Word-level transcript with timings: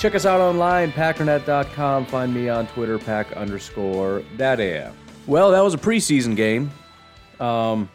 Check 0.00 0.14
us 0.14 0.24
out 0.24 0.40
online, 0.40 0.92
packernet.com. 0.92 2.06
Find 2.06 2.32
me 2.32 2.48
on 2.48 2.66
Twitter, 2.68 2.98
pack 2.98 3.32
underscore 3.32 4.22
that 4.38 4.58
am. 4.58 4.94
Well, 5.26 5.50
that 5.50 5.60
was 5.60 5.74
a 5.74 5.76
preseason 5.76 6.34
game. 6.34 6.70
Um, 7.38 7.90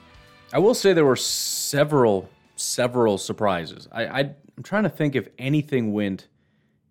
I 0.54 0.60
will 0.60 0.76
say 0.76 0.94
there 0.94 1.04
were 1.04 1.16
several, 1.16 2.30
several 2.58 3.18
surprises. 3.18 3.88
I, 3.92 4.06
I, 4.06 4.20
I'm 4.20 4.62
trying 4.62 4.84
to 4.84 4.90
think 4.90 5.16
if 5.16 5.30
anything 5.40 5.94
went 5.94 6.28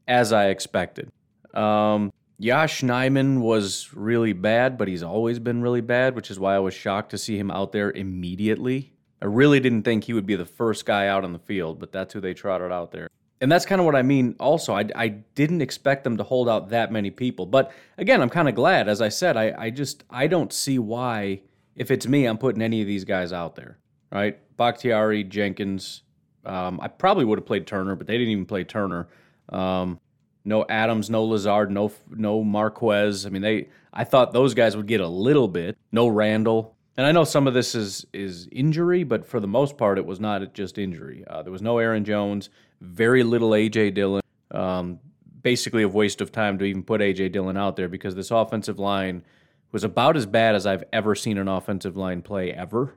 as 0.08 0.32
I 0.32 0.48
expected. 0.48 1.12
Um, 1.54 2.12
Yosh 2.40 2.82
Nijman 2.82 3.38
was 3.38 3.90
really 3.94 4.32
bad, 4.32 4.76
but 4.76 4.88
he's 4.88 5.04
always 5.04 5.38
been 5.38 5.62
really 5.62 5.80
bad, 5.80 6.16
which 6.16 6.28
is 6.28 6.40
why 6.40 6.56
I 6.56 6.58
was 6.58 6.74
shocked 6.74 7.10
to 7.10 7.18
see 7.18 7.38
him 7.38 7.52
out 7.52 7.70
there 7.70 7.92
immediately. 7.92 8.92
I 9.22 9.26
really 9.26 9.60
didn't 9.60 9.84
think 9.84 10.02
he 10.02 10.12
would 10.12 10.26
be 10.26 10.34
the 10.34 10.44
first 10.44 10.84
guy 10.84 11.06
out 11.06 11.22
on 11.22 11.32
the 11.32 11.38
field, 11.38 11.78
but 11.78 11.92
that's 11.92 12.12
who 12.14 12.20
they 12.20 12.34
trotted 12.34 12.72
out 12.72 12.90
there. 12.90 13.08
And 13.44 13.52
that's 13.52 13.66
kind 13.66 13.78
of 13.78 13.84
what 13.84 13.94
I 13.94 14.00
mean 14.00 14.36
also. 14.40 14.72
I, 14.72 14.86
I 14.96 15.08
didn't 15.08 15.60
expect 15.60 16.02
them 16.02 16.16
to 16.16 16.22
hold 16.22 16.48
out 16.48 16.70
that 16.70 16.90
many 16.90 17.10
people. 17.10 17.44
But 17.44 17.72
again, 17.98 18.22
I'm 18.22 18.30
kind 18.30 18.48
of 18.48 18.54
glad. 18.54 18.88
As 18.88 19.02
I 19.02 19.10
said, 19.10 19.36
I, 19.36 19.52
I 19.58 19.68
just 19.68 20.02
I 20.08 20.28
don't 20.28 20.50
see 20.50 20.78
why, 20.78 21.42
if 21.76 21.90
it's 21.90 22.06
me, 22.06 22.24
I'm 22.24 22.38
putting 22.38 22.62
any 22.62 22.80
of 22.80 22.86
these 22.86 23.04
guys 23.04 23.34
out 23.34 23.54
there. 23.54 23.76
Right? 24.10 24.38
Bakhtiari, 24.56 25.24
Jenkins. 25.24 26.04
Um, 26.46 26.80
I 26.80 26.88
probably 26.88 27.26
would 27.26 27.36
have 27.36 27.44
played 27.44 27.66
Turner, 27.66 27.94
but 27.94 28.06
they 28.06 28.16
didn't 28.16 28.32
even 28.32 28.46
play 28.46 28.64
Turner. 28.64 29.08
Um, 29.50 30.00
no 30.46 30.64
Adams, 30.70 31.10
no 31.10 31.22
Lazard, 31.24 31.70
no 31.70 31.92
no 32.08 32.42
Marquez. 32.42 33.26
I 33.26 33.28
mean, 33.28 33.42
they. 33.42 33.68
I 33.92 34.04
thought 34.04 34.32
those 34.32 34.54
guys 34.54 34.74
would 34.74 34.86
get 34.86 35.02
a 35.02 35.06
little 35.08 35.48
bit. 35.48 35.76
No 35.92 36.08
Randall, 36.08 36.74
and 36.96 37.06
I 37.06 37.12
know 37.12 37.24
some 37.24 37.46
of 37.46 37.52
this 37.52 37.74
is 37.74 38.06
is 38.12 38.48
injury, 38.52 39.04
but 39.04 39.26
for 39.26 39.38
the 39.38 39.46
most 39.46 39.76
part, 39.76 39.98
it 39.98 40.06
was 40.06 40.18
not 40.18 40.54
just 40.54 40.78
injury. 40.78 41.24
Uh, 41.26 41.42
there 41.42 41.52
was 41.52 41.62
no 41.62 41.78
Aaron 41.78 42.04
Jones, 42.04 42.50
very 42.84 43.22
little 43.22 43.50
AJ 43.50 43.94
Dillon. 43.94 44.22
Um, 44.50 45.00
basically, 45.42 45.82
a 45.82 45.88
waste 45.88 46.20
of 46.20 46.32
time 46.32 46.58
to 46.58 46.64
even 46.64 46.82
put 46.82 47.00
AJ 47.00 47.32
Dillon 47.32 47.56
out 47.56 47.76
there 47.76 47.88
because 47.88 48.14
this 48.14 48.30
offensive 48.30 48.78
line 48.78 49.24
was 49.72 49.84
about 49.84 50.16
as 50.16 50.26
bad 50.26 50.54
as 50.54 50.66
I've 50.66 50.84
ever 50.92 51.14
seen 51.14 51.38
an 51.38 51.48
offensive 51.48 51.96
line 51.96 52.22
play 52.22 52.52
ever. 52.52 52.94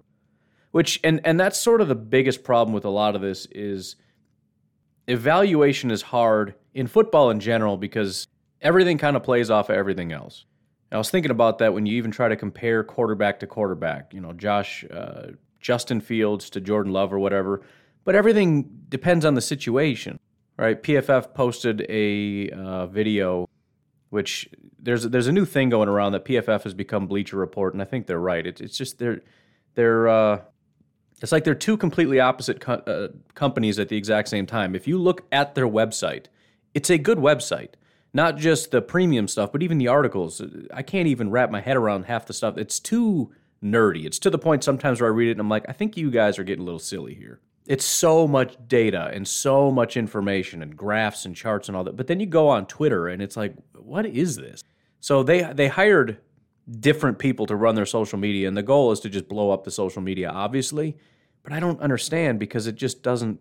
Which 0.71 0.99
and 1.03 1.21
and 1.23 1.39
that's 1.39 1.57
sort 1.57 1.81
of 1.81 1.87
the 1.87 1.95
biggest 1.95 2.43
problem 2.43 2.73
with 2.73 2.85
a 2.85 2.89
lot 2.89 3.15
of 3.15 3.21
this 3.21 3.47
is 3.51 3.95
evaluation 5.07 5.89
is 5.89 6.01
hard 6.03 6.53
in 6.73 6.87
football 6.87 7.29
in 7.31 7.39
general 7.39 7.77
because 7.77 8.27
everything 8.61 8.97
kind 8.97 9.15
of 9.15 9.23
plays 9.23 9.49
off 9.49 9.69
of 9.69 9.75
everything 9.75 10.11
else. 10.11 10.45
I 10.91 10.97
was 10.97 11.09
thinking 11.09 11.31
about 11.31 11.57
that 11.59 11.73
when 11.73 11.85
you 11.85 11.97
even 11.97 12.11
try 12.11 12.29
to 12.29 12.35
compare 12.35 12.83
quarterback 12.83 13.39
to 13.41 13.47
quarterback, 13.47 14.13
you 14.13 14.21
know, 14.21 14.33
Josh, 14.33 14.85
uh, 14.89 15.31
Justin 15.59 15.99
Fields 15.99 16.49
to 16.51 16.61
Jordan 16.61 16.93
Love 16.93 17.11
or 17.11 17.19
whatever, 17.19 17.61
but 18.07 18.15
everything 18.15 18.85
depends 18.87 19.25
on 19.25 19.33
the 19.33 19.41
situation, 19.41 20.17
right? 20.55 20.81
PFF 20.81 21.33
posted 21.33 21.85
a 21.89 22.49
uh, 22.51 22.87
video, 22.87 23.49
which 24.11 24.47
there's 24.79 25.03
there's 25.03 25.27
a 25.27 25.31
new 25.33 25.43
thing 25.43 25.67
going 25.67 25.89
around 25.89 26.13
that 26.13 26.23
PFF 26.23 26.63
has 26.63 26.73
become 26.73 27.05
Bleacher 27.05 27.35
Report, 27.35 27.73
and 27.73 27.81
I 27.81 27.85
think 27.85 28.07
they're 28.07 28.17
right. 28.17 28.47
It's 28.47 28.61
it's 28.61 28.77
just 28.77 28.97
they're 28.97 29.19
they're 29.75 30.07
uh, 30.07 30.39
it's 31.21 31.33
like 31.33 31.43
they're 31.43 31.53
two 31.53 31.75
completely 31.75 32.21
opposite 32.21 32.61
co- 32.61 32.75
uh, 32.75 33.09
companies 33.33 33.77
at 33.77 33.89
the 33.89 33.97
exact 33.97 34.29
same 34.29 34.45
time. 34.45 34.73
If 34.73 34.87
you 34.87 34.97
look 34.97 35.27
at 35.33 35.53
their 35.53 35.67
website, 35.67 36.27
it's 36.73 36.89
a 36.89 36.97
good 36.97 37.17
website. 37.17 37.71
Not 38.13 38.37
just 38.37 38.71
the 38.71 38.81
premium 38.81 39.27
stuff, 39.27 39.51
but 39.51 39.61
even 39.61 39.79
the 39.79 39.89
articles. 39.89 40.41
I 40.73 40.81
can't 40.81 41.09
even 41.09 41.29
wrap 41.29 41.51
my 41.51 41.59
head 41.59 41.75
around 41.75 42.05
half 42.05 42.25
the 42.25 42.31
stuff. 42.31 42.57
It's 42.57 42.79
too 42.79 43.33
nerdy. 43.61 44.05
It's 44.05 44.19
to 44.19 44.29
the 44.29 44.39
point 44.39 44.63
sometimes 44.63 45.01
where 45.01 45.09
I 45.09 45.13
read 45.13 45.27
it 45.27 45.31
and 45.31 45.41
I'm 45.41 45.49
like, 45.49 45.65
I 45.67 45.73
think 45.73 45.97
you 45.97 46.09
guys 46.09 46.39
are 46.39 46.45
getting 46.45 46.61
a 46.61 46.65
little 46.65 46.79
silly 46.79 47.13
here. 47.13 47.41
It's 47.67 47.85
so 47.85 48.27
much 48.27 48.55
data 48.67 49.11
and 49.13 49.27
so 49.27 49.69
much 49.69 49.97
information 49.97 50.61
and 50.61 50.75
graphs 50.75 51.25
and 51.25 51.35
charts 51.35 51.67
and 51.67 51.75
all 51.75 51.83
that. 51.83 51.97
But 51.97 52.07
then 52.07 52.19
you 52.19 52.25
go 52.25 52.47
on 52.47 52.65
Twitter 52.65 53.07
and 53.09 53.21
it's 53.21 53.35
like, 53.35 53.53
what 53.73 54.05
is 54.05 54.37
this? 54.37 54.63
So 55.01 55.21
they 55.21 55.43
they 55.53 55.67
hired 55.67 56.19
different 56.79 57.19
people 57.19 57.45
to 57.45 57.55
run 57.55 57.75
their 57.75 57.85
social 57.85 58.17
media 58.17 58.47
and 58.47 58.57
the 58.57 58.63
goal 58.63 58.91
is 58.91 58.99
to 59.01 59.09
just 59.09 59.27
blow 59.27 59.51
up 59.51 59.63
the 59.63 59.71
social 59.71 60.01
media 60.01 60.29
obviously, 60.29 60.97
but 61.43 61.53
I 61.53 61.59
don't 61.59 61.79
understand 61.81 62.39
because 62.39 62.67
it 62.67 62.75
just 62.75 63.03
doesn't 63.03 63.39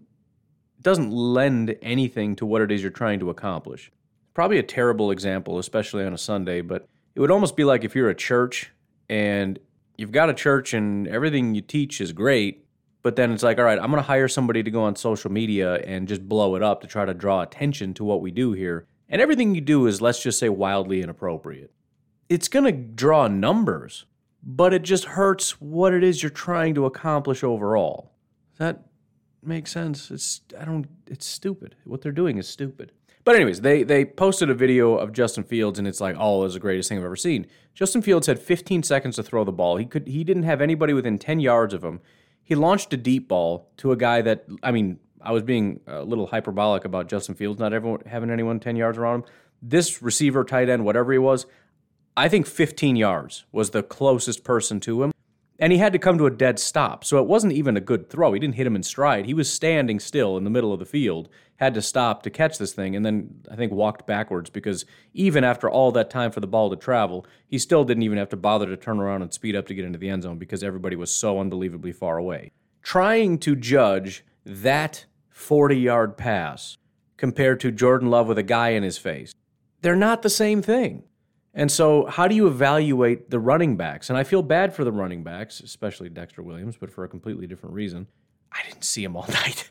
doesn't 0.82 1.10
lend 1.10 1.76
anything 1.80 2.36
to 2.36 2.46
what 2.46 2.62
it 2.62 2.70
is 2.70 2.82
you're 2.82 2.90
trying 2.90 3.20
to 3.20 3.30
accomplish. 3.30 3.90
Probably 4.34 4.58
a 4.58 4.62
terrible 4.62 5.10
example, 5.10 5.58
especially 5.58 6.04
on 6.04 6.12
a 6.12 6.18
Sunday, 6.18 6.60
but 6.60 6.86
it 7.14 7.20
would 7.20 7.30
almost 7.30 7.56
be 7.56 7.64
like 7.64 7.84
if 7.84 7.94
you're 7.94 8.10
a 8.10 8.14
church 8.14 8.70
and 9.08 9.58
you've 9.96 10.12
got 10.12 10.28
a 10.28 10.34
church 10.34 10.74
and 10.74 11.08
everything 11.08 11.54
you 11.54 11.62
teach 11.62 12.00
is 12.00 12.12
great, 12.12 12.65
but 13.06 13.14
then 13.14 13.30
it's 13.30 13.44
like, 13.44 13.56
all 13.60 13.64
right, 13.64 13.78
I'm 13.78 13.92
going 13.92 14.02
to 14.02 14.08
hire 14.08 14.26
somebody 14.26 14.64
to 14.64 14.70
go 14.72 14.82
on 14.82 14.96
social 14.96 15.30
media 15.30 15.76
and 15.76 16.08
just 16.08 16.28
blow 16.28 16.56
it 16.56 16.62
up 16.64 16.80
to 16.80 16.88
try 16.88 17.04
to 17.04 17.14
draw 17.14 17.40
attention 17.40 17.94
to 17.94 18.02
what 18.02 18.20
we 18.20 18.32
do 18.32 18.50
here. 18.50 18.88
And 19.08 19.22
everything 19.22 19.54
you 19.54 19.60
do 19.60 19.86
is, 19.86 20.00
let's 20.00 20.20
just 20.20 20.40
say, 20.40 20.48
wildly 20.48 21.02
inappropriate. 21.02 21.70
It's 22.28 22.48
going 22.48 22.64
to 22.64 22.72
draw 22.72 23.28
numbers, 23.28 24.06
but 24.42 24.74
it 24.74 24.82
just 24.82 25.04
hurts 25.04 25.60
what 25.60 25.94
it 25.94 26.02
is 26.02 26.20
you're 26.20 26.30
trying 26.30 26.74
to 26.74 26.84
accomplish 26.84 27.44
overall. 27.44 28.10
Does 28.50 28.58
that 28.58 28.86
make 29.40 29.68
sense? 29.68 30.10
It's 30.10 30.40
I 30.60 30.64
don't 30.64 30.88
it's 31.06 31.26
stupid. 31.26 31.76
What 31.84 32.00
they're 32.00 32.10
doing 32.10 32.38
is 32.38 32.48
stupid. 32.48 32.90
But 33.22 33.36
anyways, 33.36 33.60
they 33.60 33.84
they 33.84 34.04
posted 34.04 34.50
a 34.50 34.54
video 34.54 34.96
of 34.96 35.12
Justin 35.12 35.44
Fields 35.44 35.78
and 35.78 35.86
it's 35.86 36.00
like, 36.00 36.16
oh, 36.18 36.42
it's 36.44 36.54
the 36.54 36.60
greatest 36.60 36.88
thing 36.88 36.98
I've 36.98 37.04
ever 37.04 37.14
seen. 37.14 37.46
Justin 37.72 38.02
Fields 38.02 38.26
had 38.26 38.40
15 38.40 38.82
seconds 38.82 39.14
to 39.14 39.22
throw 39.22 39.44
the 39.44 39.52
ball. 39.52 39.76
He 39.76 39.84
could 39.84 40.08
he 40.08 40.24
didn't 40.24 40.42
have 40.42 40.60
anybody 40.60 40.92
within 40.92 41.20
10 41.20 41.38
yards 41.38 41.72
of 41.72 41.84
him. 41.84 42.00
He 42.46 42.54
launched 42.54 42.92
a 42.92 42.96
deep 42.96 43.26
ball 43.26 43.68
to 43.78 43.90
a 43.90 43.96
guy 43.96 44.22
that 44.22 44.46
I 44.62 44.70
mean, 44.70 45.00
I 45.20 45.32
was 45.32 45.42
being 45.42 45.80
a 45.86 46.04
little 46.04 46.28
hyperbolic 46.28 46.84
about 46.84 47.08
Justin 47.08 47.34
Fields 47.34 47.58
not 47.58 47.72
everyone 47.72 48.02
having 48.06 48.30
anyone 48.30 48.60
10 48.60 48.76
yards 48.76 48.96
around 48.96 49.24
him. 49.24 49.24
This 49.60 50.00
receiver, 50.00 50.44
tight 50.44 50.68
end, 50.68 50.84
whatever 50.84 51.10
he 51.12 51.18
was, 51.18 51.46
I 52.16 52.28
think 52.28 52.46
15 52.46 52.94
yards 52.94 53.44
was 53.50 53.70
the 53.70 53.82
closest 53.82 54.44
person 54.44 54.78
to 54.80 55.02
him 55.02 55.12
and 55.58 55.72
he 55.72 55.78
had 55.78 55.92
to 55.92 55.98
come 55.98 56.18
to 56.18 56.26
a 56.26 56.30
dead 56.30 56.58
stop. 56.58 57.04
So 57.04 57.18
it 57.18 57.26
wasn't 57.26 57.54
even 57.54 57.76
a 57.76 57.80
good 57.80 58.10
throw. 58.10 58.32
He 58.32 58.40
didn't 58.40 58.56
hit 58.56 58.66
him 58.66 58.76
in 58.76 58.82
stride. 58.82 59.26
He 59.26 59.34
was 59.34 59.52
standing 59.52 59.98
still 60.00 60.36
in 60.36 60.44
the 60.44 60.50
middle 60.50 60.72
of 60.72 60.78
the 60.78 60.84
field, 60.84 61.28
had 61.56 61.74
to 61.74 61.82
stop 61.82 62.22
to 62.22 62.30
catch 62.30 62.58
this 62.58 62.74
thing, 62.74 62.94
and 62.94 63.04
then 63.04 63.40
I 63.50 63.56
think 63.56 63.72
walked 63.72 64.06
backwards 64.06 64.50
because 64.50 64.84
even 65.14 65.44
after 65.44 65.70
all 65.70 65.92
that 65.92 66.10
time 66.10 66.30
for 66.30 66.40
the 66.40 66.46
ball 66.46 66.70
to 66.70 66.76
travel, 66.76 67.26
he 67.46 67.58
still 67.58 67.84
didn't 67.84 68.02
even 68.02 68.18
have 68.18 68.28
to 68.30 68.36
bother 68.36 68.66
to 68.66 68.76
turn 68.76 69.00
around 69.00 69.22
and 69.22 69.32
speed 69.32 69.56
up 69.56 69.66
to 69.68 69.74
get 69.74 69.84
into 69.84 69.98
the 69.98 70.10
end 70.10 70.24
zone 70.24 70.38
because 70.38 70.62
everybody 70.62 70.96
was 70.96 71.10
so 71.10 71.40
unbelievably 71.40 71.92
far 71.92 72.18
away. 72.18 72.52
Trying 72.82 73.38
to 73.38 73.56
judge 73.56 74.24
that 74.44 75.06
40 75.30 75.76
yard 75.76 76.16
pass 76.16 76.76
compared 77.16 77.60
to 77.60 77.72
Jordan 77.72 78.10
Love 78.10 78.28
with 78.28 78.38
a 78.38 78.42
guy 78.42 78.70
in 78.70 78.82
his 78.82 78.98
face, 78.98 79.32
they're 79.80 79.96
not 79.96 80.22
the 80.22 80.30
same 80.30 80.62
thing. 80.62 81.04
And 81.58 81.72
so, 81.72 82.04
how 82.04 82.28
do 82.28 82.34
you 82.34 82.46
evaluate 82.46 83.30
the 83.30 83.38
running 83.38 83.78
backs? 83.78 84.10
And 84.10 84.18
I 84.18 84.24
feel 84.24 84.42
bad 84.42 84.74
for 84.74 84.84
the 84.84 84.92
running 84.92 85.24
backs, 85.24 85.58
especially 85.60 86.10
Dexter 86.10 86.42
Williams, 86.42 86.76
but 86.76 86.90
for 86.90 87.02
a 87.02 87.08
completely 87.08 87.46
different 87.46 87.74
reason. 87.74 88.08
I 88.52 88.60
didn't 88.68 88.84
see 88.84 89.02
him 89.02 89.16
all 89.16 89.26
night. 89.28 89.70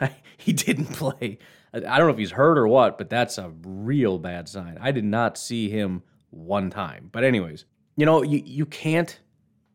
he 0.38 0.54
didn't 0.54 0.86
play. 0.86 1.38
I 1.74 1.80
don't 1.80 2.06
know 2.06 2.12
if 2.12 2.18
he's 2.18 2.30
hurt 2.30 2.56
or 2.56 2.66
what, 2.66 2.96
but 2.96 3.10
that's 3.10 3.36
a 3.36 3.52
real 3.62 4.18
bad 4.18 4.48
sign. 4.48 4.78
I 4.80 4.90
did 4.90 5.04
not 5.04 5.36
see 5.36 5.68
him 5.68 6.02
one 6.30 6.70
time. 6.70 7.10
But, 7.12 7.24
anyways, 7.24 7.66
you 7.96 8.06
know, 8.06 8.22
you, 8.22 8.42
you 8.42 8.64
can't 8.64 9.20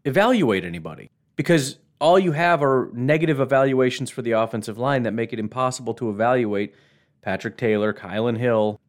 evaluate 0.06 0.66
anybody 0.66 1.12
because 1.36 1.78
all 2.02 2.18
you 2.18 2.32
have 2.32 2.64
are 2.64 2.90
negative 2.94 3.40
evaluations 3.40 4.10
for 4.10 4.24
the 4.24 4.32
offensive 4.32 4.80
line 4.80 5.04
that 5.04 5.14
make 5.14 5.34
it 5.34 5.40
impossible 5.40 5.94
to 5.94 6.10
evaluate 6.10 6.74
Patrick 7.22 7.58
Taylor, 7.58 7.94
Kylan 7.94 8.40
Hill, 8.40 8.82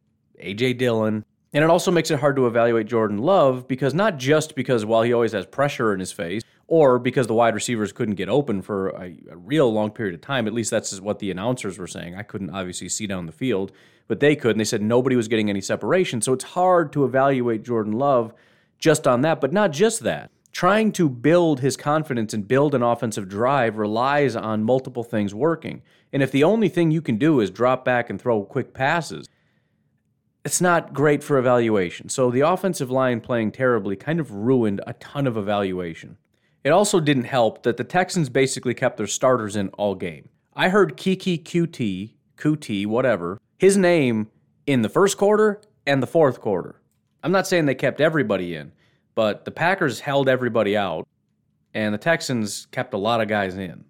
AJ 0.43 0.79
Dillon, 0.79 1.25
And 1.55 1.63
it 1.63 1.69
also 1.69 1.89
makes 1.89 2.11
it 2.11 2.19
hard 2.19 2.35
to 2.35 2.47
evaluate 2.47 2.85
Jordan 2.85 3.17
Love 3.17 3.65
because 3.65 3.93
not 3.93 4.17
just 4.17 4.55
because, 4.55 4.83
while 4.85 5.03
he 5.03 5.13
always 5.13 5.31
has 5.31 5.45
pressure 5.45 5.93
in 5.93 6.01
his 6.01 6.11
face, 6.11 6.43
or 6.67 6.99
because 6.99 7.27
the 7.27 7.33
wide 7.33 7.55
receivers 7.55 7.93
couldn't 7.93 8.15
get 8.15 8.27
open 8.27 8.61
for 8.61 8.89
a, 8.89 9.15
a, 9.31 9.37
real 9.37 9.71
long 9.71 9.89
period 9.91 10.15
of 10.15 10.19
time. 10.19 10.47
At 10.47 10.53
least 10.53 10.69
that's 10.69 10.99
what 10.99 11.19
the 11.19 11.31
announcers 11.31 11.77
were 11.77 11.87
saying. 11.87 12.13
I 12.15 12.23
couldn't 12.23 12.49
obviously 12.49 12.89
see 12.89 13.07
down 13.07 13.25
the 13.25 13.31
field, 13.31 13.71
but 14.09 14.19
they 14.19 14.35
could. 14.35 14.51
And 14.51 14.59
they 14.59 14.65
said 14.65 14.81
nobody 14.81 15.15
was 15.15 15.29
getting 15.29 15.49
any 15.49 15.61
separation. 15.61 16.21
So 16.21 16.33
it's 16.33 16.43
hard 16.43 16.91
to 16.91 17.05
evaluate 17.05 17.63
Jordan 17.63 17.93
Love 17.93 18.33
just 18.77 19.07
on 19.07 19.21
that, 19.21 19.39
but 19.39 19.53
not 19.53 19.71
just 19.71 20.01
that. 20.01 20.31
Trying 20.51 20.91
to 20.93 21.07
build 21.07 21.61
his 21.61 21.77
confidence 21.77 22.33
and 22.33 22.45
build 22.45 22.75
an 22.75 22.83
offensive 22.83 23.29
drive 23.29 23.77
relies 23.77 24.35
on 24.35 24.63
multiple 24.65 25.03
things 25.03 25.33
working. 25.33 25.83
And 26.11 26.21
if 26.21 26.31
the 26.31 26.43
only 26.43 26.67
thing 26.67 26.91
you 26.91 27.01
can 27.01 27.17
do 27.17 27.39
is 27.39 27.49
drop 27.49 27.85
back 27.85 28.09
and 28.09 28.19
throw 28.19 28.43
quick 28.43 28.73
passes, 28.73 29.29
it's 30.45 30.61
not 30.61 30.93
great 30.93 31.23
for 31.23 31.39
evaluation. 31.39 32.07
So 32.07 32.29
the 32.29 32.41
offensive 32.41 32.91
line 32.91 33.19
playing 33.19 33.51
terribly 33.51 33.95
kind 33.95 34.19
of 34.19 34.31
ruined 34.31 34.79
a 34.85 34.93
ton 34.93 35.25
of 35.25 35.37
evaluation. 35.37 36.17
It 36.63 36.69
also 36.69 36.99
didn't 36.99 37.23
help 37.23 37.63
that 37.63 37.77
the 37.77 37.83
Texans 37.83 38.29
basically 38.29 38.75
kept 38.75 38.97
their 38.97 39.07
starters 39.07 39.55
in 39.55 39.69
all 39.69 39.95
game. 39.95 40.29
I 40.53 40.69
heard 40.69 40.97
Kiki 40.97 41.39
QT, 41.39 42.13
QT, 42.37 42.85
whatever, 42.85 43.41
his 43.57 43.75
name 43.75 44.29
in 44.67 44.83
the 44.83 44.89
first 44.89 45.17
quarter 45.17 45.61
and 45.87 46.01
the 46.01 46.07
fourth 46.07 46.39
quarter. 46.39 46.79
I'm 47.23 47.31
not 47.31 47.47
saying 47.47 47.65
they 47.65 47.75
kept 47.75 47.99
everybody 47.99 48.55
in, 48.55 48.71
but 49.15 49.45
the 49.45 49.51
Packers 49.51 49.99
held 49.99 50.29
everybody 50.29 50.77
out, 50.77 51.07
and 51.73 51.93
the 51.93 51.97
Texans 51.99 52.67
kept 52.71 52.93
a 52.93 52.97
lot 52.97 53.19
of 53.19 53.27
guys 53.27 53.57
in. 53.57 53.83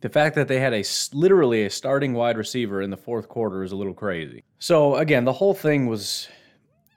The 0.00 0.08
fact 0.08 0.36
that 0.36 0.46
they 0.46 0.60
had 0.60 0.72
a 0.72 0.84
literally 1.12 1.64
a 1.64 1.70
starting 1.70 2.14
wide 2.14 2.36
receiver 2.36 2.82
in 2.82 2.90
the 2.90 2.96
fourth 2.96 3.28
quarter 3.28 3.62
is 3.62 3.72
a 3.72 3.76
little 3.76 3.94
crazy. 3.94 4.44
So 4.58 4.96
again, 4.96 5.24
the 5.24 5.32
whole 5.32 5.54
thing 5.54 5.86
was 5.86 6.28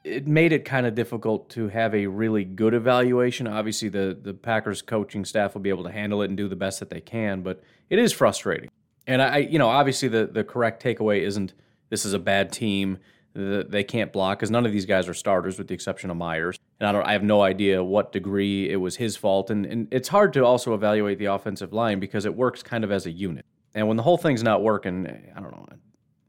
it 0.03 0.27
made 0.27 0.51
it 0.51 0.65
kind 0.65 0.85
of 0.85 0.95
difficult 0.95 1.49
to 1.51 1.67
have 1.69 1.93
a 1.93 2.07
really 2.07 2.43
good 2.43 2.73
evaluation. 2.73 3.47
Obviously, 3.47 3.89
the 3.89 4.17
the 4.21 4.33
Packers 4.33 4.81
coaching 4.81 5.25
staff 5.25 5.53
will 5.53 5.61
be 5.61 5.69
able 5.69 5.83
to 5.83 5.91
handle 5.91 6.21
it 6.21 6.29
and 6.29 6.37
do 6.37 6.47
the 6.47 6.55
best 6.55 6.79
that 6.79 6.89
they 6.89 7.01
can, 7.01 7.41
but 7.41 7.63
it 7.89 7.99
is 7.99 8.13
frustrating. 8.13 8.69
And 9.07 9.21
I, 9.21 9.37
you 9.37 9.59
know, 9.59 9.69
obviously 9.69 10.07
the 10.07 10.29
the 10.31 10.43
correct 10.43 10.83
takeaway 10.83 11.21
isn't 11.21 11.53
this 11.89 12.05
is 12.05 12.13
a 12.13 12.19
bad 12.19 12.51
team. 12.51 12.99
They 13.33 13.83
can't 13.83 14.11
block 14.11 14.39
because 14.39 14.51
none 14.51 14.65
of 14.65 14.71
these 14.71 14.85
guys 14.85 15.07
are 15.07 15.13
starters, 15.13 15.57
with 15.57 15.67
the 15.67 15.73
exception 15.73 16.09
of 16.09 16.17
Myers. 16.17 16.59
And 16.79 16.89
I 16.89 16.91
don't, 16.91 17.05
I 17.05 17.13
have 17.13 17.23
no 17.23 17.41
idea 17.41 17.83
what 17.83 18.11
degree 18.11 18.69
it 18.69 18.75
was 18.75 18.97
his 18.97 19.15
fault. 19.15 19.49
And 19.49 19.65
and 19.65 19.87
it's 19.91 20.09
hard 20.09 20.33
to 20.33 20.43
also 20.43 20.73
evaluate 20.73 21.17
the 21.17 21.25
offensive 21.25 21.71
line 21.71 21.99
because 21.99 22.25
it 22.25 22.35
works 22.35 22.61
kind 22.61 22.83
of 22.83 22.91
as 22.91 23.05
a 23.05 23.11
unit. 23.11 23.45
And 23.73 23.87
when 23.87 23.95
the 23.95 24.03
whole 24.03 24.17
thing's 24.17 24.43
not 24.43 24.63
working, 24.63 25.07
I 25.35 25.39
don't 25.39 25.51
know. 25.51 25.65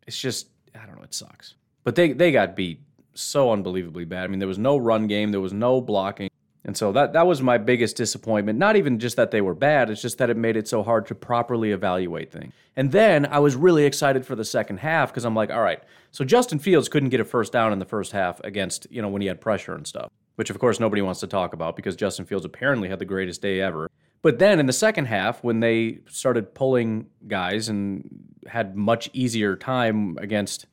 It's 0.06 0.19
just 0.19 0.49
I 0.81 0.87
don't 0.87 0.96
know. 0.96 1.02
It 1.02 1.14
sucks. 1.14 1.54
But 1.84 1.96
they 1.96 2.12
they 2.12 2.31
got 2.31 2.54
beat 2.54 2.81
so 3.14 3.52
unbelievably 3.52 4.04
bad. 4.04 4.25
I 4.25 4.26
mean, 4.28 4.38
there 4.38 4.49
was 4.49 4.58
no 4.58 4.76
run 4.76 5.06
game, 5.06 5.32
there 5.32 5.40
was 5.40 5.52
no 5.52 5.81
blocking. 5.81 6.31
And 6.64 6.76
so 6.76 6.93
that 6.93 7.12
that 7.14 7.26
was 7.26 7.43
my 7.43 7.59
biggest 7.59 7.97
disappointment. 7.97 8.59
Not 8.59 8.76
even 8.76 8.99
just 8.99 9.17
that 9.17 9.31
they 9.31 9.41
were 9.41 9.55
bad, 9.55 9.91
it's 9.91 10.00
just 10.00 10.19
that 10.19 10.31
it 10.31 10.37
made 10.37 10.56
it 10.56 10.69
so 10.69 10.82
hard 10.82 11.06
to 11.06 11.14
properly 11.14 11.73
evaluate 11.73 12.31
things. 12.31 12.53
And 12.76 12.93
then 12.93 13.26
I 13.26 13.41
was 13.41 13.56
really 13.56 13.85
excited 13.85 14.25
for 14.25 14.37
the 14.37 14.44
second 14.44 14.79
half 14.79 15.11
because 15.11 15.25
I'm 15.25 15.35
like, 15.35 15.50
all 15.50 15.61
right, 15.61 15.82
so 16.12 16.25
Justin 16.25 16.59
Fields 16.59 16.88
couldn't 16.88 17.09
get 17.09 17.20
a 17.20 17.25
first 17.25 17.53
down 17.53 17.73
in 17.73 17.79
the 17.79 17.85
first 17.85 18.12
half 18.12 18.41
against, 18.41 18.87
you 18.91 19.03
know, 19.03 19.09
when 19.09 19.23
he 19.23 19.29
had 19.29 19.41
pressure 19.41 19.75
and 19.75 19.87
stuff, 19.87 20.11
which 20.37 20.50
of 20.50 20.59
course 20.59 20.79
nobody 20.79 21.03
wants 21.03 21.20
to 21.20 21.26
talk 21.26 21.53
about 21.53 21.75
because 21.75 21.97
Justin 21.97 22.26
Fields 22.26 22.44
apparently 22.44 22.88
had 22.88 22.99
the 22.99 23.05
greatest 23.05 23.43
day 23.43 23.61
ever. 23.61 23.91
But 24.23 24.38
then 24.38 24.61
in 24.61 24.67
the 24.67 24.73
second 24.73 25.06
half, 25.06 25.43
when 25.43 25.59
they 25.59 25.99
started 26.09 26.55
pulling 26.55 27.09
guys 27.26 27.69
and 27.69 28.09
had 28.47 28.76
much 28.76 29.11
easier 29.12 29.56
time 29.56 30.17
against 30.19 30.67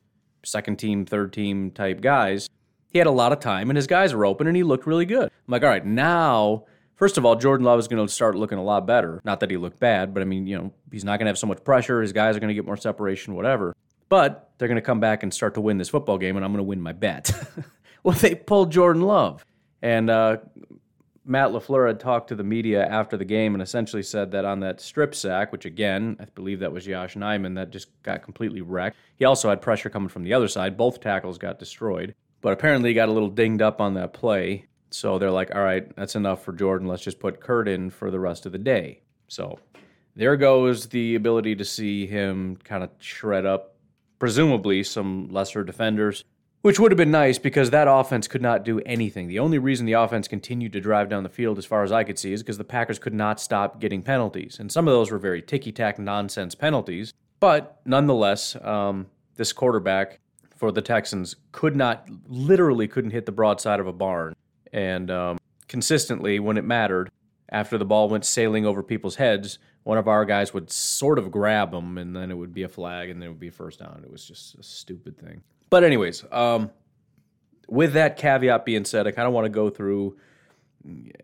second 0.44 0.76
team, 0.76 1.04
third 1.04 1.32
team 1.32 1.72
type 1.72 2.00
guys, 2.00 2.48
he 2.90 2.98
had 2.98 3.06
a 3.06 3.12
lot 3.12 3.32
of 3.32 3.40
time 3.40 3.70
and 3.70 3.76
his 3.76 3.86
guys 3.86 4.14
were 4.14 4.26
open 4.26 4.46
and 4.46 4.56
he 4.56 4.62
looked 4.62 4.86
really 4.86 5.06
good. 5.06 5.24
I'm 5.24 5.52
like, 5.52 5.62
all 5.62 5.68
right, 5.68 5.84
now, 5.84 6.64
first 6.96 7.16
of 7.16 7.24
all, 7.24 7.36
Jordan 7.36 7.64
Love 7.64 7.78
is 7.78 7.88
going 7.88 8.04
to 8.06 8.12
start 8.12 8.34
looking 8.34 8.58
a 8.58 8.62
lot 8.62 8.86
better. 8.86 9.20
Not 9.24 9.40
that 9.40 9.50
he 9.50 9.56
looked 9.56 9.80
bad, 9.80 10.12
but 10.12 10.22
I 10.22 10.26
mean, 10.26 10.46
you 10.46 10.58
know, 10.58 10.72
he's 10.90 11.04
not 11.04 11.18
going 11.18 11.26
to 11.26 11.30
have 11.30 11.38
so 11.38 11.46
much 11.46 11.64
pressure. 11.64 12.02
His 12.02 12.12
guys 12.12 12.36
are 12.36 12.40
going 12.40 12.48
to 12.48 12.54
get 12.54 12.66
more 12.66 12.76
separation, 12.76 13.34
whatever. 13.34 13.74
But 14.08 14.50
they're 14.58 14.68
going 14.68 14.76
to 14.76 14.82
come 14.82 15.00
back 15.00 15.22
and 15.22 15.32
start 15.32 15.54
to 15.54 15.60
win 15.60 15.78
this 15.78 15.88
football 15.88 16.18
game, 16.18 16.36
and 16.36 16.44
I'm 16.44 16.52
going 16.52 16.58
to 16.58 16.64
win 16.64 16.80
my 16.80 16.92
bet. 16.92 17.30
well, 18.02 18.16
they 18.18 18.34
pulled 18.34 18.72
Jordan 18.72 19.02
Love. 19.02 19.44
And 19.82 20.10
uh, 20.10 20.38
Matt 21.24 21.50
LaFleur 21.50 21.86
had 21.86 22.00
talked 22.00 22.28
to 22.28 22.34
the 22.34 22.42
media 22.42 22.84
after 22.84 23.16
the 23.16 23.24
game 23.24 23.54
and 23.54 23.62
essentially 23.62 24.02
said 24.02 24.32
that 24.32 24.44
on 24.44 24.60
that 24.60 24.80
strip 24.80 25.14
sack, 25.14 25.52
which 25.52 25.64
again, 25.64 26.16
I 26.18 26.24
believe 26.34 26.58
that 26.60 26.72
was 26.72 26.84
Josh 26.84 27.14
Nijman, 27.14 27.54
that 27.54 27.70
just 27.70 27.88
got 28.02 28.22
completely 28.22 28.62
wrecked. 28.62 28.96
He 29.16 29.24
also 29.24 29.48
had 29.48 29.62
pressure 29.62 29.90
coming 29.90 30.08
from 30.08 30.24
the 30.24 30.34
other 30.34 30.48
side. 30.48 30.76
Both 30.76 31.00
tackles 31.00 31.38
got 31.38 31.60
destroyed. 31.60 32.14
But 32.40 32.52
apparently 32.52 32.90
he 32.90 32.94
got 32.94 33.08
a 33.08 33.12
little 33.12 33.28
dinged 33.28 33.62
up 33.62 33.80
on 33.80 33.94
that 33.94 34.12
play. 34.12 34.66
So 34.90 35.18
they're 35.18 35.30
like, 35.30 35.54
all 35.54 35.62
right, 35.62 35.94
that's 35.96 36.16
enough 36.16 36.44
for 36.44 36.52
Jordan. 36.52 36.88
Let's 36.88 37.02
just 37.02 37.20
put 37.20 37.40
Kurt 37.40 37.68
in 37.68 37.90
for 37.90 38.10
the 38.10 38.18
rest 38.18 38.46
of 38.46 38.52
the 38.52 38.58
day. 38.58 39.02
So 39.28 39.58
there 40.16 40.36
goes 40.36 40.88
the 40.88 41.14
ability 41.14 41.54
to 41.56 41.64
see 41.64 42.06
him 42.06 42.56
kind 42.64 42.82
of 42.82 42.90
shred 42.98 43.46
up, 43.46 43.76
presumably, 44.18 44.82
some 44.82 45.28
lesser 45.30 45.62
defenders. 45.62 46.24
Which 46.62 46.78
would 46.78 46.92
have 46.92 46.98
been 46.98 47.10
nice 47.10 47.38
because 47.38 47.70
that 47.70 47.88
offense 47.88 48.28
could 48.28 48.42
not 48.42 48.64
do 48.66 48.80
anything. 48.80 49.28
The 49.28 49.38
only 49.38 49.58
reason 49.58 49.86
the 49.86 49.94
offense 49.94 50.28
continued 50.28 50.74
to 50.74 50.80
drive 50.80 51.08
down 51.08 51.22
the 51.22 51.30
field, 51.30 51.56
as 51.56 51.64
far 51.64 51.84
as 51.84 51.92
I 51.92 52.04
could 52.04 52.18
see, 52.18 52.34
is 52.34 52.42
because 52.42 52.58
the 52.58 52.64
Packers 52.64 52.98
could 52.98 53.14
not 53.14 53.40
stop 53.40 53.80
getting 53.80 54.02
penalties. 54.02 54.58
And 54.60 54.70
some 54.70 54.86
of 54.86 54.92
those 54.92 55.10
were 55.10 55.16
very 55.16 55.40
ticky 55.40 55.72
tack 55.72 55.98
nonsense 55.98 56.54
penalties. 56.54 57.14
But 57.38 57.80
nonetheless, 57.86 58.56
um, 58.62 59.06
this 59.36 59.54
quarterback 59.54 60.20
for 60.60 60.70
the 60.70 60.82
Texans 60.82 61.36
could 61.52 61.74
not, 61.74 62.06
literally 62.28 62.86
couldn't 62.86 63.12
hit 63.12 63.24
the 63.24 63.32
broadside 63.32 63.80
of 63.80 63.86
a 63.86 63.94
barn. 63.94 64.36
And 64.74 65.10
um, 65.10 65.38
consistently, 65.68 66.38
when 66.38 66.58
it 66.58 66.66
mattered, 66.66 67.10
after 67.48 67.78
the 67.78 67.86
ball 67.86 68.10
went 68.10 68.26
sailing 68.26 68.66
over 68.66 68.82
people's 68.82 69.16
heads, 69.16 69.58
one 69.84 69.96
of 69.96 70.06
our 70.06 70.26
guys 70.26 70.52
would 70.52 70.70
sort 70.70 71.18
of 71.18 71.30
grab 71.30 71.70
them, 71.70 71.96
and 71.96 72.14
then 72.14 72.30
it 72.30 72.34
would 72.34 72.52
be 72.52 72.64
a 72.64 72.68
flag, 72.68 73.08
and 73.08 73.22
then 73.22 73.28
it 73.28 73.30
would 73.30 73.40
be 73.40 73.48
first 73.48 73.78
down. 73.78 74.02
It 74.04 74.12
was 74.12 74.26
just 74.26 74.54
a 74.56 74.62
stupid 74.62 75.16
thing. 75.16 75.40
But 75.70 75.82
anyways, 75.82 76.26
um, 76.30 76.70
with 77.66 77.94
that 77.94 78.18
caveat 78.18 78.66
being 78.66 78.84
said, 78.84 79.06
I 79.06 79.12
kind 79.12 79.26
of 79.26 79.32
want 79.32 79.46
to 79.46 79.48
go 79.48 79.70
through, 79.70 80.18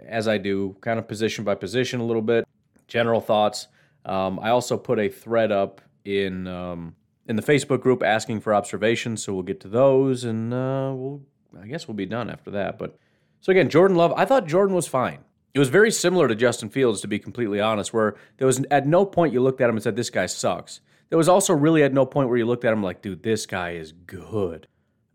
as 0.02 0.28
I 0.28 0.38
do, 0.38 0.76
kind 0.80 0.98
of 0.98 1.06
position 1.06 1.44
by 1.44 1.56
position 1.56 2.00
a 2.00 2.06
little 2.06 2.22
bit, 2.22 2.48
general 2.88 3.20
thoughts. 3.20 3.68
Um, 4.06 4.40
I 4.40 4.48
also 4.48 4.78
put 4.78 4.98
a 4.98 5.10
thread 5.10 5.52
up 5.52 5.82
in 6.06 6.46
um, 6.46 6.94
in 7.28 7.36
the 7.36 7.42
Facebook 7.42 7.80
group 7.80 8.02
asking 8.02 8.40
for 8.40 8.54
observations, 8.54 9.22
so 9.22 9.34
we'll 9.34 9.42
get 9.42 9.60
to 9.60 9.68
those, 9.68 10.24
and 10.24 10.52
uh, 10.52 10.92
we'll 10.94 11.22
I 11.60 11.66
guess 11.66 11.88
we'll 11.88 11.94
be 11.94 12.06
done 12.06 12.30
after 12.30 12.50
that. 12.52 12.78
But 12.78 12.98
so 13.40 13.50
again, 13.50 13.68
Jordan 13.68 13.96
Love, 13.96 14.12
I 14.16 14.24
thought 14.24 14.46
Jordan 14.46 14.74
was 14.74 14.86
fine. 14.86 15.20
It 15.54 15.58
was 15.58 15.68
very 15.68 15.90
similar 15.90 16.28
to 16.28 16.34
Justin 16.34 16.68
Fields, 16.68 17.00
to 17.00 17.08
be 17.08 17.18
completely 17.18 17.60
honest, 17.60 17.92
where 17.92 18.16
there 18.36 18.46
was 18.46 18.62
at 18.70 18.86
no 18.86 19.06
point 19.06 19.32
you 19.32 19.42
looked 19.42 19.60
at 19.60 19.68
him 19.68 19.76
and 19.76 19.82
said, 19.82 19.96
"This 19.96 20.10
guy 20.10 20.26
sucks." 20.26 20.80
There 21.08 21.18
was 21.18 21.28
also 21.28 21.54
really 21.54 21.82
at 21.82 21.92
no 21.92 22.04
point 22.04 22.28
where 22.28 22.38
you 22.38 22.46
looked 22.46 22.64
at 22.64 22.72
him 22.72 22.82
like, 22.82 23.00
dude, 23.00 23.22
this 23.22 23.46
guy 23.46 23.72
is 23.72 23.92
good. 23.92 24.66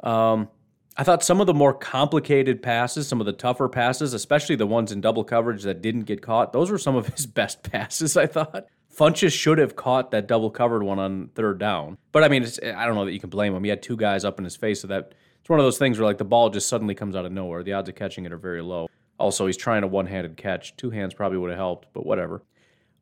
Um, 0.01 0.50
I 0.97 1.03
thought 1.03 1.24
some 1.24 1.41
of 1.41 1.47
the 1.47 1.53
more 1.53 1.74
complicated 1.74 2.62
passes, 2.62 3.07
some 3.07 3.19
of 3.19 3.25
the 3.25 3.33
tougher 3.33 3.69
passes, 3.69 4.13
especially 4.13 4.55
the 4.55 4.67
ones 4.67 4.91
in 4.91 5.01
double 5.01 5.24
coverage 5.24 5.63
that 5.63 5.81
didn't 5.81 6.03
get 6.03 6.21
caught, 6.21 6.53
those 6.53 6.71
were 6.71 6.77
some 6.77 6.95
of 6.95 7.07
his 7.07 7.25
best 7.27 7.63
passes, 7.63 8.17
I 8.17 8.27
thought. 8.27 8.67
Funchess 8.95 9.33
should 9.33 9.57
have 9.57 9.75
caught 9.75 10.12
that 10.12 10.27
double 10.27 10.50
covered 10.50 10.83
one 10.83 11.00
on 11.00 11.29
third 11.36 11.60
down. 11.60 11.98
But 12.12 12.24
I 12.24 12.27
mean, 12.27 12.45
I 12.75 12.86
don't 12.86 12.95
know 12.95 13.05
that 13.05 13.13
you 13.13 13.19
can 13.19 13.29
blame 13.29 13.55
him. 13.55 13.63
He 13.63 13.69
had 13.69 13.81
two 13.81 13.98
guys 13.98 14.25
up 14.25 14.38
in 14.38 14.43
his 14.43 14.55
face, 14.55 14.81
so 14.81 14.88
that 14.88 15.13
it's 15.39 15.50
one 15.50 15.60
of 15.60 15.65
those 15.65 15.77
things 15.77 15.98
where 15.98 16.07
like 16.07 16.17
the 16.17 16.25
ball 16.25 16.50
just 16.50 16.67
suddenly 16.67 16.95
comes 16.95 17.15
out 17.15 17.25
of 17.25 17.31
nowhere. 17.31 17.63
The 17.63 17.74
odds 17.74 17.89
of 17.89 17.95
catching 17.95 18.25
it 18.25 18.33
are 18.33 18.38
very 18.38 18.62
low. 18.62 18.89
Also, 19.17 19.45
he's 19.45 19.57
trying 19.57 19.83
a 19.83 19.88
one-handed 19.88 20.36
catch. 20.36 20.75
Two 20.77 20.89
hands 20.89 21.13
probably 21.13 21.38
would 21.38 21.51
have 21.51 21.60
helped, 21.60 21.88
but 21.93 22.05
whatever. 22.05 22.43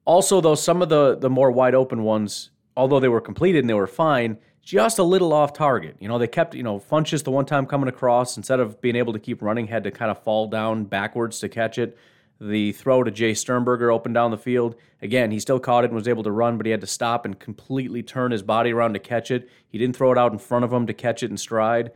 Also, 0.06 0.42
though, 0.42 0.56
some 0.56 0.82
of 0.82 0.90
the 0.90 1.18
the 1.18 1.30
more 1.30 1.52
wide 1.52 1.76
open 1.76 2.04
ones 2.04 2.52
although 2.80 3.02
they 3.02 3.10
were 3.10 3.22
completed 3.22 3.60
and 3.60 3.70
they 3.70 3.74
were 3.74 3.88
fine, 3.88 4.38
just 4.62 5.00
a 5.00 5.04
little 5.04 5.34
off 5.34 5.52
target. 5.52 5.98
You 6.00 6.08
know, 6.08 6.18
they 6.18 6.28
kept, 6.28 6.56
you 6.56 6.64
know, 6.64 6.80
Funchess 6.80 7.24
the 7.24 7.32
one 7.32 7.46
time 7.46 7.66
coming 7.66 7.90
across, 7.90 8.38
instead 8.38 8.62
of 8.62 8.80
being 8.80 8.96
able 8.96 9.12
to 9.12 9.20
keep 9.20 9.42
running, 9.42 9.68
had 9.68 9.84
to 9.84 9.92
kind 9.92 10.10
of 10.10 10.24
fall 10.24 10.48
down 10.48 10.86
backwards 10.86 11.40
to 11.40 11.50
catch 11.50 11.78
it. 11.78 11.98
The 12.42 12.72
throw 12.72 13.04
to 13.04 13.12
Jace 13.12 13.38
Sternberger 13.38 13.92
open 13.92 14.14
down 14.14 14.32
the 14.32 14.38
field. 14.38 14.76
Again, 15.02 15.32
he 15.32 15.40
still 15.40 15.60
caught 15.60 15.84
it 15.84 15.88
and 15.88 15.96
was 15.96 16.08
able 16.08 16.24
to 16.24 16.32
run, 16.32 16.58
but 16.58 16.66
he 16.66 16.72
had 16.72 16.82
to 16.82 16.88
stop 16.88 17.26
and 17.26 17.38
completely 17.38 18.02
turn 18.02 18.32
his 18.32 18.42
body 18.42 18.72
around 18.72 18.94
to 18.94 19.00
catch 19.00 19.30
it. 19.30 19.50
He 19.68 19.78
didn't 19.78 19.96
throw 19.96 20.12
it 20.12 20.18
out 20.18 20.32
in 20.32 20.40
front 20.40 20.64
of 20.64 20.72
him 20.72 20.88
to 20.88 20.94
catch 20.94 21.22
it 21.22 21.32
in 21.32 21.38
stride. 21.38 21.92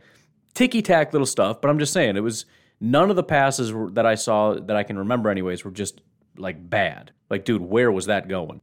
Ticky 0.52 0.82
tack 0.82 1.12
little 1.12 1.26
stuff, 1.26 1.60
but 1.60 1.70
I'm 1.70 1.78
just 1.78 1.92
saying, 1.92 2.16
it 2.16 2.20
was 2.20 2.44
none 2.80 3.10
of 3.10 3.16
the 3.16 3.22
passes 3.22 3.72
that 3.94 4.04
I 4.06 4.14
saw 4.14 4.54
that 4.54 4.76
I 4.76 4.82
can 4.82 4.98
remember, 4.98 5.30
anyways, 5.30 5.64
were 5.64 5.70
just 5.70 6.02
like 6.36 6.68
bad. 6.68 7.12
Like, 7.30 7.44
dude, 7.44 7.62
where 7.62 7.90
was 7.90 8.06
that 8.06 8.28
going? 8.28 8.60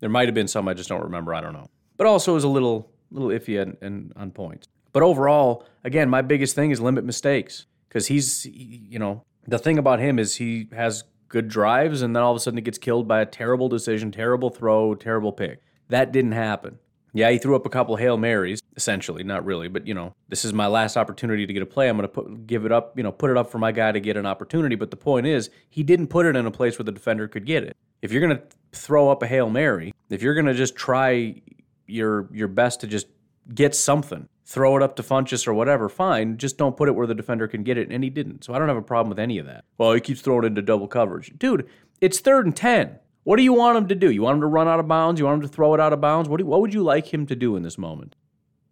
There 0.00 0.10
might 0.10 0.28
have 0.28 0.34
been 0.34 0.48
some 0.48 0.68
I 0.68 0.74
just 0.74 0.88
don't 0.88 1.02
remember. 1.02 1.34
I 1.34 1.40
don't 1.40 1.52
know. 1.52 1.68
But 1.96 2.06
also 2.06 2.32
it 2.32 2.34
was 2.34 2.44
a 2.44 2.48
little 2.48 2.90
little 3.10 3.28
iffy 3.28 3.60
and, 3.60 3.76
and 3.80 4.12
on 4.16 4.30
points. 4.30 4.68
But 4.92 5.02
overall, 5.02 5.64
again, 5.84 6.08
my 6.08 6.22
biggest 6.22 6.54
thing 6.54 6.70
is 6.70 6.80
limit 6.80 7.04
mistakes 7.04 7.66
because 7.88 8.06
he's 8.06 8.46
you 8.46 8.98
know 8.98 9.24
the 9.46 9.58
thing 9.58 9.78
about 9.78 10.00
him 10.00 10.18
is 10.18 10.36
he 10.36 10.68
has 10.72 11.04
good 11.28 11.48
drives 11.48 12.02
and 12.02 12.14
then 12.14 12.22
all 12.22 12.32
of 12.32 12.36
a 12.36 12.40
sudden 12.40 12.58
he 12.58 12.62
gets 12.62 12.78
killed 12.78 13.08
by 13.08 13.20
a 13.20 13.26
terrible 13.26 13.68
decision, 13.68 14.12
terrible 14.12 14.50
throw, 14.50 14.94
terrible 14.94 15.32
pick. 15.32 15.62
That 15.88 16.12
didn't 16.12 16.32
happen. 16.32 16.78
Yeah, 17.14 17.30
he 17.30 17.38
threw 17.38 17.54
up 17.54 17.66
a 17.66 17.68
couple 17.68 17.96
Hail 17.96 18.16
Marys, 18.16 18.62
essentially, 18.74 19.22
not 19.22 19.44
really, 19.44 19.68
but 19.68 19.86
you 19.86 19.92
know, 19.92 20.14
this 20.28 20.44
is 20.44 20.54
my 20.54 20.66
last 20.66 20.96
opportunity 20.96 21.46
to 21.46 21.52
get 21.52 21.62
a 21.62 21.66
play. 21.66 21.88
I'm 21.88 21.96
going 21.96 22.08
to 22.08 22.12
put 22.12 22.46
give 22.46 22.64
it 22.64 22.72
up, 22.72 22.96
you 22.96 23.02
know, 23.02 23.12
put 23.12 23.30
it 23.30 23.36
up 23.36 23.50
for 23.50 23.58
my 23.58 23.70
guy 23.70 23.92
to 23.92 24.00
get 24.00 24.16
an 24.16 24.24
opportunity, 24.24 24.76
but 24.76 24.90
the 24.90 24.96
point 24.96 25.26
is, 25.26 25.50
he 25.68 25.82
didn't 25.82 26.06
put 26.06 26.24
it 26.24 26.36
in 26.36 26.46
a 26.46 26.50
place 26.50 26.78
where 26.78 26.84
the 26.84 26.92
defender 26.92 27.28
could 27.28 27.44
get 27.44 27.64
it. 27.64 27.76
If 28.00 28.12
you're 28.12 28.26
going 28.26 28.38
to 28.38 28.42
throw 28.72 29.10
up 29.10 29.22
a 29.22 29.26
Hail 29.26 29.50
Mary, 29.50 29.92
if 30.08 30.22
you're 30.22 30.34
going 30.34 30.46
to 30.46 30.54
just 30.54 30.74
try 30.74 31.42
your 31.86 32.28
your 32.32 32.48
best 32.48 32.80
to 32.80 32.86
just 32.86 33.08
get 33.54 33.74
something, 33.74 34.26
throw 34.52 34.76
it 34.76 34.82
up 34.82 34.96
to 34.96 35.02
Funchess 35.02 35.46
or 35.46 35.54
whatever, 35.54 35.88
fine, 35.88 36.36
just 36.36 36.58
don't 36.58 36.76
put 36.76 36.88
it 36.88 36.92
where 36.92 37.06
the 37.06 37.14
defender 37.14 37.48
can 37.48 37.62
get 37.62 37.78
it, 37.78 37.88
and 37.90 38.04
he 38.04 38.10
didn't. 38.10 38.44
So 38.44 38.52
I 38.52 38.58
don't 38.58 38.68
have 38.68 38.76
a 38.76 38.82
problem 38.82 39.08
with 39.08 39.18
any 39.18 39.38
of 39.38 39.46
that. 39.46 39.64
Well, 39.78 39.92
he 39.92 40.00
keeps 40.00 40.20
throwing 40.20 40.44
into 40.44 40.60
double 40.60 40.88
coverage. 40.88 41.32
Dude, 41.38 41.66
it's 42.02 42.20
third 42.20 42.44
and 42.44 42.54
10. 42.54 42.98
What 43.24 43.36
do 43.36 43.42
you 43.42 43.54
want 43.54 43.78
him 43.78 43.88
to 43.88 43.94
do? 43.94 44.10
You 44.10 44.22
want 44.22 44.36
him 44.36 44.40
to 44.42 44.46
run 44.48 44.68
out 44.68 44.78
of 44.78 44.86
bounds? 44.86 45.18
You 45.18 45.24
want 45.24 45.42
him 45.42 45.48
to 45.48 45.54
throw 45.54 45.72
it 45.72 45.80
out 45.80 45.92
of 45.92 46.00
bounds? 46.00 46.28
What, 46.28 46.38
do, 46.38 46.46
what 46.46 46.60
would 46.60 46.74
you 46.74 46.82
like 46.82 47.14
him 47.14 47.24
to 47.26 47.36
do 47.36 47.56
in 47.56 47.62
this 47.62 47.78
moment? 47.78 48.14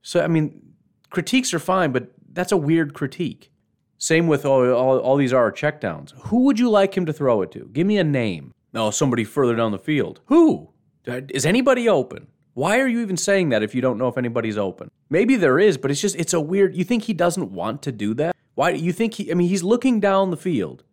So, 0.03 0.21
I 0.21 0.27
mean, 0.27 0.61
critiques 1.09 1.55
are 1.55 1.59
fine, 1.59 1.93
but 1.93 2.11
that's 2.31 2.53
a 2.53 2.57
weird 2.59 2.93
critique. 2.93 3.51
Same 3.97 4.27
with 4.27 4.45
all, 4.45 4.71
all, 4.73 4.99
all 4.99 5.17
these 5.17 5.33
are 5.33 5.51
checkdowns. 5.53 6.13
Who 6.27 6.45
would 6.45 6.59
you 6.59 6.69
like 6.69 6.95
him 6.95 7.07
to 7.07 7.13
throw 7.13 7.43
it 7.43 7.53
to? 7.53 7.71
Give 7.73 7.87
me 7.87 7.97
a 7.97 8.05
name. 8.05 8.53
Oh, 8.75 8.91
somebody 8.91 9.25
further 9.25 9.57
down 9.57 9.73
the 9.73 9.79
field. 9.79 10.21
Who? 10.27 10.71
Uh, 11.07 11.23
is 11.31 11.47
anybody 11.47 11.89
open? 11.89 12.27
Why 12.55 12.81
are 12.81 12.89
you 12.89 13.01
even 13.01 13.17
saying 13.17 13.51
that 13.51 13.63
if 13.63 13.75
you 13.75 13.81
don't 13.81 13.99
know 13.99 14.09
if 14.09 14.19
anybody's 14.19 14.59
open? 14.59 14.91
Maybe 15.09 15.37
there 15.37 15.59
is, 15.59 15.79
but 15.79 15.91
it's 15.91 16.01
just, 16.01 16.17
it's 16.17 16.33
a 16.33 16.41
weird, 16.41 16.77
you 16.77 16.85
think 16.85 17.05
he 17.05 17.15
doesn't 17.15 17.53
want 17.53 17.83
to 17.83 17.93
do 17.93 18.15
that? 18.15 18.35
Why, 18.55 18.73
do 18.73 18.79
you 18.79 18.93
think 18.93 19.15
he, 19.15 19.31
I 19.31 19.35
mean, 19.35 19.49
he's 19.49 19.63
looking 19.63 20.01
down 20.01 20.31
the 20.31 20.37
field. 20.37 20.85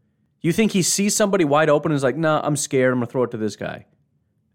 You 0.42 0.54
think 0.54 0.72
he 0.72 0.82
sees 0.84 1.16
somebody 1.16 1.44
wide 1.44 1.70
open 1.70 1.92
and 1.92 1.98
is 1.98 2.04
like, 2.04 2.16
nah, 2.16 2.42
I'm 2.44 2.56
scared. 2.56 2.94
I'm 2.94 3.00
to 3.02 3.08
throw 3.08 3.24
it 3.24 3.32
to 3.32 3.38
this 3.38 3.56
guy. 3.56 3.86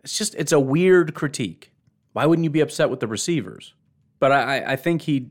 It's 0.05 0.17
just, 0.17 0.35
it's 0.37 0.53
a 0.53 0.61
weird 0.61 1.15
critique. 1.15 1.73
Why 2.13 2.27
wouldn't 2.27 2.45
you 2.45 2.51
be 2.51 2.61
upset 2.61 2.89
with 2.89 3.01
the 3.01 3.07
receivers? 3.07 3.75
But 4.21 4.33
I, 4.33 4.73
I 4.73 4.77
think 4.77 5.03
he, 5.03 5.31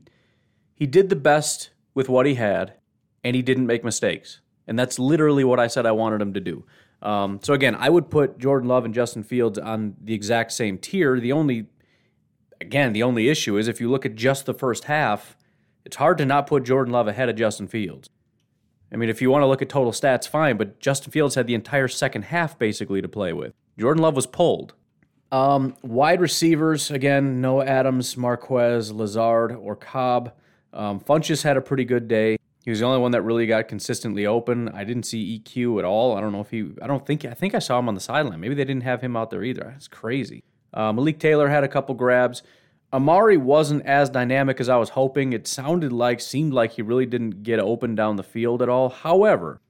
he 0.74 0.86
did 0.86 1.08
the 1.08 1.16
best 1.16 1.70
with 1.94 2.08
what 2.08 2.26
he 2.26 2.34
had, 2.34 2.74
and 3.24 3.34
he 3.34 3.42
didn't 3.42 3.66
make 3.66 3.84
mistakes. 3.84 4.40
And 4.66 4.78
that's 4.78 4.98
literally 4.98 5.44
what 5.44 5.58
I 5.58 5.66
said 5.66 5.86
I 5.86 5.92
wanted 5.92 6.20
him 6.20 6.34
to 6.34 6.40
do. 6.40 6.64
Um, 7.02 7.40
so 7.42 7.52
again, 7.52 7.74
I 7.74 7.90
would 7.90 8.10
put 8.10 8.38
Jordan 8.38 8.68
Love 8.68 8.84
and 8.84 8.94
Justin 8.94 9.24
Fields 9.24 9.58
on 9.58 9.96
the 10.02 10.14
exact 10.14 10.52
same 10.52 10.78
tier. 10.78 11.18
The 11.18 11.32
only, 11.32 11.66
again, 12.60 12.92
the 12.92 13.02
only 13.02 13.28
issue 13.28 13.58
is 13.58 13.68
if 13.68 13.80
you 13.80 13.90
look 13.90 14.06
at 14.06 14.14
just 14.14 14.46
the 14.46 14.54
first 14.54 14.84
half, 14.84 15.36
it's 15.84 15.96
hard 15.96 16.16
to 16.18 16.24
not 16.24 16.46
put 16.46 16.62
Jordan 16.62 16.92
Love 16.92 17.08
ahead 17.08 17.28
of 17.28 17.36
Justin 17.36 17.66
Fields. 17.66 18.08
I 18.92 18.96
mean, 18.96 19.08
if 19.08 19.20
you 19.20 19.30
want 19.30 19.42
to 19.42 19.46
look 19.46 19.62
at 19.62 19.68
total 19.68 19.90
stats, 19.90 20.28
fine, 20.28 20.56
but 20.56 20.78
Justin 20.78 21.10
Fields 21.10 21.34
had 21.34 21.46
the 21.46 21.54
entire 21.54 21.88
second 21.88 22.26
half 22.26 22.58
basically 22.58 23.02
to 23.02 23.08
play 23.08 23.32
with. 23.32 23.52
Jordan 23.78 24.02
Love 24.02 24.14
was 24.14 24.26
pulled. 24.26 24.74
Um, 25.32 25.74
wide 25.82 26.20
receivers, 26.20 26.90
again, 26.90 27.40
Noah 27.40 27.64
Adams, 27.64 28.18
Marquez, 28.18 28.92
Lazard, 28.92 29.52
or 29.52 29.74
Cobb. 29.74 30.32
Um, 30.74 31.00
Funchess 31.00 31.42
had 31.42 31.56
a 31.56 31.62
pretty 31.62 31.86
good 31.86 32.06
day. 32.06 32.36
He 32.64 32.70
was 32.70 32.78
the 32.78 32.86
only 32.86 33.00
one 33.00 33.10
that 33.10 33.22
really 33.22 33.46
got 33.46 33.66
consistently 33.66 34.24
open. 34.24 34.68
I 34.68 34.84
didn't 34.84 35.02
see 35.02 35.40
EQ 35.40 35.80
at 35.80 35.84
all. 35.84 36.16
I 36.16 36.20
don't 36.20 36.32
know 36.32 36.40
if 36.40 36.50
he, 36.50 36.70
I 36.80 36.86
don't 36.86 37.04
think, 37.04 37.24
I 37.24 37.34
think 37.34 37.54
I 37.54 37.58
saw 37.58 37.78
him 37.78 37.88
on 37.88 37.94
the 37.94 38.00
sideline. 38.00 38.40
Maybe 38.40 38.54
they 38.54 38.64
didn't 38.64 38.84
have 38.84 39.00
him 39.00 39.16
out 39.16 39.30
there 39.30 39.42
either. 39.42 39.70
That's 39.72 39.88
crazy. 39.88 40.44
Uh, 40.72 40.92
Malik 40.92 41.18
Taylor 41.18 41.48
had 41.48 41.64
a 41.64 41.68
couple 41.68 41.94
grabs. 41.94 42.42
Amari 42.92 43.36
wasn't 43.36 43.84
as 43.84 44.10
dynamic 44.10 44.60
as 44.60 44.68
I 44.68 44.76
was 44.76 44.90
hoping. 44.90 45.32
It 45.32 45.48
sounded 45.48 45.92
like, 45.92 46.20
seemed 46.20 46.52
like 46.52 46.72
he 46.72 46.82
really 46.82 47.06
didn't 47.06 47.42
get 47.42 47.58
open 47.58 47.94
down 47.94 48.16
the 48.16 48.22
field 48.22 48.62
at 48.62 48.68
all. 48.68 48.90
However, 48.90 49.60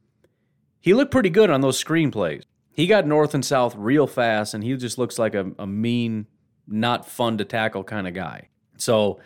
he 0.80 0.92
looked 0.92 1.12
pretty 1.12 1.30
good 1.30 1.48
on 1.48 1.60
those 1.60 1.82
screenplays. 1.82 2.42
He 2.72 2.86
got 2.86 3.06
north 3.06 3.34
and 3.34 3.44
south 3.44 3.74
real 3.76 4.06
fast, 4.06 4.54
and 4.54 4.64
he 4.64 4.76
just 4.76 4.98
looks 4.98 5.18
like 5.18 5.34
a, 5.34 5.52
a 5.58 5.66
mean, 5.66 6.26
not 6.66 7.06
fun 7.08 7.38
to 7.38 7.44
tackle 7.44 7.84
kind 7.84 8.08
of 8.08 8.14
guy. 8.14 8.48
So 8.76 9.20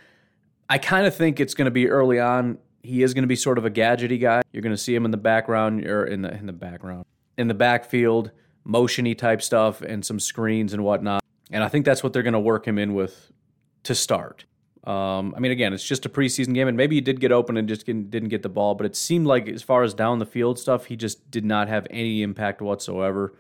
I 0.69 0.79
kind 0.79 1.07
of 1.07 1.15
think 1.15 1.41
it's 1.41 1.55
going 1.55 1.67
to 1.67 1.71
be 1.71 1.89
early 1.89 2.21
on. 2.21 2.59
He 2.87 3.03
is 3.03 3.13
going 3.15 3.25
to 3.25 3.29
be 3.29 3.37
sort 3.37 3.59
of 3.59 3.65
a 3.65 3.71
gadgety 3.71 4.21
guy. 4.21 4.43
You're 4.53 4.63
going 4.63 4.75
to 4.75 4.81
see 4.81 4.95
him 4.95 5.05
in 5.05 5.11
the 5.11 5.17
background 5.17 5.85
or 5.85 6.05
in 6.05 6.23
the 6.23 6.33
in 6.33 6.47
the 6.47 6.53
background 6.53 7.05
in 7.37 7.49
the 7.49 7.55
backfield, 7.55 8.31
motiony 8.67 9.17
type 9.17 9.43
stuff, 9.43 9.83
and 9.83 10.05
some 10.05 10.19
screens 10.19 10.73
and 10.73 10.83
whatnot. 10.85 11.23
And 11.51 11.63
I 11.63 11.69
think 11.69 11.85
that's 11.85 12.03
what 12.03 12.13
they're 12.13 12.23
going 12.23 12.33
to 12.33 12.41
work 12.41 12.67
him 12.67 12.79
in 12.79 12.95
with 12.95 13.31
to 13.85 13.95
start. 13.95 14.45
Um, 14.85 15.35
I 15.37 15.41
mean, 15.41 15.53
again, 15.53 15.73
it's 15.73 15.85
just 15.85 16.07
a 16.07 16.09
preseason 16.09 16.55
game, 16.55 16.69
and 16.69 16.77
maybe 16.77 16.95
he 16.95 17.01
did 17.01 17.21
get 17.21 17.33
open 17.33 17.57
and 17.57 17.69
just 17.69 17.87
didn't 17.87 18.29
get 18.29 18.43
the 18.43 18.49
ball, 18.49 18.75
but 18.77 18.87
it 18.87 18.95
seemed 18.95 19.27
like 19.27 19.49
as 19.49 19.63
far 19.63 19.83
as 19.83 19.95
down 19.95 20.21
the 20.21 20.27
field 20.27 20.59
stuff, 20.59 20.87
he 20.87 20.97
just 20.97 21.29
did 21.31 21.45
not 21.45 21.69
have 21.69 21.87
any 21.91 22.23
impact 22.23 22.63
whatsoever. 22.63 23.35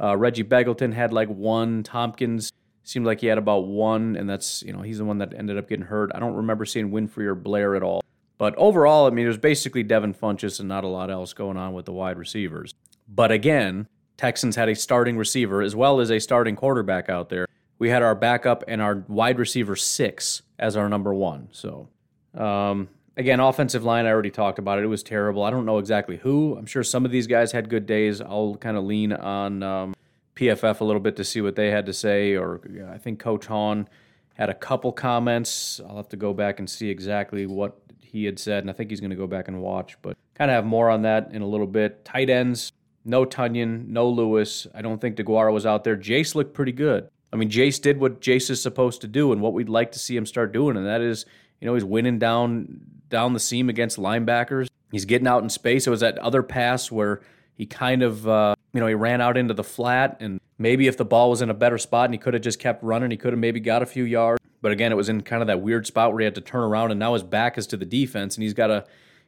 Uh, 0.00 0.16
Reggie 0.16 0.44
Begelton 0.44 0.92
had 0.92 1.12
like 1.12 1.28
one. 1.28 1.82
Thompkins 1.82 2.52
seemed 2.84 3.04
like 3.04 3.20
he 3.20 3.26
had 3.26 3.38
about 3.38 3.66
one, 3.66 4.14
and 4.16 4.30
that's 4.30 4.62
you 4.62 4.72
know 4.72 4.82
he's 4.82 4.98
the 4.98 5.04
one 5.04 5.18
that 5.18 5.34
ended 5.34 5.58
up 5.58 5.68
getting 5.68 5.86
hurt. 5.86 6.12
I 6.14 6.20
don't 6.20 6.34
remember 6.34 6.64
seeing 6.64 6.90
Winfree 6.90 7.26
or 7.26 7.34
Blair 7.34 7.74
at 7.74 7.82
all. 7.82 8.02
But 8.42 8.56
overall, 8.56 9.06
I 9.06 9.10
mean, 9.10 9.26
it 9.26 9.28
was 9.28 9.38
basically 9.38 9.84
Devin 9.84 10.14
Funchess 10.14 10.58
and 10.58 10.68
not 10.68 10.82
a 10.82 10.88
lot 10.88 11.12
else 11.12 11.32
going 11.32 11.56
on 11.56 11.74
with 11.74 11.84
the 11.84 11.92
wide 11.92 12.18
receivers. 12.18 12.74
But 13.06 13.30
again, 13.30 13.86
Texans 14.16 14.56
had 14.56 14.68
a 14.68 14.74
starting 14.74 15.16
receiver 15.16 15.62
as 15.62 15.76
well 15.76 16.00
as 16.00 16.10
a 16.10 16.18
starting 16.18 16.56
quarterback 16.56 17.08
out 17.08 17.28
there 17.28 17.46
we 17.82 17.90
had 17.90 18.00
our 18.00 18.14
backup 18.14 18.62
and 18.68 18.80
our 18.80 19.04
wide 19.08 19.40
receiver 19.40 19.74
six 19.74 20.42
as 20.56 20.76
our 20.76 20.88
number 20.88 21.12
one. 21.12 21.48
So, 21.50 21.88
um, 22.32 22.88
again, 23.16 23.40
offensive 23.40 23.82
line, 23.82 24.06
I 24.06 24.10
already 24.10 24.30
talked 24.30 24.60
about 24.60 24.78
it. 24.78 24.84
It 24.84 24.86
was 24.86 25.02
terrible. 25.02 25.42
I 25.42 25.50
don't 25.50 25.66
know 25.66 25.78
exactly 25.78 26.18
who. 26.18 26.56
I'm 26.56 26.66
sure 26.66 26.84
some 26.84 27.04
of 27.04 27.10
these 27.10 27.26
guys 27.26 27.50
had 27.50 27.68
good 27.68 27.84
days. 27.84 28.20
I'll 28.20 28.54
kind 28.54 28.76
of 28.76 28.84
lean 28.84 29.12
on 29.12 29.64
um, 29.64 29.94
PFF 30.36 30.78
a 30.78 30.84
little 30.84 31.00
bit 31.00 31.16
to 31.16 31.24
see 31.24 31.40
what 31.40 31.56
they 31.56 31.72
had 31.72 31.86
to 31.86 31.92
say. 31.92 32.36
Or 32.36 32.60
I 32.88 32.98
think 32.98 33.18
Coach 33.18 33.46
Hahn 33.46 33.88
had 34.34 34.50
a 34.50 34.54
couple 34.54 34.92
comments. 34.92 35.80
I'll 35.88 35.96
have 35.96 36.08
to 36.10 36.16
go 36.16 36.32
back 36.32 36.58
and 36.58 36.68
see 36.68 36.88
exactly 36.88 37.46
what 37.46 37.78
he 38.00 38.24
had 38.24 38.38
said, 38.38 38.62
and 38.62 38.70
I 38.70 38.72
think 38.72 38.90
he's 38.90 39.00
going 39.00 39.10
to 39.10 39.16
go 39.16 39.26
back 39.26 39.48
and 39.48 39.60
watch. 39.60 39.96
But 40.02 40.16
kind 40.34 40.50
of 40.50 40.54
have 40.54 40.66
more 40.66 40.90
on 40.90 41.02
that 41.02 41.30
in 41.32 41.42
a 41.42 41.46
little 41.46 41.66
bit. 41.66 42.04
Tight 42.04 42.30
ends, 42.30 42.72
no 43.04 43.24
Tonyan, 43.24 43.88
no 43.88 44.08
Lewis. 44.08 44.66
I 44.74 44.82
don't 44.82 45.00
think 45.00 45.16
DeGuara 45.16 45.52
was 45.52 45.66
out 45.66 45.84
there. 45.84 45.96
Jace 45.96 46.34
looked 46.34 46.54
pretty 46.54 46.72
good. 46.72 47.08
I 47.32 47.36
mean, 47.36 47.50
Jace 47.50 47.80
did 47.80 47.98
what 47.98 48.20
Jace 48.20 48.50
is 48.50 48.60
supposed 48.60 49.00
to 49.00 49.08
do 49.08 49.32
and 49.32 49.40
what 49.40 49.54
we'd 49.54 49.68
like 49.68 49.92
to 49.92 49.98
see 49.98 50.16
him 50.16 50.26
start 50.26 50.52
doing, 50.52 50.76
and 50.76 50.86
that 50.86 51.00
is, 51.00 51.24
you 51.60 51.66
know, 51.66 51.74
he's 51.74 51.84
winning 51.84 52.18
down 52.18 52.80
down 53.08 53.32
the 53.32 53.40
seam 53.40 53.68
against 53.68 53.98
linebackers. 53.98 54.68
He's 54.90 55.04
getting 55.04 55.26
out 55.26 55.42
in 55.42 55.48
space. 55.48 55.86
It 55.86 55.90
was 55.90 56.00
that 56.00 56.18
other 56.18 56.42
pass 56.42 56.90
where 56.90 57.22
he 57.54 57.66
kind 57.66 58.02
of, 58.02 58.26
uh, 58.26 58.54
you 58.72 58.80
know, 58.80 58.86
he 58.86 58.94
ran 58.94 59.20
out 59.20 59.36
into 59.36 59.54
the 59.54 59.64
flat, 59.64 60.16
and 60.20 60.40
maybe 60.58 60.86
if 60.86 60.96
the 60.96 61.04
ball 61.04 61.30
was 61.30 61.42
in 61.42 61.50
a 61.50 61.54
better 61.54 61.78
spot 61.78 62.06
and 62.06 62.14
he 62.14 62.18
could 62.18 62.34
have 62.34 62.42
just 62.42 62.58
kept 62.58 62.82
running, 62.82 63.10
he 63.10 63.16
could 63.16 63.32
have 63.32 63.40
maybe 63.40 63.60
got 63.60 63.82
a 63.82 63.86
few 63.86 64.04
yards. 64.04 64.40
But 64.60 64.72
again, 64.72 64.92
it 64.92 64.96
was 64.96 65.08
in 65.08 65.22
kind 65.22 65.42
of 65.42 65.48
that 65.48 65.60
weird 65.60 65.86
spot 65.86 66.12
where 66.12 66.20
he 66.20 66.24
had 66.24 66.34
to 66.36 66.40
turn 66.40 66.62
around, 66.62 66.90
and 66.90 67.00
now 67.00 67.14
his 67.14 67.22
back 67.22 67.58
is 67.58 67.66
to 67.68 67.76
the 67.76 67.84
defense, 67.84 68.36
and 68.36 68.42
he's 68.42 68.54
got 68.54 68.68
to, 68.68 68.84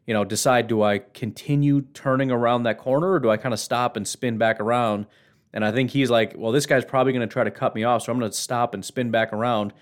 you 0.07 0.15
know, 0.15 0.25
decide: 0.25 0.69
do 0.69 0.83
I 0.83 0.99
continue 0.99 1.83
turning 1.93 2.31
around 2.31 2.63
that 2.63 2.79
corner, 2.79 3.13
or 3.13 3.21
do 3.21 3.31
I 3.31 3.37
kind 3.37 3.53
of 3.53 3.61
stop 3.61 3.97
and 3.97 4.07
spin 4.07 4.39
back 4.39 4.61
around? 4.61 5.07
And 5.53 5.65
I 5.65 5.71
think 5.71 5.91
he's 5.91 6.11
like, 6.11 6.35
well, 6.37 6.51
this 6.51 6.67
guy's 6.67 6.85
probably 6.85 7.13
going 7.13 7.29
to 7.29 7.33
try 7.33 7.45
to 7.45 7.51
cut 7.51 7.75
me 7.75 7.85
off, 7.85 8.03
so 8.03 8.13
I'm 8.13 8.19
going 8.19 8.31
to 8.31 8.37
stop 8.37 8.75
and 8.75 8.85
spin 8.85 9.11
back 9.11 9.33
around. 9.33 9.73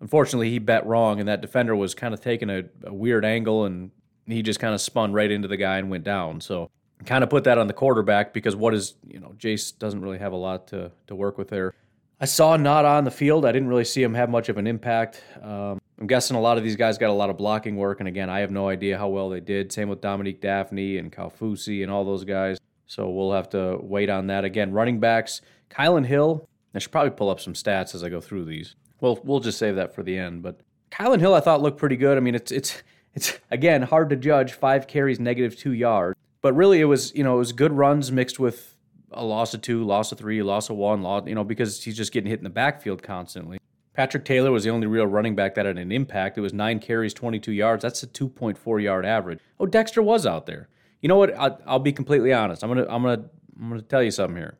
Unfortunately, 0.00 0.50
he 0.50 0.58
bet 0.58 0.84
wrong, 0.84 1.20
and 1.20 1.28
that 1.28 1.40
defender 1.40 1.76
was 1.76 1.94
kind 1.94 2.12
of 2.12 2.20
taking 2.20 2.50
a, 2.50 2.64
a 2.84 2.92
weird 2.92 3.24
angle, 3.24 3.64
and 3.64 3.92
he 4.26 4.42
just 4.42 4.60
kind 4.60 4.74
of 4.74 4.80
spun 4.80 5.12
right 5.12 5.30
into 5.30 5.48
the 5.48 5.56
guy 5.56 5.78
and 5.78 5.90
went 5.90 6.04
down. 6.04 6.40
So 6.40 6.70
kind 7.06 7.24
of 7.24 7.30
put 7.30 7.44
that 7.44 7.58
on 7.58 7.66
the 7.66 7.72
quarterback 7.72 8.32
because 8.32 8.56
what 8.56 8.74
is, 8.74 8.94
you 9.06 9.20
know, 9.20 9.34
Jace 9.38 9.76
doesn't 9.78 10.00
really 10.00 10.18
have 10.18 10.32
a 10.32 10.36
lot 10.36 10.68
to, 10.68 10.90
to 11.06 11.14
work 11.14 11.38
with 11.38 11.48
there. 11.48 11.74
I 12.20 12.24
saw 12.24 12.56
not 12.56 12.84
on 12.84 13.04
the 13.04 13.10
field. 13.10 13.44
I 13.44 13.50
didn't 13.52 13.68
really 13.68 13.84
see 13.84 14.02
him 14.02 14.14
have 14.14 14.30
much 14.30 14.48
of 14.48 14.56
an 14.56 14.66
impact. 14.66 15.22
Um, 15.42 15.80
I'm 15.98 16.06
guessing 16.06 16.36
a 16.36 16.40
lot 16.40 16.56
of 16.56 16.62
these 16.62 16.76
guys 16.76 16.98
got 16.98 17.10
a 17.10 17.12
lot 17.12 17.30
of 17.30 17.36
blocking 17.36 17.76
work, 17.76 17.98
and 17.98 18.08
again, 18.08 18.30
I 18.30 18.40
have 18.40 18.50
no 18.50 18.68
idea 18.68 18.96
how 18.96 19.08
well 19.08 19.28
they 19.28 19.40
did. 19.40 19.72
Same 19.72 19.88
with 19.88 20.00
Dominique 20.00 20.40
Dafney 20.40 20.98
and 20.98 21.12
Kaufusi 21.12 21.82
and 21.82 21.90
all 21.90 22.04
those 22.04 22.24
guys. 22.24 22.58
So 22.86 23.08
we'll 23.10 23.32
have 23.32 23.48
to 23.50 23.78
wait 23.80 24.08
on 24.08 24.28
that. 24.28 24.44
Again, 24.44 24.72
running 24.72 25.00
backs, 25.00 25.40
Kylan 25.70 26.06
Hill. 26.06 26.48
I 26.74 26.78
should 26.78 26.92
probably 26.92 27.10
pull 27.10 27.28
up 27.30 27.40
some 27.40 27.54
stats 27.54 27.94
as 27.94 28.04
I 28.04 28.08
go 28.08 28.20
through 28.20 28.44
these. 28.44 28.76
Well, 29.00 29.18
we'll 29.24 29.40
just 29.40 29.58
save 29.58 29.76
that 29.76 29.94
for 29.94 30.02
the 30.02 30.16
end. 30.16 30.42
But 30.42 30.60
Kylan 30.90 31.18
Hill, 31.18 31.34
I 31.34 31.40
thought 31.40 31.60
looked 31.60 31.78
pretty 31.78 31.96
good. 31.96 32.16
I 32.16 32.20
mean, 32.20 32.34
it's 32.34 32.52
it's 32.52 32.82
it's 33.14 33.38
again 33.50 33.82
hard 33.82 34.10
to 34.10 34.16
judge. 34.16 34.52
Five 34.52 34.86
carries, 34.86 35.18
negative 35.18 35.58
two 35.58 35.72
yards. 35.72 36.16
But 36.42 36.54
really, 36.54 36.80
it 36.80 36.84
was 36.84 37.14
you 37.14 37.24
know 37.24 37.36
it 37.36 37.38
was 37.38 37.52
good 37.52 37.72
runs 37.72 38.12
mixed 38.12 38.38
with 38.38 38.76
a 39.12 39.24
loss 39.24 39.54
of 39.54 39.62
two, 39.62 39.84
loss 39.84 40.12
of 40.12 40.18
three, 40.18 40.42
loss 40.42 40.68
of 40.68 40.76
one, 40.76 41.02
loss 41.02 41.26
you 41.26 41.34
know 41.34 41.44
because 41.44 41.82
he's 41.82 41.96
just 41.96 42.12
getting 42.12 42.28
hit 42.28 42.40
in 42.40 42.44
the 42.44 42.50
backfield 42.50 43.02
constantly. 43.02 43.58
Patrick 43.94 44.24
Taylor 44.24 44.50
was 44.50 44.64
the 44.64 44.70
only 44.70 44.86
real 44.86 45.06
running 45.06 45.36
back 45.36 45.54
that 45.54 45.66
had 45.66 45.76
an 45.76 45.92
impact. 45.92 46.38
It 46.38 46.40
was 46.40 46.54
nine 46.54 46.78
carries, 46.78 47.12
22 47.12 47.52
yards. 47.52 47.82
That's 47.82 48.02
a 48.02 48.06
2.4 48.06 48.82
yard 48.82 49.04
average. 49.04 49.38
Oh, 49.60 49.66
Dexter 49.66 50.02
was 50.02 50.24
out 50.26 50.46
there. 50.46 50.68
You 51.02 51.08
know 51.08 51.16
what? 51.16 51.36
I'll, 51.36 51.60
I'll 51.66 51.78
be 51.78 51.92
completely 51.92 52.32
honest. 52.32 52.64
I'm 52.64 52.70
gonna 52.70 52.86
I'm 52.88 53.02
gonna 53.02 53.24
I'm 53.60 53.68
gonna 53.68 53.82
tell 53.82 54.02
you 54.02 54.10
something 54.10 54.36
here. 54.36 54.58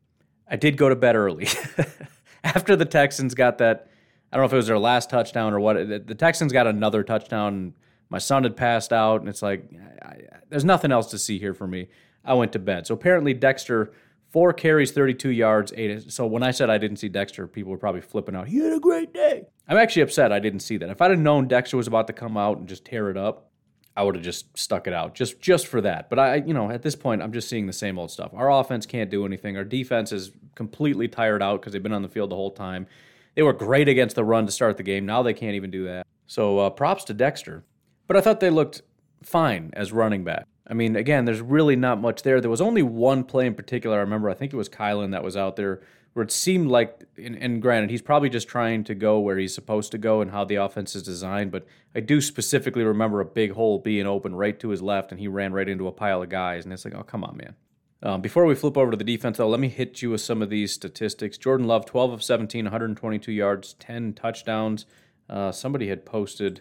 I 0.48 0.56
did 0.56 0.76
go 0.76 0.88
to 0.88 0.96
bed 0.96 1.16
early 1.16 1.48
after 2.44 2.76
the 2.76 2.84
Texans 2.84 3.34
got 3.34 3.58
that. 3.58 3.88
I 4.30 4.36
don't 4.36 4.42
know 4.42 4.46
if 4.46 4.52
it 4.52 4.56
was 4.56 4.66
their 4.66 4.78
last 4.78 5.10
touchdown 5.10 5.52
or 5.52 5.60
what. 5.60 5.76
The 6.06 6.14
Texans 6.14 6.52
got 6.52 6.66
another 6.66 7.02
touchdown. 7.02 7.74
My 8.12 8.18
son 8.18 8.44
had 8.44 8.56
passed 8.56 8.92
out, 8.92 9.20
and 9.20 9.28
it's 9.28 9.42
like 9.42 9.64
I, 10.02 10.06
I, 10.06 10.16
there's 10.48 10.64
nothing 10.64 10.92
else 10.92 11.10
to 11.10 11.18
see 11.18 11.38
here 11.38 11.54
for 11.54 11.66
me. 11.66 11.88
I 12.24 12.34
went 12.34 12.52
to 12.52 12.58
bed. 12.60 12.86
So 12.86 12.94
apparently 12.94 13.34
Dexter 13.34 13.92
Four 14.32 14.54
carries, 14.54 14.92
32 14.92 15.28
yards, 15.28 15.74
eight. 15.76 16.10
So 16.10 16.26
when 16.26 16.42
I 16.42 16.52
said 16.52 16.70
I 16.70 16.78
didn't 16.78 16.96
see 16.96 17.10
Dexter, 17.10 17.46
people 17.46 17.70
were 17.70 17.78
probably 17.78 18.00
flipping 18.00 18.34
out. 18.34 18.48
He 18.48 18.60
had 18.60 18.72
a 18.72 18.80
great 18.80 19.12
day. 19.12 19.44
I'm 19.68 19.76
actually 19.76 20.02
upset 20.02 20.32
I 20.32 20.38
didn't 20.38 20.60
see 20.60 20.78
that. 20.78 20.88
If 20.88 21.02
I'd 21.02 21.10
have 21.10 21.20
known 21.20 21.48
Dexter 21.48 21.76
was 21.76 21.86
about 21.86 22.06
to 22.06 22.14
come 22.14 22.38
out 22.38 22.56
and 22.56 22.66
just 22.66 22.86
tear 22.86 23.10
it 23.10 23.18
up, 23.18 23.50
I 23.94 24.02
would 24.02 24.14
have 24.14 24.24
just 24.24 24.56
stuck 24.56 24.86
it 24.86 24.94
out 24.94 25.14
just 25.14 25.38
just 25.42 25.66
for 25.66 25.82
that. 25.82 26.08
But 26.08 26.18
I, 26.18 26.36
you 26.36 26.54
know, 26.54 26.70
at 26.70 26.80
this 26.80 26.96
point, 26.96 27.20
I'm 27.20 27.32
just 27.32 27.50
seeing 27.50 27.66
the 27.66 27.74
same 27.74 27.98
old 27.98 28.10
stuff. 28.10 28.30
Our 28.32 28.50
offense 28.50 28.86
can't 28.86 29.10
do 29.10 29.26
anything. 29.26 29.58
Our 29.58 29.64
defense 29.64 30.12
is 30.12 30.32
completely 30.54 31.08
tired 31.08 31.42
out 31.42 31.60
because 31.60 31.74
they've 31.74 31.82
been 31.82 31.92
on 31.92 32.00
the 32.00 32.08
field 32.08 32.30
the 32.30 32.36
whole 32.36 32.52
time. 32.52 32.86
They 33.34 33.42
were 33.42 33.52
great 33.52 33.88
against 33.88 34.16
the 34.16 34.24
run 34.24 34.46
to 34.46 34.52
start 34.52 34.78
the 34.78 34.82
game. 34.82 35.04
Now 35.04 35.22
they 35.22 35.34
can't 35.34 35.56
even 35.56 35.70
do 35.70 35.84
that. 35.84 36.06
So 36.26 36.58
uh, 36.58 36.70
props 36.70 37.04
to 37.04 37.14
Dexter. 37.14 37.64
But 38.12 38.18
I 38.18 38.20
thought 38.20 38.40
they 38.40 38.50
looked 38.50 38.82
fine 39.22 39.70
as 39.72 39.90
running 39.90 40.22
back. 40.22 40.46
I 40.66 40.74
mean, 40.74 40.96
again, 40.96 41.24
there's 41.24 41.40
really 41.40 41.76
not 41.76 41.98
much 41.98 42.20
there. 42.24 42.42
There 42.42 42.50
was 42.50 42.60
only 42.60 42.82
one 42.82 43.24
play 43.24 43.46
in 43.46 43.54
particular. 43.54 43.96
I 43.96 44.00
remember. 44.00 44.28
I 44.28 44.34
think 44.34 44.52
it 44.52 44.56
was 44.56 44.68
Kylan 44.68 45.12
that 45.12 45.24
was 45.24 45.34
out 45.34 45.56
there 45.56 45.80
where 46.12 46.22
it 46.22 46.30
seemed 46.30 46.68
like, 46.68 47.04
and, 47.16 47.34
and, 47.36 47.62
granted, 47.62 47.88
he's 47.88 48.02
probably 48.02 48.28
just 48.28 48.48
trying 48.48 48.84
to 48.84 48.94
go 48.94 49.18
where 49.18 49.38
he's 49.38 49.54
supposed 49.54 49.92
to 49.92 49.96
go 49.96 50.20
and 50.20 50.30
how 50.30 50.44
the 50.44 50.56
offense 50.56 50.94
is 50.94 51.02
designed. 51.02 51.52
But 51.52 51.64
I 51.94 52.00
do 52.00 52.20
specifically 52.20 52.84
remember 52.84 53.20
a 53.20 53.24
big 53.24 53.52
hole 53.52 53.78
being 53.78 54.06
open 54.06 54.34
right 54.34 54.60
to 54.60 54.68
his 54.68 54.82
left, 54.82 55.10
and 55.10 55.18
he 55.18 55.26
ran 55.26 55.54
right 55.54 55.66
into 55.66 55.88
a 55.88 55.92
pile 55.92 56.22
of 56.22 56.28
guys. 56.28 56.64
And 56.64 56.72
it's 56.74 56.84
like, 56.84 56.94
oh, 56.94 57.04
come 57.04 57.24
on, 57.24 57.38
man. 57.38 57.54
Um, 58.02 58.20
before 58.20 58.44
we 58.44 58.54
flip 58.54 58.76
over 58.76 58.90
to 58.90 58.96
the 58.98 59.04
defense, 59.04 59.38
though, 59.38 59.48
let 59.48 59.58
me 59.58 59.70
hit 59.70 60.02
you 60.02 60.10
with 60.10 60.20
some 60.20 60.42
of 60.42 60.50
these 60.50 60.70
statistics. 60.70 61.38
Jordan 61.38 61.66
Love, 61.66 61.86
12 61.86 62.12
of 62.12 62.22
17, 62.22 62.66
122 62.66 63.32
yards, 63.32 63.72
10 63.78 64.12
touchdowns. 64.12 64.84
Uh, 65.30 65.50
somebody 65.50 65.88
had 65.88 66.04
posted, 66.04 66.60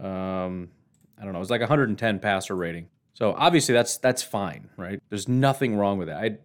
um, 0.00 0.68
I 1.18 1.24
don't 1.24 1.32
know, 1.32 1.38
it 1.38 1.40
was 1.40 1.50
like 1.50 1.60
110 1.60 2.18
passer 2.18 2.54
rating. 2.54 2.88
So 3.14 3.34
obviously 3.36 3.74
that's 3.74 3.98
that's 3.98 4.22
fine, 4.22 4.70
right? 4.76 5.00
There's 5.08 5.28
nothing 5.28 5.76
wrong 5.76 5.98
with 5.98 6.08
that. 6.08 6.22
I 6.22 6.38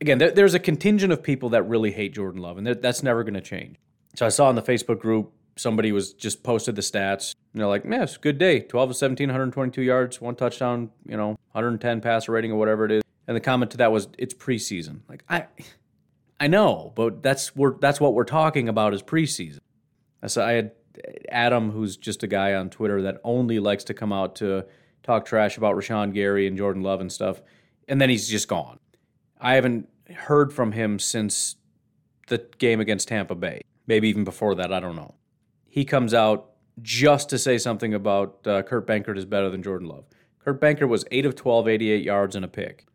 again, 0.00 0.18
there, 0.18 0.30
there's 0.30 0.54
a 0.54 0.58
contingent 0.58 1.12
of 1.12 1.22
people 1.22 1.50
that 1.50 1.62
really 1.62 1.92
hate 1.92 2.14
Jordan 2.14 2.42
Love, 2.42 2.58
and 2.58 2.66
that's 2.66 3.02
never 3.02 3.22
going 3.22 3.34
to 3.34 3.40
change. 3.40 3.76
So 4.16 4.26
I 4.26 4.28
saw 4.28 4.50
in 4.50 4.56
the 4.56 4.62
Facebook 4.62 4.98
group 4.98 5.32
somebody 5.56 5.92
was 5.92 6.12
just 6.12 6.42
posted 6.42 6.76
the 6.76 6.82
stats. 6.82 7.34
And 7.52 7.60
they're 7.60 7.68
like, 7.68 7.84
man, 7.84 8.02
it's 8.02 8.16
good 8.16 8.38
day. 8.38 8.60
12 8.60 8.90
of 8.90 8.96
17, 8.96 9.28
122 9.28 9.82
yards, 9.82 10.20
one 10.20 10.34
touchdown, 10.34 10.90
you 11.06 11.16
know, 11.16 11.28
110 11.52 12.00
passer 12.00 12.32
rating 12.32 12.52
or 12.52 12.58
whatever 12.58 12.84
it 12.84 12.92
is. 12.92 13.02
And 13.26 13.36
the 13.36 13.40
comment 13.40 13.70
to 13.72 13.76
that 13.78 13.92
was, 13.92 14.08
it's 14.18 14.34
preseason. 14.34 15.00
Like 15.08 15.24
I, 15.28 15.46
I 16.38 16.48
know, 16.48 16.92
but 16.94 17.22
that's 17.22 17.56
we're 17.56 17.78
that's 17.78 18.00
what 18.00 18.12
we're 18.14 18.24
talking 18.24 18.68
about 18.68 18.92
is 18.92 19.02
preseason. 19.02 19.60
So 20.26 20.44
I 20.44 20.52
had 20.52 20.72
Adam, 21.28 21.70
who's 21.70 21.96
just 21.96 22.22
a 22.22 22.26
guy 22.26 22.54
on 22.54 22.70
Twitter 22.70 23.02
that 23.02 23.20
only 23.24 23.58
likes 23.58 23.84
to 23.84 23.94
come 23.94 24.12
out 24.12 24.36
to 24.36 24.64
talk 25.02 25.24
trash 25.24 25.56
about 25.56 25.76
Rashan 25.76 26.12
Gary 26.14 26.46
and 26.46 26.56
Jordan 26.56 26.82
Love 26.82 27.00
and 27.00 27.12
stuff, 27.12 27.42
and 27.88 28.00
then 28.00 28.10
he's 28.10 28.28
just 28.28 28.48
gone. 28.48 28.78
I 29.40 29.54
haven't 29.54 29.88
heard 30.14 30.52
from 30.52 30.72
him 30.72 30.98
since 30.98 31.56
the 32.28 32.46
game 32.58 32.80
against 32.80 33.08
Tampa 33.08 33.34
Bay. 33.34 33.60
Maybe 33.86 34.08
even 34.08 34.24
before 34.24 34.54
that, 34.54 34.72
I 34.72 34.80
don't 34.80 34.96
know. 34.96 35.14
He 35.68 35.84
comes 35.84 36.14
out 36.14 36.50
just 36.80 37.28
to 37.30 37.38
say 37.38 37.58
something 37.58 37.94
about 37.94 38.46
uh, 38.46 38.62
Kurt 38.62 38.86
Benkert 38.86 39.18
is 39.18 39.24
better 39.24 39.50
than 39.50 39.62
Jordan 39.62 39.88
Love. 39.88 40.04
Kurt 40.38 40.60
Benkert 40.60 40.88
was 40.88 41.04
8 41.10 41.26
of 41.26 41.34
12, 41.34 41.68
88 41.68 42.02
yards 42.02 42.36
and 42.36 42.44
a 42.44 42.48
pick. 42.48 42.86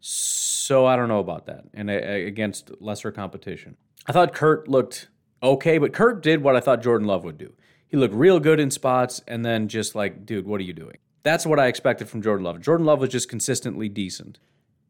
So 0.00 0.86
I 0.86 0.96
don't 0.96 1.08
know 1.08 1.20
about 1.20 1.46
that 1.46 1.64
and 1.72 1.88
uh, 1.88 1.94
against 1.94 2.72
lesser 2.80 3.12
competition. 3.12 3.76
I 4.06 4.12
thought 4.12 4.34
Kurt 4.34 4.66
looked 4.66 5.08
okay, 5.42 5.78
but 5.78 5.92
Kurt 5.92 6.22
did 6.22 6.42
what 6.42 6.56
I 6.56 6.60
thought 6.60 6.82
Jordan 6.82 7.06
Love 7.06 7.24
would 7.24 7.38
do. 7.38 7.52
He 7.86 7.96
looked 7.96 8.14
real 8.14 8.40
good 8.40 8.58
in 8.58 8.70
spots 8.70 9.20
and 9.28 9.44
then 9.44 9.68
just 9.68 9.94
like, 9.94 10.24
dude, 10.24 10.46
what 10.46 10.60
are 10.60 10.64
you 10.64 10.72
doing? 10.72 10.96
That's 11.22 11.44
what 11.46 11.58
I 11.58 11.66
expected 11.66 12.08
from 12.08 12.22
Jordan 12.22 12.44
Love. 12.44 12.60
Jordan 12.60 12.86
Love 12.86 13.00
was 13.00 13.10
just 13.10 13.28
consistently 13.28 13.88
decent. 13.88 14.38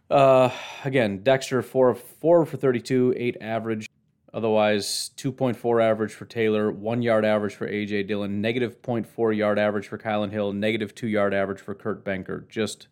Uh, 0.09 0.51
again, 0.85 1.23
Dexter 1.23 1.63
four 1.63 1.95
four 1.95 2.45
for 2.45 2.57
thirty 2.57 2.81
two, 2.81 3.15
eight 3.17 3.37
average. 3.41 3.89
Otherwise, 4.35 5.11
two 5.17 5.33
point 5.33 5.57
four 5.57 5.81
average 5.81 6.13
for 6.13 6.25
Taylor, 6.27 6.71
one 6.71 7.03
yard 7.03 7.25
average 7.25 7.55
for 7.55 7.69
AJ 7.69 8.07
Dillon, 8.07 8.41
negative 8.41 8.81
0.4 8.81 9.37
yard 9.37 9.59
average 9.59 9.89
for 9.89 9.99
Kylan 9.99 10.31
Hill, 10.31 10.53
negative 10.53 10.95
two 10.95 11.07
yard 11.09 11.35
average 11.35 11.61
for 11.61 11.75
Kurt 11.75 12.05
Benkert. 12.05 12.49
Just 12.49 12.89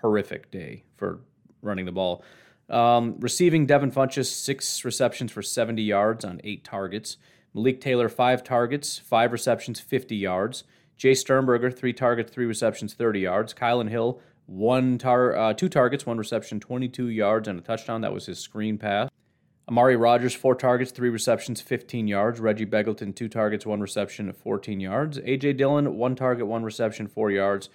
horrific 0.00 0.50
day 0.50 0.84
for 0.96 1.20
running 1.62 1.84
the 1.84 1.92
ball. 1.92 2.22
Um, 2.68 3.16
receiving 3.18 3.66
Devin 3.66 3.90
Funchess, 3.90 4.26
six 4.26 4.84
receptions 4.84 5.32
for 5.32 5.42
70 5.42 5.82
yards 5.82 6.24
on 6.24 6.40
eight 6.44 6.64
targets. 6.64 7.16
Malik 7.54 7.80
Taylor, 7.80 8.08
five 8.08 8.44
targets, 8.44 8.98
five 8.98 9.32
receptions, 9.32 9.80
50 9.80 10.16
yards. 10.16 10.64
Jace 10.98 11.18
Sternberger, 11.18 11.70
three 11.70 11.92
targets, 11.92 12.32
three 12.32 12.46
receptions, 12.46 12.94
30 12.94 13.20
yards. 13.20 13.54
Kylan 13.54 13.88
Hill, 13.88 14.20
one 14.46 14.98
tar, 14.98 15.36
uh, 15.36 15.54
two 15.54 15.68
targets, 15.68 16.04
one 16.04 16.18
reception, 16.18 16.60
22 16.60 17.08
yards, 17.08 17.48
and 17.48 17.58
a 17.58 17.62
touchdown. 17.62 18.00
That 18.02 18.12
was 18.12 18.26
his 18.26 18.38
screen 18.38 18.78
pass. 18.78 19.08
Amari 19.68 19.96
Rogers, 19.96 20.34
four 20.34 20.54
targets, 20.54 20.90
three 20.90 21.10
receptions, 21.10 21.60
15 21.60 22.08
yards. 22.08 22.40
Reggie 22.40 22.64
Begelton, 22.64 23.14
two 23.14 23.28
targets, 23.28 23.66
one 23.66 23.80
reception, 23.80 24.32
14 24.32 24.80
yards. 24.80 25.18
A.J. 25.18 25.52
Dillon, 25.54 25.96
one 25.96 26.16
target, 26.16 26.46
one 26.46 26.62
reception, 26.62 27.06
four 27.06 27.30
yards. 27.30 27.68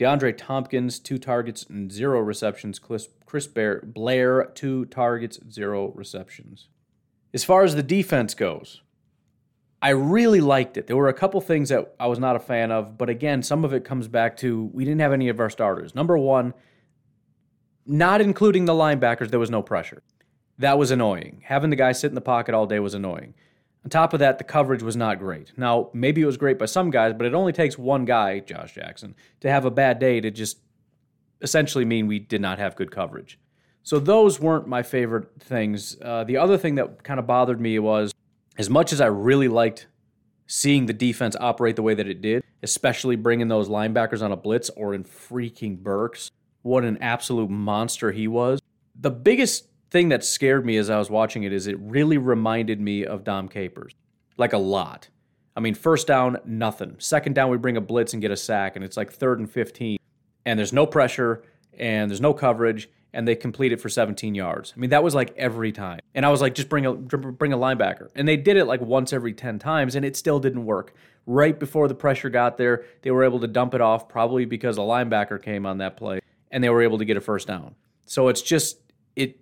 DeAndre 0.00 0.34
Thompkins, 0.34 0.98
two 0.98 1.18
targets 1.18 1.66
and 1.68 1.92
zero 1.92 2.20
receptions. 2.20 2.78
Chris 2.78 3.46
Bear, 3.46 3.82
Blair, 3.84 4.50
two 4.54 4.86
targets, 4.86 5.38
zero 5.50 5.92
receptions. 5.94 6.68
As 7.34 7.44
far 7.44 7.64
as 7.64 7.74
the 7.74 7.82
defense 7.82 8.32
goes, 8.32 8.80
I 9.82 9.90
really 9.90 10.40
liked 10.40 10.78
it. 10.78 10.86
There 10.86 10.96
were 10.96 11.08
a 11.10 11.14
couple 11.14 11.38
things 11.42 11.68
that 11.68 11.94
I 12.00 12.06
was 12.06 12.18
not 12.18 12.34
a 12.34 12.40
fan 12.40 12.72
of, 12.72 12.96
but 12.96 13.10
again, 13.10 13.42
some 13.42 13.62
of 13.62 13.74
it 13.74 13.84
comes 13.84 14.08
back 14.08 14.38
to 14.38 14.70
we 14.72 14.86
didn't 14.86 15.02
have 15.02 15.12
any 15.12 15.28
of 15.28 15.38
our 15.38 15.50
starters. 15.50 15.94
Number 15.94 16.16
one, 16.16 16.54
not 17.84 18.22
including 18.22 18.64
the 18.64 18.72
linebackers, 18.72 19.30
there 19.30 19.38
was 19.38 19.50
no 19.50 19.62
pressure. 19.62 20.02
That 20.58 20.78
was 20.78 20.90
annoying. 20.90 21.42
Having 21.44 21.70
the 21.70 21.76
guy 21.76 21.92
sit 21.92 22.10
in 22.10 22.14
the 22.14 22.20
pocket 22.22 22.54
all 22.54 22.66
day 22.66 22.78
was 22.78 22.94
annoying. 22.94 23.34
On 23.84 23.90
top 23.90 24.12
of 24.12 24.20
that, 24.20 24.38
the 24.38 24.44
coverage 24.44 24.82
was 24.82 24.96
not 24.96 25.18
great. 25.18 25.52
Now, 25.56 25.90
maybe 25.94 26.20
it 26.20 26.26
was 26.26 26.36
great 26.36 26.58
by 26.58 26.66
some 26.66 26.90
guys, 26.90 27.14
but 27.16 27.26
it 27.26 27.34
only 27.34 27.52
takes 27.52 27.78
one 27.78 28.04
guy, 28.04 28.40
Josh 28.40 28.74
Jackson, 28.74 29.14
to 29.40 29.50
have 29.50 29.64
a 29.64 29.70
bad 29.70 29.98
day 29.98 30.20
to 30.20 30.30
just 30.30 30.58
essentially 31.40 31.86
mean 31.86 32.06
we 32.06 32.18
did 32.18 32.40
not 32.40 32.58
have 32.58 32.76
good 32.76 32.90
coverage. 32.90 33.38
So 33.82 33.98
those 33.98 34.38
weren't 34.38 34.66
my 34.68 34.82
favorite 34.82 35.28
things. 35.40 35.96
Uh, 36.02 36.24
the 36.24 36.36
other 36.36 36.58
thing 36.58 36.74
that 36.74 37.02
kind 37.02 37.18
of 37.18 37.26
bothered 37.26 37.60
me 37.60 37.78
was 37.78 38.12
as 38.58 38.68
much 38.68 38.92
as 38.92 39.00
I 39.00 39.06
really 39.06 39.48
liked 39.48 39.86
seeing 40.46 40.86
the 40.86 40.92
defense 40.92 41.34
operate 41.40 41.76
the 41.76 41.82
way 41.82 41.94
that 41.94 42.06
it 42.06 42.20
did, 42.20 42.44
especially 42.62 43.16
bringing 43.16 43.48
those 43.48 43.68
linebackers 43.68 44.22
on 44.22 44.32
a 44.32 44.36
blitz 44.36 44.68
Oren 44.70 45.04
freaking 45.04 45.78
Burks, 45.78 46.30
what 46.62 46.84
an 46.84 46.98
absolute 47.00 47.48
monster 47.48 48.12
he 48.12 48.28
was. 48.28 48.60
The 48.94 49.10
biggest 49.10 49.68
thing 49.90 50.08
that 50.10 50.24
scared 50.24 50.64
me 50.64 50.76
as 50.76 50.88
I 50.90 50.98
was 50.98 51.10
watching 51.10 51.42
it 51.42 51.52
is 51.52 51.66
it 51.66 51.78
really 51.80 52.18
reminded 52.18 52.80
me 52.80 53.04
of 53.04 53.24
Dom 53.24 53.48
Capers, 53.48 53.94
like 54.36 54.52
a 54.52 54.58
lot. 54.58 55.08
I 55.56 55.60
mean, 55.60 55.74
first 55.74 56.06
down, 56.06 56.38
nothing. 56.44 56.96
Second 56.98 57.34
down, 57.34 57.50
we 57.50 57.56
bring 57.58 57.76
a 57.76 57.80
blitz 57.80 58.12
and 58.12 58.22
get 58.22 58.30
a 58.30 58.36
sack, 58.36 58.76
and 58.76 58.84
it's 58.84 58.96
like 58.96 59.12
third 59.12 59.40
and 59.40 59.50
15, 59.50 59.98
and 60.46 60.58
there's 60.58 60.72
no 60.72 60.86
pressure 60.86 61.42
and 61.78 62.10
there's 62.10 62.20
no 62.20 62.34
coverage, 62.34 62.88
and 63.12 63.26
they 63.26 63.34
complete 63.34 63.72
it 63.72 63.80
for 63.80 63.88
17 63.88 64.34
yards. 64.34 64.72
I 64.76 64.80
mean, 64.80 64.90
that 64.90 65.02
was 65.02 65.14
like 65.14 65.34
every 65.36 65.72
time. 65.72 66.00
And 66.14 66.24
I 66.26 66.30
was 66.30 66.40
like, 66.40 66.54
just 66.54 66.68
bring 66.68 66.86
a 66.86 66.92
bring 66.92 67.52
a 67.52 67.58
linebacker. 67.58 68.08
And 68.14 68.28
they 68.28 68.36
did 68.36 68.56
it 68.56 68.66
like 68.66 68.80
once 68.80 69.12
every 69.12 69.32
10 69.32 69.58
times, 69.58 69.94
and 69.94 70.04
it 70.04 70.16
still 70.16 70.38
didn't 70.38 70.64
work. 70.64 70.94
Right 71.26 71.58
before 71.58 71.88
the 71.88 71.94
pressure 71.94 72.30
got 72.30 72.56
there, 72.56 72.84
they 73.02 73.10
were 73.10 73.24
able 73.24 73.40
to 73.40 73.46
dump 73.46 73.74
it 73.74 73.80
off, 73.80 74.08
probably 74.08 74.44
because 74.44 74.78
a 74.78 74.82
linebacker 74.82 75.42
came 75.42 75.66
on 75.66 75.78
that 75.78 75.96
play, 75.96 76.20
and 76.50 76.62
they 76.62 76.70
were 76.70 76.82
able 76.82 76.98
to 76.98 77.04
get 77.04 77.16
a 77.16 77.20
first 77.20 77.48
down. 77.48 77.74
So 78.06 78.28
it's 78.28 78.42
just 78.42 78.78
it 79.16 79.38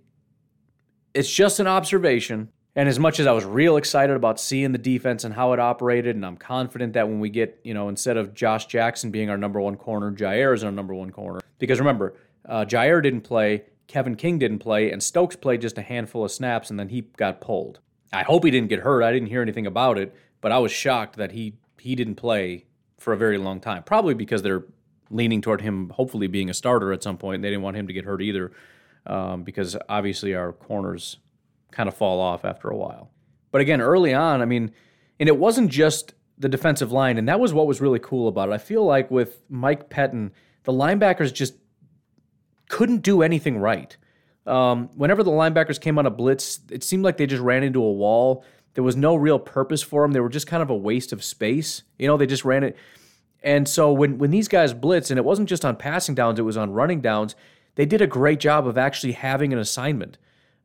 it's 1.15 1.31
just 1.31 1.61
an 1.61 1.67
observation. 1.67 2.51
And 2.77 2.89
as 2.89 2.99
much 2.99 3.19
as 3.19 3.27
I 3.27 3.33
was 3.33 3.45
real 3.45 3.77
excited 3.77 4.15
about 4.15 4.39
seeing 4.39 4.71
the 4.71 4.79
defense 4.79 5.25
and 5.25 5.35
how 5.35 5.53
it 5.53 5.59
operated, 5.59 6.15
and 6.15 6.25
I'm 6.25 6.37
confident 6.37 6.93
that 6.93 7.09
when 7.09 7.19
we 7.19 7.29
get, 7.29 7.59
you 7.65 7.75
know, 7.75 7.89
instead 7.89 8.17
of 8.17 8.35
Josh 8.35 8.67
Jackson 8.67 9.11
being 9.11 9.31
our 9.31 9.37
number 9.37 9.61
one 9.61 9.77
corner, 9.77 10.13
Jaire 10.13 10.55
is 10.55 10.63
our 10.63 10.71
number 10.71 10.95
one 10.95 11.11
corner. 11.11 11.41
Because 11.59 11.81
remember, 11.81 12.15
uh, 12.49 12.65
Jaire 12.65 13.03
didn't 13.03 13.23
play, 13.23 13.65
Kevin 13.89 14.15
King 14.15 14.39
didn't 14.39 14.61
play, 14.61 14.93
and 14.93 15.03
Stokes 15.03 15.35
played 15.35 15.61
just 15.61 15.77
a 15.77 15.83
handful 15.83 16.25
of 16.25 16.31
snaps, 16.31 16.71
and 16.71 16.79
then 16.79 16.91
he 16.91 17.01
got 17.17 17.41
pulled. 17.41 17.81
I 18.13 18.23
hope 18.23 18.45
he 18.45 18.51
didn't 18.51 18.69
get 18.69 18.81
hurt. 18.81 19.03
I 19.03 19.13
didn't 19.13 19.29
hear 19.29 19.43
anything 19.43 19.67
about 19.67 19.99
it, 19.99 20.15
but 20.41 20.53
I 20.53 20.59
was 20.59 20.73
shocked 20.73 21.17
that 21.17 21.33
he 21.33 21.55
he 21.81 21.95
didn't 21.95 22.17
play 22.17 22.67
for 22.99 23.13
a 23.13 23.17
very 23.17 23.39
long 23.39 23.61
time. 23.61 23.83
Probably 23.83 24.15
because 24.15 24.43
they're 24.43 24.65
leaning 25.11 25.41
toward 25.41 25.61
him 25.61 25.91
hopefully 25.91 26.27
being 26.27 26.51
a 26.51 26.55
starter 26.55 26.93
at 26.93 27.03
some 27.03 27.17
point. 27.17 27.43
They 27.43 27.51
didn't 27.51 27.63
want 27.63 27.77
him 27.77 27.87
to 27.87 27.93
get 27.93 28.05
hurt 28.05 28.23
either, 28.23 28.53
um, 29.09 29.43
because 29.43 29.77
obviously 29.89 30.35
our 30.35 30.53
corners 30.53 31.19
kind 31.71 31.89
of 31.89 31.97
fall 31.97 32.21
off 32.21 32.45
after 32.45 32.69
a 32.69 32.77
while. 32.77 33.11
But 33.51 33.61
again, 33.61 33.81
early 33.81 34.15
on, 34.15 34.43
I 34.43 34.45
mean, 34.45 34.73
and 35.19 35.29
it 35.29 35.37
wasn't 35.37 35.71
just 35.71 36.15
the 36.39 36.49
defensive 36.49 36.93
line, 36.93 37.19
and 37.19 37.29
that 37.29 37.41
was 37.41 37.53
what 37.53 37.67
was 37.67 37.81
really 37.81 37.99
cool 37.99 38.29
about 38.29 38.49
it. 38.51 38.53
I 38.53 38.59
feel 38.59 38.85
like 38.85 39.11
with 39.11 39.41
Mike 39.49 39.91
Pettine, 39.91 40.31
the 40.65 40.73
linebackers 40.73 41.33
just 41.33 41.55
couldn't 42.69 42.99
do 43.03 43.23
anything 43.23 43.59
right. 43.59 43.97
Um, 44.47 44.89
whenever 44.95 45.23
the 45.23 45.31
linebackers 45.31 45.81
came 45.81 45.99
on 45.99 46.07
a 46.07 46.11
blitz, 46.11 46.61
it 46.71 46.85
seemed 46.85 47.05
like 47.05 47.17
they 47.17 47.27
just 47.27 47.43
ran 47.43 47.63
into 47.63 47.83
a 47.83 47.93
wall. 47.93 48.45
There 48.75 48.85
was 48.85 48.97
no 48.97 49.17
real 49.17 49.39
purpose 49.39 49.83
for 49.83 50.03
them. 50.03 50.13
They 50.13 50.21
were 50.21 50.29
just 50.29 50.47
kind 50.47 50.63
of 50.63 50.71
a 50.71 50.77
waste 50.77 51.13
of 51.13 51.25
space. 51.25 51.83
You 51.99 52.07
know, 52.07 52.17
they 52.17 52.27
just 52.27 52.45
ran 52.45 52.63
it. 52.63 52.77
And 53.43 53.69
so 53.69 53.93
when 53.93 54.19
when 54.19 54.31
these 54.31 54.49
guys 54.49 54.73
blitz, 54.73 55.11
and 55.11 55.19
it 55.19 55.25
wasn't 55.25 55.49
just 55.49 55.65
on 55.65 55.77
passing 55.77 56.15
downs, 56.15 56.39
it 56.39 56.43
was 56.43 56.57
on 56.57 56.73
running 56.73 57.01
downs. 57.01 57.35
They 57.79 57.87
did 57.87 58.03
a 58.03 58.09
great 58.09 58.41
job 58.41 58.67
of 58.67 58.77
actually 58.77 59.13
having 59.13 59.53
an 59.53 59.59
assignment. 59.61 60.19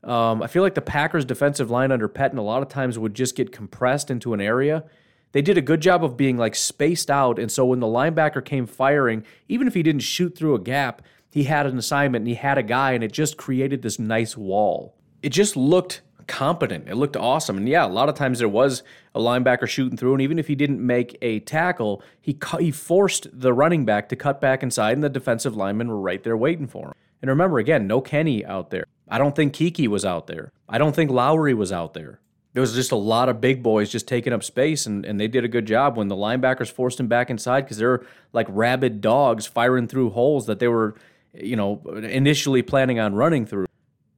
Um, 0.03 0.41
I 0.41 0.47
feel 0.47 0.63
like 0.63 0.73
the 0.73 0.81
Packers' 0.81 1.23
defensive 1.23 1.69
line 1.69 1.91
under 1.91 2.09
Pettine 2.09 2.39
a 2.39 2.41
lot 2.41 2.63
of 2.63 2.69
times 2.69 2.97
would 2.97 3.13
just 3.13 3.35
get 3.35 3.51
compressed 3.51 4.09
into 4.09 4.33
an 4.33 4.41
area. 4.41 4.83
They 5.31 5.43
did 5.43 5.55
a 5.55 5.61
good 5.61 5.79
job 5.79 6.03
of 6.03 6.17
being 6.17 6.37
like 6.37 6.55
spaced 6.55 7.11
out, 7.11 7.37
and 7.37 7.51
so 7.51 7.67
when 7.67 7.81
the 7.81 7.87
linebacker 7.87 8.43
came 8.43 8.65
firing, 8.65 9.23
even 9.47 9.67
if 9.67 9.75
he 9.75 9.83
didn't 9.83 10.01
shoot 10.01 10.35
through 10.35 10.55
a 10.55 10.59
gap, 10.59 11.03
he 11.29 11.43
had 11.43 11.67
an 11.67 11.77
assignment 11.77 12.23
and 12.23 12.29
he 12.29 12.33
had 12.33 12.57
a 12.57 12.63
guy, 12.63 12.93
and 12.93 13.03
it 13.03 13.11
just 13.11 13.37
created 13.37 13.83
this 13.83 13.99
nice 13.99 14.35
wall. 14.35 14.95
It 15.21 15.29
just 15.29 15.55
looked 15.55 16.01
competent. 16.25 16.89
It 16.89 16.95
looked 16.95 17.15
awesome. 17.15 17.57
And 17.57 17.69
yeah, 17.69 17.85
a 17.85 17.87
lot 17.87 18.09
of 18.09 18.15
times 18.15 18.39
there 18.39 18.49
was 18.49 18.81
a 19.13 19.19
linebacker 19.19 19.67
shooting 19.67 19.97
through, 19.97 20.13
and 20.13 20.21
even 20.23 20.39
if 20.39 20.47
he 20.47 20.55
didn't 20.55 20.83
make 20.83 21.15
a 21.21 21.41
tackle, 21.41 22.01
he 22.19 22.33
cu- 22.33 22.57
he 22.57 22.71
forced 22.71 23.27
the 23.31 23.53
running 23.53 23.85
back 23.85 24.09
to 24.09 24.15
cut 24.15 24.41
back 24.41 24.63
inside, 24.63 24.93
and 24.93 25.03
the 25.03 25.09
defensive 25.09 25.55
linemen 25.55 25.89
were 25.89 26.01
right 26.01 26.23
there 26.23 26.35
waiting 26.35 26.65
for 26.65 26.87
him. 26.87 26.93
And 27.23 27.29
remember, 27.29 27.57
again, 27.57 27.87
no 27.87 28.01
Kenny 28.01 28.45
out 28.45 28.69
there. 28.69 28.83
I 29.07 29.17
don't 29.17 29.33
think 29.33 29.55
Keke 29.55 29.87
was 29.87 30.03
out 30.03 30.27
there. 30.27 30.51
I 30.67 30.77
don't 30.77 30.93
think 30.93 31.09
Lowry 31.09 31.53
was 31.53 31.71
out 31.71 31.93
there. 31.93 32.19
There 32.51 32.59
was 32.59 32.73
just 32.73 32.91
a 32.91 32.97
lot 32.97 33.29
of 33.29 33.39
big 33.39 33.63
boys 33.63 33.89
just 33.89 34.09
taking 34.09 34.33
up 34.33 34.43
space, 34.43 34.85
and, 34.85 35.05
and 35.05 35.17
they 35.21 35.29
did 35.29 35.45
a 35.45 35.47
good 35.47 35.65
job 35.65 35.95
when 35.95 36.09
the 36.09 36.17
linebackers 36.17 36.69
forced 36.69 36.99
him 36.99 37.07
back 37.07 37.29
inside 37.29 37.61
because 37.61 37.77
they're 37.77 38.05
like 38.33 38.45
rabid 38.49 38.99
dogs 38.99 39.45
firing 39.45 39.87
through 39.87 40.09
holes 40.09 40.47
that 40.47 40.59
they 40.59 40.67
were, 40.67 40.95
you 41.33 41.55
know, 41.55 41.81
initially 42.03 42.61
planning 42.61 42.99
on 42.99 43.15
running 43.15 43.45
through. 43.45 43.67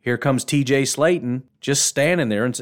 Here 0.02 0.18
comes 0.18 0.44
TJ 0.44 0.82
Slaton 0.88 1.44
just 1.62 1.86
standing 1.86 2.30
there. 2.30 2.44
And 2.44 2.56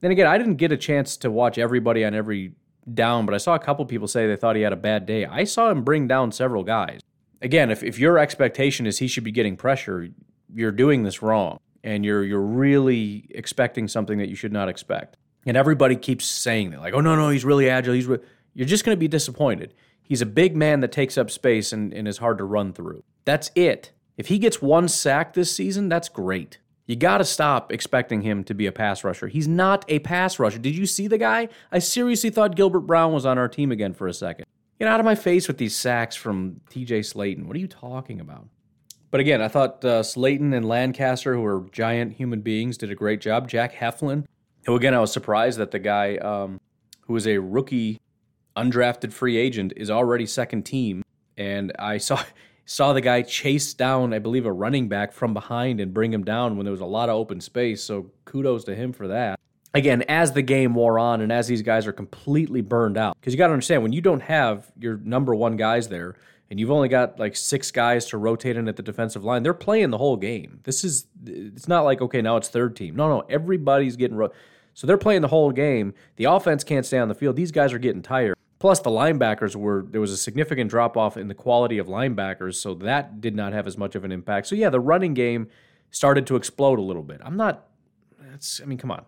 then 0.00 0.10
again, 0.10 0.26
I 0.26 0.38
didn't 0.38 0.56
get 0.56 0.72
a 0.72 0.76
chance 0.76 1.16
to 1.18 1.30
watch 1.30 1.56
everybody 1.56 2.04
on 2.04 2.14
every 2.14 2.54
down, 2.92 3.26
but 3.26 3.34
I 3.34 3.38
saw 3.38 3.54
a 3.54 3.60
couple 3.60 3.86
people 3.86 4.08
say 4.08 4.26
they 4.26 4.34
thought 4.34 4.56
he 4.56 4.62
had 4.62 4.72
a 4.72 4.76
bad 4.76 5.06
day. 5.06 5.24
I 5.24 5.44
saw 5.44 5.70
him 5.70 5.84
bring 5.84 6.08
down 6.08 6.32
several 6.32 6.64
guys. 6.64 7.00
Again, 7.44 7.70
if, 7.70 7.82
if 7.82 7.98
your 7.98 8.18
expectation 8.18 8.86
is 8.86 8.98
he 8.98 9.06
should 9.06 9.22
be 9.22 9.30
getting 9.30 9.56
pressure, 9.56 10.08
you're 10.52 10.72
doing 10.72 11.02
this 11.02 11.22
wrong. 11.22 11.60
And 11.84 12.02
you're 12.02 12.24
you're 12.24 12.40
really 12.40 13.26
expecting 13.30 13.88
something 13.88 14.16
that 14.16 14.30
you 14.30 14.34
should 14.34 14.54
not 14.54 14.70
expect. 14.70 15.18
And 15.44 15.54
everybody 15.54 15.96
keeps 15.96 16.24
saying 16.24 16.70
that, 16.70 16.80
like, 16.80 16.94
oh 16.94 17.02
no, 17.02 17.14
no, 17.14 17.28
he's 17.28 17.44
really 17.44 17.68
agile. 17.68 17.92
He's 17.92 18.06
re-. 18.06 18.20
you're 18.54 18.66
just 18.66 18.86
gonna 18.86 18.96
be 18.96 19.06
disappointed. 19.06 19.74
He's 20.02 20.22
a 20.22 20.26
big 20.26 20.56
man 20.56 20.80
that 20.80 20.92
takes 20.92 21.18
up 21.18 21.30
space 21.30 21.74
and, 21.74 21.92
and 21.92 22.08
is 22.08 22.18
hard 22.18 22.38
to 22.38 22.44
run 22.44 22.72
through. 22.72 23.04
That's 23.26 23.50
it. 23.54 23.92
If 24.16 24.28
he 24.28 24.38
gets 24.38 24.62
one 24.62 24.88
sack 24.88 25.34
this 25.34 25.54
season, 25.54 25.90
that's 25.90 26.08
great. 26.08 26.58
You 26.86 26.96
got 26.96 27.18
to 27.18 27.24
stop 27.24 27.72
expecting 27.72 28.22
him 28.22 28.44
to 28.44 28.54
be 28.54 28.66
a 28.66 28.72
pass 28.72 29.04
rusher. 29.04 29.28
He's 29.28 29.48
not 29.48 29.84
a 29.88 29.98
pass 30.00 30.38
rusher. 30.38 30.58
Did 30.58 30.76
you 30.76 30.86
see 30.86 31.06
the 31.06 31.18
guy? 31.18 31.48
I 31.72 31.78
seriously 31.78 32.30
thought 32.30 32.56
Gilbert 32.56 32.80
Brown 32.80 33.12
was 33.12 33.24
on 33.24 33.38
our 33.38 33.48
team 33.48 33.72
again 33.72 33.94
for 33.94 34.06
a 34.06 34.12
second. 34.12 34.44
Get 34.78 34.88
out 34.88 35.00
of 35.00 35.06
my 35.06 35.14
face 35.14 35.46
with 35.46 35.58
these 35.58 35.76
sacks 35.76 36.16
from 36.16 36.60
TJ 36.70 37.00
Slaton. 37.00 37.46
What 37.46 37.56
are 37.56 37.60
you 37.60 37.68
talking 37.68 38.20
about? 38.20 38.48
But 39.10 39.20
again, 39.20 39.40
I 39.40 39.46
thought 39.46 39.84
uh, 39.84 40.02
Slaton 40.02 40.52
and 40.52 40.66
Lancaster, 40.66 41.34
who 41.34 41.44
are 41.44 41.66
giant 41.70 42.14
human 42.14 42.40
beings, 42.40 42.76
did 42.76 42.90
a 42.90 42.96
great 42.96 43.20
job. 43.20 43.48
Jack 43.48 43.72
Heflin, 43.74 44.24
who 44.66 44.74
again, 44.74 44.92
I 44.92 44.98
was 44.98 45.12
surprised 45.12 45.58
that 45.58 45.70
the 45.70 45.78
guy 45.78 46.16
um, 46.16 46.60
who 47.02 47.12
was 47.12 47.26
a 47.28 47.38
rookie, 47.38 48.00
undrafted 48.56 49.12
free 49.12 49.36
agent, 49.36 49.72
is 49.76 49.90
already 49.90 50.26
second 50.26 50.64
team. 50.64 51.04
And 51.36 51.72
I 51.78 51.98
saw 51.98 52.24
saw 52.66 52.92
the 52.92 53.00
guy 53.00 53.22
chase 53.22 53.72
down, 53.74 54.12
I 54.12 54.18
believe, 54.18 54.46
a 54.46 54.52
running 54.52 54.88
back 54.88 55.12
from 55.12 55.32
behind 55.32 55.80
and 55.80 55.94
bring 55.94 56.12
him 56.12 56.24
down 56.24 56.56
when 56.56 56.64
there 56.64 56.72
was 56.72 56.80
a 56.80 56.86
lot 56.86 57.08
of 57.08 57.14
open 57.14 57.40
space. 57.40 57.84
So 57.84 58.10
kudos 58.24 58.64
to 58.64 58.74
him 58.74 58.92
for 58.92 59.06
that. 59.06 59.38
Again, 59.74 60.02
as 60.08 60.32
the 60.32 60.42
game 60.42 60.74
wore 60.74 60.98
on 60.98 61.20
and 61.20 61.32
as 61.32 61.48
these 61.48 61.62
guys 61.62 61.86
are 61.86 61.92
completely 61.92 62.60
burned 62.60 62.96
out, 62.96 63.16
because 63.20 63.34
you 63.34 63.38
got 63.38 63.48
to 63.48 63.52
understand 63.52 63.82
when 63.82 63.92
you 63.92 64.00
don't 64.00 64.22
have 64.22 64.70
your 64.78 64.98
number 64.98 65.34
one 65.34 65.56
guys 65.56 65.88
there 65.88 66.14
and 66.48 66.60
you've 66.60 66.70
only 66.70 66.88
got 66.88 67.18
like 67.18 67.34
six 67.34 67.70
guys 67.70 68.06
to 68.06 68.18
rotate 68.18 68.56
in 68.56 68.68
at 68.68 68.76
the 68.76 68.82
defensive 68.82 69.24
line, 69.24 69.42
they're 69.42 69.52
playing 69.52 69.90
the 69.90 69.98
whole 69.98 70.16
game. 70.16 70.60
This 70.62 70.84
is, 70.84 71.06
it's 71.26 71.66
not 71.66 71.84
like, 71.84 72.00
okay, 72.00 72.22
now 72.22 72.36
it's 72.36 72.48
third 72.48 72.76
team. 72.76 72.94
No, 72.94 73.08
no, 73.08 73.24
everybody's 73.28 73.96
getting, 73.96 74.16
ro- 74.16 74.32
so 74.74 74.86
they're 74.86 74.96
playing 74.96 75.22
the 75.22 75.28
whole 75.28 75.50
game. 75.50 75.94
The 76.16 76.24
offense 76.24 76.62
can't 76.62 76.86
stay 76.86 76.98
on 76.98 77.08
the 77.08 77.14
field. 77.14 77.34
These 77.34 77.52
guys 77.52 77.72
are 77.72 77.78
getting 77.78 78.02
tired. 78.02 78.36
Plus, 78.60 78.80
the 78.80 78.90
linebackers 78.90 79.54
were 79.54 79.84
there 79.90 80.00
was 80.00 80.10
a 80.10 80.16
significant 80.16 80.70
drop 80.70 80.96
off 80.96 81.16
in 81.16 81.28
the 81.28 81.34
quality 81.34 81.76
of 81.78 81.86
linebackers, 81.86 82.54
so 82.54 82.72
that 82.74 83.20
did 83.20 83.36
not 83.36 83.52
have 83.52 83.66
as 83.66 83.76
much 83.76 83.94
of 83.94 84.04
an 84.04 84.12
impact. 84.12 84.46
So 84.46 84.54
yeah, 84.54 84.70
the 84.70 84.80
running 84.80 85.12
game 85.12 85.48
started 85.90 86.26
to 86.28 86.36
explode 86.36 86.78
a 86.78 86.82
little 86.82 87.02
bit. 87.02 87.20
I'm 87.22 87.36
not. 87.36 87.66
That's. 88.18 88.62
I 88.62 88.64
mean, 88.64 88.78
come 88.78 88.90
on. 88.90 89.04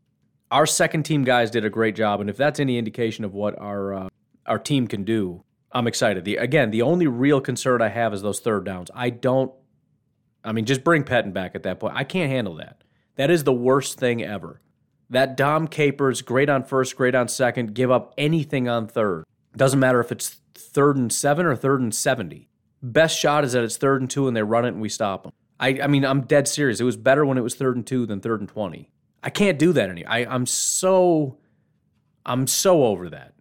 Our 0.51 0.67
second 0.67 1.03
team 1.03 1.25
guys 1.25 1.51
did 1.51 1.65
a 1.65 1.71
great 1.71 1.97
job, 1.97 2.21
and 2.21 2.31
if 2.31 2.37
that's 2.37 2.61
any 2.61 2.79
indication 2.79 3.25
of 3.25 3.35
what 3.35 3.59
our 3.59 3.95
uh, 3.95 4.09
our 4.47 4.59
team 4.59 4.87
can 4.87 5.05
do, 5.05 5.43
I'm 5.73 5.87
excited. 5.87 6.25
The 6.25 6.37
again, 6.37 6.71
the 6.71 6.83
only 6.83 7.07
real 7.07 7.41
concern 7.41 7.83
I 7.83 7.89
have 7.89 8.15
is 8.15 8.23
those 8.23 8.41
third 8.41 8.65
downs. 8.65 8.91
I 8.95 9.11
don't. 9.11 9.53
I 10.45 10.53
mean, 10.53 10.65
just 10.65 10.85
bring 10.85 11.03
Pettine 11.03 11.33
back 11.33 11.55
at 11.55 11.65
that 11.65 11.81
point. 11.81 11.95
I 11.97 12.05
can't 12.05 12.31
handle 12.31 12.55
that. 12.57 12.83
That 13.17 13.31
is 13.31 13.45
the 13.45 13.53
worst 13.53 13.99
thing 13.99 14.23
ever. 14.23 14.61
That 15.11 15.37
Dom 15.37 15.69
Capers, 15.69 16.23
great 16.23 16.49
on 16.49 16.63
first, 16.63 16.97
great 16.97 17.15
on 17.15 17.29
second, 17.29 17.75
give 17.75 17.91
up 17.91 18.15
anything 18.17 18.69
on 18.69 18.87
third. 18.87 19.25
Doesn't 19.57 19.81
matter 19.81 20.01
if 20.01 20.13
it's 20.13 20.37
third 20.55 20.97
and 20.97 21.13
seven 21.13 21.47
or 21.47 21.57
third 21.57 21.81
and 21.81 21.95
70. 21.95 22.49
Best 22.83 23.19
shot 23.19 23.45
is 23.45 23.53
that 23.53 23.65
it's 23.65 23.77
third 23.77 24.01
and 24.01 24.11
two 24.11 24.29
and 24.29 24.37
they 24.37 24.43
run 24.43 24.65
it 24.65 24.69
and 24.69 24.81
we 24.81 24.89
stop 24.89 25.23
them. 25.23 25.33
I, 25.59 25.81
I 25.83 25.87
mean, 25.87 26.05
I'm 26.05 26.23
dead 26.23 26.47
serious. 26.47 26.81
It 26.81 26.85
was 26.85 26.97
better 26.97 27.25
when 27.25 27.39
it 27.39 27.43
was 27.43 27.55
third 27.55 27.77
and 27.77 27.87
two 27.87 28.05
than 28.05 28.21
third 28.21 28.41
and 28.41 28.49
20. 28.49 28.91
I 29.27 29.31
can't 29.31 29.59
do 29.59 29.73
that 29.73 29.91
anymore. 29.91 30.13
I, 30.13 30.25
I'm 30.25 30.47
so, 30.47 31.39
I'm 32.25 32.47
so 32.47 32.85
over 32.85 33.11
that. 33.11 33.35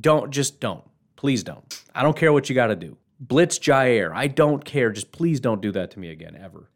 Don't, 0.00 0.30
just 0.30 0.60
don't. 0.60 0.82
Please 1.14 1.44
don't. 1.44 1.82
I 1.94 2.02
don't 2.02 2.16
care 2.16 2.32
what 2.32 2.48
you 2.48 2.54
got 2.54 2.68
to 2.68 2.76
do. 2.76 2.96
Blitz 3.20 3.58
Jaire. 3.58 4.12
I 4.14 4.28
don't 4.28 4.64
care. 4.64 4.90
Just 4.90 5.12
please 5.12 5.38
don't 5.38 5.60
do 5.60 5.70
that 5.72 5.90
to 5.90 5.98
me 5.98 6.08
again, 6.08 6.38
ever. 6.42 6.70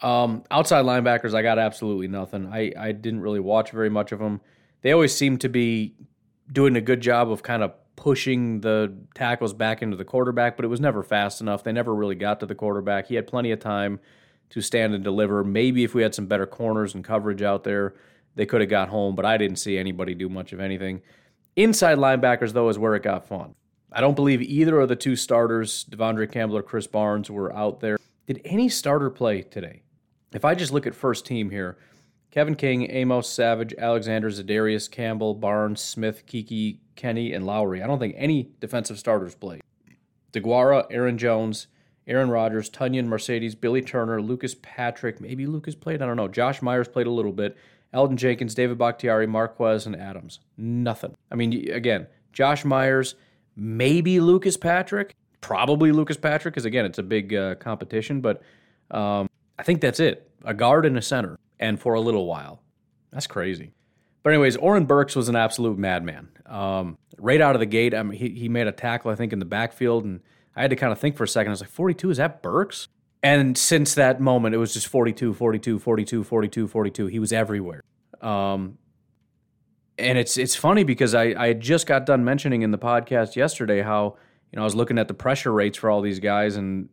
Um, 0.00 0.44
outside 0.48 0.84
linebackers, 0.84 1.34
I 1.34 1.42
got 1.42 1.58
absolutely 1.58 2.06
nothing. 2.06 2.46
I, 2.46 2.72
I 2.78 2.92
didn't 2.92 3.20
really 3.20 3.40
watch 3.40 3.72
very 3.72 3.90
much 3.90 4.12
of 4.12 4.20
them. 4.20 4.42
They 4.82 4.92
always 4.92 5.12
seem 5.12 5.36
to 5.38 5.48
be 5.48 5.96
doing 6.52 6.76
a 6.76 6.80
good 6.80 7.00
job 7.00 7.32
of 7.32 7.42
kind 7.42 7.64
of 7.64 7.72
pushing 7.96 8.60
the 8.60 8.96
tackles 9.16 9.52
back 9.52 9.82
into 9.82 9.96
the 9.96 10.04
quarterback, 10.04 10.54
but 10.54 10.64
it 10.64 10.68
was 10.68 10.80
never 10.80 11.02
fast 11.02 11.40
enough. 11.40 11.64
They 11.64 11.72
never 11.72 11.92
really 11.92 12.14
got 12.14 12.38
to 12.40 12.46
the 12.46 12.54
quarterback. 12.54 13.08
He 13.08 13.16
had 13.16 13.26
plenty 13.26 13.50
of 13.50 13.58
time 13.58 13.98
to 14.50 14.60
stand 14.60 14.94
and 14.94 15.04
deliver. 15.04 15.44
Maybe 15.44 15.84
if 15.84 15.94
we 15.94 16.02
had 16.02 16.14
some 16.14 16.26
better 16.26 16.46
corners 16.46 16.94
and 16.94 17.04
coverage 17.04 17.42
out 17.42 17.64
there, 17.64 17.94
they 18.34 18.46
could 18.46 18.60
have 18.60 18.70
got 18.70 18.88
home, 18.88 19.14
but 19.14 19.24
I 19.24 19.36
didn't 19.36 19.56
see 19.56 19.76
anybody 19.76 20.14
do 20.14 20.28
much 20.28 20.52
of 20.52 20.60
anything. 20.60 21.02
Inside 21.56 21.98
linebackers, 21.98 22.52
though, 22.52 22.68
is 22.68 22.78
where 22.78 22.94
it 22.94 23.02
got 23.02 23.26
fun. 23.26 23.54
I 23.90 24.00
don't 24.00 24.14
believe 24.14 24.42
either 24.42 24.80
of 24.80 24.88
the 24.88 24.96
two 24.96 25.16
starters, 25.16 25.84
De'Vondre 25.90 26.30
Campbell 26.30 26.58
or 26.58 26.62
Krys 26.62 26.90
Barnes, 26.90 27.30
were 27.30 27.54
out 27.54 27.80
there. 27.80 27.98
Did 28.26 28.40
any 28.44 28.68
starter 28.68 29.10
play 29.10 29.42
today? 29.42 29.82
If 30.32 30.44
I 30.44 30.54
just 30.54 30.72
look 30.72 30.86
at 30.86 30.94
first 30.94 31.24
team 31.24 31.50
here, 31.50 31.78
Kevin 32.30 32.54
King, 32.54 32.90
Amos 32.90 33.28
Savage, 33.28 33.74
Alexander 33.78 34.30
Za'Darius, 34.30 34.90
Campbell, 34.90 35.34
Barnes, 35.34 35.80
Smith, 35.80 36.26
Keke, 36.26 36.78
Kenny, 36.94 37.32
and 37.32 37.46
Lowry. 37.46 37.82
I 37.82 37.86
don't 37.86 37.98
think 37.98 38.14
any 38.18 38.50
defensive 38.60 38.98
starters 38.98 39.34
played. 39.34 39.62
DeGuara, 40.32 40.86
Aaron 40.90 41.16
Jones, 41.16 41.68
Aaron 42.08 42.30
Rodgers, 42.30 42.70
Tonyan, 42.70 43.06
Marcedes, 43.06 43.58
Billy 43.58 43.82
Turner, 43.82 44.20
Lucas 44.20 44.56
Patrick. 44.62 45.20
Maybe 45.20 45.46
Lucas 45.46 45.74
played. 45.74 46.02
I 46.02 46.06
don't 46.06 46.16
know. 46.16 46.26
Josh 46.26 46.62
Myers 46.62 46.88
played 46.88 47.06
a 47.06 47.10
little 47.10 47.32
bit. 47.32 47.56
Elgton 47.92 48.16
Jenkins, 48.16 48.54
David 48.54 48.78
Bakhtiari, 48.78 49.26
Marquez, 49.26 49.86
and 49.86 49.94
Adams. 49.94 50.40
Nothing. 50.56 51.14
I 51.30 51.34
mean, 51.34 51.70
again, 51.70 52.06
Josh 52.32 52.64
Myers, 52.64 53.14
maybe 53.56 54.20
Lucas 54.20 54.56
Patrick, 54.56 55.14
probably 55.40 55.92
Lucas 55.92 56.16
Patrick, 56.16 56.54
because 56.54 56.64
again, 56.64 56.84
it's 56.84 56.98
a 56.98 57.02
big 57.02 57.34
uh, 57.34 57.54
competition. 57.56 58.20
But 58.20 58.42
um, 58.90 59.28
I 59.58 59.62
think 59.62 59.80
that's 59.80 60.00
it. 60.00 60.30
A 60.44 60.54
guard 60.54 60.86
and 60.86 60.96
a 60.96 61.02
center 61.02 61.38
and 61.60 61.78
for 61.78 61.94
a 61.94 62.00
little 62.00 62.26
while. 62.26 62.62
That's 63.12 63.26
crazy. 63.26 63.72
But 64.22 64.32
anyways, 64.32 64.56
Oren 64.56 64.84
Burks 64.84 65.16
was 65.16 65.28
an 65.28 65.36
absolute 65.36 65.78
madman. 65.78 66.28
Um, 66.46 66.98
right 67.18 67.40
out 67.40 67.54
of 67.54 67.60
the 67.60 67.66
gate, 67.66 67.94
I 67.94 68.02
mean, 68.02 68.18
he, 68.18 68.30
he 68.30 68.48
made 68.48 68.66
a 68.66 68.72
tackle, 68.72 69.10
I 69.10 69.14
think, 69.14 69.32
in 69.32 69.38
the 69.38 69.44
backfield, 69.44 70.04
and 70.04 70.20
I 70.58 70.62
had 70.62 70.70
to 70.70 70.76
kind 70.76 70.92
of 70.92 70.98
think 70.98 71.16
for 71.16 71.24
a 71.24 71.28
second. 71.28 71.50
I 71.50 71.52
was 71.52 71.60
like, 71.60 71.70
42, 71.70 72.10
is 72.10 72.16
that 72.16 72.42
Burks? 72.42 72.88
And 73.22 73.56
since 73.56 73.94
that 73.94 74.20
moment, 74.20 74.54
it 74.54 74.58
was 74.58 74.72
just 74.74 74.88
42, 74.88 75.34
42, 75.34 75.78
42, 75.78 76.24
42, 76.24 76.68
42. 76.68 77.06
He 77.06 77.18
was 77.18 77.32
everywhere. 77.32 77.80
Um, 78.20 78.78
and 79.98 80.18
it's 80.18 80.36
it's 80.36 80.54
funny 80.56 80.84
because 80.84 81.14
I, 81.14 81.34
I 81.36 81.52
just 81.52 81.86
got 81.86 82.06
done 82.06 82.24
mentioning 82.24 82.62
in 82.62 82.70
the 82.70 82.78
podcast 82.78 83.36
yesterday 83.36 83.82
how 83.82 84.16
you 84.52 84.56
know 84.56 84.62
I 84.62 84.64
was 84.64 84.74
looking 84.74 84.98
at 84.98 85.08
the 85.08 85.14
pressure 85.14 85.52
rates 85.52 85.78
for 85.78 85.90
all 85.90 86.00
these 86.00 86.20
guys 86.20 86.56
and 86.56 86.88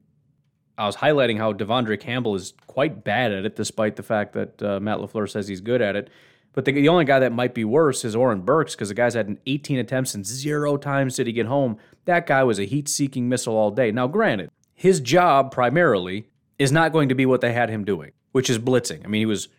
I 0.78 0.86
was 0.86 0.98
highlighting 0.98 1.38
how 1.38 1.54
De'Vondre 1.54 2.00
Campbell 2.00 2.36
is 2.36 2.54
quite 2.68 3.04
bad 3.04 3.32
at 3.32 3.46
it, 3.46 3.56
despite 3.56 3.96
the 3.96 4.04
fact 4.04 4.34
that 4.34 4.62
uh, 4.62 4.80
Matt 4.80 4.98
LaFleur 4.98 5.30
says 5.30 5.48
he's 5.48 5.62
good 5.62 5.82
at 5.82 5.96
it. 5.96 6.10
But 6.56 6.64
the, 6.64 6.72
the 6.72 6.88
only 6.88 7.04
guy 7.04 7.20
that 7.20 7.34
might 7.34 7.54
be 7.54 7.66
worse 7.66 8.06
is 8.06 8.16
Oren 8.16 8.40
Burks 8.40 8.76
because 8.76 8.88
the 8.88 8.96
guy's 8.96 9.14
had 9.14 9.38
18 9.46 9.78
attempts 9.78 10.16
and 10.16 10.26
zero 10.26 10.78
times 10.78 11.18
did 11.18 11.28
he 11.28 11.34
get 11.34 11.48
home. 11.48 11.78
That 12.06 12.26
guy 12.26 12.44
was 12.44 12.60
a 12.60 12.66
heat 12.66 12.88
seeking 12.88 13.28
missile 13.28 13.56
all 13.56 13.72
day. 13.72 13.92
Now, 13.92 14.08
granted, 14.08 14.50
his 14.74 15.02
job 15.02 15.52
primarily 15.52 16.30
is 16.58 16.72
not 16.72 16.94
going 16.94 17.10
to 17.10 17.16
be 17.16 17.26
what 17.26 17.42
they 17.42 17.52
had 17.52 17.70
him 17.70 17.84
doing, 17.84 18.14
which 18.32 18.50
is 18.50 18.58
blitzing. 18.58 19.04
I 19.04 19.10
mean, 19.10 19.20
he 19.20 19.26
was 19.26 19.50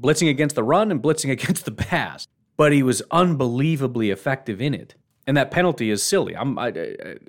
blitzing 0.00 0.30
against 0.30 0.56
the 0.56 0.64
run 0.64 0.90
and 0.90 1.02
blitzing 1.02 1.30
against 1.30 1.66
the 1.66 1.72
pass, 1.72 2.26
but 2.56 2.72
he 2.72 2.82
was 2.82 3.02
unbelievably 3.10 4.10
effective 4.10 4.62
in 4.62 4.72
it. 4.72 4.94
And 5.26 5.36
that 5.36 5.50
penalty 5.50 5.90
is 5.90 6.02
silly. 6.02 6.34
I'm, 6.34 6.58
I, 6.58 6.72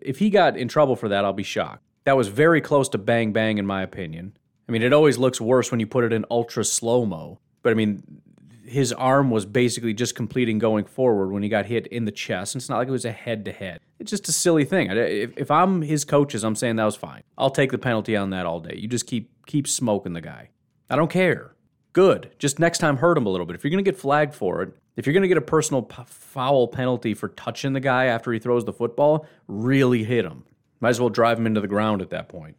if 0.01 0.19
he 0.19 0.29
got 0.29 0.55
in 0.55 0.69
trouble 0.69 0.95
for 0.95 1.09
that, 1.09 1.25
I'll 1.25 1.33
be 1.33 1.43
shocked. 1.43 1.83
That 2.05 2.15
was 2.15 2.29
very 2.29 2.61
close 2.61 2.87
to 2.89 2.97
bang 2.97 3.33
bang, 3.33 3.57
in 3.57 3.65
my 3.65 3.83
opinion. 3.83 4.37
I 4.69 4.71
mean, 4.71 4.81
it 4.81 4.93
always 4.93 5.17
looks 5.17 5.41
worse 5.41 5.69
when 5.69 5.81
you 5.81 5.85
put 5.85 6.05
it 6.05 6.13
in 6.13 6.25
ultra 6.31 6.63
slow 6.63 7.05
mo. 7.05 7.39
But 7.61 7.71
I 7.71 7.73
mean, 7.75 8.21
his 8.71 8.93
arm 8.93 9.29
was 9.29 9.45
basically 9.45 9.93
just 9.93 10.15
completing 10.15 10.57
going 10.57 10.85
forward 10.85 11.31
when 11.31 11.43
he 11.43 11.49
got 11.49 11.65
hit 11.65 11.87
in 11.87 12.05
the 12.05 12.11
chest. 12.11 12.55
And 12.55 12.61
it's 12.61 12.69
not 12.69 12.77
like 12.77 12.87
it 12.87 12.91
was 12.91 13.03
a 13.03 13.11
head 13.11 13.43
to 13.45 13.51
head. 13.51 13.81
It's 13.99 14.09
just 14.09 14.29
a 14.29 14.31
silly 14.31 14.63
thing. 14.63 14.89
If, 14.89 15.37
if 15.37 15.51
I'm 15.51 15.81
his 15.81 16.05
coaches, 16.05 16.43
I'm 16.43 16.55
saying 16.55 16.77
that 16.77 16.85
was 16.85 16.95
fine. 16.95 17.23
I'll 17.37 17.49
take 17.49 17.71
the 17.71 17.77
penalty 17.77 18.15
on 18.15 18.29
that 18.29 18.45
all 18.45 18.61
day. 18.61 18.75
You 18.77 18.87
just 18.87 19.07
keep 19.07 19.29
keep 19.45 19.67
smoking 19.67 20.13
the 20.13 20.21
guy. 20.21 20.49
I 20.89 20.95
don't 20.95 21.11
care. 21.11 21.53
Good. 21.93 22.31
Just 22.39 22.59
next 22.59 22.77
time, 22.77 22.97
hurt 22.97 23.17
him 23.17 23.25
a 23.25 23.29
little 23.29 23.45
bit. 23.45 23.55
If 23.55 23.63
you're 23.65 23.71
going 23.71 23.83
to 23.83 23.91
get 23.91 23.99
flagged 23.99 24.33
for 24.33 24.61
it, 24.61 24.73
if 24.95 25.05
you're 25.05 25.13
going 25.13 25.23
to 25.23 25.27
get 25.27 25.37
a 25.37 25.41
personal 25.41 25.81
p- 25.81 26.03
foul 26.05 26.69
penalty 26.69 27.13
for 27.13 27.27
touching 27.27 27.73
the 27.73 27.81
guy 27.81 28.05
after 28.05 28.31
he 28.31 28.39
throws 28.39 28.63
the 28.63 28.73
football, 28.73 29.27
really 29.47 30.05
hit 30.05 30.23
him. 30.23 30.45
Might 30.79 30.91
as 30.91 31.01
well 31.01 31.09
drive 31.09 31.37
him 31.37 31.45
into 31.45 31.59
the 31.59 31.67
ground 31.67 32.01
at 32.01 32.09
that 32.11 32.29
point. 32.29 32.55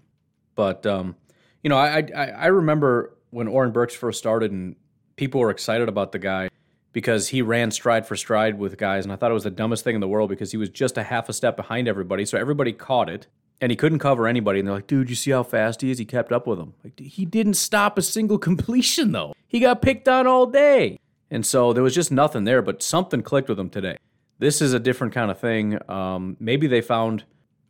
But 0.55 0.85
um, 0.85 1.16
you 1.62 1.70
know, 1.70 1.79
I, 1.79 2.07
I 2.14 2.25
I 2.27 2.46
remember 2.48 3.16
when 3.31 3.48
Oren 3.48 3.72
Burks 3.72 3.94
first 3.94 4.18
started 4.18 4.53
and 4.53 4.77
people 5.22 5.40
were 5.40 5.50
excited 5.50 5.88
about 5.88 6.11
the 6.11 6.18
guy 6.18 6.48
because 6.92 7.28
he 7.28 7.42
ran 7.42 7.70
stride 7.70 8.04
for 8.04 8.16
stride 8.16 8.58
with 8.58 8.76
guys, 8.76 9.04
and 9.04 9.12
I 9.12 9.14
thought 9.14 9.30
it 9.30 9.35
was 9.35 9.44
the 9.44 9.52
dumbest 9.52 9.85
thing 9.85 9.94
in 9.94 10.00
the 10.00 10.08
world 10.08 10.28
because 10.30 10.50
he 10.50 10.56
was 10.56 10.68
just 10.68 10.98
a 10.98 11.04
half 11.04 11.28
a 11.28 11.32
step 11.32 11.56
behind 11.56 11.87
everybody, 11.87 12.24
so 12.24 12.37
everybody 12.37 12.72
caught 12.72 13.08
it, 13.08 13.28
and 13.61 13.70
he 13.70 13.76
couldn't 13.76 14.00
cover 14.00 14.26
anybody. 14.26 14.58
And 14.58 14.66
they're 14.66 14.74
like, 14.74 14.88
"Dude, 14.88 15.08
you 15.08 15.14
see 15.14 15.30
how 15.30 15.44
fast 15.44 15.80
he 15.80 15.92
is? 15.92 15.98
He 15.98 16.04
kept 16.04 16.32
up 16.32 16.44
with 16.44 16.58
him. 16.58 16.74
Like, 16.82 16.98
he 16.98 17.24
didn't 17.24 17.54
stop 17.54 17.96
a 17.98 18.02
single 18.02 18.37
completion 18.48 19.12
though. 19.12 19.32
He 19.46 19.61
got 19.61 19.80
picked 19.80 20.08
on 20.08 20.26
all 20.26 20.46
day, 20.46 20.98
and 21.30 21.46
so 21.46 21.72
there 21.72 21.85
was 21.85 21.94
just 21.94 22.11
nothing 22.11 22.42
there. 22.42 22.61
But 22.62 22.82
something 22.82 23.22
clicked 23.22 23.48
with 23.48 23.61
him 23.61 23.70
today. 23.70 23.98
This 24.40 24.61
is 24.61 24.72
a 24.72 24.80
different 24.80 25.14
kind 25.14 25.30
of 25.30 25.38
thing. 25.38 25.78
Um, 25.88 26.37
maybe 26.40 26.66
they 26.66 26.80
found. 26.80 27.22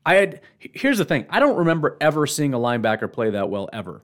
I 0.07 0.15
had. 0.15 0.41
Here's 0.59 0.97
the 0.97 1.05
thing. 1.05 1.27
I 1.29 1.39
don't 1.39 1.59
remember 1.59 1.99
ever 2.01 2.27
seeing 2.27 2.55
a 2.55 2.59
linebacker 2.59 3.13
play 3.13 3.29
that 3.29 3.51
well 3.51 3.69
ever 3.75 4.01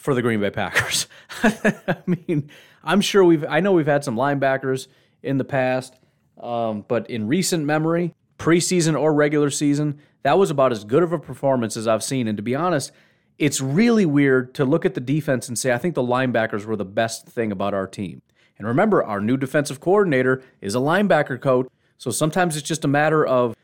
for 0.00 0.14
the 0.14 0.22
Green 0.22 0.40
Bay 0.40 0.50
Packers. 0.50 1.06
I 1.42 1.98
mean, 2.06 2.50
I'm 2.82 3.02
sure 3.02 3.22
we've, 3.22 3.44
I 3.44 3.60
know 3.60 3.72
we've 3.72 3.86
had 3.86 4.02
some 4.02 4.16
linebackers 4.16 4.88
in 5.22 5.36
the 5.36 5.44
past, 5.44 5.94
um, 6.40 6.86
but 6.88 7.08
in 7.10 7.28
recent 7.28 7.66
memory, 7.66 8.14
preseason 8.38 8.98
or 8.98 9.12
regular 9.12 9.50
season, 9.50 10.00
that 10.22 10.38
was 10.38 10.50
about 10.50 10.72
as 10.72 10.84
good 10.84 11.02
of 11.02 11.12
a 11.12 11.18
performance 11.18 11.76
as 11.76 11.86
I've 11.86 12.02
seen. 12.02 12.28
And 12.28 12.38
to 12.38 12.42
be 12.42 12.54
honest, 12.54 12.92
it's 13.38 13.60
really 13.60 14.06
weird 14.06 14.54
to 14.54 14.64
look 14.64 14.86
at 14.86 14.94
the 14.94 15.00
defense 15.00 15.48
and 15.48 15.58
say, 15.58 15.72
I 15.72 15.78
think 15.78 15.94
the 15.94 16.02
linebackers 16.02 16.64
were 16.64 16.76
the 16.76 16.84
best 16.86 17.26
thing 17.26 17.52
about 17.52 17.74
our 17.74 17.86
team. 17.86 18.22
And 18.56 18.66
remember, 18.66 19.04
our 19.04 19.20
new 19.20 19.36
defensive 19.36 19.80
coordinator 19.80 20.42
is 20.62 20.74
a 20.74 20.78
linebacker 20.78 21.40
coach. 21.40 21.68
So 21.98 22.10
sometimes 22.10 22.56
it's 22.56 22.66
just 22.66 22.84
a 22.86 22.88
matter 22.88 23.26
of, 23.26 23.54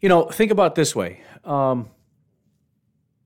you 0.00 0.08
know, 0.08 0.24
think 0.24 0.50
about 0.50 0.74
this 0.74 0.94
way. 0.94 1.20
Um, 1.44 1.88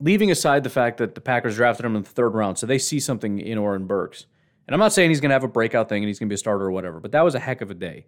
leaving 0.02 0.30
aside 0.30 0.64
the 0.64 0.70
fact 0.70 0.98
that 0.98 1.14
the 1.14 1.20
Packers 1.20 1.56
drafted 1.56 1.86
him 1.86 1.94
in 1.94 2.02
the 2.02 2.08
third 2.08 2.34
round, 2.34 2.58
so 2.58 2.66
they 2.66 2.78
see 2.78 2.98
something 2.98 3.38
in 3.38 3.56
Oren 3.56 3.86
Burks. 3.86 4.26
And 4.66 4.74
I'm 4.74 4.80
not 4.80 4.92
saying 4.92 5.10
he's 5.10 5.20
going 5.20 5.30
to 5.30 5.34
have 5.34 5.44
a 5.44 5.48
breakout 5.48 5.88
thing 5.88 6.02
and 6.02 6.08
he's 6.08 6.18
going 6.18 6.28
to 6.28 6.32
be 6.32 6.34
a 6.34 6.38
starter 6.38 6.64
or 6.64 6.72
whatever, 6.72 7.00
but 7.00 7.12
that 7.12 7.22
was 7.22 7.34
a 7.34 7.40
heck 7.40 7.60
of 7.60 7.70
a 7.70 7.74
day. 7.74 8.06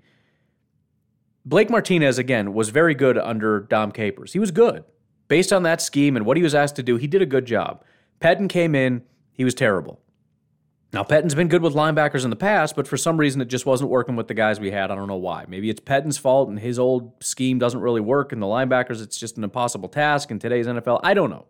Blake 1.45 1.71
Martinez, 1.71 2.19
again, 2.19 2.53
was 2.53 2.71
very 2.71 2.95
good 2.95 3.17
under 3.19 3.61
Dom 3.61 3.93
Capers. 3.93 4.33
He 4.33 4.39
was 4.39 4.51
good. 4.51 4.85
Based 5.29 5.53
on 5.53 5.63
that 5.63 5.81
scheme 5.81 6.17
and 6.17 6.27
what 6.27 6.37
he 6.37 6.43
was 6.43 6.55
asked 6.55 6.77
to 6.77 6.83
do, 6.83 6.97
he 6.97 7.07
did 7.07 7.23
a 7.23 7.27
good 7.27 7.47
job. 7.47 7.85
Pettine 8.21 8.49
came 8.49 8.75
in, 8.75 9.03
he 9.33 9.45
was 9.45 9.55
terrible. 9.55 10.01
Now, 10.93 11.03
Pettine's 11.03 11.35
been 11.35 11.49
good 11.49 11.63
with 11.63 11.75
linebackers 11.75 12.25
in 12.25 12.31
the 12.31 12.37
past, 12.37 12.77
but 12.77 12.87
for 12.87 12.97
some 12.97 13.17
reason 13.17 13.41
it 13.41 13.47
just 13.47 13.67
wasn't 13.67 13.91
working 13.91 14.17
with 14.17 14.29
the 14.29 14.35
guys 14.35 14.61
we 14.61 14.71
had. 14.71 14.91
I 14.91 14.95
don't 14.95 15.09
know 15.09 15.17
why. 15.17 15.45
Maybe 15.49 15.69
it's 15.69 15.81
Pettine's 15.81 16.19
fault 16.19 16.49
and 16.49 16.59
his 16.59 16.79
old 16.79 17.13
scheme 17.23 17.59
doesn't 17.59 17.81
really 17.81 18.01
work, 18.01 18.33
and 18.33 18.41
the 18.41 18.47
linebackers, 18.47 19.03
it's 19.03 19.19
just 19.19 19.37
an 19.37 19.45
impossible 19.45 19.89
task 19.89 20.31
in 20.31 20.39
today's 20.39 20.67
NFL. 20.67 21.01
I 21.03 21.15
don't 21.15 21.31
know. 21.31 21.47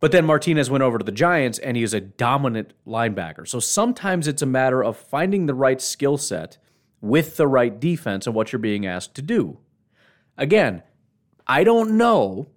But 0.00 0.12
then 0.12 0.24
Martinez 0.24 0.70
went 0.70 0.82
over 0.82 0.98
to 0.98 1.04
the 1.04 1.12
Giants 1.12 1.58
and 1.58 1.76
he 1.76 1.82
is 1.82 1.92
a 1.92 2.00
dominant 2.00 2.72
linebacker. 2.86 3.48
So 3.48 3.58
sometimes 3.58 4.28
it's 4.28 4.42
a 4.42 4.46
matter 4.46 4.82
of 4.82 4.96
finding 4.96 5.46
the 5.46 5.54
right 5.54 5.80
skill 5.80 6.16
set 6.16 6.58
with 7.00 7.36
the 7.36 7.46
right 7.46 7.78
defense 7.78 8.26
and 8.26 8.34
what 8.34 8.52
you're 8.52 8.58
being 8.58 8.86
asked 8.86 9.14
to 9.16 9.22
do. 9.22 9.58
Again, 10.36 10.82
I 11.46 11.64
don't 11.64 11.96
know, 11.96 12.48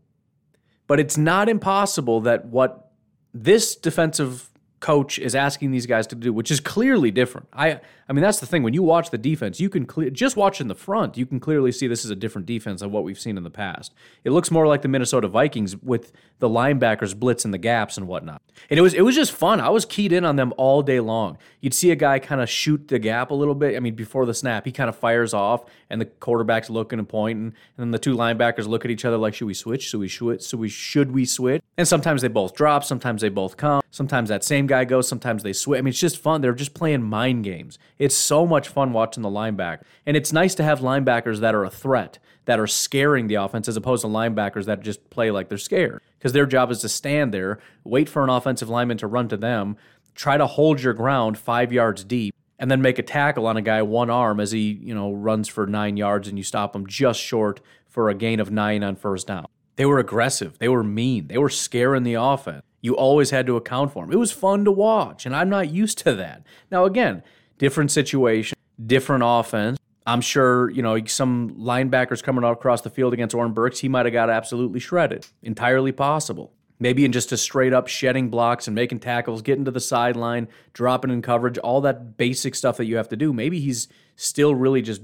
but 0.88 1.00
it's 1.00 1.18
not 1.18 1.50
impossible 1.50 2.22
that 2.22 2.46
what 2.46 2.92
this 3.34 3.76
defensive 3.76 4.50
coach 4.80 5.18
is 5.18 5.34
asking 5.36 5.72
these 5.72 5.86
guys 5.86 6.06
to 6.08 6.16
do, 6.16 6.34
which 6.34 6.52
is 6.52 6.60
clearly 6.60 7.12
different. 7.12 7.48
I 7.54 7.80
I 8.12 8.14
mean 8.14 8.24
that's 8.24 8.42
the 8.42 8.46
thing 8.46 8.62
when 8.62 8.74
you 8.74 8.84
watch 8.84 9.10
the 9.10 9.18
defense, 9.18 9.62
you 9.62 9.70
can 9.70 9.86
cle- 9.86 10.10
just 10.10 10.36
watching 10.36 10.68
the 10.68 10.76
front, 10.76 11.16
you 11.16 11.26
can 11.26 11.40
clearly 11.40 11.72
see 11.72 11.88
this 11.88 12.04
is 12.04 12.12
a 12.12 12.16
different 12.16 12.46
defense 12.46 12.82
than 12.82 12.92
what 12.92 13.06
we've 13.06 13.18
seen 13.18 13.38
in 13.38 13.44
the 13.44 13.50
past. 13.50 13.94
It 14.26 14.32
looks 14.32 14.52
more 14.52 14.68
like 14.68 14.82
the 14.82 14.90
Minnesota 14.90 15.30
Vikings 15.30 15.78
with 15.78 16.12
the 16.40 16.50
linebackers 16.50 17.16
blitzing 17.16 17.52
the 17.52 17.58
gaps 17.58 17.96
and 17.96 18.10
whatnot. 18.10 18.42
And 18.70 18.78
it 18.78 18.82
was 18.82 18.94
it 18.94 19.04
was 19.06 19.16
just 19.16 19.32
fun. 19.32 19.62
I 19.62 19.70
was 19.70 19.86
keyed 19.86 20.12
in 20.12 20.26
on 20.26 20.36
them 20.36 20.54
all 20.58 20.82
day 20.82 21.00
long. 21.00 21.38
You'd 21.62 21.74
see 21.74 21.92
a 21.92 21.96
guy 21.96 22.20
kind 22.20 22.42
of 22.42 22.50
shoot 22.50 22.90
the 22.90 23.00
gap 23.00 23.32
a 23.32 23.34
little 23.34 23.56
bit. 23.56 23.78
I 23.78 23.80
mean, 23.80 23.96
before 23.96 24.26
the 24.26 24.34
snap, 24.34 24.66
he 24.66 24.74
kind 24.74 24.90
of 24.90 24.98
fires 24.98 25.34
off, 25.34 25.64
and 25.90 26.02
the 26.02 26.06
quarterback's 26.06 26.70
looking 26.70 27.00
and 27.00 27.08
pointing, 27.08 27.46
and 27.46 27.54
then 27.78 27.92
the 27.92 28.00
two 28.00 28.18
linebackers 28.18 28.68
look 28.68 28.84
at 28.84 28.92
each 28.92 29.06
other 29.06 29.16
like, 29.16 29.36
"Should 29.36 29.48
we 29.48 29.54
switch? 29.54 29.84
Should 29.84 30.02
we 30.02 30.10
switch? 30.10 30.42
So 30.42 30.58
we 30.58 30.68
should 30.68 31.14
we 31.14 31.24
switch?" 31.24 31.62
And 31.78 31.88
sometimes 31.88 32.22
they 32.22 32.28
both 32.28 32.56
drop, 32.56 32.84
sometimes 32.84 33.22
they 33.22 33.30
both 33.30 33.56
come, 33.56 33.82
sometimes 33.90 34.28
that 34.30 34.44
same 34.44 34.68
guy 34.68 34.84
goes, 34.84 35.08
sometimes 35.08 35.44
they 35.44 35.54
switch. 35.54 35.80
I 35.80 35.82
mean, 35.82 35.90
it's 35.90 36.00
just 36.00 36.18
fun. 36.18 36.42
They're 36.42 36.54
just 36.54 36.74
playing 36.74 37.04
mind 37.04 37.44
games. 37.44 37.80
It's 38.02 38.18
so 38.18 38.48
much 38.48 38.68
fun 38.68 38.94
watching 38.94 39.22
the 39.22 39.30
linebacker. 39.30 39.84
And 40.08 40.18
it's 40.18 40.34
nice 40.34 40.56
to 40.56 40.64
have 40.64 40.80
linebackers 40.80 41.40
that 41.42 41.54
are 41.54 41.64
a 41.64 41.70
threat, 41.70 42.18
that 42.46 42.60
are 42.60 42.66
scaring 42.66 43.28
the 43.28 43.36
offense, 43.36 43.68
as 43.68 43.78
opposed 43.78 44.02
to 44.02 44.08
linebackers 44.08 44.66
that 44.66 44.82
just 44.82 45.12
play 45.12 45.30
like 45.30 45.50
they're 45.50 45.60
scared. 45.60 46.02
Because 46.18 46.34
their 46.34 46.48
job 46.48 46.72
is 46.72 46.80
to 46.80 46.90
stand 46.90 47.32
there, 47.32 47.60
wait 47.84 48.10
for 48.10 48.24
an 48.24 48.32
offensive 48.32 48.70
lineman 48.70 48.98
to 48.98 49.06
run 49.06 49.28
to 49.28 49.38
them, 49.38 49.78
try 50.16 50.36
to 50.36 50.48
hold 50.48 50.82
your 50.82 50.94
ground 50.94 51.38
five 51.38 51.72
yards 51.72 52.04
deep, 52.04 52.34
and 52.58 52.72
then 52.72 52.82
make 52.82 52.98
a 52.98 53.04
tackle 53.04 53.46
on 53.46 53.56
a 53.56 53.62
guy 53.62 53.84
one 53.84 54.10
arm 54.10 54.40
as 54.40 54.52
he, 54.52 54.80
you 54.82 54.96
know, 54.96 55.12
runs 55.12 55.48
for 55.48 55.68
nine 55.68 55.96
yards 55.96 56.28
and 56.28 56.40
you 56.40 56.44
stop 56.44 56.76
him 56.76 56.88
just 56.88 57.22
short 57.22 57.62
for 57.88 58.10
a 58.10 58.16
gain 58.16 58.40
of 58.40 58.50
nine 58.50 58.84
on 58.84 58.96
first 58.96 59.28
down. 59.28 59.46
They 59.76 59.86
were 59.86 60.00
aggressive. 60.00 60.58
They 60.58 60.70
were 60.70 60.84
mean. 60.84 61.28
They 61.28 61.38
were 61.38 61.50
scaring 61.50 62.02
the 62.02 62.16
offense. 62.16 62.64
You 62.82 62.96
always 62.96 63.30
had 63.30 63.46
to 63.46 63.58
account 63.58 63.94
for 63.94 64.04
them. 64.04 64.12
It 64.12 64.18
was 64.18 64.32
fun 64.32 64.66
to 64.66 64.72
watch, 64.72 65.28
and 65.28 65.36
I'm 65.36 65.50
not 65.50 65.70
used 65.70 66.00
to 66.00 66.16
that. 66.16 66.42
Now, 66.72 66.86
again, 66.86 67.22
different 67.62 67.92
situation, 67.92 68.58
different 68.84 69.24
offense. 69.24 69.78
I'm 70.08 70.22
sure, 70.22 70.72
you 70.72 70.82
know, 70.82 70.98
some 71.06 71.52
linebackers 71.52 72.24
coming 72.24 72.44
across 72.44 72.82
the 72.82 72.90
field 72.90 73.14
against 73.14 73.36
Oren 73.36 73.54
Burks, 73.54 73.80
he 73.80 73.88
might 73.88 74.08
have 74.08 74.14
got 74.14 74.32
absolutely 74.32 74.80
shredded. 74.80 75.28
Entirely 75.44 75.92
possible. 75.92 76.54
Maybe 76.80 77.06
in 77.06 77.12
just 77.12 77.32
a 77.32 77.38
straight 77.38 77.72
up 77.72 77.88
shedding 77.88 78.30
blocks 78.30 78.66
and 78.68 78.74
making 78.74 79.02
tackles, 79.02 79.44
getting 79.44 79.64
to 79.66 79.72
the 79.72 79.80
sideline, 79.80 80.48
dropping 80.74 81.12
in 81.12 81.22
coverage, 81.22 81.60
all 81.60 81.82
that 81.82 82.18
basic 82.18 82.56
stuff 82.56 82.78
that 82.78 82.86
you 82.86 82.98
have 82.98 83.10
to 83.10 83.16
do. 83.16 83.32
Maybe 83.32 83.60
he's 83.60 83.88
still 84.16 84.56
really 84.56 84.82
just 84.82 85.04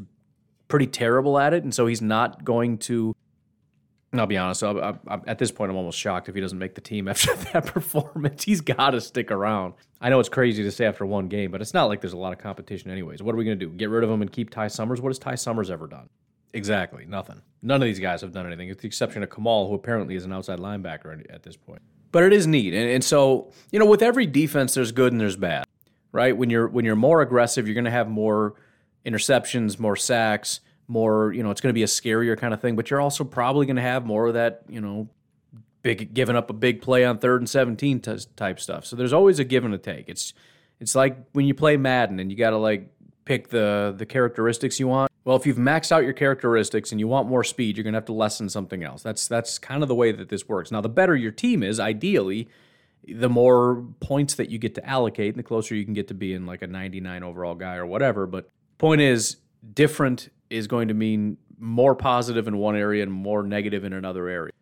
pretty 0.68 0.88
terrible 0.88 1.38
at 1.38 1.54
it. 1.54 1.64
And 1.64 1.76
so 1.76 1.86
he's 1.86 2.02
not 2.02 2.44
going 2.44 2.80
to 2.80 3.16
I'll 4.14 4.26
be 4.26 4.38
honest. 4.38 4.64
I, 4.64 4.72
I, 4.72 4.94
I, 5.08 5.20
at 5.28 5.38
this 5.38 5.52
point, 5.52 5.70
I'm 5.70 5.78
almost 5.78 6.00
shocked 6.00 6.30
if 6.30 6.36
he 6.36 6.42
doesn't 6.42 6.58
make 6.58 6.76
the 6.76 6.82
team 6.82 7.08
after 7.10 7.36
that 7.36 7.66
performance. 7.66 8.44
He's 8.44 8.62
got 8.62 8.92
to 8.92 9.02
stick 9.02 9.32
around. 9.32 9.74
I 10.00 10.10
know 10.10 10.20
it's 10.20 10.30
crazy 10.30 10.64
to 10.64 10.72
say 10.72 10.86
after 10.86 11.06
one 11.06 11.28
game, 11.28 11.52
but 11.52 11.62
it's 11.62 11.74
not 11.74 11.86
like 11.86 12.02
there's 12.02 12.14
a 12.14 12.18
lot 12.18 12.34
of 12.34 12.40
competition, 12.40 12.92
anyways. 12.92 13.22
What 13.22 13.36
are 13.36 13.38
we 13.38 13.44
going 13.46 13.60
to 13.60 13.66
do? 13.66 13.72
Get 13.72 13.90
rid 13.90 14.04
of 14.04 14.10
him 14.10 14.22
and 14.22 14.32
keep 14.32 14.50
Ty 14.50 14.68
Summers? 14.68 15.02
What 15.02 15.10
has 15.10 15.20
Ty 15.20 15.36
Summers 15.36 15.70
ever 15.70 15.88
done? 15.88 16.10
Exactly, 16.54 17.06
nothing. 17.06 17.42
None 17.62 17.82
of 17.82 17.86
these 17.86 18.00
guys 18.00 18.22
have 18.22 18.32
done 18.32 18.48
anything, 18.48 18.70
with 18.70 18.80
the 18.80 18.88
exception 18.88 19.22
of 19.22 19.30
Kamal, 19.30 19.68
who 19.68 19.76
apparently 19.76 20.16
is 20.16 20.24
an 20.24 20.32
outside 20.32 20.60
linebacker 20.60 21.26
at 21.30 21.44
this 21.44 21.58
point. 21.58 21.82
But 22.12 22.24
it 22.24 22.32
is 22.32 22.48
neat, 22.48 22.74
and, 22.74 22.90
and 22.90 23.04
so 23.04 23.52
you 23.70 23.80
know, 23.80 23.86
with 23.86 24.02
every 24.02 24.26
defense, 24.26 24.74
there's 24.74 24.94
good 24.94 25.12
and 25.12 25.20
there's 25.20 25.36
bad, 25.36 25.66
right? 26.14 26.36
When 26.36 26.50
you're 26.50 26.68
when 26.70 26.86
you're 26.86 26.96
more 26.96 27.22
aggressive, 27.22 27.68
you're 27.68 27.74
going 27.74 27.86
to 27.86 27.92
have 27.92 28.08
more 28.08 28.56
interceptions, 29.06 29.78
more 29.78 29.98
sacks 29.98 30.62
more, 30.88 31.34
you 31.34 31.44
know, 31.44 31.52
it's 31.52 31.62
going 31.62 31.72
to 31.72 31.78
be 31.78 31.84
a 31.84 31.88
scarier 31.88 32.38
kind 32.38 32.54
of 32.54 32.62
thing, 32.62 32.76
but 32.76 32.90
you're 32.90 33.02
also 33.02 33.24
probably 33.24 33.66
going 33.66 33.76
to 33.76 33.82
have 33.82 34.06
more 34.06 34.28
of 34.28 34.34
that, 34.36 34.64
you 34.70 34.82
know, 34.82 35.10
big 35.82 36.14
giving 36.14 36.36
up 36.36 36.50
a 36.50 36.54
big 36.54 36.82
play 36.82 37.06
on 37.06 37.18
third 37.18 37.42
and 37.42 37.50
17 37.50 38.00
t- 38.00 38.18
type 38.36 38.60
stuff. 38.60 38.86
So 38.86 38.96
there's 38.96 39.14
always 39.14 39.40
a 39.40 39.44
give 39.44 39.66
and 39.66 39.74
a 39.74 39.78
take. 39.78 40.10
It's 40.10 40.34
it's 40.80 40.96
like 40.96 41.18
when 41.34 41.46
you 41.46 41.54
play 41.54 41.78
Madden 41.78 42.20
and 42.20 42.32
you 42.32 42.38
got 42.38 42.52
to 42.52 42.58
like 42.58 42.90
pick 43.26 43.50
the 43.50 43.94
the 43.98 44.06
characteristics 44.06 44.80
you 44.80 44.88
want. 44.88 45.12
Well, 45.26 45.36
if 45.36 45.46
you've 45.46 45.58
maxed 45.58 45.92
out 45.92 46.04
your 46.04 46.14
characteristics 46.14 46.92
and 46.92 47.02
you 47.02 47.08
want 47.08 47.28
more 47.28 47.44
speed, 47.44 47.76
you're 47.76 47.84
going 47.84 47.94
to 47.94 47.98
have 47.98 48.06
to 48.06 48.14
lessen 48.14 48.50
something 48.50 48.84
else. 48.84 49.04
That's 49.04 49.28
that's 49.28 49.60
kind 49.60 49.82
of 49.82 49.90
the 49.90 49.96
way 49.96 50.12
that 50.12 50.30
this 50.30 50.48
works. 50.48 50.72
Now, 50.72 50.82
the 50.82 50.90
better 50.90 51.16
your 51.16 51.32
team 51.32 51.64
is, 51.64 51.80
ideally, 51.80 52.48
the 53.06 53.30
more 53.30 53.86
points 54.00 54.36
that 54.36 54.50
you 54.50 54.58
get 54.58 54.76
to 54.76 54.86
allocate 54.86 55.34
and 55.34 55.40
the 55.40 55.48
closer 55.48 55.76
you 55.76 55.84
can 55.84 55.94
get 55.94 56.08
to 56.08 56.14
being 56.14 56.46
like 56.46 56.62
a 56.62 56.68
99 56.68 57.24
overall 57.24 57.56
guy 57.56 57.76
or 57.76 57.86
whatever, 57.86 58.26
but 58.26 58.50
point 58.78 59.02
is 59.02 59.38
different 59.74 60.30
is 60.50 60.68
going 60.68 60.88
to 60.88 60.94
mean 60.94 61.38
more 61.60 61.96
positive 61.96 62.48
in 62.48 62.58
one 62.58 62.76
area 62.76 63.04
and 63.04 63.12
more 63.12 63.44
negative 63.44 63.84
in 63.84 63.94
another 63.94 64.28
area. 64.28 64.54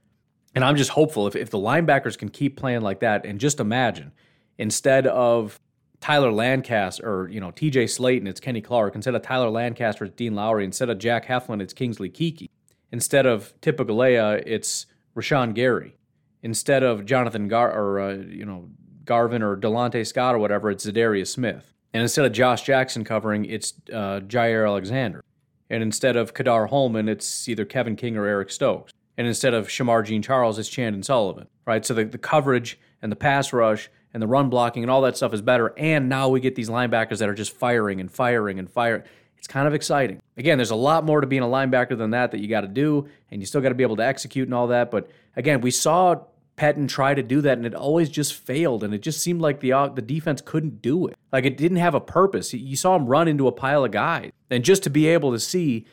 And 0.53 0.63
I'm 0.63 0.77
just 0.77 0.91
hopeful 0.91 1.27
if, 1.27 1.35
if 1.35 1.49
the 1.49 1.57
linebackers 1.57 2.17
can 2.17 2.29
keep 2.29 2.55
playing 2.55 2.81
like 2.81 3.01
that, 3.01 3.25
and 3.25 3.39
just 3.39 3.59
imagine 3.59 4.13
instead 4.57 5.05
of 5.07 5.59
Tyler 5.99 6.31
Lancaster 6.31 7.03
or 7.05 7.29
you 7.29 7.39
know 7.39 7.51
TJ 7.51 7.85
Slaton, 7.85 8.27
it's 8.27 8.39
Kenny 8.39 8.61
Clark. 8.61 8.95
Instead 8.95 9.15
of 9.15 9.21
Tyler 9.21 9.49
Lancaster, 9.49 10.05
it's 10.05 10.15
Dean 10.15 10.35
Lowry. 10.35 10.63
Instead 10.63 10.89
of 10.89 10.97
Jack 10.97 11.25
Heflin, 11.25 11.61
it's 11.61 11.73
Kingsley 11.73 12.09
Keke. 12.09 12.49
Instead 12.91 13.25
of 13.25 13.53
Tipa 13.61 13.85
Galeai, 13.85 14.41
it's 14.45 14.85
Rashan 15.15 15.53
Gary. 15.53 15.97
instead 16.43 16.83
of 16.83 17.05
Jonathan 17.05 17.47
Gar 17.47 17.71
or 17.71 17.99
uh, 17.99 18.13
you 18.13 18.45
know 18.45 18.69
Garvin 19.03 19.41
or 19.41 19.57
Delontae 19.57 20.07
Scott 20.07 20.35
or 20.35 20.37
whatever, 20.37 20.71
it's 20.71 20.85
Za'Darius 20.85 21.27
Smith. 21.27 21.73
And 21.93 22.01
instead 22.01 22.25
of 22.25 22.31
Josh 22.31 22.61
Jackson 22.61 23.03
covering, 23.03 23.45
it's 23.45 23.73
uh, 23.91 24.21
Jaire 24.21 24.67
Alexander. 24.67 25.23
And 25.69 25.81
instead 25.81 26.15
of 26.15 26.33
Ka'dar 26.33 26.69
Hollman, 26.69 27.09
it's 27.09 27.47
either 27.47 27.65
Kevin 27.65 27.95
King 27.95 28.17
or 28.17 28.25
Eric 28.25 28.51
Stokes. 28.51 28.93
And 29.17 29.27
instead 29.27 29.53
of 29.53 29.67
Shemar 29.67 30.05
Jean 30.05 30.21
Charles, 30.21 30.59
it's 30.59 30.69
Chandon 30.69 31.03
Sullivan, 31.03 31.47
right? 31.65 31.85
So 31.85 31.93
the, 31.93 32.05
the 32.05 32.17
coverage 32.17 32.77
and 33.01 33.11
the 33.11 33.15
pass 33.15 33.53
rush 33.53 33.89
and 34.13 34.21
the 34.21 34.27
run 34.27 34.49
blocking 34.49 34.83
and 34.83 34.91
all 34.91 35.01
that 35.01 35.17
stuff 35.17 35.33
is 35.33 35.41
better. 35.41 35.73
And 35.77 36.09
now 36.09 36.29
we 36.29 36.39
get 36.39 36.55
these 36.55 36.69
linebackers 36.69 37.19
that 37.19 37.29
are 37.29 37.33
just 37.33 37.55
firing 37.55 37.99
and 37.99 38.11
firing 38.11 38.59
and 38.59 38.69
firing. 38.69 39.03
It's 39.37 39.47
kind 39.47 39.67
of 39.67 39.73
exciting. 39.73 40.21
Again, 40.37 40.57
there's 40.57 40.71
a 40.71 40.75
lot 40.75 41.05
more 41.05 41.21
to 41.21 41.27
being 41.27 41.43
a 41.43 41.47
linebacker 41.47 41.97
than 41.97 42.11
that 42.11 42.31
that 42.31 42.39
you 42.39 42.47
got 42.47 42.61
to 42.61 42.67
do, 42.67 43.07
and 43.29 43.41
you 43.41 43.45
still 43.45 43.61
got 43.61 43.69
to 43.69 43.75
be 43.75 43.83
able 43.83 43.97
to 43.97 44.05
execute 44.05 44.47
and 44.47 44.53
all 44.53 44.67
that. 44.67 44.89
But 44.91 45.09
again, 45.35 45.61
we 45.61 45.71
saw 45.71 46.23
Pettine 46.57 46.87
try 46.87 47.13
to 47.13 47.23
do 47.23 47.41
that, 47.41 47.57
and 47.57 47.65
it 47.65 47.75
always 47.75 48.09
just 48.09 48.33
failed. 48.33 48.83
And 48.83 48.93
it 48.93 49.01
just 49.01 49.21
seemed 49.21 49.41
like 49.41 49.59
the 49.59 49.73
uh, 49.73 49.89
the 49.89 50.01
defense 50.01 50.41
couldn't 50.41 50.81
do 50.81 51.07
it. 51.07 51.15
Like 51.31 51.45
it 51.45 51.57
didn't 51.57 51.77
have 51.77 51.95
a 51.95 52.01
purpose. 52.01 52.53
You 52.53 52.75
saw 52.75 52.95
him 52.95 53.07
run 53.07 53.27
into 53.27 53.47
a 53.47 53.51
pile 53.51 53.83
of 53.83 53.91
guys, 53.91 54.31
and 54.49 54.63
just 54.63 54.83
to 54.83 54.89
be 54.89 55.07
able 55.07 55.31
to 55.31 55.39
see 55.39 55.85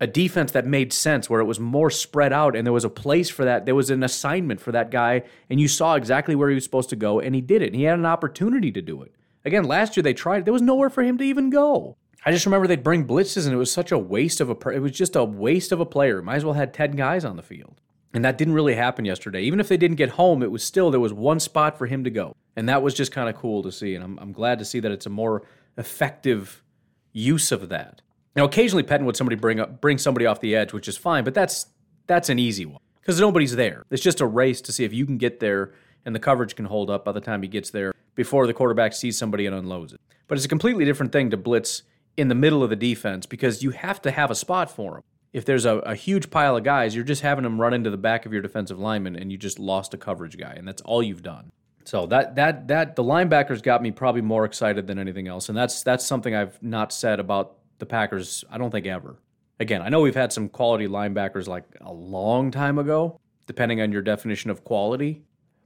a 0.00 0.06
defense 0.06 0.52
that 0.52 0.66
made 0.66 0.92
sense, 0.92 1.30
where 1.30 1.40
it 1.40 1.44
was 1.46 1.58
more 1.58 1.90
spread 1.90 2.32
out, 2.32 2.54
and 2.54 2.66
there 2.66 2.72
was 2.72 2.84
a 2.84 2.90
place 2.90 3.30
for 3.30 3.44
that. 3.44 3.64
There 3.64 3.74
was 3.74 3.90
an 3.90 4.02
assignment 4.02 4.60
for 4.60 4.72
that 4.72 4.90
guy, 4.90 5.22
and 5.48 5.60
you 5.60 5.68
saw 5.68 5.94
exactly 5.94 6.34
where 6.34 6.48
he 6.50 6.54
was 6.54 6.64
supposed 6.64 6.90
to 6.90 6.96
go, 6.96 7.20
and 7.20 7.34
he 7.34 7.40
did 7.40 7.62
it. 7.62 7.68
And 7.68 7.76
he 7.76 7.84
had 7.84 7.98
an 7.98 8.06
opportunity 8.06 8.70
to 8.72 8.82
do 8.82 9.02
it. 9.02 9.14
Again, 9.44 9.64
last 9.64 9.96
year 9.96 10.02
they 10.02 10.12
tried. 10.12 10.44
There 10.44 10.52
was 10.52 10.62
nowhere 10.62 10.90
for 10.90 11.02
him 11.02 11.16
to 11.18 11.24
even 11.24 11.50
go. 11.50 11.96
I 12.24 12.32
just 12.32 12.44
remember 12.44 12.66
they'd 12.66 12.82
bring 12.82 13.06
blitzes, 13.06 13.44
and 13.44 13.54
it 13.54 13.58
was 13.58 13.70
such 13.70 13.92
a 13.92 13.98
waste 13.98 14.40
of 14.40 14.50
a. 14.50 14.68
It 14.70 14.80
was 14.80 14.92
just 14.92 15.14
a 15.14 15.24
waste 15.24 15.70
of 15.70 15.78
a 15.78 15.86
player. 15.86 16.20
Might 16.20 16.36
as 16.36 16.44
well 16.44 16.54
had 16.54 16.74
ten 16.74 16.90
guys 16.90 17.24
on 17.24 17.36
the 17.36 17.42
field. 17.42 17.80
And 18.16 18.24
that 18.24 18.38
didn't 18.38 18.54
really 18.54 18.74
happen 18.74 19.04
yesterday. 19.04 19.42
Even 19.42 19.60
if 19.60 19.68
they 19.68 19.76
didn't 19.76 19.98
get 19.98 20.08
home, 20.08 20.42
it 20.42 20.50
was 20.50 20.64
still, 20.64 20.90
there 20.90 20.98
was 20.98 21.12
one 21.12 21.38
spot 21.38 21.76
for 21.76 21.86
him 21.86 22.02
to 22.04 22.08
go. 22.08 22.34
And 22.56 22.66
that 22.66 22.82
was 22.82 22.94
just 22.94 23.12
kind 23.12 23.28
of 23.28 23.36
cool 23.36 23.62
to 23.62 23.70
see. 23.70 23.94
And 23.94 24.02
I'm, 24.02 24.18
I'm 24.18 24.32
glad 24.32 24.58
to 24.58 24.64
see 24.64 24.80
that 24.80 24.90
it's 24.90 25.04
a 25.04 25.10
more 25.10 25.42
effective 25.76 26.64
use 27.12 27.52
of 27.52 27.68
that. 27.68 28.00
Now, 28.34 28.44
occasionally 28.44 28.84
Pettine 28.84 29.04
would 29.04 29.18
somebody 29.18 29.36
bring 29.36 29.60
up 29.60 29.82
bring 29.82 29.98
somebody 29.98 30.24
off 30.24 30.40
the 30.40 30.56
edge, 30.56 30.72
which 30.72 30.88
is 30.88 30.96
fine, 30.96 31.24
but 31.24 31.34
that's 31.34 31.66
that's 32.06 32.30
an 32.30 32.38
easy 32.38 32.64
one 32.64 32.80
because 33.02 33.20
nobody's 33.20 33.54
there. 33.54 33.84
It's 33.90 34.02
just 34.02 34.22
a 34.22 34.26
race 34.26 34.62
to 34.62 34.72
see 34.72 34.84
if 34.84 34.94
you 34.94 35.04
can 35.04 35.18
get 35.18 35.38
there 35.40 35.74
and 36.06 36.14
the 36.14 36.18
coverage 36.18 36.56
can 36.56 36.64
hold 36.64 36.88
up 36.88 37.04
by 37.04 37.12
the 37.12 37.20
time 37.20 37.42
he 37.42 37.48
gets 37.48 37.68
there 37.68 37.92
before 38.14 38.46
the 38.46 38.54
quarterback 38.54 38.94
sees 38.94 39.18
somebody 39.18 39.44
and 39.44 39.54
unloads 39.54 39.92
it. 39.92 40.00
But 40.26 40.38
it's 40.38 40.46
a 40.46 40.48
completely 40.48 40.86
different 40.86 41.12
thing 41.12 41.28
to 41.30 41.36
blitz 41.36 41.82
in 42.16 42.28
the 42.28 42.34
middle 42.34 42.62
of 42.62 42.70
the 42.70 42.76
defense 42.76 43.26
because 43.26 43.62
you 43.62 43.72
have 43.72 44.00
to 44.02 44.10
have 44.10 44.30
a 44.30 44.34
spot 44.34 44.70
for 44.70 44.96
him 44.96 45.02
if 45.36 45.44
there's 45.44 45.66
a, 45.66 45.76
a, 45.80 45.94
huge 45.94 46.30
pile 46.30 46.56
of 46.56 46.64
guys, 46.64 46.94
you're 46.94 47.04
just 47.04 47.20
having 47.20 47.42
them 47.42 47.60
run 47.60 47.74
into 47.74 47.90
the 47.90 47.98
back 47.98 48.24
of 48.24 48.32
your 48.32 48.40
defensive 48.40 48.78
lineman 48.78 49.16
and 49.16 49.30
you 49.30 49.36
just 49.36 49.58
lost 49.58 49.92
a 49.92 49.98
coverage 49.98 50.38
guy, 50.38 50.54
and 50.54 50.66
that's 50.66 50.80
all 50.80 51.02
you've 51.02 51.22
done. 51.22 51.52
So 51.84 52.06
that 52.06 52.36
that 52.36 52.68
that 52.68 52.96
the 52.96 53.04
linebackers 53.04 53.62
got 53.62 53.82
me 53.82 53.90
probably 53.90 54.22
more 54.22 54.46
excited 54.46 54.86
than 54.86 54.98
anything 54.98 55.28
else, 55.28 55.50
and 55.50 55.56
that's 55.56 55.82
that's 55.82 56.06
something 56.06 56.34
I've 56.34 56.60
not 56.62 56.90
said 56.90 57.20
about 57.20 57.58
the 57.78 57.84
Packers. 57.84 58.46
I 58.50 58.56
don't 58.56 58.70
think 58.70 58.86
ever. 58.86 59.18
Again, 59.60 59.82
I 59.82 59.90
know 59.90 60.00
we've 60.00 60.14
had 60.14 60.32
some 60.32 60.48
quality 60.48 60.88
linebackers 60.88 61.46
like 61.46 61.64
a 61.82 61.92
long 61.92 62.50
time 62.50 62.78
ago, 62.78 63.20
depending 63.46 63.82
on 63.82 63.92
your 63.92 64.02
definition 64.02 64.50
of 64.50 64.64
quality, 64.64 65.22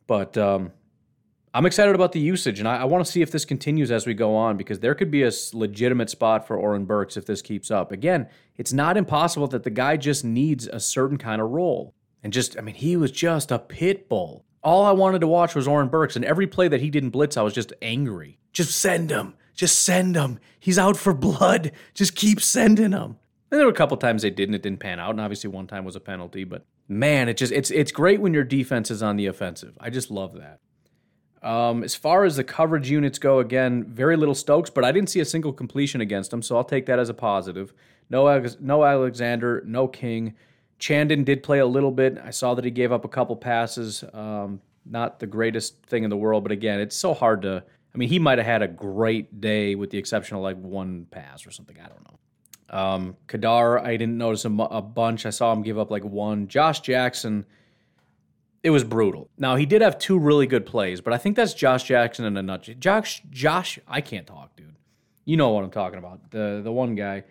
but 0.08 0.36
um, 0.36 0.72
I'm 1.52 1.66
excited 1.66 1.96
about 1.96 2.12
the 2.12 2.20
usage, 2.20 2.60
and 2.60 2.68
I, 2.68 2.82
I 2.82 2.84
want 2.84 3.04
to 3.04 3.10
see 3.10 3.22
if 3.22 3.32
this 3.32 3.44
continues 3.44 3.90
as 3.90 4.06
we 4.06 4.14
go 4.14 4.36
on 4.36 4.56
because 4.56 4.78
there 4.78 4.94
could 4.94 5.10
be 5.10 5.24
a 5.24 5.32
legitimate 5.52 6.08
spot 6.08 6.46
for 6.46 6.56
Oren 6.56 6.84
Burks 6.84 7.16
if 7.16 7.26
this 7.26 7.42
keeps 7.42 7.72
up. 7.72 7.90
Again, 7.90 8.28
it's 8.56 8.72
not 8.72 8.96
impossible 8.96 9.48
that 9.48 9.64
the 9.64 9.70
guy 9.70 9.96
just 9.96 10.24
needs 10.24 10.68
a 10.68 10.78
certain 10.78 11.18
kind 11.18 11.42
of 11.42 11.50
role. 11.50 11.92
And 12.22 12.32
just, 12.32 12.56
I 12.56 12.60
mean, 12.60 12.76
he 12.76 12.96
was 12.96 13.10
just 13.10 13.50
a 13.50 13.58
pit 13.58 14.08
bull. 14.08 14.44
All 14.62 14.84
I 14.84 14.92
wanted 14.92 15.22
to 15.22 15.26
watch 15.26 15.56
was 15.56 15.66
Oren 15.66 15.88
Burks, 15.88 16.14
and 16.14 16.24
every 16.24 16.46
play 16.46 16.68
that 16.68 16.80
he 16.80 16.90
didn't 16.90 17.10
blitz, 17.10 17.36
I 17.36 17.42
was 17.42 17.54
just 17.54 17.72
angry. 17.82 18.38
Just 18.52 18.78
send 18.78 19.10
him. 19.10 19.34
Just 19.54 19.80
send 19.80 20.14
him. 20.14 20.38
He's 20.60 20.78
out 20.78 20.96
for 20.96 21.12
blood. 21.12 21.72
Just 21.94 22.14
keep 22.14 22.40
sending 22.40 22.92
him. 22.92 23.16
And 23.50 23.58
there 23.58 23.66
were 23.66 23.72
a 23.72 23.76
couple 23.76 23.96
times 23.96 24.22
they 24.22 24.30
didn't, 24.30 24.54
it 24.54 24.62
didn't 24.62 24.78
pan 24.78 25.00
out, 25.00 25.10
and 25.10 25.20
obviously 25.20 25.50
one 25.50 25.66
time 25.66 25.84
was 25.84 25.96
a 25.96 26.00
penalty. 26.00 26.44
But 26.44 26.64
man, 26.86 27.28
it 27.28 27.36
just 27.36 27.52
it's 27.52 27.72
it's 27.72 27.90
great 27.90 28.20
when 28.20 28.32
your 28.32 28.44
defense 28.44 28.90
is 28.90 29.02
on 29.02 29.16
the 29.16 29.26
offensive. 29.26 29.76
I 29.80 29.90
just 29.90 30.10
love 30.10 30.34
that. 30.34 30.60
Um, 31.42 31.82
as 31.82 31.94
far 31.94 32.24
as 32.24 32.36
the 32.36 32.44
coverage 32.44 32.90
units 32.90 33.18
go, 33.18 33.38
again, 33.38 33.84
very 33.84 34.16
little 34.16 34.34
Stokes, 34.34 34.68
but 34.68 34.84
I 34.84 34.92
didn't 34.92 35.08
see 35.08 35.20
a 35.20 35.24
single 35.24 35.52
completion 35.52 36.00
against 36.00 36.32
him, 36.32 36.42
so 36.42 36.56
I'll 36.56 36.64
take 36.64 36.86
that 36.86 36.98
as 36.98 37.08
a 37.08 37.14
positive. 37.14 37.72
No, 38.10 38.44
no 38.60 38.84
Alexander, 38.84 39.62
no 39.66 39.88
King. 39.88 40.34
Chandon 40.78 41.24
did 41.24 41.42
play 41.42 41.60
a 41.60 41.66
little 41.66 41.90
bit. 41.90 42.18
I 42.22 42.30
saw 42.30 42.54
that 42.54 42.64
he 42.64 42.70
gave 42.70 42.92
up 42.92 43.04
a 43.04 43.08
couple 43.08 43.36
passes. 43.36 44.04
Um, 44.12 44.60
not 44.84 45.18
the 45.18 45.26
greatest 45.26 45.82
thing 45.86 46.04
in 46.04 46.10
the 46.10 46.16
world, 46.16 46.42
but 46.42 46.52
again, 46.52 46.80
it's 46.80 46.96
so 46.96 47.14
hard 47.14 47.42
to. 47.42 47.62
I 47.94 47.98
mean, 47.98 48.08
he 48.08 48.18
might 48.18 48.38
have 48.38 48.46
had 48.46 48.62
a 48.62 48.68
great 48.68 49.40
day 49.40 49.74
with 49.74 49.90
the 49.90 49.98
exception 49.98 50.36
of 50.36 50.42
like 50.42 50.56
one 50.56 51.06
pass 51.10 51.46
or 51.46 51.50
something. 51.50 51.76
I 51.82 51.88
don't 51.88 52.04
know. 52.04 52.78
Um, 52.78 53.16
Ka'dar, 53.26 53.80
I 53.80 53.96
didn't 53.96 54.16
notice 54.16 54.44
him 54.44 54.60
a 54.60 54.80
bunch. 54.80 55.26
I 55.26 55.30
saw 55.30 55.52
him 55.52 55.62
give 55.62 55.78
up 55.78 55.90
like 55.90 56.04
one. 56.04 56.46
Josh 56.48 56.80
Jackson 56.80 57.44
it 58.62 58.70
was 58.70 58.84
brutal. 58.84 59.30
Now 59.38 59.56
he 59.56 59.66
did 59.66 59.82
have 59.82 59.98
two 59.98 60.18
really 60.18 60.46
good 60.46 60.66
plays, 60.66 61.00
but 61.00 61.12
I 61.12 61.18
think 61.18 61.36
that's 61.36 61.54
Josh 61.54 61.84
Jackson 61.84 62.24
in 62.24 62.36
a 62.36 62.42
nutshell. 62.42 62.74
Josh, 62.78 63.22
Josh, 63.30 63.78
I 63.88 64.00
can't 64.00 64.26
talk, 64.26 64.56
dude. 64.56 64.76
You 65.24 65.36
know 65.36 65.50
what 65.50 65.64
I'm 65.64 65.70
talking 65.70 65.98
about. 65.98 66.30
The 66.30 66.60
the 66.62 66.72
one 66.72 66.94
guy. 66.94 67.24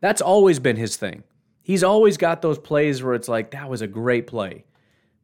That's 0.00 0.20
always 0.20 0.58
been 0.58 0.76
his 0.76 0.96
thing. 0.96 1.22
He's 1.62 1.82
always 1.82 2.18
got 2.18 2.42
those 2.42 2.58
plays 2.58 3.02
where 3.02 3.14
it's 3.14 3.28
like 3.28 3.52
that 3.52 3.70
was 3.70 3.80
a 3.80 3.86
great 3.86 4.26
play, 4.26 4.64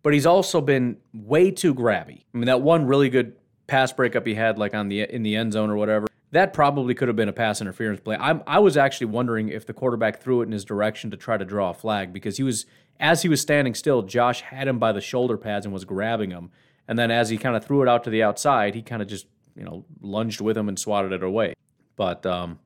but 0.02 0.14
he's 0.14 0.26
also 0.26 0.60
been 0.60 0.96
way 1.12 1.50
too 1.50 1.74
grabby. 1.74 2.24
I 2.34 2.38
mean, 2.38 2.46
that 2.46 2.62
one 2.62 2.86
really 2.86 3.10
good 3.10 3.36
pass 3.66 3.92
breakup 3.92 4.26
he 4.26 4.34
had, 4.34 4.58
like 4.58 4.74
on 4.74 4.88
the 4.88 5.02
in 5.02 5.22
the 5.22 5.36
end 5.36 5.52
zone 5.52 5.70
or 5.70 5.76
whatever, 5.76 6.06
that 6.32 6.52
probably 6.52 6.94
could 6.94 7.08
have 7.08 7.16
been 7.16 7.28
a 7.28 7.32
pass 7.32 7.60
interference 7.60 8.00
play. 8.00 8.16
I'm, 8.18 8.42
I 8.46 8.58
was 8.60 8.76
actually 8.76 9.08
wondering 9.08 9.48
if 9.48 9.66
the 9.66 9.72
quarterback 9.72 10.20
threw 10.20 10.42
it 10.42 10.46
in 10.46 10.52
his 10.52 10.64
direction 10.64 11.10
to 11.10 11.16
try 11.16 11.36
to 11.36 11.44
draw 11.44 11.70
a 11.70 11.74
flag 11.74 12.12
because 12.12 12.36
he 12.36 12.42
was 12.42 12.66
as 13.00 13.22
he 13.22 13.28
was 13.28 13.40
standing 13.40 13.74
still, 13.74 14.02
Josh 14.02 14.42
had 14.42 14.68
him 14.68 14.78
by 14.78 14.92
the 14.92 15.00
shoulder 15.00 15.36
pads 15.36 15.64
and 15.64 15.72
was 15.72 15.84
grabbing 15.84 16.30
him. 16.30 16.50
And 16.86 16.98
then 16.98 17.10
as 17.10 17.30
he 17.30 17.38
kind 17.38 17.56
of 17.56 17.64
threw 17.64 17.82
it 17.82 17.88
out 17.88 18.04
to 18.04 18.10
the 18.10 18.22
outside, 18.22 18.74
he 18.74 18.82
kind 18.82 19.00
of 19.00 19.08
just, 19.08 19.26
you 19.56 19.64
know, 19.64 19.84
lunged 20.00 20.40
with 20.40 20.56
him 20.56 20.68
and 20.68 20.78
swatted 20.78 21.12
it 21.12 21.22
away. 21.22 21.54
But 21.96 22.26
um, 22.26 22.58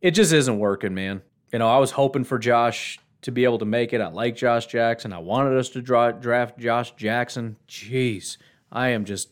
it 0.00 0.12
just 0.12 0.32
isn't 0.32 0.58
working, 0.58 0.94
man. 0.94 1.22
You 1.52 1.58
know, 1.58 1.68
I 1.68 1.78
was 1.78 1.92
hoping 1.92 2.24
for 2.24 2.38
Josh 2.38 2.98
to 3.22 3.30
be 3.30 3.44
able 3.44 3.58
to 3.58 3.64
make 3.64 3.92
it. 3.92 4.00
I 4.00 4.08
like 4.08 4.34
Josh 4.34 4.66
Jackson. 4.66 5.12
I 5.12 5.18
wanted 5.18 5.58
us 5.58 5.68
to 5.70 5.82
draw, 5.82 6.10
draft 6.10 6.58
Josh 6.58 6.92
Jackson. 6.92 7.56
Jeez, 7.68 8.38
I 8.72 8.88
am 8.88 9.04
just 9.04 9.28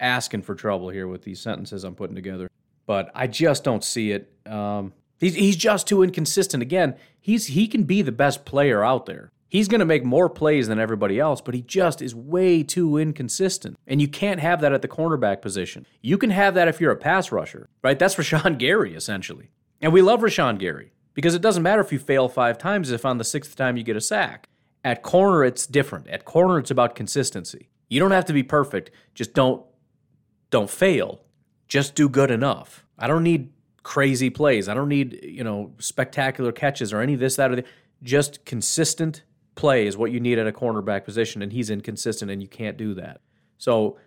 asking 0.00 0.42
for 0.42 0.54
trouble 0.54 0.88
here 0.88 1.06
with 1.06 1.22
these 1.22 1.40
sentences 1.40 1.84
I'm 1.84 1.94
putting 1.94 2.16
together. 2.16 2.50
But 2.86 3.10
I 3.14 3.28
just 3.28 3.62
don't 3.62 3.84
see 3.84 4.10
it. 4.10 4.32
Um, 4.46 4.94
he's, 5.20 5.34
he's 5.34 5.56
just 5.56 5.86
too 5.86 6.02
inconsistent. 6.02 6.62
Again, 6.62 6.96
he's 7.20 7.46
he 7.48 7.68
can 7.68 7.84
be 7.84 8.02
the 8.02 8.10
best 8.10 8.44
player 8.44 8.82
out 8.82 9.06
there. 9.06 9.30
He's 9.50 9.66
going 9.66 9.80
to 9.80 9.84
make 9.84 10.04
more 10.04 10.30
plays 10.30 10.68
than 10.68 10.78
everybody 10.78 11.18
else, 11.18 11.40
but 11.40 11.54
he 11.54 11.60
just 11.60 12.00
is 12.00 12.14
way 12.14 12.62
too 12.62 12.96
inconsistent. 12.96 13.76
And 13.84 14.00
you 14.00 14.06
can't 14.06 14.38
have 14.38 14.60
that 14.60 14.72
at 14.72 14.80
the 14.80 14.88
cornerback 14.88 15.42
position. 15.42 15.86
You 16.00 16.18
can 16.18 16.30
have 16.30 16.54
that 16.54 16.68
if 16.68 16.80
you're 16.80 16.92
a 16.92 16.96
pass 16.96 17.32
rusher, 17.32 17.68
right? 17.82 17.98
That's 17.98 18.14
Rashan 18.16 18.58
Gary, 18.58 18.94
essentially. 18.94 19.50
And 19.80 19.92
we 19.92 20.02
love 20.02 20.20
Rashan 20.20 20.58
Gary 20.58 20.92
because 21.14 21.34
it 21.34 21.42
doesn't 21.42 21.64
matter 21.64 21.80
if 21.80 21.90
you 21.90 21.98
fail 21.98 22.28
five 22.28 22.58
times 22.58 22.92
if 22.92 23.04
on 23.04 23.18
the 23.18 23.24
sixth 23.24 23.56
time 23.56 23.76
you 23.76 23.82
get 23.82 23.96
a 23.96 24.00
sack. 24.00 24.48
At 24.84 25.02
corner, 25.02 25.44
it's 25.44 25.66
different. 25.66 26.06
At 26.06 26.24
corner, 26.24 26.56
it's 26.58 26.70
about 26.70 26.94
consistency. 26.94 27.68
You 27.88 27.98
don't 27.98 28.12
have 28.12 28.26
to 28.26 28.32
be 28.32 28.44
perfect. 28.44 28.92
Just 29.14 29.34
don't 29.34 29.64
don't 30.50 30.70
fail. 30.70 31.22
Just 31.66 31.94
do 31.94 32.08
good 32.08 32.30
enough. 32.30 32.84
I 32.98 33.08
don't 33.08 33.22
need 33.22 33.50
crazy 33.82 34.30
plays. 34.30 34.68
I 34.68 34.74
don't 34.74 34.88
need, 34.88 35.20
you 35.22 35.44
know, 35.44 35.72
spectacular 35.78 36.52
catches 36.52 36.92
or 36.92 37.00
any 37.00 37.14
of 37.14 37.20
this, 37.20 37.36
that, 37.36 37.50
or 37.50 37.56
the 37.56 37.64
just 38.02 38.44
consistent 38.44 39.22
play 39.54 39.86
is 39.86 39.96
what 39.96 40.12
you 40.12 40.20
need 40.20 40.38
at 40.38 40.46
a 40.46 40.52
cornerback 40.52 41.04
position, 41.04 41.42
and 41.42 41.52
he's 41.52 41.70
inconsistent, 41.70 42.30
and 42.30 42.42
you 42.42 42.48
can't 42.48 42.76
do 42.76 42.94
that. 42.94 43.20
So, 43.58 43.98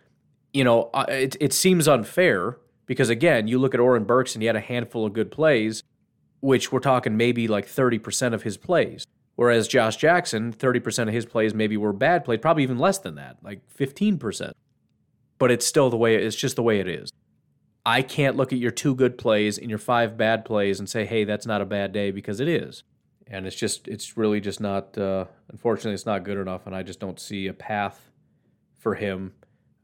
you 0.54 0.64
know, 0.64 0.90
it, 1.08 1.36
it 1.40 1.54
seems 1.54 1.88
unfair 1.88 2.58
because, 2.86 3.10
again, 3.10 3.48
you 3.48 3.60
look 3.60 3.74
at 3.74 3.80
Oren 3.80 4.04
Burks 4.04 4.36
and 4.36 4.42
he 4.42 4.48
had 4.48 4.56
a 4.56 4.62
handful 4.62 5.06
of 5.06 5.14
good 5.14 5.32
plays, 5.32 5.84
which 6.42 6.72
we're 6.72 6.80
talking 6.80 7.18
maybe 7.18 7.48
like 7.48 7.68
30% 7.68 8.34
of 8.34 8.44
his 8.44 8.58
plays. 8.58 9.06
Whereas 9.36 9.68
Josh 9.68 9.96
Jackson, 9.96 10.54
30% 10.54 11.08
of 11.08 11.14
his 11.14 11.26
plays 11.26 11.54
maybe 11.54 11.76
were 11.78 11.94
bad 11.94 12.24
plays, 12.24 12.40
probably 12.40 12.64
even 12.64 12.78
less 12.78 13.00
than 13.00 13.16
that, 13.16 13.38
like 13.42 13.62
15%. 13.76 14.52
But 15.40 15.52
it's 15.52 15.66
still 15.66 15.90
the 15.90 15.98
way, 15.98 16.16
it's 16.16 16.36
just 16.36 16.56
the 16.56 16.64
way 16.64 16.80
it 16.80 16.88
is. 16.88 17.12
I 17.86 18.02
can't 18.02 18.38
look 18.38 18.54
at 18.54 18.60
your 18.60 18.72
two 18.72 18.96
good 18.96 19.18
plays 19.18 19.58
and 19.58 19.70
your 19.70 19.80
five 19.80 20.18
bad 20.18 20.46
plays 20.46 20.80
and 20.80 20.88
say, 20.88 21.06
hey, 21.06 21.24
that's 21.24 21.46
not 21.46 21.62
a 21.62 21.66
bad 21.66 21.92
day 21.92 22.12
because 22.12 22.40
it 22.40 22.48
is 22.48 22.84
and 23.28 23.46
it's 23.48 23.56
just 23.56 23.88
it's 23.88 24.18
really 24.18 24.42
just 24.42 24.60
not 24.60 24.98
uh, 24.98 25.26
unfortunately 25.50 25.94
it's 25.94 26.06
not 26.06 26.24
good 26.24 26.38
enough 26.38 26.66
and 26.68 26.76
i 26.76 26.84
just 26.84 27.00
don't 27.00 27.20
see 27.20 27.48
a 27.48 27.54
path 27.54 28.12
for 28.78 28.96
him 28.96 29.34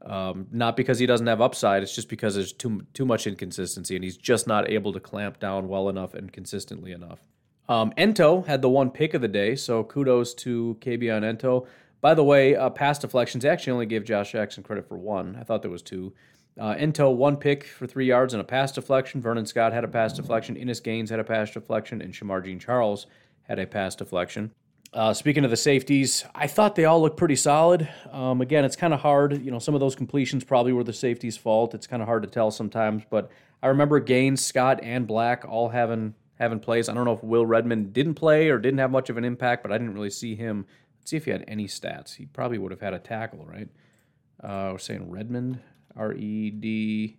um, 0.06 0.46
not 0.50 0.76
because 0.76 0.98
he 0.98 1.06
doesn't 1.06 1.26
have 1.26 1.40
upside 1.40 1.82
it's 1.82 1.94
just 1.94 2.08
because 2.08 2.34
there's 2.34 2.52
too 2.52 2.82
too 2.94 3.04
much 3.04 3.26
inconsistency 3.26 3.94
and 3.94 4.04
he's 4.04 4.16
just 4.16 4.46
not 4.46 4.68
able 4.70 4.92
to 4.92 5.00
clamp 5.00 5.38
down 5.38 5.68
well 5.68 5.88
enough 5.88 6.14
and 6.14 6.32
consistently 6.32 6.92
enough 6.92 7.20
um, 7.68 7.92
ento 7.98 8.46
had 8.46 8.62
the 8.62 8.68
one 8.68 8.90
pick 8.90 9.14
of 9.14 9.20
the 9.20 9.28
day 9.28 9.54
so 9.56 9.84
kudos 9.84 10.34
to 10.34 10.76
Kabion 10.80 11.22
Ento 11.22 11.66
By 12.00 12.14
the 12.14 12.24
way, 12.24 12.56
uh, 12.56 12.70
pass 12.70 12.98
deflections, 12.98 13.44
actually 13.44 13.72
only 13.72 13.86
gave 13.86 14.04
Josh 14.04 14.32
Jackson 14.32 14.62
credit 14.62 14.88
for 14.88 14.96
one. 14.96 15.36
I 15.38 15.44
thought 15.44 15.60
there 15.62 15.70
was 15.70 15.82
two. 15.82 16.14
Uh, 16.58 16.74
Ento, 16.74 17.14
one 17.14 17.36
pick 17.36 17.64
for 17.64 17.86
three 17.86 18.06
yards 18.06 18.34
and 18.34 18.40
a 18.40 18.44
pass 18.44 18.72
deflection. 18.72 19.20
Vernon 19.20 19.46
Scott 19.46 19.72
had 19.72 19.84
a 19.84 19.88
pass 19.88 20.12
deflection. 20.14 20.56
Innis 20.56 20.80
Gaines 20.80 21.10
had 21.10 21.20
a 21.20 21.24
pass 21.24 21.50
deflection. 21.50 22.00
And 22.02 22.12
Shemar 22.12 22.44
Jean 22.44 22.58
Charles 22.58 23.06
had 23.50 23.58
a 23.58 23.66
pass 23.66 23.96
deflection. 23.96 24.52
Uh, 24.92 25.12
speaking 25.12 25.44
of 25.44 25.50
the 25.50 25.56
safeties, 25.56 26.24
I 26.36 26.46
thought 26.46 26.76
they 26.76 26.84
all 26.84 27.02
looked 27.02 27.16
pretty 27.16 27.34
solid. 27.34 27.88
Um, 28.12 28.40
again, 28.40 28.64
it's 28.64 28.76
kind 28.76 28.94
of 28.94 29.00
hard. 29.00 29.44
You 29.44 29.50
know, 29.50 29.58
some 29.58 29.74
of 29.74 29.80
those 29.80 29.96
completions 29.96 30.44
probably 30.44 30.72
were 30.72 30.84
the 30.84 30.92
safety's 30.92 31.36
fault. 31.36 31.74
It's 31.74 31.88
kind 31.88 32.00
of 32.00 32.06
hard 32.06 32.22
to 32.22 32.28
tell 32.28 32.52
sometimes. 32.52 33.02
But 33.10 33.30
I 33.60 33.66
remember 33.68 33.98
Gaines, 33.98 34.44
Scott, 34.44 34.80
and 34.84 35.06
Black 35.06 35.44
all 35.48 35.68
having 35.68 36.14
having 36.38 36.60
plays. 36.60 36.88
I 36.88 36.94
don't 36.94 37.04
know 37.04 37.12
if 37.12 37.24
Will 37.24 37.44
Redmond 37.44 37.92
didn't 37.92 38.14
play 38.14 38.48
or 38.50 38.58
didn't 38.58 38.78
have 38.78 38.90
much 38.90 39.10
of 39.10 39.18
an 39.18 39.24
impact, 39.24 39.62
but 39.62 39.72
I 39.72 39.78
didn't 39.78 39.94
really 39.94 40.10
see 40.10 40.36
him. 40.36 40.64
Let's 41.00 41.10
see 41.10 41.16
if 41.16 41.24
he 41.24 41.32
had 41.32 41.44
any 41.46 41.66
stats. 41.66 42.14
He 42.14 42.26
probably 42.26 42.58
would 42.58 42.70
have 42.70 42.80
had 42.80 42.94
a 42.94 42.98
tackle, 42.98 43.44
right? 43.44 43.68
Uh, 44.42 44.70
we're 44.72 44.78
saying 44.78 45.10
Redmond, 45.10 45.60
R 45.96 46.12
E 46.12 46.50
D 46.50 47.18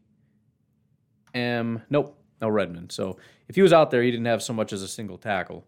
M. 1.34 1.84
Nope, 1.90 2.18
no 2.42 2.48
Redmond. 2.48 2.94
So 2.94 3.18
if 3.50 3.56
he 3.56 3.62
was 3.62 3.74
out 3.74 3.92
there, 3.92 4.02
he 4.02 4.12
didn't 4.12 4.26
have 4.28 4.42
so 4.42 4.54
much 4.54 4.72
as 4.74 4.82
a 4.82 4.88
single 4.88 5.18
tackle. 5.18 5.66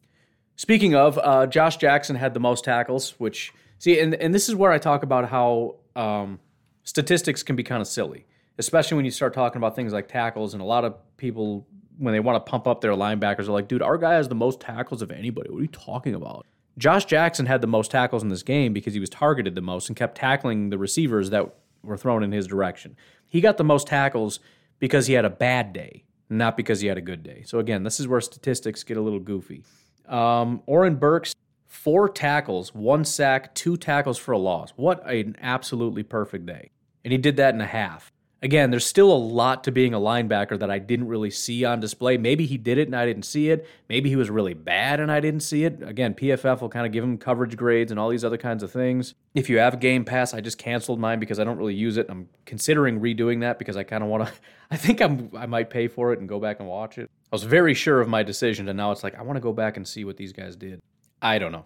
Speaking 0.55 0.95
of, 0.95 1.17
uh, 1.17 1.47
Josh 1.47 1.77
Jackson 1.77 2.15
had 2.15 2.33
the 2.33 2.39
most 2.39 2.63
tackles, 2.63 3.11
which 3.19 3.53
see, 3.79 3.99
and 3.99 4.13
and 4.15 4.33
this 4.33 4.49
is 4.49 4.55
where 4.55 4.71
I 4.71 4.77
talk 4.77 5.03
about 5.03 5.29
how 5.29 5.75
um, 5.95 6.39
statistics 6.83 7.43
can 7.43 7.55
be 7.55 7.63
kind 7.63 7.81
of 7.81 7.87
silly, 7.87 8.25
especially 8.57 8.95
when 8.95 9.05
you 9.05 9.11
start 9.11 9.33
talking 9.33 9.57
about 9.57 9.75
things 9.75 9.93
like 9.93 10.07
tackles. 10.07 10.53
And 10.53 10.61
a 10.61 10.65
lot 10.65 10.85
of 10.85 10.95
people, 11.17 11.67
when 11.97 12.13
they 12.13 12.19
want 12.19 12.43
to 12.43 12.49
pump 12.49 12.67
up 12.67 12.81
their 12.81 12.93
linebackers, 12.93 13.47
are 13.47 13.51
like, 13.51 13.67
"Dude, 13.67 13.81
our 13.81 13.97
guy 13.97 14.13
has 14.13 14.29
the 14.29 14.35
most 14.35 14.59
tackles 14.59 15.01
of 15.01 15.11
anybody. 15.11 15.49
What 15.49 15.59
are 15.59 15.63
you 15.63 15.67
talking 15.67 16.13
about?" 16.13 16.45
Josh 16.77 17.05
Jackson 17.05 17.45
had 17.45 17.61
the 17.61 17.67
most 17.67 17.91
tackles 17.91 18.23
in 18.23 18.29
this 18.29 18.43
game 18.43 18.73
because 18.73 18.93
he 18.93 18.99
was 18.99 19.09
targeted 19.09 19.55
the 19.55 19.61
most 19.61 19.89
and 19.89 19.95
kept 19.95 20.17
tackling 20.17 20.69
the 20.69 20.77
receivers 20.77 21.29
that 21.29 21.53
were 21.83 21.97
thrown 21.97 22.23
in 22.23 22.31
his 22.31 22.47
direction. 22.47 22.95
He 23.27 23.41
got 23.41 23.57
the 23.57 23.63
most 23.63 23.87
tackles 23.87 24.39
because 24.79 25.07
he 25.07 25.13
had 25.13 25.25
a 25.25 25.29
bad 25.29 25.73
day, 25.73 26.03
not 26.29 26.57
because 26.57 26.81
he 26.81 26.87
had 26.87 26.97
a 26.97 27.01
good 27.01 27.21
day. 27.21 27.43
So 27.45 27.59
again, 27.59 27.83
this 27.83 27.99
is 27.99 28.07
where 28.07 28.21
statistics 28.21 28.83
get 28.83 28.97
a 28.97 29.01
little 29.01 29.19
goofy. 29.19 29.63
Um, 30.07 30.61
Oren 30.65 30.95
Burks, 30.95 31.33
four 31.67 32.07
tackles, 32.07 32.73
one 32.73 33.03
sack, 33.03 33.53
two 33.55 33.77
tackles 33.77 34.17
for 34.17 34.31
a 34.31 34.37
loss. 34.37 34.71
What 34.75 35.05
an 35.09 35.35
absolutely 35.41 36.03
perfect 36.03 36.45
day. 36.45 36.69
And 37.03 37.11
he 37.11 37.17
did 37.17 37.35
that 37.37 37.53
in 37.53 37.61
a 37.61 37.65
half. 37.65 38.12
Again, 38.43 38.71
there's 38.71 38.85
still 38.85 39.09
a 39.09 39.15
lot 39.15 39.63
to 39.63 39.71
being 39.71 39.93
a 39.93 39.99
linebacker 39.99 40.59
that 40.59 40.69
I 40.69 40.77
didn't 40.77 41.07
really 41.07 41.31
see 41.31 41.63
on 41.63 41.79
display. 41.79 42.17
Maybe 42.17 42.45
he 42.45 42.57
did 42.57 42.77
it 42.77 42.89
and 42.89 42.95
I 42.95 43.05
didn't 43.05 43.23
see 43.23 43.49
it. 43.49 43.65
Maybe 43.87 44.09
he 44.09 44.17
was 44.17 44.29
really 44.29 44.53
bad 44.53 44.99
and 44.99 45.09
I 45.09 45.21
didn't 45.21 45.39
see 45.39 45.63
it. 45.63 45.81
Again, 45.81 46.13
PFF 46.13 46.59
will 46.59 46.67
kind 46.67 46.85
of 46.85 46.91
give 46.91 47.05
him 47.05 47.17
coverage 47.17 47.55
grades 47.55 47.89
and 47.89 47.97
all 47.97 48.09
these 48.09 48.25
other 48.25 48.37
kinds 48.37 48.61
of 48.61 48.69
things. 48.69 49.15
If 49.33 49.49
you 49.49 49.59
have 49.59 49.79
Game 49.79 50.03
Pass, 50.03 50.33
I 50.33 50.41
just 50.41 50.57
canceled 50.57 50.99
mine 50.99 51.21
because 51.21 51.39
I 51.39 51.45
don't 51.45 51.57
really 51.57 51.73
use 51.73 51.95
it. 51.95 52.07
I'm 52.09 52.27
considering 52.45 52.99
redoing 52.99 53.39
that 53.39 53.59
because 53.59 53.77
I 53.77 53.83
kind 53.83 54.03
of 54.03 54.09
want 54.09 54.27
to. 54.27 54.33
I 54.71 54.75
think 54.75 55.01
I'm. 55.01 55.29
I 55.37 55.45
might 55.45 55.69
pay 55.69 55.87
for 55.87 56.11
it 56.11 56.19
and 56.19 56.27
go 56.27 56.39
back 56.39 56.59
and 56.59 56.67
watch 56.67 56.97
it. 56.97 57.09
I 57.31 57.35
was 57.35 57.43
very 57.43 57.73
sure 57.73 58.01
of 58.01 58.09
my 58.09 58.23
decision, 58.23 58.67
and 58.67 58.75
now 58.75 58.91
it's 58.91 59.03
like 59.03 59.15
I 59.15 59.21
want 59.21 59.37
to 59.37 59.41
go 59.41 59.53
back 59.53 59.77
and 59.77 59.87
see 59.87 60.03
what 60.03 60.17
these 60.17 60.33
guys 60.33 60.55
did. 60.55 60.81
I 61.21 61.37
don't 61.39 61.51
know. 61.51 61.65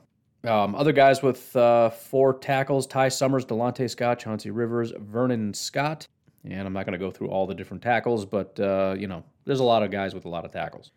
Um, 0.51 0.75
other 0.75 0.91
guys 0.91 1.23
with 1.23 1.55
uh, 1.55 1.89
four 1.89 2.37
tackles: 2.37 2.85
Ty 2.85 3.09
Summers, 3.09 3.45
Delontae 3.45 3.89
Scott, 3.89 4.19
Chauncey 4.19 4.51
Rivers, 4.51 4.91
Vernon 4.99 5.53
Scott. 5.53 6.07
And 6.49 6.67
I'm 6.67 6.73
not 6.73 6.85
going 6.85 6.97
to 6.97 7.05
go 7.05 7.11
through 7.11 7.29
all 7.29 7.47
the 7.47 7.55
different 7.55 7.83
tackles, 7.83 8.25
but 8.25 8.59
uh, 8.59 8.95
you 8.97 9.07
know, 9.07 9.23
there's 9.45 9.59
a 9.59 9.65
lot 9.65 9.83
of 9.83 9.91
guys 9.91 10.13
with 10.13 10.25
a 10.25 10.29
lot 10.29 10.45
of 10.45 10.51
tackles. 10.51 10.91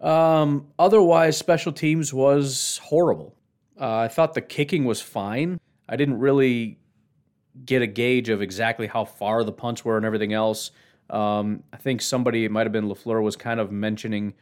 Um, 0.00 0.68
otherwise, 0.78 1.36
special 1.36 1.72
teams 1.72 2.12
was 2.12 2.80
horrible. 2.84 3.36
Uh, 3.78 3.98
I 3.98 4.08
thought 4.08 4.34
the 4.34 4.40
kicking 4.40 4.84
was 4.84 5.00
fine. 5.00 5.60
I 5.88 5.96
didn't 5.96 6.18
really 6.18 6.78
get 7.64 7.82
a 7.82 7.86
gauge 7.86 8.28
of 8.28 8.42
exactly 8.42 8.86
how 8.86 9.04
far 9.04 9.44
the 9.44 9.52
punts 9.52 9.84
were 9.84 9.96
and 9.96 10.06
everything 10.06 10.32
else. 10.32 10.70
Um, 11.10 11.64
I 11.72 11.76
think 11.76 12.00
somebody, 12.02 12.44
it 12.44 12.50
might 12.50 12.66
have 12.66 12.72
been 12.72 12.88
LaFleur, 12.88 13.22
was 13.22 13.36
kind 13.36 13.60
of 13.60 13.72
mentioning 13.72 14.34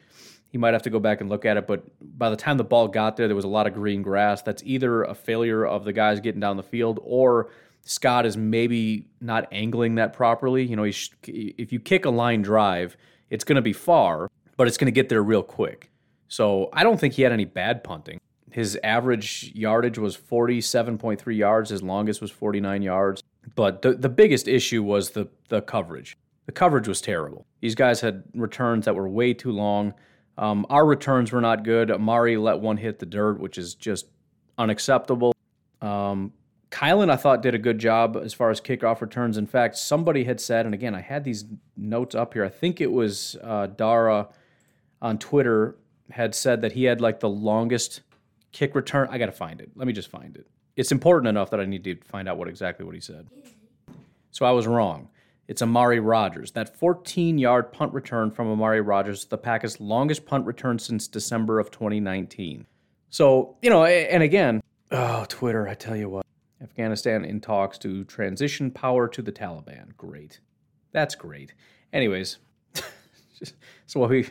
he 0.51 0.59
might 0.59 0.73
have 0.73 0.83
to 0.83 0.91
go 0.91 0.99
back 0.99 1.21
and 1.21 1.29
look 1.29 1.45
at 1.45 1.57
it. 1.57 1.67
But 1.67 1.85
by 2.01 2.31
the 2.31 2.37
time 2.37 2.57
the 2.57 2.65
ball 2.65 2.89
got 2.89 3.17
there, 3.17 3.27
there 3.27 3.37
was 3.37 3.45
a 3.45 3.49
lot 3.49 3.67
of 3.67 3.75
green 3.75 4.03
grass. 4.03 4.43
That's 4.43 4.63
either 4.65 5.03
a 5.03 5.15
failure 5.15 5.65
of 5.65 5.85
the 5.85 5.93
guys 5.93 6.21
getting 6.21 6.41
down 6.41 6.57
the 6.57 6.63
field 6.63 7.01
or 7.03 7.51
Scott 7.89 8.27
is 8.27 8.37
maybe 8.37 9.07
not 9.23 9.49
angling 9.51 9.95
that 9.95 10.13
properly. 10.13 10.63
You 10.63 10.77
know, 10.77 10.85
if 10.85 11.73
you 11.73 11.81
kick 11.81 12.05
a 12.05 12.11
line 12.11 12.43
drive, 12.43 12.99
it's 13.31 13.45
going 13.45 13.57
to 13.57 13.63
be 13.63 13.73
far, 13.73 14.31
but 14.59 14.69
it's 14.69 14.77
going 14.77 14.89
to 14.89 14.93
get 14.93 15.09
there 15.09 15.23
real 15.23 15.43
quick. 15.43 15.91
So 16.29 16.69
I 16.75 16.83
don't 16.83 17.01
think 17.01 17.15
he 17.15 17.23
had 17.23 17.33
any 17.33 17.47
bad 17.47 17.83
punting. 17.83 18.21
His 18.51 18.79
average 18.85 19.53
yardage 19.55 19.97
was 19.97 20.19
47.3 20.19 21.35
yards. 21.35 21.71
His 21.71 21.83
longest 21.83 22.21
was 22.21 22.31
49 22.31 22.83
yards. 22.83 23.23
But 23.55 23.81
the, 23.81 23.95
the 23.95 24.11
biggest 24.11 24.49
issue 24.49 24.83
was 24.83 25.11
the, 25.11 25.27
the 25.49 25.63
coverage. 25.63 26.15
The 26.45 26.53
coverage 26.53 26.89
was 26.89 27.01
terrible. 27.01 27.47
These 27.63 27.75
guys 27.75 28.03
had 28.03 28.23
returns 28.35 28.85
that 28.85 28.95
were 28.97 29.09
way 29.09 29.33
too 29.33 29.53
long. 29.53 29.95
Um, 30.37 30.67
our 30.69 30.85
returns 30.85 31.33
were 31.33 31.41
not 31.41 31.65
good. 31.65 31.91
Amari 31.91 32.37
let 32.37 32.61
one 32.61 32.77
hit 32.77 32.99
the 32.99 33.07
dirt, 33.07 33.41
which 33.41 33.57
is 33.57 33.75
just 33.75 34.09
unacceptable. 34.59 35.33
Um, 35.81 36.35
Kylin, 36.71 37.11
I 37.11 37.17
thought, 37.17 37.43
did 37.43 37.55
a 37.55 37.59
good 37.59 37.79
job 37.79 38.17
as 38.17 38.35
far 38.35 38.51
as 38.51 38.61
kickoff 38.61 39.01
returns. 39.01 39.39
In 39.39 39.47
fact, 39.47 39.77
somebody 39.77 40.25
had 40.25 40.41
said, 40.41 40.67
and 40.67 40.75
again, 40.75 40.95
I 40.95 41.01
had 41.01 41.25
these 41.25 41.45
notes 41.77 42.15
up 42.15 42.35
here. 42.35 42.45
I 42.45 42.51
think 42.51 42.81
it 42.81 42.93
was 42.93 43.37
uh, 43.43 43.69
Dara 43.69 44.29
on 45.01 45.19
Twitter 45.19 45.77
had 46.11 46.35
said 46.35 46.63
that 46.63 46.73
he 46.73 46.85
had 46.85 47.01
like 47.01 47.21
the 47.21 47.29
longest 47.29 48.03
kick 48.53 48.75
return. 48.75 49.09
I 49.11 49.19
got 49.19 49.27
to 49.27 49.33
find 49.33 49.61
it. 49.61 49.71
Let 49.75 49.87
me 49.87 49.93
just 49.93 50.11
find 50.11 50.37
it. 50.37 50.47
It's 50.77 50.93
important 50.93 51.29
enough 51.29 51.51
that 51.51 51.61
I 51.61 51.65
need 51.65 51.85
to 51.85 51.97
find 52.05 52.29
out 52.29 52.39
what 52.39 52.49
exactly 52.49 52.85
what 52.85 52.95
he 52.95 53.01
said. 53.01 53.27
So 54.31 54.47
I 54.47 54.53
was 54.53 54.67
wrong. 54.67 55.09
It's 55.49 55.63
Amari 55.63 55.99
Rogers. 55.99 56.53
That 56.53 56.77
14 56.77 57.39
yard 57.39 57.73
punt 57.73 57.95
return 57.95 58.31
from 58.31 58.49
Amari 58.49 58.83
Rogers, 58.83 59.25
the 59.25 59.39
Packers' 59.39 59.81
longest 59.81 60.27
punt 60.27 60.45
return 60.45 60.79
since 60.79 61.09
December 61.09 61.59
of 61.59 61.71
2019. 61.71 62.67
So, 63.09 63.57
you 63.63 63.71
know, 63.71 63.85
and 63.85 64.23
again, 64.23 64.63
oh, 64.91 65.25
Twitter, 65.29 65.67
I 65.67 65.75
tell 65.75 65.97
you 65.97 66.11
what. 66.11 66.27
Afghanistan 66.63 67.25
in 67.25 67.41
talks 67.41 67.79
to 67.79 68.05
transition 68.05 68.71
power 68.71 69.09
to 69.09 69.23
the 69.23 69.33
Taliban. 69.33 69.97
Great. 69.97 70.41
That's 70.93 71.15
great. 71.15 71.55
Anyways, 71.93 72.39
so 73.87 74.01
what 74.01 74.11
we 74.11 74.27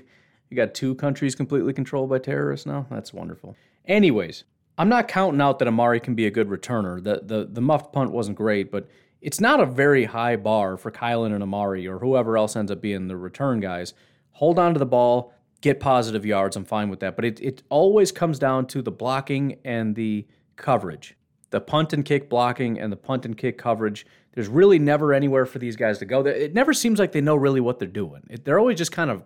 got 0.54 0.74
two 0.74 0.96
countries 0.96 1.36
completely 1.36 1.74
controlled 1.74 2.10
by 2.10 2.20
terrorists 2.20 2.66
now? 2.66 2.86
That's 2.90 3.14
wonderful. 3.14 3.56
Anyways, 3.86 4.44
I'm 4.78 4.90
not 4.90 5.08
counting 5.08 5.42
out 5.42 5.60
that 5.60 5.68
Amari 5.68 6.00
can 6.00 6.16
be 6.16 6.28
a 6.28 6.32
good 6.32 6.50
returner. 6.50 7.04
The 7.04 7.22
the 7.24 7.48
the 7.52 7.62
muffed 7.62 7.94
punt 7.94 8.12
wasn't 8.12 8.38
great, 8.38 8.72
but 8.72 8.88
it's 9.22 9.40
not 9.40 9.60
a 9.60 9.66
very 9.66 10.06
high 10.06 10.36
bar 10.36 10.78
for 10.78 10.92
Kylin 10.92 11.34
and 11.34 11.42
Amari 11.42 11.88
or 11.88 12.00
whoever 12.00 12.38
else 12.38 12.56
ends 12.56 12.72
up 12.72 12.82
being 12.82 13.08
the 13.08 13.18
return 13.18 13.60
guys. 13.60 13.94
Hold 14.34 14.60
on 14.60 14.74
to 14.74 14.80
the 14.80 14.86
ball, 14.86 15.34
get 15.62 15.80
positive 15.80 16.26
yards. 16.26 16.56
I'm 16.56 16.66
fine 16.66 16.90
with 16.90 17.00
that. 17.00 17.16
But 17.16 17.26
it, 17.26 17.40
it 17.40 17.64
always 17.70 18.12
comes 18.12 18.38
down 18.38 18.68
to 18.68 18.84
the 18.84 18.92
blocking 18.92 19.58
and 19.66 19.96
the 19.96 20.28
coverage 20.56 21.17
the 21.50 21.62
punt 21.62 21.94
and 21.94 22.04
kick 22.04 22.30
blocking 22.30 22.80
and 22.80 22.92
the 22.92 22.98
punt 22.98 23.26
and 23.26 23.38
kick 23.38 23.58
coverage. 23.58 24.06
There's 24.34 24.48
really 24.48 24.80
never 24.80 25.14
anywhere 25.14 25.46
for 25.46 25.60
these 25.60 25.76
guys 25.76 25.98
to 26.00 26.06
go. 26.06 26.22
It 26.26 26.54
never 26.54 26.74
seems 26.74 27.00
like 27.00 27.12
they 27.12 27.22
know 27.22 27.36
really 27.36 27.62
what 27.62 27.80
they're 27.80 27.88
doing. 27.88 28.24
they're 28.44 28.60
always 28.60 28.78
just 28.78 28.92
kind 28.92 29.10
of 29.10 29.24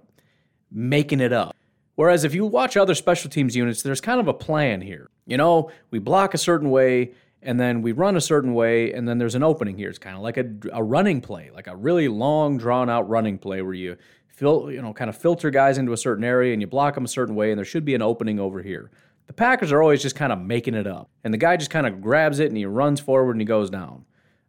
making 0.72 1.19
it 1.19 1.34
up. 1.34 1.55
Whereas 1.95 2.24
if 2.24 2.34
you 2.34 2.45
watch 2.45 2.78
other 2.78 2.95
special 2.95 3.30
teams 3.30 3.55
units, 3.55 3.84
there's 3.84 4.01
kind 4.01 4.19
of 4.19 4.28
a 4.28 4.34
plan 4.34 4.82
here. 4.82 5.09
You 5.26 5.38
know, 5.38 5.69
we 5.91 5.99
block 5.99 6.34
a 6.34 6.38
certain 6.38 6.72
way 6.72 7.11
and 7.41 7.59
then 7.59 7.82
we 7.82 7.91
run 7.91 8.15
a 8.15 8.22
certain 8.22 8.53
way 8.53 8.93
and 8.93 9.07
then 9.07 9.17
there's 9.17 9.36
an 9.36 9.43
opening 9.43 9.78
here. 9.78 9.89
It's 9.89 9.99
kind 9.99 10.15
of 10.15 10.22
like 10.22 10.38
a, 10.38 10.45
a 10.72 10.84
running 10.84 11.22
play, 11.22 11.51
like 11.53 11.67
a 11.67 11.76
really 11.76 12.07
long, 12.07 12.57
drawn 12.57 12.89
out 12.89 13.09
running 13.09 13.38
play 13.38 13.61
where 13.61 13.74
you 13.74 13.97
fil- 14.28 14.72
you 14.72 14.82
know, 14.82 14.93
kind 14.93 15.09
of 15.09 15.17
filter 15.17 15.51
guys 15.51 15.78
into 15.78 15.93
a 15.93 15.97
certain 15.97 16.24
area 16.24 16.53
and 16.53 16.61
you 16.61 16.67
block 16.67 16.95
them 16.95 17.05
a 17.05 17.09
certain 17.09 17.36
way 17.36 17.51
and 17.51 17.57
there 17.57 17.65
should 17.65 17.86
be 17.86 17.95
an 17.95 18.01
opening 18.01 18.39
over 18.39 18.61
here. 18.61 18.89
The 19.32 19.36
Packers 19.36 19.72
are 19.72 19.82
always 19.82 20.02
just 20.02 20.18
kind 20.18 20.34
of 20.34 20.40
making 20.40 20.74
it 20.74 20.86
up. 20.86 21.10
And 21.24 21.34
the 21.34 21.38
guy 21.38 21.56
just 21.56 21.72
kind 21.72 21.88
of 21.88 22.02
grabs 22.02 22.40
it 22.40 22.48
and 22.48 22.58
he 22.58 22.66
runs 22.66 23.00
forward 23.00 23.32
and 23.32 23.40
he 23.40 23.46
goes 23.46 23.70
down. 23.70 24.04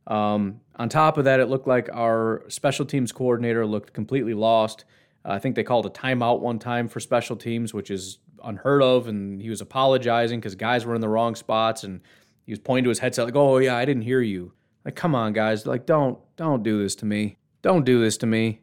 Um, 0.08 0.60
on 0.74 0.88
top 0.88 1.18
of 1.18 1.24
that, 1.26 1.38
it 1.38 1.46
looked 1.46 1.68
like 1.68 1.88
our 1.92 2.42
special 2.48 2.84
teams 2.84 3.12
coordinator 3.12 3.64
looked 3.64 3.92
completely 3.92 4.34
lost. 4.34 4.84
I 5.24 5.38
think 5.38 5.54
they 5.54 5.62
called 5.62 5.86
a 5.86 5.88
timeout 5.88 6.40
one 6.40 6.58
time 6.58 6.88
for 6.88 6.98
special 6.98 7.36
teams, 7.36 7.72
which 7.72 7.92
is 7.92 8.18
unheard 8.42 8.82
of. 8.82 9.06
And 9.06 9.40
he 9.40 9.50
was 9.50 9.60
apologizing 9.60 10.40
because 10.40 10.56
guys 10.56 10.84
were 10.84 10.96
in 10.96 11.00
the 11.00 11.08
wrong 11.08 11.36
spots 11.36 11.84
and 11.84 12.00
he 12.44 12.50
was 12.50 12.58
pointing 12.58 12.82
to 12.82 12.88
his 12.88 12.98
headset 12.98 13.26
like, 13.26 13.36
"Oh 13.36 13.58
yeah, 13.58 13.76
I 13.76 13.84
didn't 13.84 14.02
hear 14.02 14.20
you." 14.20 14.52
Like, 14.84 14.96
come 14.96 15.14
on, 15.14 15.32
guys! 15.32 15.64
Like, 15.64 15.86
don't 15.86 16.18
don't 16.34 16.64
do 16.64 16.82
this 16.82 16.96
to 16.96 17.06
me. 17.06 17.36
Don't 17.62 17.84
do 17.84 18.00
this 18.00 18.16
to 18.16 18.26
me. 18.26 18.62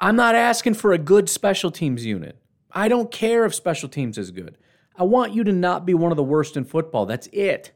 I'm 0.00 0.16
not 0.16 0.34
asking 0.34 0.74
for 0.74 0.94
a 0.94 0.98
good 0.98 1.28
special 1.28 1.70
teams 1.70 2.06
unit. 2.06 2.40
I 2.72 2.88
don't 2.88 3.10
care 3.10 3.44
if 3.44 3.54
special 3.54 3.90
teams 3.90 4.16
is 4.16 4.30
good. 4.30 4.56
I 4.98 5.04
want 5.04 5.32
you 5.32 5.44
to 5.44 5.52
not 5.52 5.86
be 5.86 5.94
one 5.94 6.10
of 6.10 6.16
the 6.16 6.24
worst 6.24 6.56
in 6.56 6.64
football. 6.64 7.06
That's 7.06 7.28
it. 7.28 7.70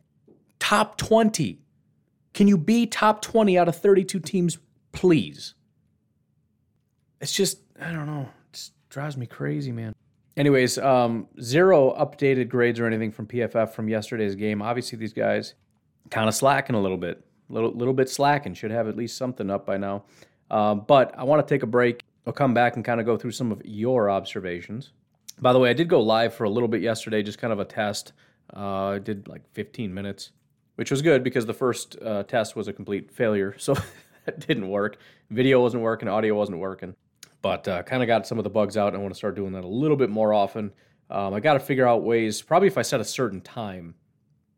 Top 0.59 0.99
20. 0.99 1.61
Can 2.35 2.49
you 2.49 2.59
be 2.59 2.87
top 2.87 3.23
20 3.23 3.57
out 3.57 3.69
of 3.69 3.77
32 3.77 4.19
teams, 4.21 4.59
please? 4.91 5.55
It's 7.21 7.33
just, 7.33 7.59
I 7.81 7.93
don't 7.93 8.07
know. 8.07 8.23
It 8.23 8.53
just 8.53 8.73
drives 8.89 9.17
me 9.17 9.27
crazy, 9.27 9.71
man. 9.71 9.95
Anyways, 10.37 10.79
um, 10.79 11.29
zero 11.41 11.95
updated 11.97 12.49
grades 12.49 12.81
or 12.81 12.87
anything 12.87 13.13
from 13.13 13.27
PFF 13.27 13.71
from 13.71 13.89
yesterday's 13.89 14.35
game. 14.35 14.61
Obviously, 14.61 14.99
these 14.99 15.13
guys 15.13 15.55
kind 16.11 16.29
of 16.29 16.35
slacking 16.35 16.75
a 16.75 16.81
little 16.81 16.97
bit, 16.97 17.25
little 17.49 17.71
little 17.71 17.93
bit 17.93 18.09
slacking. 18.09 18.55
Should 18.55 18.71
have 18.71 18.89
at 18.89 18.97
least 18.97 19.19
something 19.19 19.51
up 19.51 19.67
by 19.67 19.77
now. 19.77 20.05
Um, 20.51 20.85
but 20.89 21.17
I 21.19 21.25
want 21.25 21.47
to 21.47 21.55
take 21.55 21.63
a 21.63 21.67
break. 21.67 22.03
I'll 22.27 22.33
come 22.33 22.55
back 22.55 22.77
and 22.77 22.85
kind 22.85 22.99
of 22.99 23.05
go 23.05 23.17
through 23.19 23.33
some 23.33 23.53
of 23.53 23.61
your 23.65 24.09
observations. 24.09 24.93
By 25.41 25.53
the 25.53 25.59
way, 25.59 25.71
I 25.71 25.73
did 25.73 25.89
go 25.89 26.01
live 26.01 26.35
for 26.35 26.45
a 26.45 26.51
little 26.51 26.69
bit 26.69 26.83
yesterday, 26.83 27.23
just 27.23 27.39
kind 27.39 27.53
of 27.53 27.59
a 27.59 27.65
test. 27.65 28.13
Uh, 28.55 28.89
I 28.89 28.99
did 28.99 29.29
like 29.29 29.43
15 29.53 29.93
minutes, 29.93 30.31
which 30.77 30.91
was 30.91 31.03
good 31.03 31.25
because 31.25 31.47
the 31.47 31.55
first 31.55 31.97
uh, 32.03 32.23
test 32.25 32.55
was 32.55 32.69
a 32.69 32.73
complete 32.73 33.11
failure. 33.11 33.57
So 33.63 33.75
it 34.27 34.47
didn't 34.47 34.69
work. 34.69 34.99
Video 35.31 35.61
wasn't 35.61 35.83
working, 35.83 36.09
audio 36.09 36.35
wasn't 36.37 36.59
working. 36.59 36.95
But 37.41 37.67
uh, 37.67 37.83
kind 37.83 38.05
of 38.05 38.07
got 38.07 38.25
some 38.25 38.39
of 38.39 38.45
the 38.45 38.51
bugs 38.51 38.77
out, 38.77 38.89
and 38.89 38.97
I 38.97 39.01
want 39.01 39.13
to 39.13 39.19
start 39.19 39.35
doing 39.35 39.53
that 39.55 39.65
a 39.65 39.69
little 39.69 39.97
bit 39.97 40.11
more 40.11 40.33
often. 40.33 40.73
Um, 41.11 41.35
I 41.35 41.41
got 41.41 41.55
to 41.55 41.61
figure 41.61 41.87
out 41.87 42.05
ways, 42.05 42.41
probably 42.41 42.69
if 42.69 42.79
I 42.79 42.83
set 42.83 43.01
a 43.01 43.05
certain 43.05 43.41
time, 43.41 43.97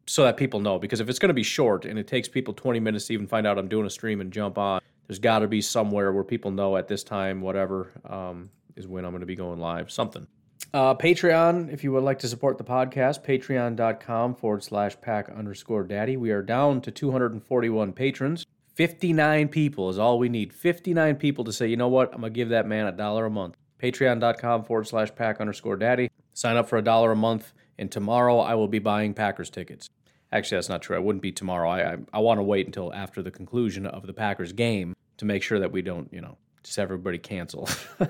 so 0.07 0.25
that 0.25 0.37
people 0.37 0.61
know. 0.61 0.79
Because 0.79 1.01
if 1.01 1.09
it's 1.09 1.19
going 1.19 1.31
to 1.31 1.35
be 1.35 1.43
short 1.43 1.87
and 1.87 1.99
it 1.99 2.07
takes 2.07 2.29
people 2.29 2.53
20 2.53 2.79
minutes 2.81 3.07
to 3.07 3.15
even 3.15 3.27
find 3.27 3.47
out 3.47 3.59
I'm 3.59 3.69
doing 3.69 3.87
a 3.87 3.91
stream 3.91 4.21
and 4.21 4.31
jump 4.31 4.59
on, 4.59 4.83
there's 5.07 5.19
got 5.19 5.39
to 5.39 5.49
be 5.49 5.63
somewhere 5.63 6.13
where 6.13 6.25
people 6.25 6.51
know 6.51 6.77
at 6.77 6.87
this 6.87 7.03
time, 7.03 7.41
whatever, 7.41 7.91
um, 8.05 8.51
is 8.77 8.87
when 8.87 9.07
I'm 9.07 9.13
going 9.13 9.21
to 9.21 9.27
be 9.27 9.37
going 9.37 9.61
live. 9.61 9.91
Something. 9.91 10.27
Uh, 10.73 10.95
Patreon, 10.95 11.73
if 11.73 11.85
you 11.85 11.93
would 11.93 12.03
like 12.03 12.19
to 12.21 12.29
support 12.29 12.59
the 12.59 12.65
podcast, 12.65 13.25
patreon.com 13.25 14.35
forward 14.35 14.65
slash 14.65 15.01
pack 15.01 15.29
underscore 15.29 15.85
daddy. 15.85 16.17
We 16.17 16.31
are 16.33 16.43
down 16.43 16.81
to 16.83 16.91
241 16.91 17.93
patrons. 17.93 18.45
59 18.75 19.49
people 19.49 19.89
is 19.89 19.99
all 19.99 20.19
we 20.19 20.29
need. 20.29 20.53
59 20.53 21.15
people 21.17 21.45
to 21.45 21.53
say, 21.53 21.69
you 21.69 21.77
know 21.77 21.89
what, 21.89 22.13
I'm 22.13 22.21
going 22.21 22.33
to 22.33 22.37
give 22.37 22.49
that 22.49 22.67
man 22.67 22.87
a 22.87 22.93
dollar 22.93 23.27
a 23.27 23.31
month. 23.31 23.57
Patreon.com 23.81 24.65
forward 24.65 24.89
slash 24.89 25.15
pack 25.15 25.41
underscore 25.41 25.77
daddy. 25.77 26.11
Sign 26.33 26.57
up 26.57 26.69
for 26.69 26.77
a 26.77 26.83
dollar 26.83 27.13
a 27.13 27.17
month, 27.17 27.53
and 27.79 27.91
tomorrow 27.91 28.41
I 28.41 28.55
will 28.57 28.67
be 28.67 28.81
buying 28.81 29.15
Packers 29.15 29.51
tickets. 29.51 29.89
Actually, 30.33 30.57
that's 30.57 30.69
not 30.69 30.83
true. 30.83 30.97
I 30.97 31.01
wouldn't 31.01 31.23
be 31.23 31.31
tomorrow. 31.31 31.71
I, 31.71 31.93
I, 31.93 31.97
I 32.15 32.19
want 32.19 32.39
to 32.39 32.43
wait 32.43 32.67
until 32.67 32.93
after 32.93 33.23
the 33.23 33.31
conclusion 33.31 33.87
of 33.87 34.09
the 34.09 34.13
Packers 34.13 34.53
game 34.53 34.97
to 35.19 35.25
make 35.25 35.45
sure 35.45 35.61
that 35.61 35.71
we 35.71 35.83
don't, 35.83 36.13
you 36.13 36.21
know, 36.21 36.37
just 36.65 36.79
everybody 36.81 37.19
cancel. 37.19 37.69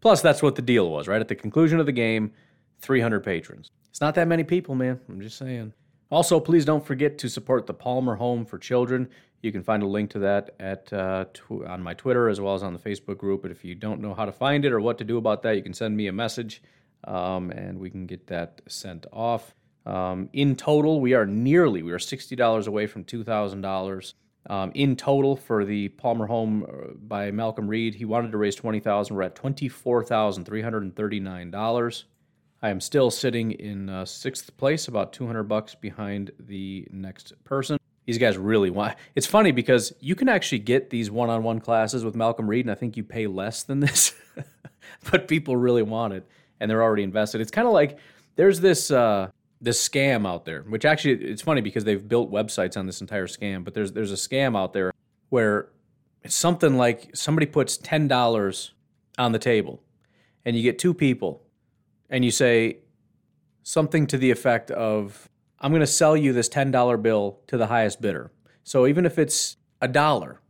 Plus, 0.00 0.22
that's 0.22 0.42
what 0.42 0.54
the 0.54 0.62
deal 0.62 0.90
was, 0.90 1.08
right? 1.08 1.20
At 1.20 1.28
the 1.28 1.34
conclusion 1.34 1.78
of 1.78 1.86
the 1.86 1.92
game, 1.92 2.32
300 2.80 3.20
patrons. 3.20 3.70
It's 3.90 4.00
not 4.00 4.14
that 4.14 4.28
many 4.28 4.44
people, 4.44 4.74
man. 4.74 5.00
I'm 5.08 5.20
just 5.20 5.36
saying. 5.36 5.72
Also, 6.10 6.40
please 6.40 6.64
don't 6.64 6.84
forget 6.84 7.18
to 7.18 7.28
support 7.28 7.66
the 7.66 7.74
Palmer 7.74 8.16
Home 8.16 8.44
for 8.44 8.58
Children. 8.58 9.08
You 9.42 9.52
can 9.52 9.62
find 9.62 9.82
a 9.82 9.86
link 9.86 10.10
to 10.10 10.18
that 10.20 10.50
at 10.58 10.92
uh, 10.92 11.26
tw- 11.32 11.64
on 11.66 11.82
my 11.82 11.94
Twitter 11.94 12.28
as 12.28 12.40
well 12.40 12.54
as 12.54 12.62
on 12.62 12.72
the 12.72 12.78
Facebook 12.78 13.18
group. 13.18 13.42
But 13.42 13.50
if 13.50 13.64
you 13.64 13.74
don't 13.74 14.00
know 14.00 14.14
how 14.14 14.24
to 14.24 14.32
find 14.32 14.64
it 14.64 14.72
or 14.72 14.80
what 14.80 14.98
to 14.98 15.04
do 15.04 15.16
about 15.18 15.42
that, 15.42 15.56
you 15.56 15.62
can 15.62 15.72
send 15.72 15.96
me 15.96 16.08
a 16.08 16.12
message, 16.12 16.62
um, 17.04 17.50
and 17.50 17.78
we 17.78 17.90
can 17.90 18.06
get 18.06 18.26
that 18.26 18.60
sent 18.68 19.06
off. 19.12 19.54
Um, 19.86 20.28
in 20.32 20.56
total, 20.56 21.00
we 21.00 21.14
are 21.14 21.24
nearly 21.24 21.82
we 21.82 21.92
are 21.92 21.98
sixty 21.98 22.36
dollars 22.36 22.66
away 22.66 22.86
from 22.86 23.04
two 23.04 23.24
thousand 23.24 23.62
dollars. 23.62 24.14
Um, 24.48 24.72
in 24.74 24.96
total 24.96 25.36
for 25.36 25.64
the 25.64 25.88
Palmer 25.90 26.26
Home 26.26 26.64
uh, 26.64 26.94
by 26.94 27.30
Malcolm 27.30 27.68
Reed, 27.68 27.94
he 27.94 28.04
wanted 28.04 28.32
to 28.32 28.38
raise 28.38 28.54
twenty 28.54 28.80
thousand. 28.80 29.16
We're 29.16 29.22
at 29.22 29.34
twenty 29.34 29.68
four 29.68 30.02
thousand 30.02 30.44
three 30.44 30.62
hundred 30.62 30.82
and 30.82 30.96
thirty 30.96 31.20
nine 31.20 31.50
dollars. 31.50 32.06
I 32.62 32.68
am 32.68 32.80
still 32.80 33.10
sitting 33.10 33.52
in 33.52 33.88
uh, 33.88 34.04
sixth 34.04 34.54
place, 34.58 34.88
about 34.88 35.14
200 35.14 35.44
bucks 35.44 35.74
behind 35.74 36.30
the 36.38 36.86
next 36.92 37.32
person. 37.44 37.78
These 38.04 38.18
guys 38.18 38.36
really 38.36 38.70
want. 38.70 38.96
It's 39.14 39.26
funny 39.26 39.50
because 39.50 39.94
you 40.00 40.14
can 40.14 40.28
actually 40.28 40.58
get 40.58 40.90
these 40.90 41.10
one-on-one 41.10 41.60
classes 41.60 42.04
with 42.04 42.14
Malcolm 42.14 42.48
Reed, 42.48 42.66
and 42.66 42.72
I 42.72 42.74
think 42.74 42.96
you 42.96 43.04
pay 43.04 43.26
less 43.26 43.62
than 43.62 43.80
this, 43.80 44.14
but 45.10 45.26
people 45.26 45.56
really 45.56 45.82
want 45.82 46.12
it, 46.12 46.26
and 46.58 46.70
they're 46.70 46.82
already 46.82 47.02
invested. 47.02 47.40
It's 47.40 47.50
kind 47.50 47.66
of 47.66 47.72
like 47.72 47.98
there's 48.36 48.60
this 48.60 48.90
uh, 48.90 49.30
this 49.60 49.86
scam 49.86 50.26
out 50.26 50.44
there, 50.44 50.62
which 50.62 50.84
actually 50.84 51.14
it's 51.24 51.42
funny 51.42 51.60
because 51.60 51.84
they've 51.84 52.08
built 52.08 52.30
websites 52.30 52.76
on 52.76 52.86
this 52.86 53.00
entire 53.00 53.26
scam. 53.26 53.64
But 53.64 53.74
there's 53.74 53.92
there's 53.92 54.12
a 54.12 54.16
scam 54.16 54.56
out 54.56 54.72
there 54.72 54.92
where 55.28 55.68
it's 56.22 56.34
something 56.34 56.76
like 56.76 57.14
somebody 57.14 57.46
puts 57.46 57.76
ten 57.76 58.08
dollars 58.08 58.72
on 59.18 59.32
the 59.32 59.38
table, 59.38 59.82
and 60.44 60.56
you 60.56 60.62
get 60.62 60.78
two 60.78 60.94
people 60.94 61.42
and 62.10 62.24
you 62.24 62.30
say 62.30 62.78
something 63.62 64.06
to 64.08 64.18
the 64.18 64.30
effect 64.30 64.70
of, 64.72 65.30
I'm 65.60 65.70
going 65.70 65.80
to 65.80 65.86
sell 65.86 66.16
you 66.16 66.32
this 66.32 66.48
$10 66.48 67.02
bill 67.02 67.40
to 67.46 67.56
the 67.56 67.68
highest 67.68 68.02
bidder. 68.02 68.32
So 68.64 68.86
even 68.86 69.06
if 69.06 69.18
it's 69.18 69.56
a 69.80 69.88
dollar, 69.88 70.40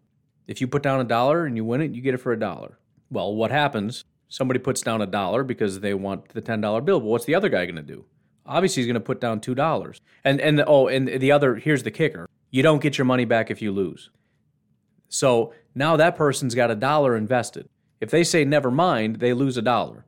if 0.47 0.61
you 0.61 0.67
put 0.67 0.83
down 0.83 1.01
a 1.01 1.05
dollar 1.05 1.45
and 1.45 1.57
you 1.57 1.65
win 1.65 1.83
it, 1.83 1.93
you 1.93 2.01
get 2.01 2.15
it 2.15 2.19
for 2.19 2.33
a 2.33 2.39
dollar. 2.39 2.79
Well, 3.11 3.35
what 3.35 3.51
happens? 3.51 4.05
Somebody 4.29 4.59
puts 4.59 4.81
down 4.81 5.03
a 5.03 5.07
dollar 5.07 5.45
because 5.45 5.81
they 5.81 5.95
want 5.95 6.31
the 6.31 6.43
$10 6.43 6.61
bill. 6.85 7.01
But 7.01 7.07
what's 7.07 7.25
the 7.27 7.35
other 7.35 7.49
guy 7.49 7.67
going 7.67 7.77
to 7.77 7.83
do? 7.83 8.05
Obviously, 8.51 8.83
he's 8.83 8.87
going 8.87 8.95
to 8.95 9.01
put 9.01 9.21
down 9.21 9.41
$2. 9.41 10.01
And, 10.25 10.41
and 10.41 10.63
oh, 10.67 10.89
and 10.89 11.09
the 11.09 11.33
other, 11.33 11.55
here's 11.57 11.83
the 11.83 11.91
kicker 11.91 12.29
you 12.51 12.63
don't 12.63 12.83
get 12.83 12.99
your 12.99 13.05
money 13.07 13.25
back 13.25 13.51
if 13.51 13.63
you 13.63 13.73
lose. 13.73 14.11
So 15.09 15.55
now 15.75 15.97
that 15.97 16.17
person's 16.17 16.55
got 16.55 16.71
a 16.71 16.75
dollar 16.75 17.17
invested. 17.17 17.69
If 18.01 18.11
they 18.11 18.25
say 18.25 18.45
never 18.45 18.71
mind, 18.71 19.17
they 19.17 19.33
lose 19.33 19.57
a 19.57 19.63
dollar 19.63 20.05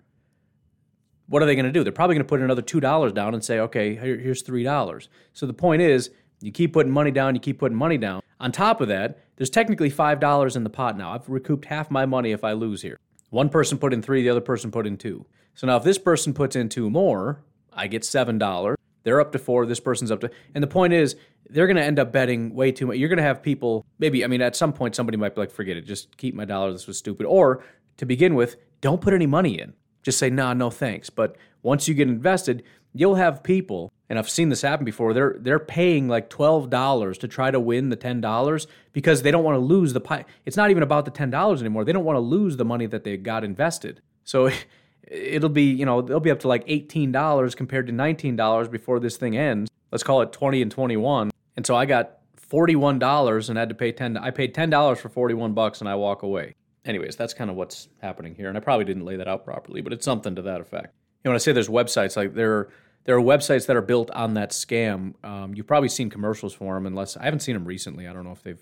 what 1.32 1.43
are 1.43 1.47
they 1.47 1.55
going 1.55 1.64
to 1.64 1.72
do? 1.72 1.82
They're 1.82 1.95
probably 1.95 2.14
going 2.16 2.26
to 2.26 2.28
put 2.28 2.43
another 2.43 2.61
$2 2.61 3.14
down 3.14 3.32
and 3.32 3.43
say, 3.43 3.59
okay, 3.61 3.97
here, 3.97 4.18
here's 4.18 4.43
$3. 4.43 5.09
So 5.32 5.47
the 5.47 5.55
point 5.55 5.80
is, 5.80 6.11
you 6.43 6.53
keep 6.53 6.74
putting 6.74 6.93
money 6.93 7.11
down, 7.11 7.34
you 7.34 7.40
keep 7.40 7.59
putting 7.59 7.78
money 7.78 7.97
down. 7.97 8.20
On 8.38 8.53
top 8.53 8.82
of 8.82 8.88
that, 8.88 9.18
there's 9.36 9.49
technically 9.49 9.90
$5 9.90 10.57
in 10.57 10.62
the 10.62 10.68
pot 10.68 10.99
now. 10.99 11.14
I've 11.14 11.26
recouped 11.30 11.64
half 11.64 11.90
my 11.90 12.05
money 12.05 12.32
if 12.32 12.45
I 12.45 12.53
lose 12.53 12.82
here. 12.82 12.99
One 13.30 13.49
person 13.49 13.78
put 13.78 13.95
in 13.95 14.03
three, 14.03 14.22
the 14.22 14.28
other 14.28 14.43
person 14.43 14.70
put 14.70 14.86
in 14.86 14.99
two. 14.99 15.24
So 15.55 15.66
now 15.66 15.78
if 15.78 15.84
this 15.84 15.97
person 15.97 16.34
puts 16.34 16.55
in 16.55 16.68
two 16.68 16.90
more, 16.90 17.43
I 17.73 17.87
get 17.87 18.03
$7. 18.03 18.75
They're 19.05 19.20
up 19.20 19.33
to 19.33 19.39
four, 19.39 19.66
this 19.66 19.81
person's 19.81 20.11
up 20.11 20.20
to. 20.20 20.31
And 20.55 20.62
the 20.62 20.68
point 20.68 20.93
is, 20.93 21.16
they're 21.51 21.66
going 21.66 21.77
to 21.77 21.83
end 21.83 21.99
up 21.99 22.12
betting 22.12 22.55
way 22.55 22.73
too 22.73 22.87
much. 22.87 22.97
You're 22.97 23.09
going 23.09 23.18
to 23.18 23.23
have 23.25 23.43
people, 23.43 23.85
maybe, 23.99 24.25
I 24.25 24.29
mean, 24.29 24.41
at 24.41 24.55
some 24.55 24.73
point, 24.73 24.95
somebody 24.95 25.18
might 25.18 25.35
be 25.35 25.41
like, 25.41 25.51
forget 25.51 25.77
it, 25.77 25.83
just 25.83 26.16
keep 26.16 26.35
my 26.35 26.45
dollar, 26.45 26.73
this 26.73 26.87
was 26.87 26.99
stupid. 26.99 27.27
Or 27.27 27.64
to 27.97 28.07
begin 28.07 28.35
with, 28.35 28.57
don't 28.81 29.01
put 29.01 29.12
any 29.12 29.27
money 29.27 29.61
in 29.61 29.75
just 30.03 30.18
say, 30.18 30.31
nah, 30.31 30.53
no 30.53 30.70
thanks. 30.70 31.11
But 31.11 31.37
once 31.62 31.89
you 31.89 31.95
get 31.95 32.09
invested, 32.09 32.62
you'll 32.93 33.14
have 33.14 33.43
people, 33.43 33.93
and 34.09 34.18
I've 34.18 34.29
seen 34.29 34.49
this 34.49 34.62
happen 34.62 34.85
before, 34.85 35.14
they're 35.14 35.37
they're 35.39 35.59
paying 35.59 36.09
like 36.09 36.29
$12 36.29 37.18
to 37.18 37.29
try 37.29 37.51
to 37.51 37.61
win 37.61 37.89
the 37.89 37.97
$10 37.97 38.66
because 38.93 39.23
they 39.23 39.31
don't 39.31 39.45
want 39.45 39.57
to 39.57 39.61
lose 39.61 39.93
the 39.93 40.01
pie. 40.01 40.25
It's 40.45 40.57
not 40.57 40.70
even 40.70 40.83
about 40.83 41.05
the 41.05 41.11
$10 41.11 41.61
anymore. 41.61 41.85
They 41.85 41.93
don't 41.93 42.05
want 42.05 42.16
to 42.16 42.20
lose 42.20 42.57
the 42.57 42.64
money 42.64 42.87
that 42.87 43.05
they 43.05 43.16
got 43.16 43.45
invested. 43.45 44.03
So 44.25 44.51
it'll 45.09 45.48
be, 45.48 45.64
you 45.64 45.86
know, 45.86 46.03
they'll 46.03 46.20
be 46.20 46.30
up 46.30 46.40
to 46.40 46.48
like 46.48 46.66
$18 46.66 47.57
compared 47.57 47.86
to 47.86 47.92
$19 47.92 48.70
before 48.70 49.00
this 49.00 49.16
thing 49.16 49.36
ends. 49.36 49.70
Let's 49.90 50.03
call 50.03 50.22
it 50.22 50.32
20 50.32 50.62
and 50.62 50.70
21. 50.70 51.30
And 51.57 51.66
so 51.66 51.74
I 51.74 51.86
got 51.86 52.18
$41 52.50 53.48
and 53.48 53.59
had 53.59 53.68
to 53.68 53.74
pay 53.74 53.92
10 53.92 54.16
I 54.16 54.30
paid 54.30 54.55
$10 54.55 54.98
for 54.98 55.09
41 55.09 55.55
bucks 55.55 55.80
and 55.80 55.88
I 55.88 55.94
walk 55.94 56.22
away 56.22 56.55
anyways, 56.84 57.16
that's 57.16 57.34
kind 57.34 57.50
of 57.50 57.57
what's 57.57 57.88
happening 58.00 58.34
here. 58.34 58.48
And 58.48 58.57
I 58.57 58.61
probably 58.61 58.84
didn't 58.84 59.05
lay 59.05 59.16
that 59.16 59.28
out 59.28 59.44
properly, 59.44 59.80
but 59.80 59.92
it's 59.92 60.05
something 60.05 60.34
to 60.36 60.42
that 60.42 60.61
effect. 60.61 60.94
You 61.24 61.28
know, 61.28 61.30
when 61.30 61.36
I 61.36 61.38
say 61.38 61.53
there's 61.53 61.68
websites, 61.68 62.16
like 62.16 62.34
there 62.34 62.53
are, 62.53 62.68
there 63.05 63.16
are 63.16 63.20
websites 63.20 63.66
that 63.66 63.76
are 63.76 63.82
built 63.82 64.11
on 64.12 64.34
that 64.34 64.50
scam. 64.50 65.14
Um, 65.24 65.55
you've 65.55 65.66
probably 65.66 65.88
seen 65.88 66.09
commercials 66.09 66.55
for 66.55 66.74
them, 66.74 66.86
unless 66.86 67.16
I 67.16 67.24
haven't 67.24 67.40
seen 67.40 67.55
them 67.55 67.64
recently. 67.64 68.07
I 68.07 68.12
don't 68.12 68.24
know 68.24 68.32
if 68.32 68.42
they've 68.42 68.61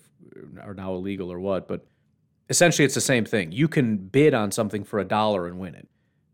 are 0.61 0.73
now 0.73 0.93
illegal 0.93 1.31
or 1.31 1.39
what, 1.39 1.67
but 1.67 1.85
essentially 2.49 2.85
it's 2.85 2.95
the 2.95 3.01
same 3.01 3.25
thing. 3.25 3.51
You 3.51 3.67
can 3.67 3.97
bid 3.97 4.33
on 4.33 4.51
something 4.51 4.83
for 4.83 4.99
a 4.99 5.03
dollar 5.03 5.45
and 5.45 5.59
win 5.59 5.75
it. 5.75 5.87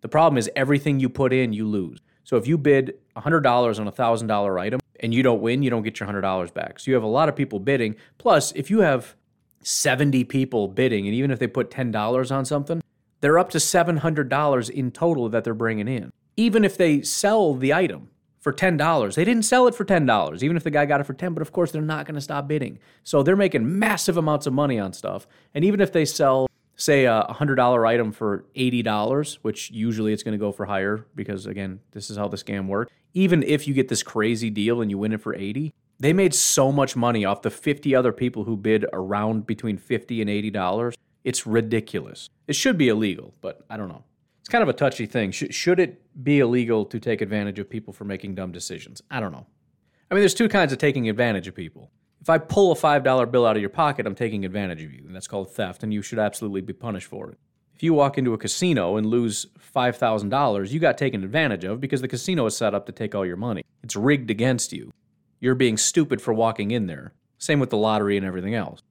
The 0.07 0.11
problem 0.11 0.37
is 0.37 0.49
everything 0.55 1.01
you 1.01 1.09
put 1.09 1.33
in, 1.33 1.51
you 1.51 1.67
lose. 1.67 1.99
So 2.23 2.37
if 2.37 2.47
you 2.47 2.57
bid 2.57 2.93
$100 3.17 3.77
on 3.77 3.87
a 3.89 3.91
$1,000 3.91 4.59
item 4.61 4.79
and 5.01 5.13
you 5.13 5.21
don't 5.21 5.41
win, 5.41 5.63
you 5.63 5.69
don't 5.69 5.83
get 5.83 5.99
your 5.99 6.07
$100 6.07 6.53
back. 6.53 6.79
So 6.79 6.89
you 6.89 6.95
have 6.95 7.03
a 7.03 7.07
lot 7.07 7.27
of 7.27 7.35
people 7.35 7.59
bidding. 7.59 7.97
Plus, 8.17 8.53
if 8.53 8.71
you 8.71 8.79
have 8.79 9.17
70 9.63 10.23
people 10.23 10.69
bidding, 10.69 11.07
and 11.07 11.13
even 11.13 11.29
if 11.29 11.39
they 11.39 11.47
put 11.47 11.69
$10 11.69 12.31
on 12.33 12.45
something, 12.45 12.81
they're 13.19 13.37
up 13.37 13.49
to 13.49 13.57
$700 13.57 14.69
in 14.69 14.91
total 14.91 15.27
that 15.27 15.43
they're 15.43 15.53
bringing 15.53 15.89
in. 15.89 16.13
Even 16.37 16.63
if 16.63 16.77
they 16.77 17.01
sell 17.01 17.53
the 17.53 17.73
item 17.73 18.09
for 18.39 18.53
$10, 18.53 19.13
they 19.15 19.25
didn't 19.25 19.43
sell 19.43 19.67
it 19.67 19.75
for 19.75 19.83
$10, 19.83 20.41
even 20.41 20.55
if 20.55 20.63
the 20.63 20.71
guy 20.71 20.85
got 20.85 21.01
it 21.01 21.03
for 21.03 21.15
10, 21.15 21.33
but 21.33 21.41
of 21.41 21.51
course 21.51 21.73
they're 21.73 21.81
not 21.81 22.05
going 22.05 22.15
to 22.15 22.21
stop 22.21 22.47
bidding. 22.47 22.79
So 23.03 23.23
they're 23.23 23.35
making 23.35 23.77
massive 23.77 24.15
amounts 24.15 24.47
of 24.47 24.53
money 24.53 24.79
on 24.79 24.93
stuff. 24.93 25.27
And 25.53 25.65
even 25.65 25.81
if 25.81 25.91
they 25.91 26.05
sell 26.05 26.47
say 26.77 27.05
a 27.05 27.25
$100 27.29 27.87
item 27.87 28.11
for 28.11 28.45
$80, 28.55 29.39
which 29.41 29.71
usually 29.71 30.13
it's 30.13 30.23
going 30.23 30.33
to 30.33 30.37
go 30.37 30.51
for 30.51 30.65
higher 30.65 31.05
because 31.15 31.45
again, 31.45 31.79
this 31.91 32.09
is 32.09 32.17
how 32.17 32.27
the 32.27 32.37
scam 32.37 32.67
works. 32.67 32.93
Even 33.13 33.43
if 33.43 33.67
you 33.67 33.73
get 33.73 33.89
this 33.89 34.03
crazy 34.03 34.49
deal 34.49 34.81
and 34.81 34.91
you 34.91 34.97
win 34.97 35.11
it 35.11 35.21
for 35.21 35.35
80, 35.35 35.73
they 35.99 36.13
made 36.13 36.33
so 36.33 36.71
much 36.71 36.95
money 36.95 37.25
off 37.25 37.41
the 37.41 37.49
50 37.49 37.95
other 37.95 38.11
people 38.13 38.43
who 38.43 38.55
bid 38.55 38.85
around 38.93 39.47
between 39.47 39.77
50 39.77 40.21
and 40.21 40.29
80 40.29 40.51
dollars. 40.51 40.95
It's 41.23 41.45
ridiculous. 41.45 42.29
It 42.47 42.55
should 42.55 42.77
be 42.77 42.87
illegal, 42.87 43.33
but 43.41 43.65
I 43.69 43.75
don't 43.75 43.89
know. 43.89 44.03
It's 44.39 44.49
kind 44.49 44.61
of 44.61 44.69
a 44.69 44.73
touchy 44.73 45.07
thing. 45.07 45.31
Sh- 45.31 45.45
should 45.49 45.79
it 45.79 46.01
be 46.23 46.39
illegal 46.39 46.85
to 46.85 46.99
take 46.99 47.19
advantage 47.21 47.59
of 47.59 47.69
people 47.69 47.91
for 47.91 48.05
making 48.05 48.35
dumb 48.35 48.51
decisions? 48.51 49.01
I 49.11 49.19
don't 49.19 49.33
know. 49.33 49.45
I 50.09 50.13
mean, 50.13 50.21
there's 50.21 50.33
two 50.33 50.47
kinds 50.47 50.71
of 50.71 50.77
taking 50.77 51.09
advantage 51.09 51.47
of 51.47 51.55
people. 51.55 51.91
If 52.21 52.29
I 52.29 52.37
pull 52.37 52.71
a 52.71 52.75
$5 52.75 53.31
bill 53.31 53.45
out 53.45 53.55
of 53.55 53.61
your 53.61 53.69
pocket, 53.69 54.05
I'm 54.05 54.15
taking 54.15 54.43
advantage 54.43 54.83
of 54.83 54.91
you, 54.93 55.03
and 55.05 55.15
that's 55.15 55.27
called 55.27 55.51
theft, 55.51 55.83
and 55.83 55.93
you 55.93 56.01
should 56.01 56.19
absolutely 56.19 56.61
be 56.61 56.73
punished 56.73 57.07
for 57.07 57.29
it. 57.31 57.37
If 57.75 57.83
you 57.83 57.93
walk 57.93 58.17
into 58.17 58.33
a 58.33 58.37
casino 58.39 58.97
and 58.97 59.05
lose 59.05 59.45
$5,000, 59.75 60.71
you 60.71 60.79
got 60.79 60.97
taken 60.97 61.23
advantage 61.23 61.63
of 61.63 61.79
because 61.79 62.01
the 62.01 62.07
casino 62.07 62.47
is 62.47 62.57
set 62.57 62.73
up 62.73 62.87
to 62.87 62.91
take 62.91 63.13
all 63.13 63.25
your 63.25 63.37
money. 63.37 63.63
It's 63.83 63.95
rigged 63.95 64.31
against 64.31 64.73
you. 64.73 64.91
you're 65.39 65.53
being 65.53 65.77
stupid 65.77 66.19
for 66.19 66.33
walking 66.33 66.71
in 66.71 66.87
there. 66.87 67.13
Same 67.37 67.59
with 67.59 67.69
the 67.69 67.77
lottery 67.77 68.17
and 68.17 68.25
everything 68.25 68.55
else. 68.55 68.81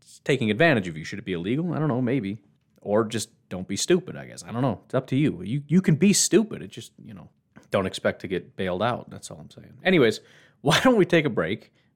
It's 0.00 0.20
taking 0.20 0.50
advantage 0.50 0.86
of 0.86 0.96
you. 0.96 1.02
Should 1.04 1.18
it 1.18 1.24
be 1.24 1.32
illegal? 1.32 1.72
I 1.74 1.80
don't 1.80 1.88
know, 1.88 2.00
maybe. 2.00 2.40
Or 2.80 3.04
just 3.04 3.30
don't 3.48 3.66
be 3.66 3.76
stupid, 3.76 4.16
I 4.16 4.26
guess. 4.26 4.44
I 4.44 4.52
don't 4.52 4.62
know. 4.62 4.80
It's 4.84 4.94
up 4.94 5.08
to 5.08 5.16
you. 5.16 5.42
You 5.42 5.62
you 5.66 5.82
can 5.82 5.96
be 5.96 6.12
stupid. 6.12 6.62
It 6.62 6.70
just, 6.70 6.92
you 7.04 7.12
know, 7.12 7.28
don't 7.70 7.86
expect 7.86 8.20
to 8.20 8.28
get 8.28 8.56
bailed 8.56 8.82
out. 8.82 9.10
That's 9.10 9.30
all 9.30 9.38
I'm 9.40 9.50
saying. 9.50 9.74
Anyways, 9.84 10.20
why 10.60 10.80
don't 10.80 10.96
we 10.96 11.04
take 11.04 11.24
a 11.24 11.30
break? 11.30 11.72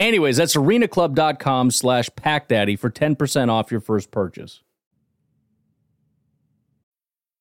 Anyways, 0.00 0.36
that's 0.36 0.54
arenaclub.com 0.54 1.72
slash 1.72 2.08
packdaddy 2.10 2.78
for 2.78 2.90
10% 2.90 3.50
off 3.50 3.70
your 3.72 3.80
first 3.80 4.10
purchase. 4.10 4.62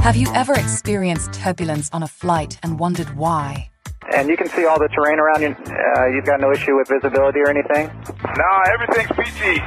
Have 0.00 0.16
you 0.16 0.32
ever 0.34 0.54
experienced 0.54 1.34
turbulence 1.34 1.90
on 1.92 2.02
a 2.02 2.08
flight 2.08 2.58
and 2.62 2.78
wondered 2.78 3.14
why? 3.16 3.70
And 4.16 4.30
you 4.30 4.36
can 4.36 4.48
see 4.48 4.64
all 4.64 4.78
the 4.78 4.88
terrain 4.88 5.18
around 5.18 5.42
you. 5.42 5.50
Uh, 5.50 6.06
you've 6.06 6.24
got 6.24 6.40
no 6.40 6.50
issue 6.50 6.74
with 6.74 6.88
visibility 6.88 7.40
or 7.40 7.50
anything? 7.50 7.86
No, 8.24 8.50
everything's 8.72 9.12
peachy. 9.14 9.62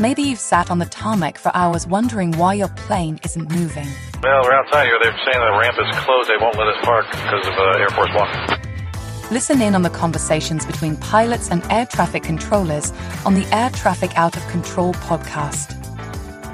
Maybe 0.00 0.22
you've 0.22 0.40
sat 0.40 0.72
on 0.72 0.80
the 0.80 0.84
tarmac 0.84 1.38
for 1.38 1.52
hours 1.54 1.86
wondering 1.86 2.32
why 2.32 2.54
your 2.54 2.66
plane 2.68 3.20
isn't 3.24 3.52
moving. 3.52 3.86
Well, 4.20 4.42
we're 4.42 4.52
outside 4.52 4.86
here. 4.86 4.98
They're 5.00 5.12
saying 5.12 5.38
the 5.38 5.56
ramp 5.56 5.76
is 5.78 5.96
closed. 6.00 6.28
They 6.28 6.36
won't 6.40 6.58
let 6.58 6.66
us 6.66 6.84
park 6.84 7.06
because 7.12 7.46
of 7.46 7.54
uh, 7.54 7.78
Air 7.78 7.88
Force 7.90 8.10
One. 8.16 9.30
Listen 9.30 9.62
in 9.62 9.76
on 9.76 9.82
the 9.82 9.90
conversations 9.90 10.66
between 10.66 10.96
pilots 10.96 11.52
and 11.52 11.62
air 11.70 11.86
traffic 11.86 12.24
controllers 12.24 12.92
on 13.24 13.34
the 13.34 13.46
Air 13.54 13.70
Traffic 13.70 14.10
Out 14.16 14.36
of 14.36 14.44
Control 14.48 14.92
podcast. 14.94 15.77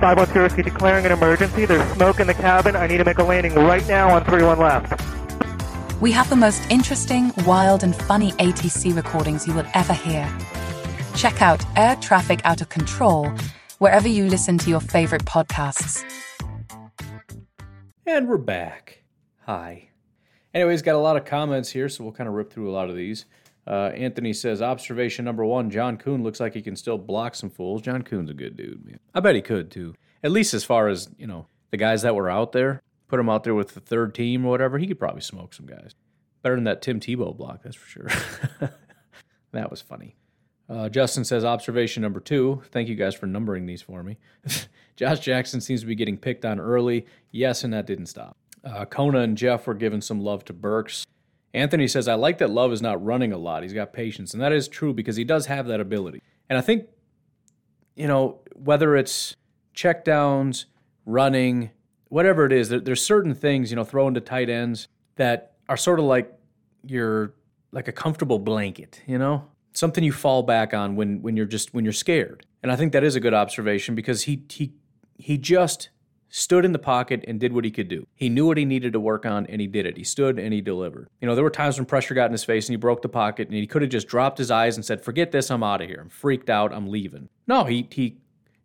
510 0.04 0.62
declaring 0.62 1.06
an 1.06 1.12
emergency. 1.12 1.64
There's 1.64 1.92
smoke 1.94 2.20
in 2.20 2.26
the 2.26 2.34
cabin. 2.34 2.76
I 2.76 2.86
need 2.86 2.98
to 2.98 3.06
make 3.06 3.16
a 3.16 3.22
landing 3.22 3.54
right 3.54 3.88
now 3.88 4.14
on 4.14 4.22
31 4.22 4.58
left. 4.58 5.00
We 6.02 6.12
have 6.12 6.28
the 6.28 6.36
most 6.36 6.60
interesting, 6.70 7.32
wild, 7.46 7.82
and 7.82 7.96
funny 7.96 8.32
ATC 8.32 8.94
recordings 8.94 9.46
you 9.46 9.54
will 9.54 9.64
ever 9.72 9.94
hear. 9.94 10.30
Check 11.16 11.40
out 11.40 11.64
Air 11.74 11.96
Traffic 11.96 12.42
Out 12.44 12.60
of 12.60 12.68
Control 12.68 13.32
wherever 13.78 14.06
you 14.06 14.26
listen 14.26 14.58
to 14.58 14.68
your 14.68 14.80
favorite 14.80 15.24
podcasts. 15.24 16.04
And 18.04 18.28
we're 18.28 18.36
back. 18.36 19.04
Hi. 19.46 19.88
Anyways, 20.52 20.82
got 20.82 20.96
a 20.96 20.98
lot 20.98 21.16
of 21.16 21.24
comments 21.24 21.70
here, 21.70 21.88
so 21.88 22.04
we'll 22.04 22.12
kind 22.12 22.28
of 22.28 22.34
rip 22.34 22.52
through 22.52 22.70
a 22.70 22.74
lot 22.74 22.90
of 22.90 22.94
these. 22.94 23.24
Uh, 23.66 23.90
Anthony 23.94 24.32
says, 24.32 24.60
observation 24.60 25.24
number 25.24 25.44
one, 25.44 25.70
John 25.70 25.96
Kuhn 25.96 26.22
looks 26.22 26.40
like 26.40 26.54
he 26.54 26.62
can 26.62 26.76
still 26.76 26.98
block 26.98 27.34
some 27.34 27.50
fools. 27.50 27.82
John 27.82 28.02
Kuhn's 28.02 28.30
a 28.30 28.34
good 28.34 28.56
dude, 28.56 28.84
man. 28.84 28.98
I 29.14 29.20
bet 29.20 29.34
he 29.34 29.42
could 29.42 29.70
too. 29.70 29.94
At 30.22 30.32
least 30.32 30.54
as 30.54 30.64
far 30.64 30.88
as, 30.88 31.08
you 31.18 31.26
know, 31.26 31.46
the 31.70 31.76
guys 31.76 32.02
that 32.02 32.14
were 32.14 32.30
out 32.30 32.52
there, 32.52 32.82
put 33.08 33.20
him 33.20 33.30
out 33.30 33.44
there 33.44 33.54
with 33.54 33.74
the 33.74 33.80
third 33.80 34.14
team 34.14 34.44
or 34.44 34.50
whatever, 34.50 34.78
he 34.78 34.86
could 34.86 34.98
probably 34.98 35.22
smoke 35.22 35.54
some 35.54 35.66
guys. 35.66 35.94
Better 36.42 36.56
than 36.56 36.64
that 36.64 36.82
Tim 36.82 37.00
Tebow 37.00 37.36
block, 37.36 37.62
that's 37.62 37.76
for 37.76 37.88
sure. 37.88 38.08
that 39.52 39.70
was 39.70 39.80
funny. 39.80 40.14
Uh, 40.68 40.88
Justin 40.88 41.24
says, 41.24 41.44
observation 41.44 42.02
number 42.02 42.20
two. 42.20 42.62
Thank 42.70 42.88
you 42.88 42.94
guys 42.94 43.14
for 43.14 43.26
numbering 43.26 43.66
these 43.66 43.82
for 43.82 44.02
me. 44.02 44.18
Josh 44.96 45.20
Jackson 45.20 45.60
seems 45.60 45.80
to 45.80 45.86
be 45.86 45.94
getting 45.94 46.16
picked 46.16 46.44
on 46.44 46.60
early. 46.60 47.06
Yes, 47.30 47.64
and 47.64 47.72
that 47.72 47.86
didn't 47.86 48.06
stop. 48.06 48.36
Uh, 48.62 48.84
Kona 48.86 49.20
and 49.20 49.36
Jeff 49.36 49.66
were 49.66 49.74
giving 49.74 50.00
some 50.00 50.20
love 50.20 50.44
to 50.46 50.52
Burks. 50.52 51.06
Anthony 51.54 51.86
says, 51.86 52.08
I 52.08 52.14
like 52.14 52.38
that 52.38 52.50
Love 52.50 52.72
is 52.72 52.82
not 52.82 53.02
running 53.02 53.32
a 53.32 53.38
lot. 53.38 53.62
He's 53.62 53.72
got 53.72 53.92
patience. 53.92 54.34
And 54.34 54.42
that 54.42 54.52
is 54.52 54.66
true 54.66 54.92
because 54.92 55.14
he 55.14 55.24
does 55.24 55.46
have 55.46 55.68
that 55.68 55.80
ability. 55.80 56.20
And 56.50 56.58
I 56.58 56.60
think, 56.60 56.88
you 57.94 58.08
know, 58.08 58.40
whether 58.54 58.96
it's 58.96 59.36
checkdowns, 59.74 60.64
running, 61.06 61.70
whatever 62.08 62.44
it 62.44 62.52
is, 62.52 62.68
there, 62.68 62.80
there's 62.80 63.02
certain 63.02 63.34
things, 63.34 63.70
you 63.70 63.76
know, 63.76 63.84
throwing 63.84 64.14
to 64.14 64.20
tight 64.20 64.50
ends 64.50 64.88
that 65.14 65.52
are 65.68 65.76
sort 65.76 66.00
of 66.00 66.06
like 66.06 66.32
your 66.84 67.34
like 67.70 67.88
a 67.88 67.92
comfortable 67.92 68.38
blanket, 68.38 69.00
you 69.06 69.18
know? 69.18 69.46
Something 69.72 70.04
you 70.04 70.12
fall 70.12 70.42
back 70.42 70.74
on 70.74 70.96
when 70.96 71.22
when 71.22 71.36
you're 71.36 71.46
just 71.46 71.72
when 71.72 71.84
you're 71.84 71.92
scared. 71.92 72.46
And 72.62 72.70
I 72.70 72.76
think 72.76 72.92
that 72.92 73.04
is 73.04 73.16
a 73.16 73.20
good 73.20 73.34
observation 73.34 73.94
because 73.94 74.22
he 74.22 74.44
he 74.48 74.72
he 75.16 75.38
just 75.38 75.88
stood 76.36 76.64
in 76.64 76.72
the 76.72 76.78
pocket 76.80 77.24
and 77.28 77.38
did 77.38 77.52
what 77.52 77.64
he 77.64 77.70
could 77.70 77.86
do. 77.86 78.04
He 78.16 78.28
knew 78.28 78.44
what 78.44 78.56
he 78.56 78.64
needed 78.64 78.92
to 78.94 78.98
work 78.98 79.24
on 79.24 79.46
and 79.46 79.60
he 79.60 79.68
did 79.68 79.86
it. 79.86 79.96
He 79.96 80.02
stood 80.02 80.36
and 80.36 80.52
he 80.52 80.60
delivered. 80.60 81.08
You 81.20 81.28
know, 81.28 81.36
there 81.36 81.44
were 81.44 81.50
times 81.50 81.78
when 81.78 81.86
pressure 81.86 82.12
got 82.12 82.26
in 82.26 82.32
his 82.32 82.42
face 82.42 82.66
and 82.66 82.72
he 82.72 82.76
broke 82.76 83.02
the 83.02 83.08
pocket 83.08 83.46
and 83.46 83.56
he 83.56 83.68
could 83.68 83.82
have 83.82 83.90
just 83.92 84.08
dropped 84.08 84.38
his 84.38 84.50
eyes 84.50 84.74
and 84.74 84.84
said, 84.84 85.00
"Forget 85.00 85.30
this, 85.30 85.48
I'm 85.48 85.62
out 85.62 85.80
of 85.80 85.86
here. 85.86 86.00
I'm 86.00 86.08
freaked 86.08 86.50
out, 86.50 86.72
I'm 86.72 86.88
leaving." 86.88 87.28
No, 87.46 87.62
he 87.64 87.88
he 87.88 88.16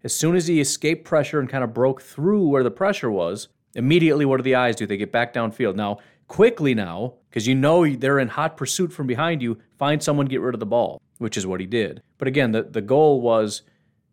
as 0.04 0.16
soon 0.16 0.36
as 0.36 0.48
he 0.48 0.60
escaped 0.60 1.06
pressure 1.06 1.40
and 1.40 1.48
kind 1.48 1.64
of 1.64 1.72
broke 1.72 2.02
through 2.02 2.48
where 2.48 2.64
the 2.64 2.72
pressure 2.72 3.12
was, 3.12 3.50
immediately 3.76 4.26
what 4.26 4.38
do 4.38 4.44
the 4.44 4.56
eyes 4.56 4.76
do? 4.76 4.88
They 4.88 4.98
get 4.98 5.12
back 5.12 5.32
downfield. 5.32 5.76
Now, 5.76 6.00
quickly 6.28 6.74
now, 6.74 7.18
because 7.30 7.46
you 7.46 7.54
know 7.54 7.88
they're 7.88 8.18
in 8.18 8.30
hot 8.30 8.58
pursuit 8.58 8.92
from 8.92 9.06
behind 9.06 9.44
you, 9.44 9.60
find 9.78 10.02
someone 10.02 10.26
get 10.26 10.42
rid 10.42 10.56
of 10.56 10.60
the 10.60 10.66
ball, 10.66 11.04
which 11.20 11.38
is 11.38 11.46
what 11.46 11.60
he 11.60 11.68
did. 11.68 12.02
But 12.18 12.28
again, 12.28 12.52
the, 12.52 12.64
the 12.64 12.82
goal 12.82 13.22
was 13.22 13.62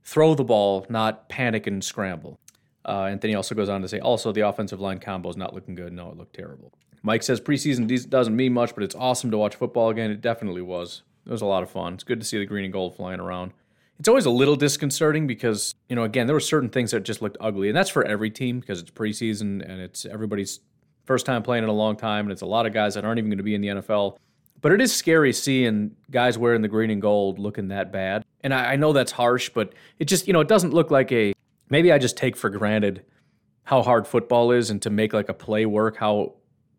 throw 0.05 0.35
the 0.35 0.45
ball, 0.45 0.85
not 0.91 1.31
panic 1.31 1.67
and 1.67 1.83
scramble. 1.83 2.39
Uh, 2.87 3.15
he 3.21 3.35
also 3.35 3.55
goes 3.55 3.69
on 3.69 3.83
to 3.83 3.89
say, 3.89 3.99
also, 3.99 4.33
the 4.33 4.43
offensive 4.43 4.81
line 4.81 5.01
combo 5.01 5.29
is 5.29 5.37
not 5.37 5.53
looking 5.53 5.75
good. 5.75 5.93
No, 5.93 6.09
it 6.11 6.17
looked 6.17 6.37
terrible. 6.37 6.73
Mike 7.03 7.23
says 7.23 7.41
preseason 7.41 8.09
doesn't 8.09 8.35
mean 8.35 8.53
much, 8.53 8.75
but 8.75 8.85
it's 8.85 8.95
awesome 8.95 9.31
to 9.33 9.39
watch 9.39 9.57
football 9.57 9.91
again. 9.91 10.11
It 10.11 10.21
definitely 10.21 10.63
was. 10.63 11.03
It 11.27 11.31
was 11.31 11.43
a 11.43 11.47
lot 11.47 11.63
of 11.63 11.71
fun. 11.71 11.95
It's 11.95 12.05
good 12.05 12.21
to 12.21 12.27
see 12.27 12.39
the 12.39 12.47
green 12.47 12.65
and 12.65 12.73
gold 12.73 12.97
flying 12.97 13.21
around. 13.21 13.53
It's 13.99 14.09
always 14.09 14.27
a 14.27 14.31
little 14.31 14.57
disconcerting 14.57 15.27
because, 15.27 15.75
you 15.89 15.97
know, 15.97 16.05
again, 16.05 16.27
there 16.27 16.35
were 16.35 16.41
certain 16.41 16.69
things 16.69 16.93
that 16.93 17.01
just 17.03 17.23
looked 17.23 17.37
ugly. 17.41 17.69
And 17.69 17.77
that's 17.77 17.91
for 17.91 18.05
every 18.05 18.31
team 18.31 18.61
because 18.61 18.81
it's 18.81 18.91
preseason 18.91 19.69
and 19.69 19.81
it's 19.81 20.07
everybody's 20.07 20.61
first 21.05 21.27
time 21.27 21.43
playing 21.43 21.65
in 21.65 21.71
a 21.71 21.75
long 21.75 21.97
time. 21.97 22.27
And 22.27 22.33
it's 22.33 22.43
a 22.43 22.47
lot 22.47 22.67
of 22.67 22.73
guys 22.73 22.95
that 22.95 23.05
aren't 23.05 23.19
even 23.19 23.31
going 23.31 23.39
to 23.39 23.45
be 23.45 23.55
in 23.55 23.61
the 23.63 23.69
NFL 23.69 24.19
But 24.61 24.73
it 24.73 24.81
is 24.81 24.95
scary 24.95 25.33
seeing 25.33 25.97
guys 26.11 26.37
wearing 26.39 26.63
the 26.63 26.69
green 26.69 26.91
and 26.91 27.01
gold 27.01 27.39
looking 27.39 27.69
that 27.69 27.93
bad. 27.93 28.25
And 28.43 28.53
I, 28.55 28.73
I 28.73 28.77
know 28.77 28.93
that's 28.93 29.13
harsh, 29.13 29.49
but 29.49 29.73
it 29.99 30.07
just, 30.07 30.27
you 30.27 30.33
know, 30.33 30.41
it 30.41 30.49
doesn't 30.49 30.73
look 30.75 30.91
like 30.91 31.11
a. 31.13 31.33
Maybe 31.69 31.93
I 31.93 31.99
just 31.99 32.17
take 32.17 32.37
for 32.37 32.51
granted 32.51 33.05
how 33.65 33.83
hard 33.83 34.07
football 34.07 34.53
is 34.53 34.71
and 34.71 34.81
to 34.83 34.91
make 34.91 35.13
like 35.13 35.29
a 35.29 35.35
play 35.35 35.67
work, 35.67 35.97
how 35.97 36.35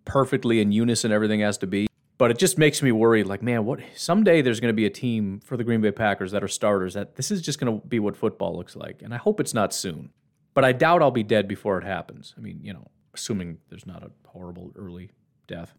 perfectly 0.06 0.62
in 0.62 0.72
unison 0.72 1.12
everything 1.12 1.42
has 1.42 1.58
to 1.60 1.68
be. 1.68 1.88
But 2.18 2.32
it 2.32 2.40
just 2.40 2.58
makes 2.58 2.82
me 2.82 2.92
worried 2.92 3.28
like, 3.28 3.44
man, 3.44 3.66
what 3.66 3.80
someday 3.96 4.42
there's 4.42 4.60
going 4.60 4.74
to 4.74 4.76
be 4.76 4.86
a 4.86 4.90
team 4.90 5.40
for 5.42 5.56
the 5.56 5.64
Green 5.64 5.82
Bay 5.82 5.92
Packers 5.92 6.32
that 6.32 6.44
are 6.44 6.48
starters 6.48 6.96
that 6.96 7.16
this 7.16 7.30
is 7.30 7.42
just 7.42 7.60
going 7.60 7.80
to 7.80 7.86
be 7.88 8.00
what 8.00 8.18
football 8.18 8.56
looks 8.56 8.76
like. 8.76 9.02
And 9.02 9.14
I 9.14 9.18
hope 9.18 9.40
it's 9.40 9.54
not 9.54 9.74
soon. 9.74 10.10
But 10.56 10.66
I 10.66 10.72
doubt 10.72 11.04
I'll 11.04 11.12
be 11.12 11.24
dead 11.24 11.48
before 11.48 11.78
it 11.78 11.84
happens. 11.84 12.34
I 12.36 12.42
mean, 12.42 12.62
you 12.64 12.74
know, 12.74 12.88
assuming 13.14 13.60
there's 13.70 13.86
not 13.86 14.02
a 14.02 14.12
horrible 14.28 14.72
early 14.76 15.12
death. 15.46 15.74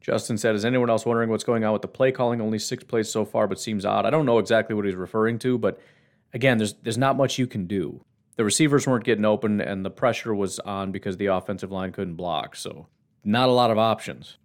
Justin 0.00 0.36
said, 0.36 0.56
Is 0.56 0.64
anyone 0.64 0.90
else 0.90 1.06
wondering 1.06 1.30
what's 1.30 1.44
going 1.44 1.62
on 1.64 1.72
with 1.72 1.82
the 1.82 1.88
play 1.88 2.10
calling? 2.10 2.40
Only 2.40 2.58
six 2.58 2.82
plays 2.82 3.08
so 3.08 3.24
far, 3.24 3.46
but 3.46 3.60
seems 3.60 3.84
odd. 3.84 4.04
I 4.04 4.10
don't 4.10 4.26
know 4.26 4.38
exactly 4.38 4.74
what 4.74 4.84
he's 4.84 4.96
referring 4.96 5.38
to, 5.40 5.58
but 5.58 5.78
again, 6.34 6.58
there's 6.58 6.74
there's 6.82 6.98
not 6.98 7.16
much 7.16 7.38
you 7.38 7.46
can 7.46 7.66
do. 7.66 8.04
The 8.36 8.44
receivers 8.44 8.86
weren't 8.86 9.04
getting 9.04 9.24
open, 9.24 9.60
and 9.60 9.84
the 9.84 9.90
pressure 9.90 10.34
was 10.34 10.58
on 10.60 10.90
because 10.90 11.16
the 11.16 11.26
offensive 11.26 11.70
line 11.70 11.92
couldn't 11.92 12.14
block. 12.14 12.56
So, 12.56 12.86
not 13.24 13.48
a 13.48 13.52
lot 13.52 13.70
of 13.70 13.78
options. 13.78 14.38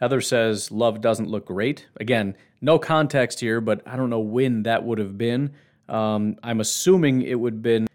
Heather 0.00 0.20
says, 0.20 0.70
Love 0.70 1.00
doesn't 1.00 1.28
look 1.28 1.46
great. 1.46 1.86
Again, 1.96 2.36
no 2.60 2.78
context 2.78 3.40
here, 3.40 3.60
but 3.60 3.80
I 3.86 3.96
don't 3.96 4.10
know 4.10 4.20
when 4.20 4.64
that 4.64 4.84
would 4.84 4.98
have 4.98 5.16
been. 5.16 5.54
Um, 5.88 6.36
I'm 6.42 6.60
assuming 6.60 7.22
it 7.22 7.38
would 7.38 7.54
have 7.54 7.62
been, 7.62 7.86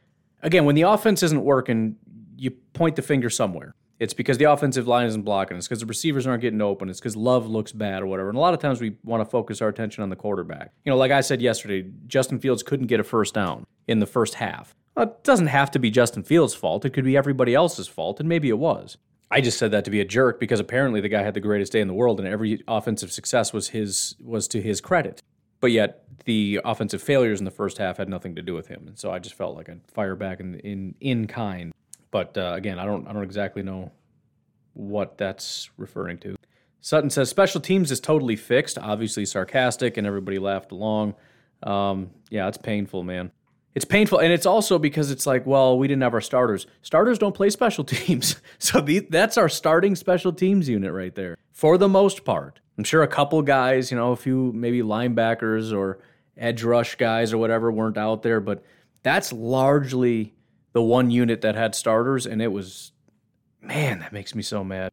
again, 0.41 0.65
when 0.65 0.75
the 0.75 0.84
offense 0.84 1.23
isn't 1.23 1.43
working, 1.43 1.97
you 2.38 2.51
point 2.51 2.95
the 2.95 3.01
finger 3.01 3.30
somewhere. 3.30 3.73
It's 3.99 4.13
because 4.13 4.38
the 4.38 4.45
offensive 4.45 4.88
line 4.88 5.07
isn't 5.07 5.23
blocking. 5.23 5.57
It's 5.57 5.67
because 5.67 5.82
the 5.82 5.86
receivers 5.86 6.25
aren't 6.25 6.41
getting 6.41 6.61
open. 6.61 6.89
It's 6.89 6.99
because 6.99 7.17
Love 7.17 7.49
looks 7.49 7.73
bad 7.73 8.01
or 8.01 8.05
whatever. 8.05 8.30
And 8.30 8.38
a 8.38 8.41
lot 8.41 8.53
of 8.53 8.61
times 8.61 8.80
we 8.80 8.95
want 9.03 9.21
to 9.21 9.30
focus 9.30 9.61
our 9.61 9.67
attention 9.67 10.03
on 10.03 10.09
the 10.09 10.15
quarterback. 10.15 10.71
You 10.86 10.91
know, 10.91 10.97
like 10.97 11.11
I 11.11 11.19
said 11.19 11.41
yesterday, 11.41 11.91
Justin 12.07 12.39
Fields 12.39 12.63
couldn't 12.63 12.88
get 12.88 13.01
a 13.01 13.03
first 13.03 13.34
down 13.34 13.65
in 13.88 13.99
the 13.99 14.05
first 14.05 14.36
half. 14.36 14.73
It 15.00 15.24
doesn't 15.24 15.47
have 15.47 15.72
to 15.72 15.80
be 15.80 15.89
Justin 15.89 16.24
Fields' 16.24 16.54
fault. 16.54 16.86
It 16.86 16.91
could 16.91 17.06
be 17.06 17.16
everybody 17.16 17.56
else's 17.56 17.88
fault, 17.88 18.20
and 18.20 18.28
maybe 18.28 18.50
it 18.50 18.58
was. 18.58 18.97
I 19.32 19.41
just 19.41 19.58
said 19.58 19.72
that 19.72 19.86
to 19.86 19.91
be 19.91 20.02
a 20.02 20.06
jerk 20.06 20.39
because 20.39 20.60
apparently 20.60 21.02
the 21.02 21.10
guy 21.10 21.22
had 21.22 21.36
the 21.36 21.39
greatest 21.39 21.72
day 21.72 21.82
in 21.82 21.88
the 21.88 21.93
world, 21.93 22.20
and 22.20 22.28
every 22.28 22.64
offensive 22.68 23.12
success 23.12 23.54
was 23.54 23.70
his 23.70 24.16
was 24.20 24.47
to 24.50 24.62
his 24.62 24.82
credit. 24.82 25.22
But 25.62 25.72
yet 25.72 26.04
the 26.26 26.60
offensive 26.66 27.02
failures 27.02 27.39
in 27.39 27.45
the 27.45 27.52
first 27.52 27.78
half 27.78 27.97
had 27.97 28.10
nothing 28.10 28.36
to 28.36 28.41
do 28.41 28.54
with 28.54 28.68
him, 28.68 28.88
and 28.88 28.97
so 28.97 29.12
I 29.12 29.20
just 29.20 29.36
felt 29.36 29.56
like 29.56 29.70
I'd 29.70 29.82
fire 29.91 30.16
back 30.16 30.39
in 30.39 30.56
in, 30.56 30.95
in 31.00 31.28
kind. 31.28 31.74
But 32.12 32.38
uh, 32.38 32.54
again, 32.56 32.80
I 32.80 32.86
don't 32.86 33.08
I 33.08 33.14
don't 33.14 33.24
exactly 33.24 33.62
know 33.62 33.91
what 34.74 35.18
that's 35.18 35.70
referring 35.78 36.18
to. 36.20 36.36
Sutton 36.82 37.10
says 37.10 37.30
special 37.30 37.62
teams 37.62 37.91
is 37.91 38.00
totally 38.00 38.36
fixed. 38.36 38.80
Obviously 38.80 39.26
sarcastic, 39.26 39.97
and 39.97 40.08
everybody 40.08 40.39
laughed 40.39 40.72
along. 40.72 41.14
Um, 41.62 42.12
yeah, 42.30 42.47
it's 42.47 42.58
painful, 42.58 43.04
man. 43.04 43.32
It's 43.76 43.86
painful, 43.86 44.20
and 44.20 44.34
it's 44.34 44.45
also 44.45 44.80
because 44.80 45.11
it's 45.11 45.28
like, 45.28 45.45
well, 45.45 45.78
we 45.78 45.88
didn't 45.88 46.01
have 46.01 46.13
our 46.13 46.22
starters. 46.22 46.65
Starters 46.82 47.20
don't 47.20 47.36
play 47.36 47.49
special 47.49 47.84
teams, 47.86 48.38
so 48.57 48.82
the, 48.82 48.99
that's 48.99 49.38
our 49.38 49.49
starting 49.49 49.95
special 49.95 50.34
teams 50.34 50.67
unit 50.67 50.91
right 50.91 51.13
there 51.13 51.38
for 51.51 51.78
the 51.78 51.88
most 51.88 52.26
part. 52.26 52.59
I'm 52.78 52.84
sure 52.84 53.03
a 53.03 53.07
couple 53.07 53.41
guys, 53.41 53.91
you 53.91 53.97
know, 53.97 54.11
a 54.11 54.15
few 54.15 54.51
maybe 54.53 54.82
linebackers 54.82 55.76
or 55.76 55.99
edge 56.38 56.63
rush 56.63 56.95
guys 56.95 57.34
or 57.34 57.38
whatever 57.38 57.72
weren't 57.72 57.97
out 57.97 58.24
there, 58.24 58.39
but 58.39 58.63
that's 59.03 59.32
largely 59.32 60.34
the 60.74 60.82
one 60.82 61.11
unit 61.11 61.41
that 61.41 61.55
had 61.55 61.76
starters, 61.76 62.26
and 62.26 62.41
it 62.41 62.51
was, 62.51 62.91
man, 63.61 63.99
that 63.99 64.13
makes 64.13 64.34
me 64.34 64.41
so 64.41 64.63
mad. 64.63 64.91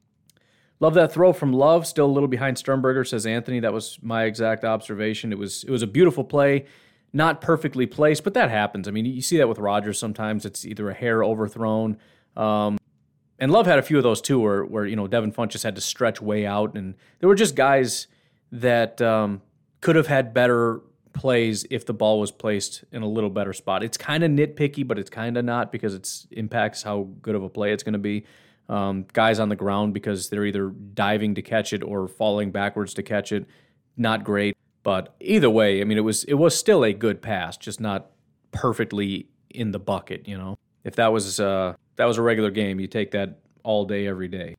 Love 0.80 0.94
that 0.94 1.12
throw 1.12 1.32
from 1.32 1.52
Love. 1.52 1.86
Still 1.86 2.06
a 2.06 2.12
little 2.12 2.28
behind 2.28 2.58
Sternberger, 2.58 3.04
says 3.04 3.24
Anthony. 3.24 3.60
That 3.60 3.72
was 3.72 3.98
my 4.02 4.24
exact 4.24 4.64
observation. 4.64 5.32
It 5.32 5.38
was 5.38 5.64
it 5.64 5.70
was 5.70 5.82
a 5.82 5.86
beautiful 5.86 6.22
play, 6.22 6.66
not 7.12 7.40
perfectly 7.40 7.86
placed, 7.86 8.24
but 8.24 8.34
that 8.34 8.50
happens. 8.50 8.88
I 8.88 8.90
mean, 8.90 9.06
you 9.06 9.22
see 9.22 9.38
that 9.38 9.48
with 9.48 9.58
Rodgers 9.58 9.98
sometimes. 9.98 10.44
It's 10.44 10.64
either 10.64 10.90
a 10.90 10.94
hair 10.94 11.24
overthrown. 11.24 11.98
Um, 12.36 12.78
and 13.38 13.50
Love 13.50 13.66
had 13.66 13.78
a 13.78 13.82
few 13.82 13.96
of 13.96 14.02
those 14.02 14.20
too, 14.20 14.40
where 14.40 14.64
where 14.64 14.86
you 14.86 14.96
know 14.96 15.06
Devin 15.06 15.32
Funchess 15.32 15.62
had 15.62 15.74
to 15.74 15.80
stretch 15.80 16.20
way 16.20 16.46
out, 16.46 16.74
and 16.74 16.94
there 17.20 17.28
were 17.28 17.34
just 17.34 17.54
guys 17.54 18.06
that 18.52 19.00
um, 19.02 19.42
could 19.80 19.96
have 19.96 20.06
had 20.06 20.32
better 20.32 20.80
plays 21.12 21.66
if 21.70 21.86
the 21.86 21.94
ball 21.94 22.20
was 22.20 22.30
placed 22.30 22.84
in 22.92 23.02
a 23.02 23.08
little 23.08 23.30
better 23.30 23.52
spot. 23.52 23.82
It's 23.82 23.96
kind 23.96 24.22
of 24.22 24.30
nitpicky, 24.30 24.86
but 24.86 24.98
it's 24.98 25.10
kind 25.10 25.36
of 25.36 25.44
not 25.44 25.72
because 25.72 25.94
it 25.94 26.08
impacts 26.30 26.82
how 26.82 27.08
good 27.22 27.34
of 27.34 27.42
a 27.42 27.48
play 27.48 27.72
it's 27.72 27.82
going 27.82 27.94
to 27.94 27.98
be. 27.98 28.24
Um, 28.68 29.06
guys 29.12 29.38
on 29.38 29.48
the 29.48 29.56
ground 29.56 29.94
because 29.94 30.28
they're 30.28 30.44
either 30.44 30.70
diving 30.70 31.36
to 31.36 31.42
catch 31.42 31.72
it 31.72 31.84
or 31.84 32.08
falling 32.08 32.50
backwards 32.50 32.94
to 32.94 33.02
catch 33.02 33.30
it. 33.32 33.46
Not 33.96 34.24
great, 34.24 34.56
but 34.86 35.16
either 35.18 35.50
way, 35.50 35.80
I 35.80 35.84
mean, 35.84 35.98
it 35.98 36.02
was 36.02 36.22
it 36.22 36.34
was 36.34 36.56
still 36.56 36.84
a 36.84 36.92
good 36.92 37.20
pass, 37.20 37.56
just 37.56 37.80
not 37.80 38.12
perfectly 38.52 39.26
in 39.50 39.72
the 39.72 39.80
bucket. 39.80 40.28
You 40.28 40.38
know, 40.38 40.60
if 40.84 40.94
that 40.94 41.12
was 41.12 41.40
uh, 41.40 41.74
that 41.96 42.04
was 42.04 42.18
a 42.18 42.22
regular 42.22 42.52
game, 42.52 42.78
you 42.78 42.86
take 42.86 43.10
that 43.10 43.40
all 43.64 43.84
day, 43.84 44.06
every 44.06 44.28
day. 44.28 44.54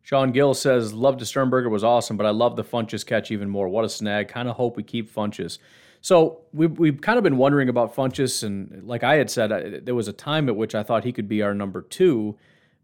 Sean 0.00 0.32
Gill 0.32 0.54
says, 0.54 0.94
"Love 0.94 1.18
to 1.18 1.26
Sternberger 1.26 1.68
was 1.68 1.84
awesome, 1.84 2.16
but 2.16 2.24
I 2.24 2.30
love 2.30 2.56
the 2.56 2.64
Funchess 2.64 3.04
catch 3.04 3.30
even 3.30 3.50
more. 3.50 3.68
What 3.68 3.84
a 3.84 3.90
snag! 3.90 4.28
Kind 4.28 4.48
of 4.48 4.56
hope 4.56 4.78
we 4.78 4.82
keep 4.82 5.14
Funchess." 5.14 5.58
So 6.00 6.40
we've, 6.54 6.78
we've 6.78 7.02
kind 7.02 7.18
of 7.18 7.22
been 7.22 7.36
wondering 7.36 7.68
about 7.68 7.94
Funchess, 7.94 8.42
and 8.44 8.82
like 8.88 9.04
I 9.04 9.16
had 9.16 9.30
said, 9.30 9.52
I, 9.52 9.80
there 9.80 9.94
was 9.94 10.08
a 10.08 10.14
time 10.14 10.48
at 10.48 10.56
which 10.56 10.74
I 10.74 10.84
thought 10.84 11.04
he 11.04 11.12
could 11.12 11.28
be 11.28 11.42
our 11.42 11.52
number 11.52 11.82
two, 11.82 12.38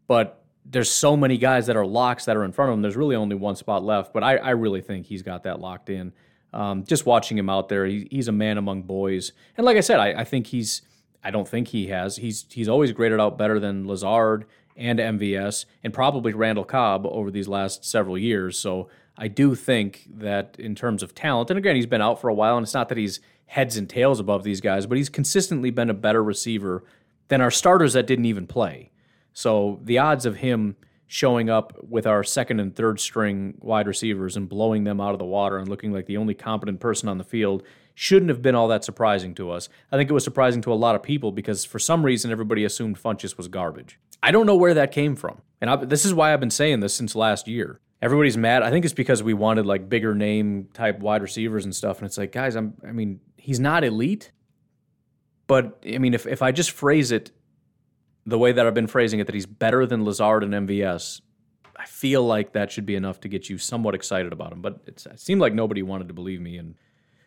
but 0.09 0.45
there's 0.66 0.90
so 0.90 1.16
many 1.16 1.38
guys 1.38 1.68
that 1.68 1.76
are 1.76 1.86
locks 1.86 2.26
that 2.26 2.36
are 2.36 2.45
in 2.45 2.53
front 2.53 2.70
of 2.70 2.74
him. 2.74 2.82
There's 2.82 2.97
really 2.97 3.16
only 3.16 3.36
one 3.36 3.57
spot 3.57 3.82
left, 3.82 4.12
but 4.12 4.22
I, 4.22 4.36
I 4.36 4.51
really 4.51 4.82
think 4.82 5.07
he's 5.07 5.22
got 5.22 5.45
that 5.45 5.59
locked 5.59 5.88
in. 5.88 6.12
Um, 6.53 6.84
just 6.84 7.07
watching 7.07 7.38
him 7.38 7.48
out 7.48 7.68
there, 7.68 7.86
he, 7.86 8.07
he's 8.11 8.28
a 8.28 8.32
man 8.32 8.59
among 8.59 8.82
boys, 8.82 9.32
and 9.57 9.64
like 9.64 9.76
I 9.76 9.80
said, 9.80 9.98
I, 9.98 10.20
I 10.20 10.24
think 10.24 10.48
he's. 10.48 10.82
I 11.24 11.30
don't 11.30 11.46
think 11.46 11.68
he 11.68 11.86
has. 11.86 12.16
He's 12.16 12.46
he's 12.50 12.68
always 12.68 12.90
graded 12.90 13.20
out 13.20 13.38
better 13.38 13.61
than 13.61 13.86
Lazard 13.86 14.44
and 14.76 14.98
MVS 14.98 15.66
and 15.84 15.92
probably 15.92 16.32
Randall 16.32 16.64
Cobb 16.64 17.07
over 17.07 17.30
these 17.30 17.46
last 17.46 17.84
several 17.84 18.18
years. 18.18 18.59
So 18.59 18.88
I 19.16 19.28
do 19.28 19.55
think 19.55 20.09
that 20.11 20.57
in 20.59 20.74
terms 20.74 21.03
of 21.03 21.14
talent, 21.14 21.50
and 21.50 21.59
again, 21.59 21.76
he's 21.76 21.86
been 21.86 22.03
out 22.03 22.20
for 22.20 22.28
a 22.28 22.34
while, 22.34 22.57
and 22.57 22.64
it's 22.64 22.74
not 22.74 22.88
that 22.88 22.98
he's 22.98 23.20
heads 23.46 23.76
and 23.76 23.88
tails 23.88 24.18
above 24.18 24.44
these 24.44 24.61
guys, 24.61 24.86
but 24.86 24.96
he's 24.96 25.09
consistently 25.09 25.70
been 25.70 25.90
a 25.90 25.94
better 25.94 26.24
receiver 26.24 26.82
than 27.28 27.40
our 27.40 27.50
starters 27.50 27.92
that 27.92 28.07
didn't 28.07 28.24
even 28.24 28.46
play. 28.46 28.90
So 29.32 29.80
the 29.82 29.98
odds 29.98 30.26
of 30.26 30.36
him 30.36 30.76
showing 31.13 31.51
up 31.51 31.77
with 31.87 32.07
our 32.07 32.25
second 32.25 32.59
and 32.59 32.75
third 32.75 32.99
string 32.99 33.53
wide 33.61 33.87
receivers 33.87 34.35
and 34.35 34.49
blowing 34.49 34.85
them 34.85 34.99
out 34.99 35.13
of 35.13 35.19
the 35.19 35.27
water 35.27 35.59
and 35.59 35.69
looking 35.69 35.93
like 35.93 36.07
the 36.07 36.17
only 36.17 36.33
competent 36.33 36.81
person 36.81 37.07
on 37.07 37.19
the 37.19 37.25
field 37.25 37.63
shouldn't 37.95 38.31
have 38.31 38.41
been 38.41 38.55
all 38.55 38.67
that 38.67 38.83
surprising 38.83 39.35
to 39.35 39.51
us. 39.51 39.69
I 39.93 39.99
think 39.99 40.09
it 40.09 40.15
was 40.15 40.25
surprising 40.25 40.63
to 40.63 40.73
a 40.73 40.75
lot 40.75 40.95
of 40.95 41.03
people 41.03 41.31
because 41.31 41.67
for 41.67 41.79
some 41.79 42.03
reason 42.03 42.31
everybody 42.31 42.65
assumed 42.65 42.97
Funchess 42.97 43.37
was 43.37 43.47
garbage. 43.47 44.01
I 44.23 44.31
don't 44.31 44.47
know 44.47 44.57
where 44.57 44.73
that 44.73 44.91
came 44.91 45.15
from. 45.15 45.43
And 45.61 45.69
I, 45.69 45.77
this 45.77 46.07
is 46.07 46.15
why 46.15 46.33
I've 46.33 46.41
been 46.41 46.51
saying 46.51 46.81
this 46.81 46.95
since 46.95 47.15
last 47.15 47.47
year. 47.47 47.79
Everybody's 48.01 48.39
mad. 48.39 48.63
I 48.63 48.71
think 48.71 48.87
it's 48.87 48.95
because 48.95 49.23
we 49.23 49.35
wanted 49.35 49.67
like 49.67 49.91
bigger 49.91 50.15
name 50.15 50.71
type 50.73 50.99
wide 51.01 51.21
receivers 51.21 51.67
and 51.67 51.77
stuff. 51.77 51.99
And 51.99 52.07
it's 52.07 52.17
like, 52.17 52.33
guys, 52.33 52.57
I'm 52.57 52.73
I 52.89 52.93
mean, 52.93 53.21
he's 53.37 53.61
not 53.61 53.85
elite. 53.85 54.33
But 55.47 55.85
I 55.87 55.99
mean, 55.99 56.15
if, 56.15 56.27
if 56.27 56.41
I 56.41 56.53
just 56.53 56.71
phrase 56.71 57.13
it 57.13 57.33
the 58.27 58.39
way 58.39 58.53
that 58.53 58.66
I've 58.66 58.75
been 58.75 58.87
phrasing 58.87 59.20
it, 59.20 59.27
that 59.27 59.35
he's 59.35 59.47
better 59.47 59.87
than 59.87 60.05
Lazard 60.05 60.45
and 60.45 60.53
MVS, 60.68 61.20
I 61.77 61.87
feel 61.87 62.25
like 62.25 62.53
that 62.53 62.70
should 62.70 62.87
be 62.87 62.95
enough 62.95 63.20
to 63.20 63.29
get 63.29 63.49
you 63.49 63.59
somewhat 63.59 63.95
excited 63.95 64.33
about 64.33 64.53
him. 64.53 64.62
But 64.62 64.81
it 64.87 65.05
seemed 65.16 65.41
like 65.41 65.55
nobody 65.55 65.83
wanted 65.83 66.09
to 66.09 66.14
believe 66.14 66.41
me, 66.41 66.57
and 66.57 66.75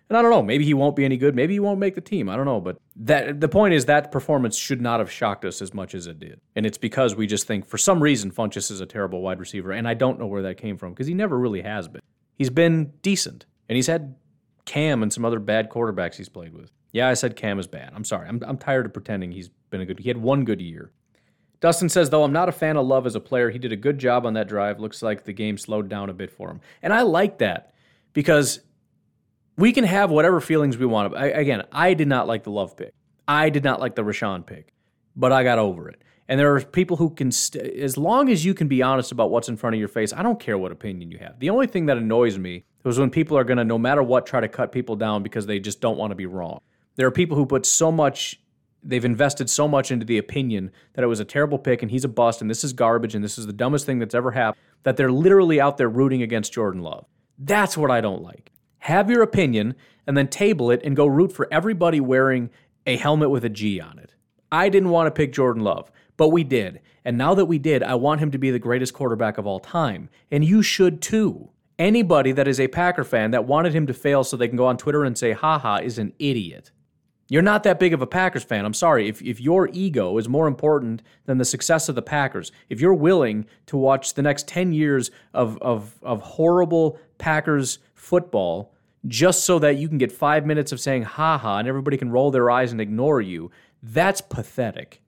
and 0.08 0.18
I 0.18 0.22
don't 0.22 0.30
know. 0.30 0.44
Maybe 0.44 0.64
he 0.64 0.76
won't 0.76 0.96
be 0.96 1.04
any 1.04 1.18
good. 1.18 1.36
Maybe 1.36 1.54
he 1.54 1.60
won't 1.60 1.80
make 1.80 1.96
the 1.96 2.02
team. 2.02 2.30
I 2.30 2.36
don't 2.36 2.46
know. 2.46 2.62
But 2.62 2.78
that 2.98 3.42
the 3.42 3.50
point 3.50 3.74
is 3.74 3.86
that 3.86 4.12
performance 4.12 4.56
should 4.56 4.82
not 4.82 5.00
have 5.00 5.12
shocked 5.12 5.46
us 5.46 5.62
as 5.62 5.74
much 5.74 5.96
as 5.96 6.08
it 6.08 6.20
did, 6.20 6.40
and 6.56 6.66
it's 6.66 6.78
because 6.78 7.16
we 7.16 7.28
just 7.28 7.48
think 7.48 7.66
for 7.66 7.78
some 7.78 8.02
reason 8.02 8.32
Funchess 8.32 8.72
is 8.72 8.82
a 8.82 8.86
terrible 8.86 9.22
wide 9.22 9.40
receiver, 9.40 9.72
and 9.72 9.88
I 9.88 9.94
don't 9.94 10.20
know 10.20 10.28
where 10.28 10.44
that 10.44 10.58
came 10.58 10.78
from 10.78 10.94
because 10.94 11.08
he 11.08 11.14
never 11.14 11.38
really 11.38 11.62
has 11.62 11.88
been. 11.88 12.02
He's 12.38 12.50
been 12.50 12.94
decent, 13.02 13.46
and 13.68 13.76
he's 13.76 13.88
had 13.88 14.16
Cam 14.66 15.04
and 15.04 15.12
some 15.12 15.26
other 15.26 15.40
bad 15.40 15.70
quarterbacks 15.70 16.16
he's 16.16 16.30
played 16.30 16.54
with. 16.54 16.72
Yeah, 16.96 17.10
I 17.10 17.14
said 17.14 17.36
Cam 17.36 17.60
is 17.60 17.68
bad. 17.68 17.92
I'm 17.94 18.06
sorry. 18.06 18.26
I'm, 18.30 18.42
I'm 18.48 18.58
tired 18.58 18.86
of 18.86 18.94
pretending 18.94 19.34
he's 19.34 19.50
been 19.70 19.82
a 19.82 19.86
good. 19.86 20.00
He 20.00 20.08
had 20.08 20.16
one 20.16 20.46
good 20.46 20.62
year. 20.62 20.94
Dustin 21.60 21.90
says, 21.90 22.10
though 22.10 22.24
I'm 22.24 22.32
not 22.32 22.48
a 22.48 22.54
fan 22.54 22.78
of 22.78 22.88
Love 22.88 23.06
as 23.06 23.16
a 23.16 23.20
player, 23.20 23.50
he 23.50 23.60
did 23.60 23.74
a 23.74 23.76
good 23.76 23.98
job 23.98 24.26
on 24.26 24.36
that 24.36 24.48
drive. 24.48 24.80
Looks 24.80 25.02
like 25.02 25.26
the 25.26 25.34
game 25.34 25.58
slowed 25.58 25.90
down 25.90 26.10
a 26.10 26.14
bit 26.14 26.32
for 26.32 26.50
him. 26.50 26.62
And 26.82 26.94
I 26.94 27.02
like 27.02 27.40
that 27.40 27.74
because 28.14 28.62
we 29.58 29.74
can 29.74 29.84
have 29.84 30.10
whatever 30.10 30.40
feelings 30.40 30.78
we 30.78 30.86
want. 30.86 31.14
I, 31.18 31.26
again, 31.26 31.64
I 31.70 31.96
did 31.96 32.08
not 32.08 32.28
like 32.28 32.44
the 32.44 32.52
Love 32.52 32.78
pick. 32.78 32.94
I 33.28 33.50
did 33.50 33.66
not 33.66 33.82
like 33.82 33.96
the 33.96 34.04
Rashan 34.04 34.46
pick, 34.46 34.72
but 35.18 35.34
I 35.34 35.44
got 35.44 35.60
over 35.60 35.90
it. 35.90 36.02
And 36.30 36.40
there 36.40 36.56
are 36.56 36.62
people 36.62 36.96
who 36.96 37.10
can, 37.10 37.30
st- 37.30 37.76
as 37.76 37.98
long 37.98 38.30
as 38.30 38.46
you 38.46 38.54
can 38.54 38.70
be 38.70 38.82
honest 38.82 39.12
about 39.12 39.32
what's 39.32 39.50
in 39.50 39.58
front 39.58 39.76
of 39.76 39.80
your 39.82 39.90
face, 39.90 40.14
I 40.14 40.24
don't 40.24 40.40
care 40.40 40.58
what 40.58 40.72
opinion 40.72 41.12
you 41.12 41.18
have. 41.18 41.42
The 41.42 41.50
only 41.50 41.68
thing 41.68 41.88
that 41.88 41.98
annoys 41.98 42.38
me 42.38 42.64
was 42.86 42.98
when 42.98 43.10
people 43.10 43.38
are 43.38 43.44
going 43.44 43.58
to, 43.58 43.66
no 43.66 43.78
matter 43.78 44.02
what, 44.02 44.26
try 44.26 44.40
to 44.40 44.48
cut 44.48 44.72
people 44.72 44.96
down 44.96 45.24
because 45.24 45.46
they 45.46 45.60
just 45.60 45.82
don't 45.82 45.98
want 45.98 46.12
to 46.12 46.16
be 46.16 46.26
wrong. 46.26 46.62
There 46.96 47.08
are 47.08 47.12
people 47.12 47.38
who 47.38 47.46
put 47.46 47.66
so 47.66 47.92
much, 47.92 48.40
they've 48.84 49.06
invested 49.06 49.50
so 49.50 49.68
much 49.68 49.92
into 49.92 50.06
the 50.06 50.18
opinion 50.18 50.72
that 50.94 51.04
it 51.04 51.08
was 51.08 51.20
a 51.20 51.26
terrible 51.26 51.58
pick 51.58 51.82
and 51.82 51.92
he's 51.92 52.06
a 52.06 52.10
bust 52.10 52.42
and 52.42 52.50
this 52.50 52.64
is 52.64 52.74
garbage 52.74 53.16
and 53.16 53.24
this 53.24 53.38
is 53.38 53.46
the 53.46 53.54
dumbest 53.54 53.86
thing 53.86 54.00
that's 54.00 54.16
ever 54.16 54.32
happened 54.32 54.62
that 54.84 54.98
they're 54.98 55.12
literally 55.12 55.60
out 55.60 55.78
there 55.78 55.90
rooting 55.90 56.22
against 56.22 56.54
Jordan 56.54 56.82
Love. 56.82 57.06
That's 57.38 57.76
what 57.76 57.92
I 57.92 58.02
don't 58.02 58.22
like. 58.22 58.52
Have 58.80 59.10
your 59.10 59.24
opinion 59.24 59.76
and 60.08 60.16
then 60.16 60.28
table 60.28 60.72
it 60.72 60.82
and 60.84 60.96
go 60.96 61.08
root 61.08 61.32
for 61.32 61.48
everybody 61.52 62.00
wearing 62.00 62.50
a 62.86 62.96
helmet 62.96 63.32
with 63.32 63.44
a 63.44 63.50
G 63.50 63.82
on 63.82 63.98
it. 63.98 64.14
I 64.52 64.70
didn't 64.70 64.90
want 64.90 65.08
to 65.08 65.12
pick 65.12 65.34
Jordan 65.34 65.64
Love, 65.64 65.92
but 66.18 66.30
we 66.30 66.44
did. 66.44 66.82
And 67.04 67.18
now 67.18 67.34
that 67.34 67.46
we 67.46 67.58
did, 67.58 67.84
I 67.84 67.96
want 67.96 68.22
him 68.22 68.32
to 68.32 68.38
be 68.38 68.52
the 68.52 68.60
greatest 68.60 68.94
quarterback 68.94 69.38
of 69.38 69.48
all 69.48 69.60
time. 69.60 70.10
And 70.32 70.46
you 70.46 70.62
should 70.62 71.02
too. 71.02 71.50
Anybody 71.78 72.32
that 72.32 72.48
is 72.48 72.60
a 72.60 72.68
Packer 72.68 73.04
fan 73.04 73.32
that 73.32 73.46
wanted 73.46 73.76
him 73.76 73.86
to 73.88 73.94
fail 73.94 74.24
so 74.24 74.38
they 74.38 74.48
can 74.48 74.56
go 74.56 74.66
on 74.66 74.78
Twitter 74.78 75.04
and 75.04 75.18
say, 75.18 75.34
haha, 75.34 75.78
is 75.78 75.98
an 75.98 76.14
idiot. 76.20 76.72
You're 77.28 77.42
not 77.42 77.64
that 77.64 77.80
big 77.80 77.94
of 77.94 78.02
a 78.02 78.08
Packers 78.08 78.44
fan. 78.44 78.66
I'm 78.66 78.74
sorry. 78.74 79.08
If, 79.08 79.22
if 79.22 79.42
your 79.42 79.70
ego 79.74 80.18
is 80.18 80.30
more 80.30 80.48
important 80.48 81.02
than 81.26 81.40
the 81.40 81.46
success 81.46 81.90
of 81.90 81.96
the 81.96 82.02
Packers, 82.02 82.52
if 82.70 82.80
you're 82.80 82.94
willing 82.94 83.46
to 83.66 83.78
watch 83.78 84.14
the 84.14 84.22
next 84.22 84.48
10 84.48 84.74
years 84.74 85.10
of, 85.34 85.58
of, 85.62 85.96
of 86.04 86.22
horrible 86.22 87.00
Packers 87.18 87.80
football 87.96 88.74
just 89.08 89.44
so 89.44 89.60
that 89.60 89.78
you 89.78 89.88
can 89.88 89.98
get 89.98 90.12
five 90.12 90.46
minutes 90.46 90.72
of 90.72 90.80
saying 90.80 91.04
haha 91.04 91.58
and 91.58 91.68
everybody 91.68 91.98
can 91.98 92.12
roll 92.12 92.30
their 92.30 92.52
eyes 92.52 92.72
and 92.72 92.82
ignore 92.82 93.22
you, 93.22 93.50
that's 93.82 94.22
pathetic. 94.22 95.02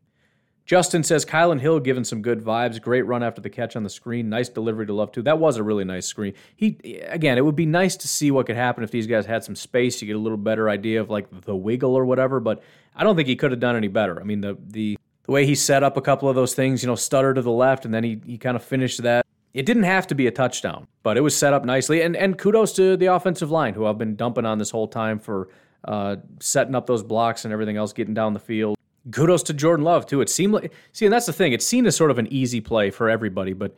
Justin 0.68 1.01
says 1.01 1.24
Kylin 1.26 1.61
Hill 1.61 1.80
given 1.80 2.03
some 2.03 2.22
good 2.22 2.41
vibes. 2.41 2.82
Great 2.82 3.03
run 3.03 3.24
after 3.24 3.39
the 3.39 3.49
catch 3.49 3.78
on 3.78 3.84
the 3.84 3.89
screen. 3.89 4.30
Nice 4.30 4.49
delivery 4.49 4.86
to 4.86 4.93
Love 4.93 5.13
too. 5.13 5.22
That 5.22 5.39
was 5.39 5.55
a 5.55 5.63
really 5.63 5.86
nice 5.86 6.05
screen. 6.05 6.34
He 6.57 6.78
again, 7.07 7.38
it 7.38 7.45
would 7.45 7.55
be 7.55 7.65
nice 7.65 7.95
to 7.95 8.07
see 8.07 8.32
what 8.32 8.47
could 8.47 8.57
happen 8.57 8.84
if 8.84 8.91
these 8.91 9.07
guys 9.07 9.26
had 9.26 9.45
some 9.45 9.55
space. 9.55 10.01
You 10.01 10.07
get 10.07 10.18
a 10.18 10.20
little 10.20 10.38
better 10.38 10.70
idea 10.70 10.99
of 10.99 11.09
like 11.09 11.28
the 11.45 11.55
wiggle 11.55 11.95
or 11.95 12.05
whatever. 12.05 12.41
But 12.41 12.61
I 12.93 13.05
don't 13.05 13.15
think 13.15 13.30
he 13.30 13.38
could 13.38 13.51
have 13.51 13.61
done 13.61 13.78
any 13.78 13.88
better. 13.88 14.20
I 14.20 14.26
mean 14.26 14.41
the 14.41 14.57
the 14.61 14.99
the 15.24 15.32
way 15.32 15.45
he 15.45 15.55
set 15.55 15.84
up 15.84 15.95
a 15.95 16.01
couple 16.01 16.28
of 16.28 16.36
those 16.36 16.53
things, 16.53 16.84
you 16.84 16.88
know, 16.88 16.95
stutter 16.95 17.34
to 17.34 17.41
the 17.41 17.51
left, 17.51 17.86
and 17.86 17.93
then 17.93 18.03
he 18.03 18.20
he 18.26 18.38
kind 18.38 18.57
of 18.57 18.63
finished 18.63 19.01
that. 19.03 19.26
It 19.53 19.65
didn't 19.65 19.84
have 19.84 20.05
to 20.07 20.15
be 20.15 20.28
a 20.28 20.32
touchdown, 20.32 20.86
but 21.01 21.15
it 21.15 21.22
was 21.22 21.36
set 21.36 21.53
up 21.53 21.63
nicely. 21.63 22.01
And 22.01 22.13
and 22.18 22.38
kudos 22.38 22.74
to 22.74 22.97
the 22.97 23.05
offensive 23.05 23.51
line 23.51 23.74
who 23.74 23.86
I've 23.86 23.97
been 23.97 24.18
dumping 24.18 24.45
on 24.45 24.57
this 24.57 24.72
whole 24.72 24.89
time 24.89 25.20
for 25.20 25.47
uh, 25.86 26.18
setting 26.41 26.76
up 26.76 26.88
those 26.88 27.03
blocks 27.03 27.45
and 27.45 27.53
everything 27.53 27.78
else, 27.78 27.93
getting 27.93 28.13
down 28.13 28.34
the 28.34 28.39
field 28.39 28.77
kudos 29.12 29.43
to 29.43 29.53
Jordan 29.53 29.86
Love 29.86 30.05
too. 30.05 30.22
It 30.22 30.30
seemed 30.30 30.53
like 30.53 30.74
see, 30.91 31.05
and 31.05 31.14
that's 31.14 31.26
the 31.26 31.34
thing. 31.34 31.53
It's 31.53 31.66
seen 31.66 31.86
as 31.86 31.95
sort 31.95 32.12
of 32.12 32.20
an 32.20 32.28
easy 32.32 32.62
play 32.62 32.89
for 32.89 33.10
everybody, 33.10 33.53
but 33.53 33.76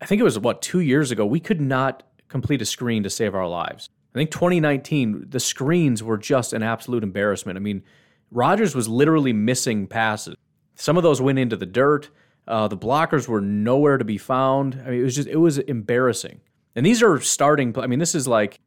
I 0.00 0.06
think 0.06 0.20
it 0.20 0.24
was 0.24 0.38
what 0.38 0.62
two 0.62 0.80
years 0.80 1.10
ago 1.10 1.26
we 1.26 1.40
could 1.40 1.60
not 1.60 2.02
complete 2.28 2.62
a 2.62 2.66
screen 2.66 3.02
to 3.02 3.10
save 3.10 3.34
our 3.34 3.48
lives. 3.48 3.88
I 4.14 4.18
think 4.18 4.30
2019 4.30 5.26
the 5.28 5.40
screens 5.40 6.02
were 6.02 6.18
just 6.18 6.52
an 6.52 6.62
absolute 6.62 7.02
embarrassment. 7.02 7.56
I 7.56 7.60
mean, 7.60 7.82
Rodgers 8.30 8.74
was 8.74 8.88
literally 8.88 9.32
missing 9.32 9.86
passes. 9.86 10.36
Some 10.74 10.96
of 10.96 11.02
those 11.02 11.20
went 11.20 11.38
into 11.38 11.56
the 11.56 11.66
dirt. 11.66 12.10
Uh, 12.46 12.68
the 12.68 12.78
blockers 12.78 13.28
were 13.28 13.40
nowhere 13.40 13.98
to 13.98 14.04
be 14.04 14.16
found. 14.16 14.80
I 14.86 14.90
mean, 14.90 15.00
it 15.00 15.04
was 15.04 15.16
just 15.16 15.28
it 15.28 15.36
was 15.36 15.58
embarrassing. 15.58 16.40
And 16.74 16.86
these 16.86 17.02
are 17.02 17.20
starting. 17.20 17.76
I 17.78 17.86
mean, 17.86 17.98
this 17.98 18.14
is 18.14 18.28
like, 18.28 18.60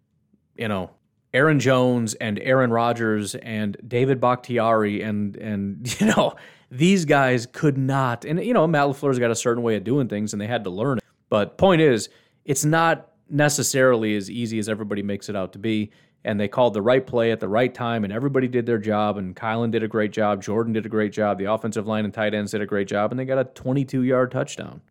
you 0.55 0.67
know, 0.67 0.91
Aaron 1.33 1.59
Jones 1.59 2.13
and 2.15 2.39
Aaron 2.39 2.71
Rodgers 2.71 3.35
and 3.35 3.77
David 3.87 4.19
Bakhtiari 4.19 5.01
and 5.01 5.35
and 5.37 5.99
you 6.01 6.07
know 6.07 6.35
these 6.69 7.05
guys 7.05 7.47
could 7.51 7.77
not 7.77 8.25
and 8.25 8.43
you 8.43 8.53
know 8.53 8.67
Matt 8.67 8.87
LaFleur's 8.87 9.19
got 9.19 9.31
a 9.31 9.35
certain 9.35 9.63
way 9.63 9.75
of 9.75 9.83
doing 9.83 10.07
things 10.07 10.33
and 10.33 10.41
they 10.41 10.47
had 10.47 10.63
to 10.65 10.69
learn 10.69 10.97
it. 10.97 11.03
But 11.29 11.57
point 11.57 11.81
is, 11.81 12.09
it's 12.43 12.65
not 12.65 13.11
necessarily 13.31 14.15
as 14.15 14.29
easy 14.29 14.59
as 14.59 14.69
everybody 14.69 15.01
makes 15.01 15.29
it 15.29 15.35
out 15.35 15.53
to 15.53 15.59
be. 15.59 15.91
And 16.23 16.39
they 16.39 16.47
called 16.47 16.75
the 16.75 16.83
right 16.83 17.05
play 17.05 17.31
at 17.31 17.39
the 17.39 17.47
right 17.47 17.73
time, 17.73 18.03
and 18.03 18.13
everybody 18.13 18.47
did 18.47 18.67
their 18.67 18.77
job. 18.77 19.17
And 19.17 19.35
Kylin 19.35 19.71
did 19.71 19.81
a 19.81 19.87
great 19.87 20.11
job. 20.11 20.43
Jordan 20.43 20.71
did 20.71 20.85
a 20.85 20.89
great 20.89 21.11
job. 21.11 21.39
The 21.39 21.45
offensive 21.45 21.87
line 21.87 22.05
and 22.05 22.13
tight 22.13 22.35
ends 22.35 22.51
did 22.51 22.61
a 22.61 22.65
great 22.67 22.87
job, 22.87 23.09
and 23.11 23.19
they 23.19 23.25
got 23.25 23.39
a 23.39 23.45
22 23.45 24.03
yard 24.03 24.29
touchdown. 24.29 24.81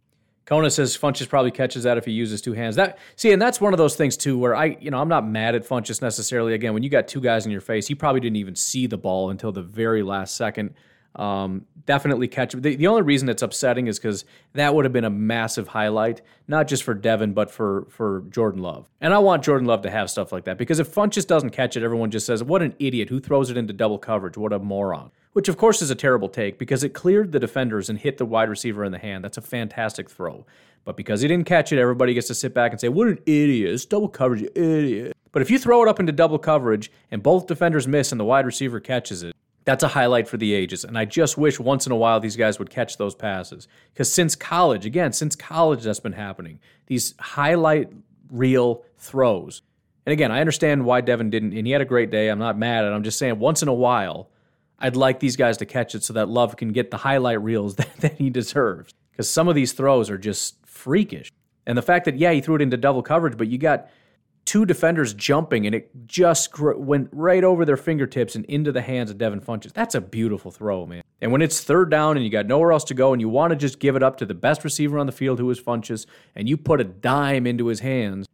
Kona 0.51 0.69
says 0.69 0.99
Funchess 0.99 1.29
probably 1.29 1.53
catches 1.53 1.85
that 1.85 1.97
if 1.97 2.05
he 2.05 2.11
uses 2.11 2.43
two 2.43 2.55
hands. 2.55 2.75
That 2.75 2.99
see, 3.15 3.31
and 3.31 3.41
that's 3.41 3.61
one 3.61 3.73
of 3.73 3.79
those 3.79 3.95
things 3.95 4.17
too, 4.17 4.37
where 4.37 4.57
I, 4.57 4.77
you 4.81 4.91
know, 4.91 4.99
I'm 4.99 5.09
not 5.09 5.25
mad 5.25 5.55
at 5.55 5.65
Funchess 5.65 6.03
necessarily. 6.03 6.55
Again, 6.55 6.75
when 6.75 6.83
you 6.83 6.91
got 6.91 7.07
two 7.07 7.21
guys 7.21 7.47
in 7.47 7.53
your 7.53 7.61
face, 7.61 7.87
he 7.87 7.95
probably 7.95 8.21
didn't 8.21 8.37
even 8.37 8.57
see 8.57 8.89
the 8.89 8.99
ball 8.99 9.31
until 9.31 9.53
the 9.53 9.63
very 9.63 10.03
last 10.03 10.35
second. 10.35 10.75
Um, 11.15 11.67
definitely 11.87 12.27
catch. 12.27 12.53
The, 12.53 12.75
the 12.75 12.89
only 12.89 13.03
reason 13.03 13.29
it's 13.29 13.43
upsetting 13.43 13.87
is 13.87 14.01
because 14.01 14.25
that 14.55 14.75
would 14.75 14.85
have 14.85 14.93
been 14.93 15.05
a 15.05 15.11
massive 15.11 15.69
highlight, 15.69 16.21
not 16.49 16.67
just 16.67 16.83
for 16.83 16.95
Devin, 16.95 17.33
but 17.33 17.53
for 17.53 17.87
for 17.89 18.25
Jordan 18.29 18.61
Love. 18.61 18.91
And 19.01 19.15
I 19.15 19.19
want 19.19 19.45
Jordan 19.45 19.69
Love 19.69 19.83
to 19.83 19.91
have 19.91 20.11
stuff 20.11 20.33
like 20.33 20.47
that 20.47 20.59
because 20.59 20.81
if 20.81 20.93
Funchess 20.93 21.29
doesn't 21.29 21.51
catch 21.51 21.77
it, 21.77 21.85
everyone 21.85 22.11
just 22.11 22.27
says, 22.27 22.43
"What 22.43 22.61
an 22.61 22.75
idiot! 22.81 23.09
Who 23.09 23.21
throws 23.21 23.51
it 23.51 23.57
into 23.57 23.73
double 23.73 23.99
coverage? 23.99 24.37
What 24.37 24.53
a 24.53 24.59
moron!" 24.59 25.13
Which 25.33 25.49
of 25.49 25.57
course 25.57 25.81
is 25.83 25.91
a 25.91 25.95
terrible 25.95 26.29
take 26.29 26.59
because 26.59 26.83
it 26.83 26.91
cleared 26.91 27.33
the 27.33 27.41
defenders 27.41 27.89
and 27.89 27.99
hit 27.99 28.19
the 28.19 28.27
wide 28.27 28.49
receiver 28.49 28.85
in 28.85 28.93
the 28.93 28.99
hand. 28.99 29.25
That's 29.25 29.39
a 29.39 29.43
fantastic 29.43 30.11
throw. 30.11 30.45
But 30.85 30.97
because 30.97 31.21
he 31.21 31.29
didn't 31.29 31.47
catch 31.47 31.73
it, 31.73 31.79
everybody 31.79 32.15
gets 32.15 32.29
to 32.29 32.35
sit 32.35 32.55
back 32.55 32.73
and 32.73 32.81
say, 32.81 32.89
What 32.89 33.09
an 33.09 33.19
idiot. 33.27 33.73
It's 33.73 33.85
double 33.85 34.09
coverage, 34.09 34.49
idiot. 34.55 35.17
But 35.33 35.43
if 35.43 35.51
you 35.51 35.59
throw 35.59 35.83
it 35.83 35.89
up 35.89 36.01
into 36.01 36.13
double 36.13 36.39
coverage 36.39 36.91
and 37.11 37.23
both 37.23 37.47
defenders 37.47 37.87
miss 37.87 38.13
and 38.13 38.21
the 38.21 38.25
wide 38.25 38.47
receiver 38.47 38.81
catches 38.81 39.23
it, 39.23 39.37
that's 39.65 39.85
a 39.85 39.89
highlight 39.89 40.27
for 40.27 40.37
the 40.37 40.53
ages. 40.53 40.85
And 40.85 40.99
I 40.99 41.05
just 41.05 41.37
wish 41.37 41.61
once 41.61 41.87
in 41.87 41.93
a 41.93 41.97
while 41.97 42.19
these 42.19 42.37
guys 42.37 42.59
would 42.59 42.71
catch 42.71 42.97
those 42.97 43.15
passes. 43.15 43.69
Because 43.93 44.13
since 44.13 44.35
college, 44.35 44.87
again, 44.87 45.13
since 45.13 45.37
college, 45.37 45.83
that's 45.83 46.01
been 46.01 46.13
happening. 46.13 46.59
These 46.87 47.15
highlight 47.21 47.93
reel 48.31 48.85
throws. 48.99 49.63
And 50.07 50.13
again, 50.13 50.33
I 50.33 50.41
understand 50.41 50.85
why 50.85 51.03
Devin 51.03 51.31
didn't, 51.31 51.53
and 51.53 51.67
he 51.67 51.73
had 51.73 51.83
a 51.83 51.87
great 51.87 52.11
day. 52.11 52.29
I'm 52.29 52.39
not 52.39 52.59
mad 52.59 52.85
at. 52.85 52.93
I'm 52.93 53.03
just 53.03 53.19
saying 53.19 53.39
once 53.39 53.63
in 53.63 53.69
a 53.69 53.75
while, 53.75 54.31
I'd 54.81 54.97
like 54.97 55.21
these 55.21 55.37
guys 55.37 55.57
to 55.59 55.67
catch 55.67 55.95
it 55.95 56.03
so 56.03 56.13
that 56.15 56.29
Love 56.29 56.57
can 56.57 56.73
get 56.73 56.91
the 56.91 56.97
highlight 56.99 57.43
reels 57.43 57.75
that, 57.77 57.97
that 57.99 58.15
he 58.15 58.31
deserves. 58.31 58.93
Because 59.11 59.29
some 59.29 59.49
of 59.49 59.55
these 59.55 59.73
throws 59.73 60.11
are 60.11 60.19
just 60.19 60.57
freakish. 60.67 61.31
And 61.67 61.77
the 61.77 61.83
fact 61.83 62.07
that, 62.07 62.17
yeah, 62.17 62.33
he 62.33 62.41
threw 62.41 62.57
it 62.57 62.63
into 62.63 62.77
double 62.77 63.03
coverage, 63.03 63.37
but 63.37 63.49
you 63.49 63.59
got 63.59 63.91
two 64.45 64.65
defenders 64.65 65.15
jumping 65.15 65.67
and 65.67 65.75
it 65.75 65.91
just 66.07 66.59
went 66.59 67.09
right 67.13 67.45
over 67.45 67.65
their 67.65 67.77
fingertips 67.77 68.35
and 68.35 68.45
into 68.47 68.73
the 68.73 68.81
hands 68.81 69.11
of 69.11 69.19
Devin 69.19 69.41
Funchess. 69.41 69.73
That's 69.73 69.95
a 69.95 70.01
beautiful 70.01 70.51
throw, 70.51 70.87
man. 70.87 71.03
And 71.21 71.31
when 71.31 71.43
it's 71.43 71.63
third 71.63 71.91
down 71.91 72.17
and 72.17 72.25
you 72.25 72.31
got 72.31 72.47
nowhere 72.47 72.73
else 72.73 72.85
to 72.85 72.95
go 72.95 73.13
and 73.13 73.21
you 73.21 73.29
want 73.29 73.51
to 73.51 73.57
just 73.57 73.79
give 73.79 73.95
it 73.95 74.03
up 74.03 74.17
to 74.17 74.27
the 74.27 74.35
best 74.35 74.65
receiver 74.65 74.99
on 74.99 75.07
the 75.07 75.13
field 75.13 75.39
who 75.39 75.51
is 75.51 75.61
Funchess 75.61 76.07
and 76.35 76.49
you 76.49 76.57
put 76.57 76.81
a 76.81 76.85
dime 76.85 77.47
into 77.47 77.67
his 77.67 77.81
hands, 77.81 78.27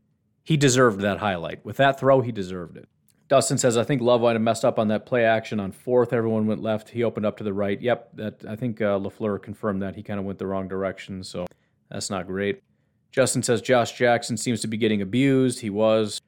he 0.44 0.56
deserved 0.56 1.00
that 1.00 1.18
highlight. 1.18 1.64
With 1.64 1.76
that 1.78 1.98
throw, 1.98 2.20
he 2.20 2.30
deserved 2.30 2.76
it. 2.76 2.88
Dustin 3.28 3.58
says, 3.58 3.76
I 3.76 3.82
think 3.82 4.02
Love 4.02 4.20
might 4.20 4.34
have 4.34 4.42
messed 4.42 4.64
up 4.64 4.78
on 4.78 4.88
that 4.88 5.04
play 5.04 5.24
action 5.24 5.58
on 5.58 5.72
fourth. 5.72 6.12
Everyone 6.12 6.46
went 6.46 6.62
left. 6.62 6.90
He 6.90 7.02
opened 7.02 7.26
up 7.26 7.36
to 7.38 7.44
the 7.44 7.52
right. 7.52 7.80
Yep, 7.80 8.10
that 8.14 8.44
I 8.48 8.54
think 8.54 8.80
uh, 8.80 8.98
LaFleur 8.98 9.42
confirmed 9.42 9.82
that. 9.82 9.96
He 9.96 10.02
kind 10.02 10.20
of 10.20 10.26
went 10.26 10.38
the 10.38 10.46
wrong 10.46 10.68
direction, 10.68 11.24
so 11.24 11.46
that's 11.90 12.08
not 12.08 12.26
great. 12.26 12.62
Justin 13.10 13.42
says 13.42 13.62
Josh 13.62 13.92
Jackson 13.92 14.36
seems 14.36 14.60
to 14.60 14.68
be 14.68 14.76
getting 14.76 15.02
abused. 15.02 15.60
He 15.60 15.70
was. 15.70 16.20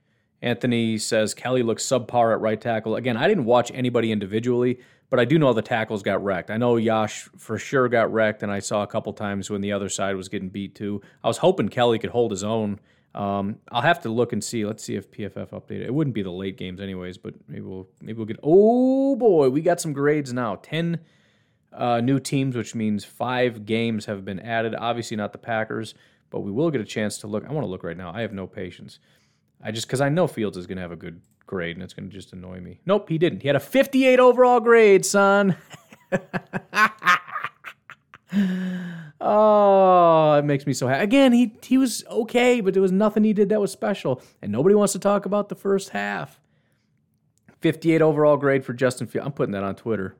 Anthony 0.42 0.99
says 0.99 1.34
Kelly 1.34 1.62
looks 1.62 1.84
subpar 1.84 2.32
at 2.32 2.40
right 2.40 2.61
tackle. 2.61 2.96
Again, 2.96 3.16
I 3.16 3.28
didn't 3.28 3.44
watch 3.44 3.70
anybody 3.74 4.11
individually, 4.12 4.78
but 5.11 5.20
I 5.20 5.24
do 5.24 5.38
know 5.38 5.53
the 5.53 5.62
tackles 5.62 6.03
got 6.03 6.22
wrecked. 6.22 6.51
I 6.51 6.57
know 6.57 6.76
Yosh 6.76 7.28
for 7.36 7.59
sure 7.59 7.88
got 7.88 8.12
wrecked, 8.12 8.42
and 8.42 8.51
I 8.51 8.61
saw 8.61 8.82
a 8.82 8.86
couple 8.86 9.12
times 9.12 9.51
when 9.51 9.61
the 9.61 9.72
other 9.72 9.88
side 9.88 10.16
was 10.16 10.28
getting 10.28 10.49
beat 10.49 10.74
too. 10.74 11.01
I 11.22 11.28
was 11.28 11.38
hoping 11.38 11.68
Kelly 11.68 11.99
could 11.99 12.11
hold 12.11 12.30
his 12.30 12.44
own 12.44 12.80
um, 13.14 13.59
I'll 13.70 13.82
have 13.82 14.00
to 14.02 14.09
look 14.09 14.32
and 14.32 14.42
see. 14.42 14.64
Let's 14.64 14.84
see 14.84 14.94
if 14.94 15.11
PFF 15.11 15.50
updated. 15.50 15.86
It 15.86 15.94
wouldn't 15.94 16.14
be 16.14 16.22
the 16.22 16.30
late 16.30 16.56
games 16.56 16.80
anyways, 16.80 17.18
but 17.18 17.34
maybe 17.48 17.62
we'll 17.62 17.88
maybe 18.00 18.16
we'll 18.16 18.26
get. 18.26 18.38
Oh 18.42 19.16
boy, 19.16 19.48
we 19.48 19.61
got 19.61 19.80
some 19.80 19.92
grades 19.92 20.32
now. 20.32 20.56
Ten 20.56 21.00
uh, 21.72 22.00
new 22.00 22.20
teams, 22.20 22.56
which 22.56 22.74
means 22.74 23.04
five 23.04 23.66
games 23.66 24.06
have 24.06 24.24
been 24.24 24.40
added. 24.40 24.74
Obviously 24.74 25.16
not 25.16 25.32
the 25.32 25.38
Packers, 25.38 25.94
but 26.30 26.40
we 26.40 26.50
will 26.50 26.70
get 26.70 26.80
a 26.80 26.84
chance 26.84 27.18
to 27.18 27.26
look. 27.26 27.44
I 27.44 27.52
want 27.52 27.64
to 27.64 27.70
look 27.70 27.82
right 27.82 27.96
now. 27.96 28.12
I 28.14 28.20
have 28.20 28.32
no 28.32 28.46
patience. 28.46 28.98
I 29.62 29.72
just 29.72 29.86
because 29.86 30.00
I 30.00 30.09
know 30.09 30.26
Fields 30.26 30.56
is 30.56 30.66
going 30.66 30.76
to 30.76 30.82
have 30.82 30.92
a 30.92 30.96
good 30.96 31.20
grade, 31.46 31.76
and 31.76 31.82
it's 31.82 31.94
going 31.94 32.09
to 32.09 32.14
just 32.14 32.32
annoy 32.32 32.61
me. 32.61 32.80
Nope, 32.86 33.09
he 33.09 33.18
didn't. 33.18 33.42
He 33.42 33.48
had 33.48 33.56
a 33.56 33.61
58 33.61 34.20
overall 34.20 34.61
grade, 34.61 35.04
son. 35.04 35.56
oh, 39.20 40.34
it 40.34 40.44
makes 40.44 40.66
me 40.66 40.72
so 40.72 40.86
happy. 40.86 41.02
Again, 41.02 41.32
he 41.32 41.52
he 41.62 41.78
was 41.78 42.04
okay, 42.10 42.60
but 42.60 42.74
there 42.74 42.82
was 42.82 42.92
nothing 42.92 43.24
he 43.24 43.32
did 43.32 43.48
that 43.50 43.60
was 43.60 43.72
special, 43.72 44.22
and 44.42 44.52
nobody 44.52 44.74
wants 44.74 44.92
to 44.94 44.98
talk 44.98 45.26
about 45.26 45.48
the 45.48 45.54
first 45.54 45.90
half. 45.90 46.40
58 47.60 48.00
overall 48.02 48.36
grade 48.36 48.64
for 48.64 48.72
Justin 48.72 49.06
Fields. 49.06 49.26
I'm 49.26 49.32
putting 49.32 49.52
that 49.52 49.64
on 49.64 49.74
Twitter. 49.74 50.16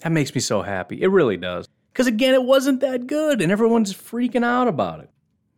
That 0.00 0.12
makes 0.12 0.34
me 0.34 0.40
so 0.40 0.62
happy. 0.62 1.02
It 1.02 1.08
really 1.08 1.36
does. 1.36 1.66
Because 1.92 2.06
again, 2.06 2.34
it 2.34 2.42
wasn't 2.44 2.80
that 2.80 3.06
good, 3.06 3.40
and 3.40 3.50
everyone's 3.50 3.92
freaking 3.92 4.44
out 4.44 4.68
about 4.68 5.00
it. 5.00 5.10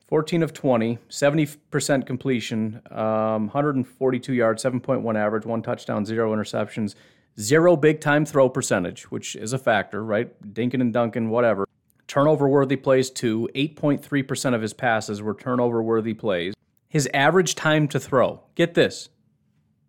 14 0.06 0.42
of 0.42 0.54
20, 0.54 0.98
70% 1.10 2.06
completion, 2.06 2.80
um, 2.90 3.48
142 3.48 4.32
yards, 4.32 4.64
7.1 4.64 5.18
average, 5.18 5.44
one 5.44 5.60
touchdown, 5.60 6.06
zero 6.06 6.34
interceptions, 6.34 6.94
Zero 7.40 7.76
big 7.76 8.00
time 8.00 8.24
throw 8.24 8.48
percentage, 8.48 9.10
which 9.10 9.36
is 9.36 9.52
a 9.52 9.58
factor, 9.58 10.04
right? 10.04 10.30
Dinkin 10.54 10.80
and 10.80 10.92
Duncan, 10.92 11.30
whatever. 11.30 11.68
Turnover 12.08 12.48
worthy 12.48 12.76
plays, 12.76 13.10
two. 13.10 13.48
8.3% 13.54 14.54
of 14.54 14.62
his 14.62 14.72
passes 14.72 15.22
were 15.22 15.34
turnover 15.34 15.82
worthy 15.82 16.14
plays. 16.14 16.54
His 16.88 17.08
average 17.12 17.54
time 17.54 17.86
to 17.88 18.00
throw, 18.00 18.40
get 18.54 18.74
this. 18.74 19.10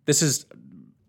This 0.04 0.22
is 0.22 0.46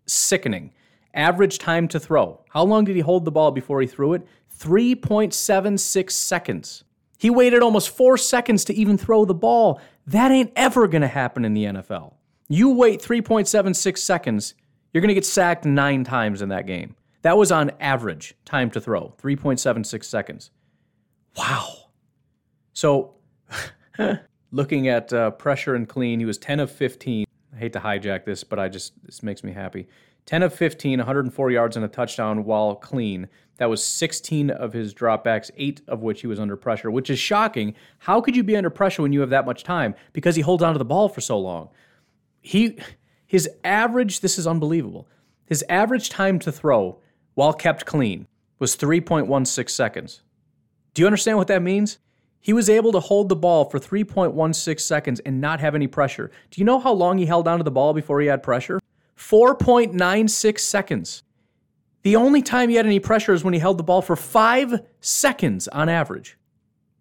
sickening. 0.06 0.72
Average 1.14 1.58
time 1.58 1.86
to 1.88 2.00
throw. 2.00 2.40
How 2.48 2.64
long 2.64 2.84
did 2.84 2.96
he 2.96 3.02
hold 3.02 3.24
the 3.24 3.30
ball 3.30 3.50
before 3.50 3.80
he 3.80 3.86
threw 3.86 4.14
it? 4.14 4.26
3.76 4.58 6.10
seconds. 6.10 6.84
He 7.18 7.30
waited 7.30 7.62
almost 7.62 7.90
four 7.90 8.16
seconds 8.16 8.64
to 8.64 8.74
even 8.74 8.98
throw 8.98 9.24
the 9.24 9.34
ball. 9.34 9.80
That 10.06 10.32
ain't 10.32 10.52
ever 10.56 10.88
going 10.88 11.02
to 11.02 11.08
happen 11.08 11.44
in 11.44 11.54
the 11.54 11.64
NFL. 11.64 12.14
You 12.48 12.70
wait 12.70 13.00
3.76 13.00 13.98
seconds, 13.98 14.54
you're 14.92 15.00
going 15.00 15.08
to 15.08 15.14
get 15.14 15.26
sacked 15.26 15.64
nine 15.64 16.04
times 16.04 16.42
in 16.42 16.48
that 16.50 16.66
game. 16.66 16.96
That 17.22 17.38
was 17.38 17.52
on 17.52 17.70
average 17.80 18.34
time 18.44 18.70
to 18.72 18.80
throw, 18.80 19.14
3.76 19.22 20.04
seconds. 20.04 20.50
Wow. 21.36 21.90
So, 22.72 23.14
looking 24.50 24.88
at 24.88 25.12
uh, 25.12 25.30
pressure 25.32 25.74
and 25.74 25.88
clean, 25.88 26.18
he 26.18 26.26
was 26.26 26.38
10 26.38 26.60
of 26.60 26.70
15. 26.70 27.26
I 27.54 27.56
hate 27.56 27.72
to 27.74 27.80
hijack 27.80 28.24
this, 28.24 28.44
but 28.44 28.58
I 28.58 28.68
just, 28.68 28.92
this 29.04 29.22
makes 29.22 29.44
me 29.44 29.52
happy. 29.52 29.88
10 30.26 30.42
of 30.42 30.54
15, 30.54 30.98
104 30.98 31.50
yards 31.50 31.76
and 31.76 31.84
a 31.84 31.88
touchdown 31.88 32.44
while 32.44 32.74
clean. 32.74 33.28
That 33.58 33.70
was 33.70 33.84
16 33.84 34.50
of 34.50 34.72
his 34.72 34.94
dropbacks, 34.94 35.50
eight 35.56 35.82
of 35.88 36.02
which 36.02 36.20
he 36.20 36.26
was 36.26 36.40
under 36.40 36.56
pressure, 36.56 36.90
which 36.90 37.10
is 37.10 37.18
shocking. 37.18 37.74
How 37.98 38.20
could 38.20 38.36
you 38.36 38.42
be 38.42 38.56
under 38.56 38.70
pressure 38.70 39.02
when 39.02 39.12
you 39.12 39.20
have 39.20 39.30
that 39.30 39.46
much 39.46 39.64
time? 39.64 39.94
Because 40.12 40.36
he 40.36 40.42
holds 40.42 40.62
onto 40.62 40.78
the 40.78 40.84
ball 40.84 41.08
for 41.08 41.20
so 41.20 41.38
long. 41.38 41.68
He, 42.40 42.78
his 43.32 43.48
average, 43.64 44.20
this 44.20 44.38
is 44.38 44.46
unbelievable. 44.46 45.08
His 45.46 45.64
average 45.70 46.10
time 46.10 46.38
to 46.40 46.52
throw 46.52 46.98
while 47.32 47.54
kept 47.54 47.86
clean 47.86 48.26
was 48.58 48.76
3.16 48.76 49.70
seconds. 49.70 50.20
Do 50.92 51.00
you 51.00 51.06
understand 51.06 51.38
what 51.38 51.48
that 51.48 51.62
means? 51.62 51.96
He 52.42 52.52
was 52.52 52.68
able 52.68 52.92
to 52.92 53.00
hold 53.00 53.30
the 53.30 53.34
ball 53.34 53.70
for 53.70 53.78
3.16 53.78 54.78
seconds 54.78 55.18
and 55.20 55.40
not 55.40 55.60
have 55.60 55.74
any 55.74 55.86
pressure. 55.86 56.30
Do 56.50 56.60
you 56.60 56.66
know 56.66 56.78
how 56.78 56.92
long 56.92 57.16
he 57.16 57.24
held 57.24 57.48
onto 57.48 57.64
the 57.64 57.70
ball 57.70 57.94
before 57.94 58.20
he 58.20 58.26
had 58.26 58.42
pressure? 58.42 58.78
4.96 59.16 60.58
seconds. 60.58 61.22
The 62.02 62.16
only 62.16 62.42
time 62.42 62.68
he 62.68 62.74
had 62.74 62.84
any 62.84 63.00
pressure 63.00 63.32
is 63.32 63.42
when 63.42 63.54
he 63.54 63.60
held 63.60 63.78
the 63.78 63.82
ball 63.82 64.02
for 64.02 64.14
five 64.14 64.82
seconds 65.00 65.68
on 65.68 65.88
average. 65.88 66.36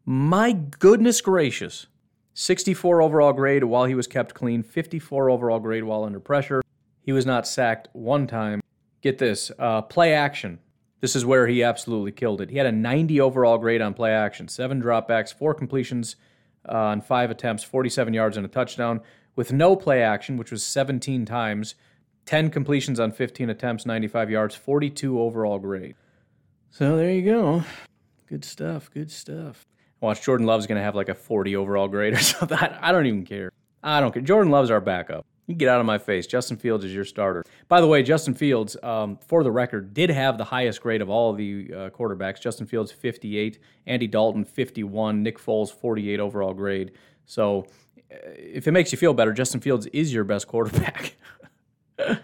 My 0.06 0.54
goodness 0.54 1.20
gracious. 1.20 1.88
64 2.34 3.02
overall 3.02 3.34
grade 3.34 3.64
while 3.64 3.86
he 3.86 3.96
was 3.96 4.08
kept 4.08 4.34
clean, 4.34 4.64
54 4.64 5.30
overall 5.30 5.60
grade 5.60 5.84
while 5.84 6.04
under 6.04 6.20
pressure. 6.20 6.62
He 7.02 7.12
was 7.12 7.26
not 7.26 7.48
sacked 7.48 7.90
one 7.94 8.28
time. 8.28 8.62
Get 9.02 9.18
this 9.18 9.52
uh, 9.58 9.82
play 9.82 10.14
action. 10.14 10.60
This 11.02 11.16
is 11.16 11.26
where 11.26 11.48
he 11.48 11.64
absolutely 11.64 12.12
killed 12.12 12.42
it. 12.42 12.52
He 12.52 12.58
had 12.58 12.68
a 12.68 12.72
90 12.72 13.20
overall 13.20 13.58
grade 13.58 13.82
on 13.82 13.94
play 13.94 14.12
action, 14.12 14.48
seven 14.48 14.82
dropbacks, 14.82 15.34
four 15.34 15.54
completions 15.56 16.16
uh, 16.70 16.76
on 16.76 17.02
five 17.02 17.32
attempts, 17.32 17.64
47 17.64 18.14
yards 18.14 18.38
and 18.38 18.46
a 18.46 18.50
touchdown. 18.50 19.02
With 19.36 19.52
no 19.52 19.76
play 19.76 20.04
action, 20.04 20.38
which 20.38 20.52
was 20.52 20.64
17 20.64 21.26
times, 21.26 21.76
10 22.28 22.52
completions 22.52 23.00
on 23.00 23.12
15 23.12 23.50
attempts, 23.50 23.86
95 23.86 24.30
yards, 24.30 24.56
42 24.56 25.20
overall 25.20 25.58
grade. 25.58 25.96
So 26.70 26.96
there 26.96 27.12
you 27.12 27.24
go. 27.24 27.64
Good 28.28 28.46
stuff. 28.46 28.92
Good 28.94 29.10
stuff. 29.10 29.66
Watch 30.02 30.24
Jordan 30.24 30.48
Love's 30.48 30.68
going 30.68 30.78
to 30.78 30.84
have 30.84 30.96
like 30.96 31.10
a 31.10 31.16
40 31.16 31.56
overall 31.56 31.88
grade 31.88 32.14
or 32.14 32.20
something. 32.20 32.58
I 32.58 32.92
don't 32.92 33.06
even 33.06 33.24
care. 33.24 33.52
I 33.84 34.02
don't 34.02 34.12
care. 34.12 34.22
Jordan 34.22 34.52
Love's 34.52 34.72
our 34.72 34.82
backup. 34.82 35.26
You 35.48 35.56
get 35.56 35.70
out 35.70 35.80
of 35.80 35.86
my 35.86 35.98
face. 35.98 36.28
Justin 36.28 36.58
Fields 36.58 36.86
is 36.86 36.94
your 36.94 37.06
starter. 37.06 37.44
By 37.68 37.82
the 37.82 37.88
way, 37.88 38.04
Justin 38.04 38.34
Fields, 38.34 38.78
um, 38.84 39.18
for 39.18 39.44
the 39.44 39.52
record, 39.52 39.94
did 39.94 40.10
have 40.10 40.38
the 40.38 40.46
highest 40.46 40.82
grade 40.82 41.02
of 41.02 41.10
all 41.10 41.34
the 41.34 41.70
uh, 41.74 41.90
quarterbacks. 41.90 42.40
Justin 42.40 42.68
Fields, 42.68 42.92
58. 42.92 43.60
Andy 43.86 44.08
Dalton, 44.08 44.46
51. 44.46 45.24
Nick 45.24 45.40
Foles, 45.40 45.72
48 45.72 46.20
overall 46.20 46.54
grade. 46.54 46.92
So 47.26 47.68
uh, 48.12 48.16
if 48.38 48.68
it 48.68 48.72
makes 48.72 48.92
you 48.92 48.98
feel 48.98 49.14
better, 49.14 49.34
Justin 49.34 49.60
Fields 49.60 49.88
is 49.88 50.14
your 50.14 50.24
best 50.24 50.48
quarterback. 50.48 51.16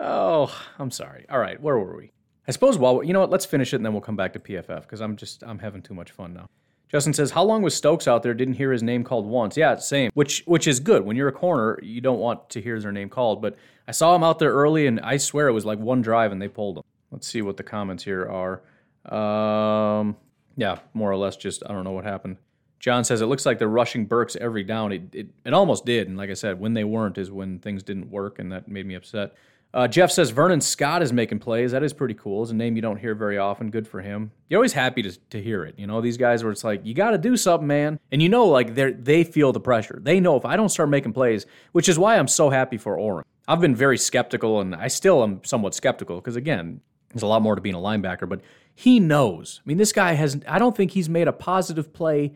oh, 0.00 0.62
I'm 0.78 0.90
sorry. 0.90 1.26
All 1.28 1.38
right, 1.38 1.60
where 1.60 1.78
were 1.78 1.96
we? 1.96 2.12
I 2.48 2.50
suppose 2.50 2.76
while 2.76 3.04
you 3.04 3.12
know 3.12 3.20
what, 3.20 3.30
let's 3.30 3.44
finish 3.44 3.72
it 3.72 3.76
and 3.76 3.86
then 3.86 3.92
we'll 3.92 4.02
come 4.02 4.16
back 4.16 4.32
to 4.32 4.40
PFF 4.40 4.82
because 4.82 5.00
I'm 5.00 5.16
just 5.16 5.44
I'm 5.44 5.60
having 5.60 5.82
too 5.82 5.94
much 5.94 6.10
fun 6.10 6.34
now. 6.34 6.48
Justin 6.92 7.14
says, 7.14 7.30
"How 7.30 7.42
long 7.42 7.62
was 7.62 7.74
Stokes 7.74 8.06
out 8.06 8.22
there? 8.22 8.34
Didn't 8.34 8.54
hear 8.54 8.70
his 8.70 8.82
name 8.82 9.02
called 9.02 9.26
once. 9.26 9.56
Yeah, 9.56 9.76
same. 9.76 10.10
Which 10.14 10.42
which 10.46 10.66
is 10.66 10.78
good. 10.78 11.04
When 11.04 11.16
you're 11.16 11.28
a 11.28 11.32
corner, 11.32 11.78
you 11.82 12.00
don't 12.00 12.18
want 12.18 12.50
to 12.50 12.60
hear 12.60 12.78
their 12.78 12.92
name 12.92 13.08
called. 13.08 13.40
But 13.40 13.56
I 13.88 13.92
saw 13.92 14.14
him 14.14 14.22
out 14.22 14.38
there 14.38 14.52
early, 14.52 14.86
and 14.86 15.00
I 15.00 15.16
swear 15.16 15.48
it 15.48 15.52
was 15.52 15.64
like 15.64 15.78
one 15.78 16.02
drive, 16.02 16.32
and 16.32 16.40
they 16.40 16.48
pulled 16.48 16.78
him. 16.78 16.84
Let's 17.10 17.26
see 17.26 17.42
what 17.42 17.56
the 17.56 17.62
comments 17.62 18.04
here 18.04 18.26
are. 18.26 18.62
Um, 19.10 20.16
yeah, 20.56 20.80
more 20.94 21.10
or 21.10 21.16
less, 21.16 21.36
just 21.36 21.62
I 21.64 21.72
don't 21.72 21.84
know 21.84 21.92
what 21.92 22.04
happened. 22.04 22.36
John 22.78 23.04
says 23.04 23.20
it 23.20 23.26
looks 23.26 23.46
like 23.46 23.58
they're 23.58 23.68
rushing 23.68 24.06
Burks 24.06 24.36
every 24.36 24.64
down. 24.64 24.92
It, 24.92 25.02
it, 25.14 25.28
it 25.44 25.54
almost 25.54 25.86
did. 25.86 26.08
And 26.08 26.16
like 26.16 26.30
I 26.30 26.34
said, 26.34 26.58
when 26.58 26.74
they 26.74 26.82
weren't 26.82 27.16
is 27.16 27.30
when 27.30 27.60
things 27.60 27.82
didn't 27.82 28.10
work, 28.10 28.38
and 28.38 28.50
that 28.52 28.68
made 28.68 28.86
me 28.86 28.94
upset. 28.94 29.34
Uh, 29.74 29.88
Jeff 29.88 30.10
says 30.10 30.30
Vernon 30.30 30.60
Scott 30.60 31.02
is 31.02 31.12
making 31.12 31.38
plays. 31.38 31.72
That 31.72 31.82
is 31.82 31.94
pretty 31.94 32.14
cool. 32.14 32.42
It's 32.42 32.52
a 32.52 32.54
name 32.54 32.76
you 32.76 32.82
don't 32.82 32.98
hear 32.98 33.14
very 33.14 33.38
often. 33.38 33.70
Good 33.70 33.88
for 33.88 34.02
him. 34.02 34.30
You're 34.48 34.58
always 34.58 34.74
happy 34.74 35.00
to, 35.02 35.18
to 35.30 35.42
hear 35.42 35.64
it. 35.64 35.78
You 35.78 35.86
know, 35.86 36.02
these 36.02 36.18
guys 36.18 36.42
where 36.42 36.52
it's 36.52 36.62
like, 36.62 36.84
you 36.84 36.92
got 36.92 37.12
to 37.12 37.18
do 37.18 37.38
something, 37.38 37.66
man. 37.66 37.98
And 38.10 38.22
you 38.22 38.28
know, 38.28 38.46
like 38.46 38.74
they 38.74 38.92
they 38.92 39.24
feel 39.24 39.52
the 39.52 39.60
pressure. 39.60 39.98
They 40.02 40.20
know 40.20 40.36
if 40.36 40.44
I 40.44 40.56
don't 40.56 40.68
start 40.68 40.90
making 40.90 41.14
plays, 41.14 41.46
which 41.72 41.88
is 41.88 41.98
why 41.98 42.18
I'm 42.18 42.28
so 42.28 42.50
happy 42.50 42.76
for 42.76 42.98
Oren. 42.98 43.24
I've 43.48 43.60
been 43.60 43.74
very 43.74 43.98
skeptical, 43.98 44.60
and 44.60 44.74
I 44.74 44.88
still 44.88 45.22
am 45.22 45.42
somewhat 45.42 45.74
skeptical 45.74 46.16
because, 46.16 46.36
again, 46.36 46.80
there's 47.12 47.22
a 47.22 47.26
lot 47.26 47.42
more 47.42 47.54
to 47.54 47.60
being 47.60 47.74
a 47.74 47.78
linebacker, 47.78 48.28
but 48.28 48.40
he 48.74 49.00
knows. 49.00 49.60
I 49.64 49.68
mean, 49.68 49.78
this 49.78 49.92
guy 49.92 50.12
has, 50.12 50.40
I 50.46 50.58
don't 50.58 50.76
think 50.76 50.92
he's 50.92 51.08
made 51.08 51.28
a 51.28 51.32
positive 51.32 51.92
play 51.92 52.34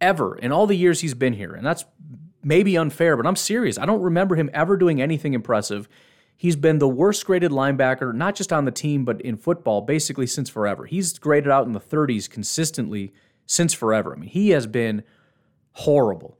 ever 0.00 0.36
in 0.36 0.52
all 0.52 0.66
the 0.66 0.76
years 0.76 1.00
he's 1.00 1.14
been 1.14 1.32
here. 1.32 1.52
And 1.52 1.64
that's 1.64 1.84
maybe 2.42 2.76
unfair, 2.76 3.16
but 3.16 3.26
I'm 3.26 3.36
serious. 3.36 3.78
I 3.78 3.86
don't 3.86 4.02
remember 4.02 4.36
him 4.36 4.50
ever 4.52 4.76
doing 4.76 5.00
anything 5.00 5.34
impressive. 5.34 5.88
He's 6.36 6.56
been 6.56 6.78
the 6.78 6.88
worst 6.88 7.24
graded 7.24 7.50
linebacker, 7.50 8.14
not 8.14 8.34
just 8.34 8.52
on 8.52 8.66
the 8.66 8.70
team, 8.70 9.04
but 9.04 9.20
in 9.22 9.36
football, 9.36 9.80
basically 9.80 10.26
since 10.26 10.50
forever. 10.50 10.84
He's 10.84 11.18
graded 11.18 11.50
out 11.50 11.66
in 11.66 11.72
the 11.72 11.80
30s 11.80 12.28
consistently 12.28 13.12
since 13.46 13.72
forever. 13.72 14.14
I 14.14 14.18
mean, 14.18 14.28
he 14.28 14.50
has 14.50 14.66
been 14.66 15.02
horrible. 15.72 16.36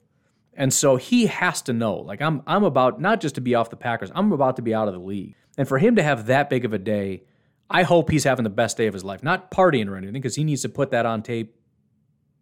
And 0.53 0.73
so 0.73 0.97
he 0.97 1.27
has 1.27 1.63
to 1.63 1.73
know, 1.73 1.97
like 1.97 2.23
I'm 2.23 2.43
I'm 2.47 2.65
about 2.65 3.01
not 3.01 3.21
just 3.21 3.35
to 3.37 3.41
be 3.41 3.55
off 3.55 3.71
the 3.71 3.77
Packers, 3.77 4.11
I'm 4.15 4.33
about 4.33 4.57
to 4.57 4.63
be 4.63 4.75
out 4.75 4.89
of 4.89 4.95
the 4.95 5.01
league. 5.01 5.35
And 5.59 5.67
for 5.69 5.79
him 5.79 5.97
to 5.97 6.03
have 6.03 6.27
that 6.27 6.51
big 6.51 6.65
of 6.65 6.73
a 6.73 6.79
day, 6.79 7.23
I 7.69 7.83
hope 7.83 8.11
he's 8.11 8.25
having 8.25 8.45
the 8.45 8.51
best 8.51 8.77
day 8.77 8.87
of 8.87 8.95
his 8.95 9.05
life. 9.05 9.23
Not 9.23 9.51
partying 9.51 9.89
or 9.89 9.97
anything, 9.97 10.15
because 10.15 10.37
he 10.37 10.45
needs 10.45 10.63
to 10.63 10.69
put 10.69 10.91
that 10.91 11.07
on 11.07 11.23
tape 11.23 11.56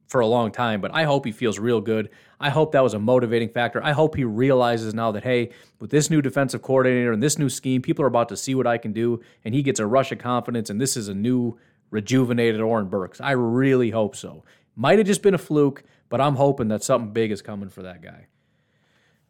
for 0.07 0.21
a 0.21 0.27
long 0.27 0.53
time, 0.53 0.81
but 0.81 0.95
I 0.95 1.05
hope 1.05 1.25
he 1.25 1.33
feels 1.33 1.59
real 1.59 1.81
good. 1.81 2.11
I 2.39 2.51
hope 2.51 2.73
that 2.73 2.83
was 2.83 2.95
a 2.95 2.99
motivating 2.99 3.49
factor. 3.49 3.83
I 3.83 3.93
hope 3.93 4.17
he 4.17 4.25
realizes 4.25 4.95
now 4.95 5.13
that, 5.13 5.25
hey, 5.25 5.51
with 5.81 5.91
this 5.91 6.11
new 6.11 6.21
defensive 6.21 6.63
coordinator 6.63 7.13
and 7.13 7.23
this 7.23 7.39
new 7.39 7.49
scheme, 7.49 7.83
people 7.83 8.05
are 8.05 8.09
about 8.09 8.29
to 8.29 8.37
see 8.37 8.55
what 8.55 8.67
I 8.67 8.79
can 8.79 8.93
do, 8.93 9.23
and 9.45 9.55
he 9.55 9.63
gets 9.63 9.81
a 9.81 9.87
rush 9.87 10.13
of 10.13 10.19
confidence, 10.19 10.71
and 10.71 10.81
this 10.81 10.97
is 10.97 11.09
a 11.09 11.15
new, 11.15 11.59
rejuvenated 11.91 12.61
Oren 12.61 12.89
Burks. 12.89 13.21
I 13.21 13.33
really 13.33 13.91
hope 13.91 14.15
so. 14.15 14.45
Might 14.77 14.99
have 14.99 15.07
just 15.07 15.23
been 15.23 15.35
a 15.35 15.39
fluke, 15.39 15.85
but 16.09 16.21
I'm 16.21 16.37
hoping 16.37 16.69
that 16.69 16.83
something 16.83 17.13
big 17.13 17.31
is 17.31 17.41
coming 17.43 17.69
for 17.69 17.83
that 17.83 18.03
guy. 18.03 18.27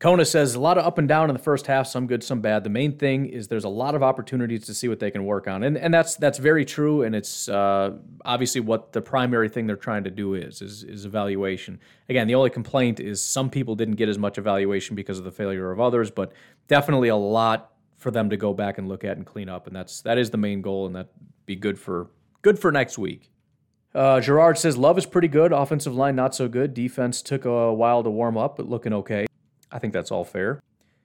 Kona 0.01 0.25
says 0.25 0.55
a 0.55 0.61
lot 0.61 0.77
of 0.77 0.85
up 0.85 0.99
and 0.99 1.09
down 1.09 1.31
in 1.31 1.35
the 1.35 1.43
first 1.43 1.67
half, 1.67 1.87
some 1.87 2.07
good, 2.07 2.23
some 2.23 2.41
bad. 2.41 2.65
The 2.65 2.71
main 2.71 2.99
thing 2.99 3.27
is 3.27 3.49
there's 3.49 3.65
a 3.65 3.69
lot 3.69 3.95
of 3.95 4.03
opportunities 4.03 4.67
to 4.67 4.75
see 4.75 4.89
what 4.89 4.99
they 4.99 5.11
can 5.11 5.25
work 5.25 5.49
on, 5.49 5.63
and 5.63 5.79
and 5.79 5.95
that's 5.95 6.17
that's 6.17 6.39
very 6.39 6.65
true, 6.65 7.03
and 7.03 7.15
it's 7.15 7.49
uh, 7.49 7.93
obviously 8.25 8.61
what 8.61 8.93
the 8.93 9.01
primary 9.01 9.49
thing 9.49 9.67
they're 9.67 9.77
trying 9.77 10.05
to 10.05 10.11
do 10.11 10.35
is, 10.35 10.61
is 10.61 10.83
is 10.83 11.07
evaluation. 11.07 11.79
Again, 12.09 12.27
the 12.27 12.35
only 12.35 12.51
complaint 12.51 13.01
is 13.01 13.23
some 13.23 13.49
people 13.49 13.77
didn't 13.77 13.95
get 13.95 14.09
as 14.09 14.19
much 14.19 14.37
evaluation 14.37 14.97
because 14.97 15.19
of 15.19 15.25
the 15.25 15.33
failure 15.33 15.71
of 15.71 15.81
others, 15.81 16.11
but 16.11 16.33
definitely 16.69 17.09
a 17.09 17.17
lot 17.17 17.73
for 17.97 18.11
them 18.11 18.29
to 18.31 18.37
go 18.37 18.53
back 18.53 18.77
and 18.77 18.89
look 18.89 19.05
at 19.05 19.17
and 19.17 19.25
clean 19.25 19.49
up, 19.49 19.67
and 19.67 19.75
that's 19.75 20.03
that 20.03 20.19
is 20.19 20.31
the 20.31 20.37
main 20.37 20.61
goal, 20.61 20.87
and 20.87 20.97
that 20.97 21.09
be 21.47 21.57
good 21.57 21.79
for 21.79 22.11
good 22.43 22.59
for 22.59 22.71
next 22.71 22.99
week. 22.99 23.31
Uh, 23.95 24.21
Gerard 24.21 24.59
says 24.59 24.77
Love 24.77 24.99
is 24.99 25.07
pretty 25.07 25.29
good, 25.29 25.53
offensive 25.53 25.95
line 25.95 26.17
not 26.17 26.35
so 26.35 26.49
good, 26.49 26.75
defense 26.75 27.23
took 27.23 27.45
a 27.45 27.73
while 27.73 28.03
to 28.03 28.11
warm 28.11 28.37
up, 28.37 28.57
but 28.57 28.69
looking 28.69 28.93
okay. 28.93 29.27
I 29.75 29.79
think 29.81 29.93
that's 29.93 30.11
all 30.11 30.25
fair. 30.25 30.63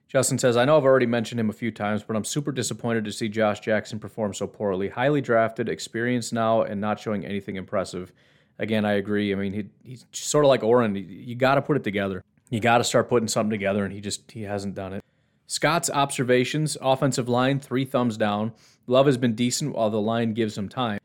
Justin 0.08 0.38
says, 0.38 0.56
I 0.56 0.64
know 0.64 0.76
I've 0.76 0.84
already 0.84 1.06
mentioned 1.06 1.38
him 1.38 1.50
a 1.50 1.52
few 1.52 1.70
times, 1.70 2.02
but 2.02 2.16
I'm 2.16 2.24
super 2.24 2.50
disappointed 2.52 3.04
to 3.04 3.12
see 3.12 3.28
Josh 3.28 3.60
Jackson 3.60 3.98
perform 4.00 4.32
so 4.32 4.46
poorly. 4.46 4.88
Highly 4.88 5.20
drafted, 5.20 5.68
experienced 5.68 6.32
now, 6.32 6.62
and 6.62 6.80
not 6.80 6.98
showing 6.98 7.24
anything 7.24 7.56
impressive. 7.56 8.12
Again, 8.58 8.84
I 8.84 8.92
agree. 8.92 9.32
I 9.32 9.36
mean, 9.36 9.52
he, 9.52 9.66
he's 9.84 10.06
sort 10.12 10.44
of 10.44 10.48
like 10.48 10.62
Oren. 10.62 10.94
You 10.96 11.34
got 11.34 11.56
to 11.56 11.62
put 11.62 11.76
it 11.76 11.84
together. 11.84 12.24
You 12.48 12.60
got 12.60 12.78
to 12.78 12.84
start 12.84 13.08
putting 13.08 13.28
something 13.28 13.50
together, 13.50 13.84
and 13.84 13.92
he 13.92 14.00
just 14.00 14.30
he 14.30 14.42
hasn't 14.42 14.74
done 14.74 14.92
it. 14.92 15.04
Scott's 15.46 15.90
observations: 15.90 16.76
offensive 16.80 17.28
line, 17.28 17.60
three 17.60 17.84
thumbs 17.84 18.16
down. 18.16 18.52
Love 18.86 19.06
has 19.06 19.16
been 19.16 19.34
decent 19.34 19.74
while 19.74 19.90
the 19.90 20.00
line 20.00 20.34
gives 20.34 20.58
him 20.58 20.68
time. 20.68 21.00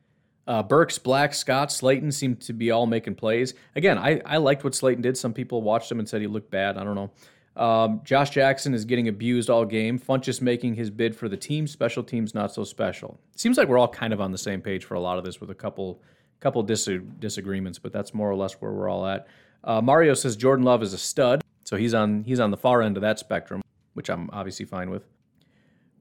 Uh, 0.48 0.62
Burks, 0.64 0.98
Black, 0.98 1.34
Scott, 1.34 1.70
Slaton 1.70 2.14
seem 2.14 2.36
to 2.38 2.54
be 2.54 2.72
all 2.72 2.86
making 2.86 3.16
plays. 3.16 3.54
Again, 3.76 3.98
I, 3.98 4.22
I 4.26 4.38
liked 4.38 4.64
what 4.64 4.74
Slaton 4.74 5.02
did. 5.02 5.18
Some 5.18 5.34
people 5.34 5.62
watched 5.62 5.92
him 5.92 6.00
and 6.00 6.08
said 6.08 6.22
he 6.22 6.28
looked 6.28 6.52
bad. 6.52 6.78
I 6.78 6.84
don't 6.84 6.96
know. 6.96 7.12
Um, 7.56 8.02
Josh 8.04 8.32
Jackson 8.32 8.74
is 8.74 8.84
getting 8.84 9.08
abused 9.08 9.50
all 9.50 9.66
game. 9.66 9.98
Funchess 9.98 10.42
making 10.42 10.76
his 10.76 10.90
bid 10.90 11.16
for 11.16 11.30
the 11.30 11.38
team. 11.38 11.68
Special 11.68 12.04
teams 12.04 12.34
not 12.34 12.54
so 12.54 12.64
special. 12.64 13.20
Seems 13.36 13.58
like 13.58 13.68
we're 13.68 13.78
all 13.78 13.88
kind 13.88 14.14
of 14.14 14.20
on 14.20 14.32
the 14.32 14.38
same 14.38 14.62
page 14.62 14.84
for 14.84 14.96
a 14.96 15.00
lot 15.00 15.18
of 15.18 15.24
this, 15.24 15.40
with 15.40 15.50
a 15.50 15.56
couple 15.56 16.02
couple 16.42 16.62
dis- 16.64 16.90
disagreements, 17.20 17.80
but 17.80 17.94
that's 17.94 18.14
more 18.14 18.30
or 18.30 18.36
less 18.36 18.54
where 18.54 18.72
we're 18.72 18.90
all 18.90 19.08
at. 19.08 19.28
Uh, 19.64 19.82
Mario 19.82 20.14
says 20.14 20.36
Jordan 20.36 20.66
Love 20.66 20.84
is 20.84 20.94
a 20.94 20.98
stud, 20.98 21.42
so 21.64 21.76
he's 21.78 21.94
on 21.94 22.24
he's 22.24 22.40
on 22.40 22.52
the 22.52 22.58
far 22.58 22.82
end 22.82 22.98
of 22.98 23.02
that 23.02 23.20
spectrum, 23.20 23.62
which 23.94 24.10
I'm 24.10 24.30
obviously 24.32 24.66
fine 24.66 24.90
with. 24.90 25.08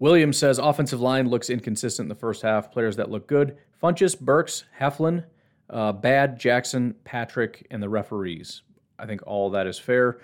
Williams 0.01 0.37
says 0.37 0.59
offensive 0.59 1.01
line 1.01 1.29
looks 1.29 1.49
inconsistent 1.49 2.07
in 2.07 2.09
the 2.09 2.15
first 2.17 2.43
half. 2.43 2.73
Players 2.73 2.97
that 2.97 3.11
look 3.11 3.29
good: 3.29 3.57
Funchess, 3.81 4.19
Burks, 4.19 4.65
Heflin, 4.81 5.25
uh, 5.71 5.93
Bad, 5.93 6.39
Jackson, 6.39 6.95
Patrick, 7.05 7.67
and 7.71 7.83
the 7.83 7.89
referees. 7.89 8.63
I 8.99 9.07
think 9.07 9.23
all 9.27 9.51
that 9.51 9.67
is 9.67 9.79
fair. 9.79 10.19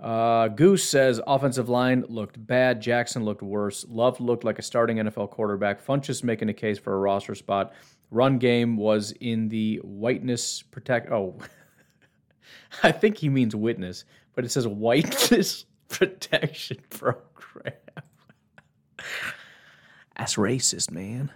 Uh, 0.00 0.48
Goose 0.48 0.84
says 0.84 1.20
offensive 1.26 1.68
line 1.68 2.04
looked 2.08 2.44
bad. 2.46 2.82
Jackson 2.82 3.24
looked 3.24 3.42
worse. 3.42 3.86
Love 3.88 4.20
looked 4.20 4.44
like 4.44 4.58
a 4.58 4.62
starting 4.62 4.98
NFL 4.98 5.30
quarterback. 5.30 5.84
Funchess 5.84 6.24
making 6.24 6.48
a 6.48 6.54
case 6.54 6.78
for 6.78 6.94
a 6.94 6.98
roster 6.98 7.34
spot. 7.34 7.72
Run 8.10 8.38
game 8.38 8.76
was 8.76 9.12
in 9.20 9.48
the 9.48 9.76
whiteness 9.84 10.62
protect. 10.62 11.10
Oh, 11.10 11.38
I 12.82 12.92
think 12.92 13.16
he 13.18 13.28
means 13.28 13.54
witness, 13.54 14.04
but 14.34 14.44
it 14.44 14.50
says 14.50 14.66
whiteness 14.66 15.64
protection 15.88 16.78
program. 16.90 17.74
That's 20.16 20.34
racist, 20.36 20.90
man. 20.90 21.32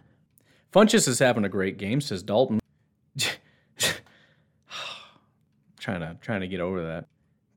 Funchess 0.72 1.09
is 1.09 1.18
having 1.18 1.44
a 1.44 1.48
great 1.48 1.78
game, 1.78 2.00
says 2.00 2.22
Dalton. 2.22 2.61
trying 5.80 6.00
to 6.00 6.16
trying 6.20 6.40
to 6.42 6.48
get 6.48 6.61
over 6.61 6.84
that. 6.86 7.06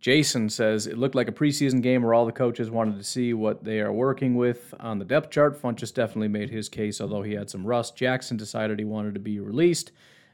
Jason 0.01 0.49
says 0.49 0.87
it 0.87 0.97
looked 0.97 1.13
like 1.13 1.27
a 1.27 1.31
preseason 1.31 1.79
game 1.79 2.01
where 2.01 2.15
all 2.15 2.25
the 2.25 2.31
coaches 2.31 2.71
wanted 2.71 2.97
to 2.97 3.03
see 3.03 3.35
what 3.35 3.63
they 3.63 3.79
are 3.79 3.93
working 3.93 4.35
with 4.35 4.73
on 4.79 4.97
the 4.97 5.05
depth 5.05 5.29
chart. 5.29 5.61
Funchess 5.61 5.93
definitely 5.93 6.27
made 6.27 6.49
his 6.49 6.67
case, 6.67 6.99
although 6.99 7.21
he 7.21 7.33
had 7.33 7.51
some 7.51 7.65
rust. 7.65 7.95
Jackson 7.95 8.35
decided 8.35 8.79
he 8.79 8.85
wanted 8.85 9.13
to 9.13 9.19
be 9.19 9.39
released. 9.39 9.91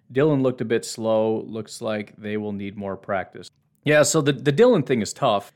Dillon 0.10 0.42
looked 0.42 0.62
a 0.62 0.66
bit 0.66 0.86
slow. 0.86 1.42
Looks 1.42 1.82
like 1.82 2.16
they 2.18 2.38
will 2.38 2.54
need 2.54 2.78
more 2.78 2.96
practice. 2.96 3.50
Yeah, 3.84 4.04
so 4.04 4.22
the, 4.22 4.32
the 4.32 4.54
Dillon 4.54 4.84
thing 4.84 5.02
is 5.02 5.12
tough. 5.12 5.52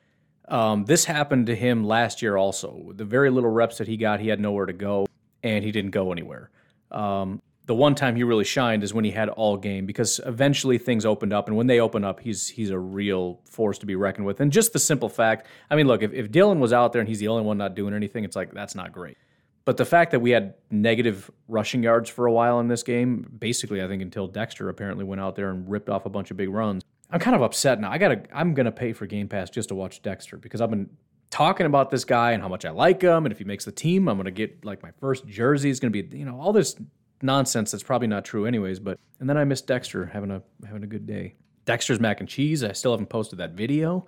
Um, 0.49 0.83
this 0.83 1.05
happened 1.05 1.47
to 1.47 1.55
him 1.55 1.85
last 1.85 2.21
year 2.21 2.35
also. 2.35 2.91
The 2.93 3.05
very 3.05 3.29
little 3.29 3.49
reps 3.49 3.77
that 3.77 3.87
he 3.87 3.95
got, 3.95 4.19
he 4.19 4.27
had 4.27 4.41
nowhere 4.41 4.65
to 4.65 4.73
go, 4.73 5.07
and 5.41 5.63
he 5.63 5.71
didn't 5.71 5.91
go 5.91 6.11
anywhere. 6.11 6.49
Um, 6.91 7.41
the 7.71 7.75
one 7.75 7.95
time 7.95 8.17
he 8.17 8.23
really 8.25 8.43
shined 8.43 8.83
is 8.83 8.93
when 8.93 9.05
he 9.05 9.11
had 9.11 9.29
all 9.29 9.55
game 9.55 9.85
because 9.85 10.19
eventually 10.25 10.77
things 10.77 11.05
opened 11.05 11.31
up 11.31 11.47
and 11.47 11.55
when 11.55 11.67
they 11.67 11.79
open 11.79 12.03
up 12.03 12.19
he's 12.19 12.49
he's 12.49 12.69
a 12.69 12.77
real 12.77 13.39
force 13.45 13.77
to 13.77 13.85
be 13.85 13.95
reckoned 13.95 14.25
with. 14.25 14.41
And 14.41 14.51
just 14.51 14.73
the 14.73 14.79
simple 14.79 15.07
fact 15.07 15.47
i 15.69 15.77
mean 15.77 15.87
look 15.87 16.03
if, 16.03 16.11
if 16.11 16.29
dillon 16.29 16.59
was 16.59 16.73
out 16.73 16.91
there 16.91 16.99
and 16.99 17.07
he's 17.07 17.19
the 17.19 17.29
only 17.29 17.43
one 17.43 17.57
not 17.57 17.73
doing 17.73 17.93
anything 17.93 18.25
it's 18.25 18.35
like 18.35 18.51
that's 18.51 18.75
not 18.75 18.91
great. 18.91 19.17
But 19.63 19.77
the 19.77 19.85
fact 19.85 20.11
that 20.11 20.19
we 20.19 20.31
had 20.31 20.55
negative 20.69 21.31
rushing 21.47 21.81
yards 21.81 22.09
for 22.09 22.25
a 22.25 22.31
while 22.33 22.59
in 22.59 22.67
this 22.67 22.83
game 22.83 23.25
basically 23.39 23.81
i 23.81 23.87
think 23.87 24.01
until 24.01 24.27
dexter 24.27 24.67
apparently 24.67 25.05
went 25.05 25.21
out 25.21 25.37
there 25.37 25.49
and 25.49 25.69
ripped 25.69 25.87
off 25.87 26.05
a 26.05 26.09
bunch 26.09 26.29
of 26.29 26.35
big 26.35 26.49
runs 26.49 26.83
i'm 27.09 27.21
kind 27.21 27.37
of 27.37 27.41
upset 27.41 27.79
now. 27.79 27.89
I 27.89 27.97
gotta 27.97 28.23
i'm 28.33 28.53
gonna 28.53 28.73
pay 28.73 28.91
for 28.91 29.05
game 29.05 29.29
pass 29.29 29.49
just 29.49 29.69
to 29.69 29.75
watch 29.75 30.01
dexter 30.01 30.35
because 30.35 30.59
i've 30.59 30.69
been 30.69 30.89
talking 31.29 31.65
about 31.65 31.89
this 31.89 32.03
guy 32.03 32.33
and 32.33 32.43
how 32.43 32.49
much 32.49 32.65
i 32.65 32.69
like 32.69 33.01
him 33.01 33.25
and 33.25 33.31
if 33.31 33.37
he 33.37 33.45
makes 33.45 33.63
the 33.63 33.71
team 33.71 34.09
i'm 34.09 34.17
gonna 34.17 34.29
get 34.29 34.65
like 34.65 34.83
my 34.83 34.91
first 34.99 35.25
jersey 35.25 35.69
is 35.69 35.79
gonna 35.79 35.89
be 35.89 36.05
you 36.11 36.25
know 36.25 36.37
all 36.37 36.51
this 36.51 36.75
nonsense 37.23 37.71
that's 37.71 37.83
probably 37.83 38.07
not 38.07 38.25
true 38.25 38.45
anyways. 38.45 38.79
But 38.79 38.99
and 39.19 39.29
then 39.29 39.37
I 39.37 39.43
missed 39.43 39.67
Dexter 39.67 40.05
having 40.05 40.31
a 40.31 40.41
having 40.65 40.83
a 40.83 40.87
good 40.87 41.05
day. 41.05 41.35
Dexter's 41.65 41.99
mac 41.99 42.19
and 42.19 42.27
cheese. 42.27 42.63
I 42.63 42.71
still 42.71 42.91
haven't 42.91 43.07
posted 43.07 43.39
that 43.39 43.51
video. 43.51 44.07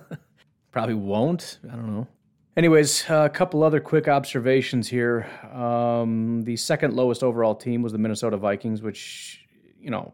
probably 0.72 0.94
won't. 0.94 1.58
I 1.70 1.76
don't 1.76 1.94
know. 1.94 2.06
Anyways, 2.56 3.08
a 3.08 3.28
couple 3.28 3.62
other 3.62 3.78
quick 3.78 4.08
observations 4.08 4.88
here. 4.88 5.28
Um, 5.52 6.42
the 6.42 6.56
second 6.56 6.94
lowest 6.94 7.22
overall 7.22 7.54
team 7.54 7.82
was 7.82 7.92
the 7.92 7.98
Minnesota 7.98 8.36
Vikings, 8.36 8.82
which 8.82 9.46
you 9.80 9.90
know 9.90 10.12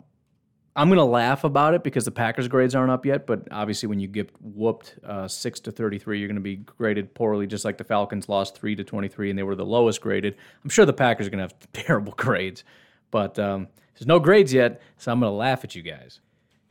I'm 0.77 0.89
going 0.89 0.99
to 0.99 1.05
laugh 1.05 1.45
about 1.45 1.75
it 1.75 1.85
because 1.85 2.05
the 2.05 2.11
Packers' 2.11 2.49
grades 2.49 2.75
aren't 2.75 2.91
up 2.91 3.07
yet. 3.07 3.27
But 3.27 3.47
obviously, 3.53 3.89
when 3.89 4.01
you 4.01 4.09
get 4.09 4.31
whooped 4.41 4.99
uh, 5.05 5.29
six 5.29 5.61
to 5.61 5.71
thirty-three, 5.71 6.19
you're 6.19 6.29
going 6.29 6.35
to 6.37 6.43
be 6.43 6.57
graded 6.57 7.15
poorly, 7.15 7.47
just 7.47 7.65
like 7.65 7.79
the 7.79 7.85
Falcons 7.85 8.29
lost 8.29 8.57
three 8.57 8.75
to 8.75 8.83
twenty-three, 8.83 9.31
and 9.31 9.39
they 9.39 9.45
were 9.45 9.55
the 9.55 9.65
lowest 9.65 10.01
graded. 10.01 10.37
I'm 10.63 10.71
sure 10.71 10.85
the 10.85 10.93
Packers 10.93 11.27
are 11.27 11.31
going 11.31 11.47
to 11.47 11.55
have 11.55 11.73
terrible 11.73 12.13
grades, 12.17 12.65
but 13.11 13.39
um, 13.39 13.69
there's 13.95 14.07
no 14.07 14.19
grades 14.19 14.53
yet, 14.53 14.83
so 14.99 15.13
I'm 15.13 15.21
going 15.21 15.31
to 15.31 15.37
laugh 15.37 15.63
at 15.63 15.75
you 15.75 15.83
guys. 15.83 16.21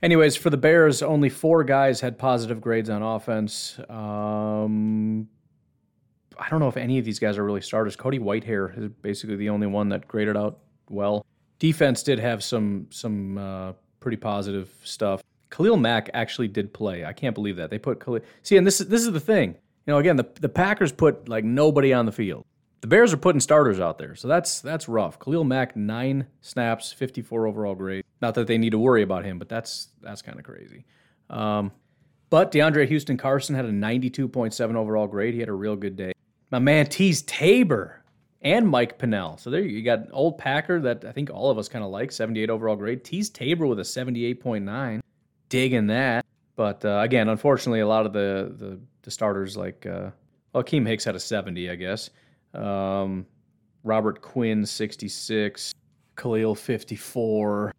Anyways, 0.02 0.36
for 0.36 0.50
the 0.50 0.58
Bears, 0.58 1.02
only 1.02 1.30
four 1.30 1.64
guys 1.64 2.02
had 2.02 2.18
positive 2.18 2.60
grades 2.60 2.90
on 2.90 3.02
offense. 3.02 3.80
Um, 3.90 5.30
I 6.38 6.50
don't 6.50 6.60
know 6.60 6.68
if 6.68 6.76
any 6.76 7.00
of 7.00 7.06
these 7.06 7.20
guys 7.20 7.38
are 7.38 7.44
really 7.46 7.62
starters. 7.62 7.96
Cody 7.96 8.20
Whitehair 8.20 8.78
is 8.78 8.90
basically 9.02 9.38
the 9.38 9.48
only 9.48 9.68
one 9.68 9.88
that 9.90 10.06
graded 10.06 10.36
out 10.36 10.60
well. 10.90 11.26
Defense 11.60 12.04
did 12.04 12.20
have 12.20 12.44
some 12.44 12.88
some 12.90 13.38
uh, 13.38 13.72
pretty 14.04 14.18
positive 14.18 14.70
stuff. 14.84 15.24
Khalil 15.50 15.78
Mack 15.78 16.10
actually 16.14 16.50
did 16.50 16.74
play. 16.74 17.06
I 17.06 17.14
can't 17.14 17.34
believe 17.34 17.56
that 17.56 17.70
they 17.70 17.80
put 17.80 18.04
Khalil. 18.04 18.20
See, 18.44 18.58
and 18.58 18.68
this 18.68 18.82
is 18.82 18.90
this 18.90 19.02
is 19.02 19.12
the 19.12 19.20
thing. 19.20 19.56
You 19.86 19.94
know, 19.94 19.98
again, 19.98 20.18
the 20.18 20.28
the 20.40 20.50
Packers 20.50 20.92
put 20.92 21.30
like 21.30 21.44
nobody 21.44 21.94
on 21.94 22.06
the 22.06 22.12
field. 22.12 22.46
The 22.82 22.88
Bears 22.88 23.14
are 23.14 23.18
putting 23.18 23.40
starters 23.40 23.80
out 23.80 23.98
there, 23.98 24.14
so 24.16 24.28
that's 24.28 24.60
that's 24.60 24.90
rough. 24.90 25.20
Khalil 25.20 25.46
Mack 25.46 25.78
nine 25.78 26.28
snaps, 26.42 26.92
54 26.92 27.48
overall 27.48 27.76
grade. 27.76 28.04
Not 28.22 28.36
that 28.36 28.48
they 28.48 28.58
need 28.58 28.72
to 28.72 28.80
worry 28.80 29.04
about 29.04 29.24
him, 29.24 29.40
but 29.40 29.48
that's 29.48 29.88
that's 30.02 30.22
kind 30.22 30.38
of 30.38 30.44
crazy. 30.44 30.86
Um, 31.30 31.72
but 32.30 32.52
DeAndre 32.52 32.88
Houston 32.88 33.16
Carson 33.16 33.56
had 33.56 33.66
a 33.66 33.72
92.7 33.72 34.76
overall 34.76 35.08
grade. 35.08 35.34
He 35.34 35.40
had 35.40 35.50
a 35.50 35.54
real 35.54 35.76
good 35.76 35.96
day. 35.96 36.12
My 36.52 36.60
man 36.60 36.88
Teez 36.88 37.26
Tabor 37.26 38.03
and 38.44 38.68
Mike 38.68 38.98
Pennel. 38.98 39.38
So 39.38 39.50
there 39.50 39.62
you 39.62 39.82
got 39.82 40.08
old 40.12 40.38
Packer 40.38 40.80
that 40.82 41.06
I 41.06 41.12
think 41.12 41.30
all 41.32 41.50
of 41.50 41.58
us 41.58 41.70
kind 41.70 41.84
of 41.84 41.92
like, 41.92 42.12
78 42.12 42.50
overall 42.50 42.76
grade. 42.76 43.04
Teez 43.04 43.32
Tabor 43.32 43.66
with 43.66 43.80
a 43.80 43.84
78.9. 43.84 45.02
Digging 45.50 45.88
that. 45.88 46.26
But 46.56 46.84
uh, 46.86 47.00
again, 47.00 47.30
unfortunately, 47.30 47.80
a 47.80 47.88
lot 47.88 48.06
of 48.06 48.14
the 48.14 48.54
the, 48.58 48.80
the 49.02 49.12
starters 49.12 49.58
like 49.58 49.86
uh, 49.86 50.12
well, 50.54 50.64
Keem 50.64 50.88
Hicks 50.88 51.04
had 51.04 51.16
a 51.16 51.20
70, 51.20 51.70
I 51.70 51.76
guess. 51.76 52.10
Um, 52.54 53.26
Robert 53.84 54.22
Quinn 54.22 54.66
66, 54.66 55.74
Khalil 56.16 56.56
54, 56.56 57.74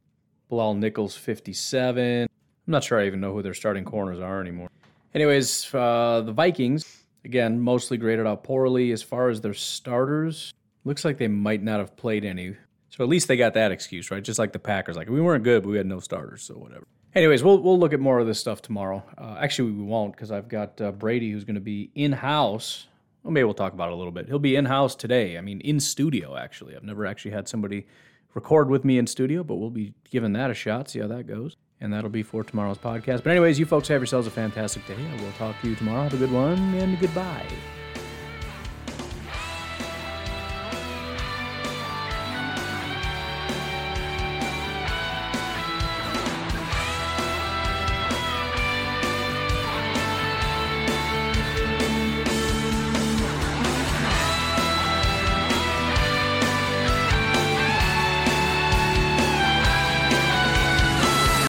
Bilal 0.48 0.74
Nichols 0.74 1.16
57. 1.16 2.22
I'm 2.22 2.28
not 2.66 2.82
sure 2.82 3.00
I 3.00 3.06
even 3.06 3.20
know 3.20 3.32
who 3.32 3.42
their 3.42 3.54
starting 3.54 3.84
corners 3.84 4.20
are 4.20 4.40
anymore. 4.40 4.68
Anyways, 5.14 5.72
uh, 5.72 6.22
the 6.26 6.32
Vikings 6.32 7.03
Again, 7.24 7.60
mostly 7.60 7.96
graded 7.96 8.26
out 8.26 8.44
poorly. 8.44 8.92
As 8.92 9.02
far 9.02 9.28
as 9.28 9.40
their 9.40 9.54
starters, 9.54 10.52
looks 10.84 11.04
like 11.04 11.18
they 11.18 11.28
might 11.28 11.62
not 11.62 11.78
have 11.80 11.96
played 11.96 12.24
any. 12.24 12.56
So 12.90 13.02
at 13.02 13.08
least 13.08 13.28
they 13.28 13.36
got 13.36 13.54
that 13.54 13.72
excuse, 13.72 14.10
right? 14.10 14.22
Just 14.22 14.38
like 14.38 14.52
the 14.52 14.58
Packers. 14.58 14.96
Like, 14.96 15.08
we 15.08 15.20
weren't 15.20 15.42
good, 15.42 15.62
but 15.62 15.70
we 15.70 15.76
had 15.76 15.86
no 15.86 16.00
starters, 16.00 16.42
so 16.42 16.54
whatever. 16.54 16.86
Anyways, 17.14 17.42
we'll, 17.42 17.60
we'll 17.60 17.78
look 17.78 17.92
at 17.92 18.00
more 18.00 18.18
of 18.18 18.26
this 18.26 18.38
stuff 18.38 18.60
tomorrow. 18.60 19.02
Uh, 19.16 19.36
actually, 19.38 19.72
we 19.72 19.82
won't 19.82 20.12
because 20.12 20.30
I've 20.30 20.48
got 20.48 20.80
uh, 20.80 20.92
Brady 20.92 21.30
who's 21.30 21.44
going 21.44 21.54
to 21.54 21.60
be 21.60 21.90
in 21.94 22.12
house. 22.12 22.86
Well, 23.22 23.32
maybe 23.32 23.44
we'll 23.44 23.54
talk 23.54 23.72
about 23.72 23.88
it 23.88 23.92
a 23.92 23.96
little 23.96 24.12
bit. 24.12 24.26
He'll 24.26 24.38
be 24.38 24.56
in 24.56 24.66
house 24.66 24.94
today. 24.94 25.38
I 25.38 25.40
mean, 25.40 25.60
in 25.60 25.80
studio, 25.80 26.36
actually. 26.36 26.76
I've 26.76 26.82
never 26.82 27.06
actually 27.06 27.30
had 27.30 27.48
somebody 27.48 27.86
record 28.34 28.68
with 28.68 28.84
me 28.84 28.98
in 28.98 29.06
studio, 29.06 29.42
but 29.42 29.56
we'll 29.56 29.70
be 29.70 29.94
giving 30.10 30.32
that 30.34 30.50
a 30.50 30.54
shot, 30.54 30.90
see 30.90 30.98
how 30.98 31.06
that 31.06 31.26
goes. 31.26 31.56
And 31.84 31.92
that'll 31.92 32.08
be 32.08 32.22
for 32.22 32.42
tomorrow's 32.42 32.78
podcast. 32.78 33.22
But, 33.22 33.32
anyways, 33.32 33.58
you 33.58 33.66
folks 33.66 33.88
have 33.88 34.00
yourselves 34.00 34.26
a 34.26 34.30
fantastic 34.30 34.86
day. 34.86 34.96
I 34.96 35.22
will 35.22 35.32
talk 35.32 35.54
to 35.60 35.68
you 35.68 35.76
tomorrow. 35.76 36.04
Have 36.04 36.14
a 36.14 36.16
good 36.16 36.32
one 36.32 36.56
and 36.76 36.98
goodbye. 36.98 37.44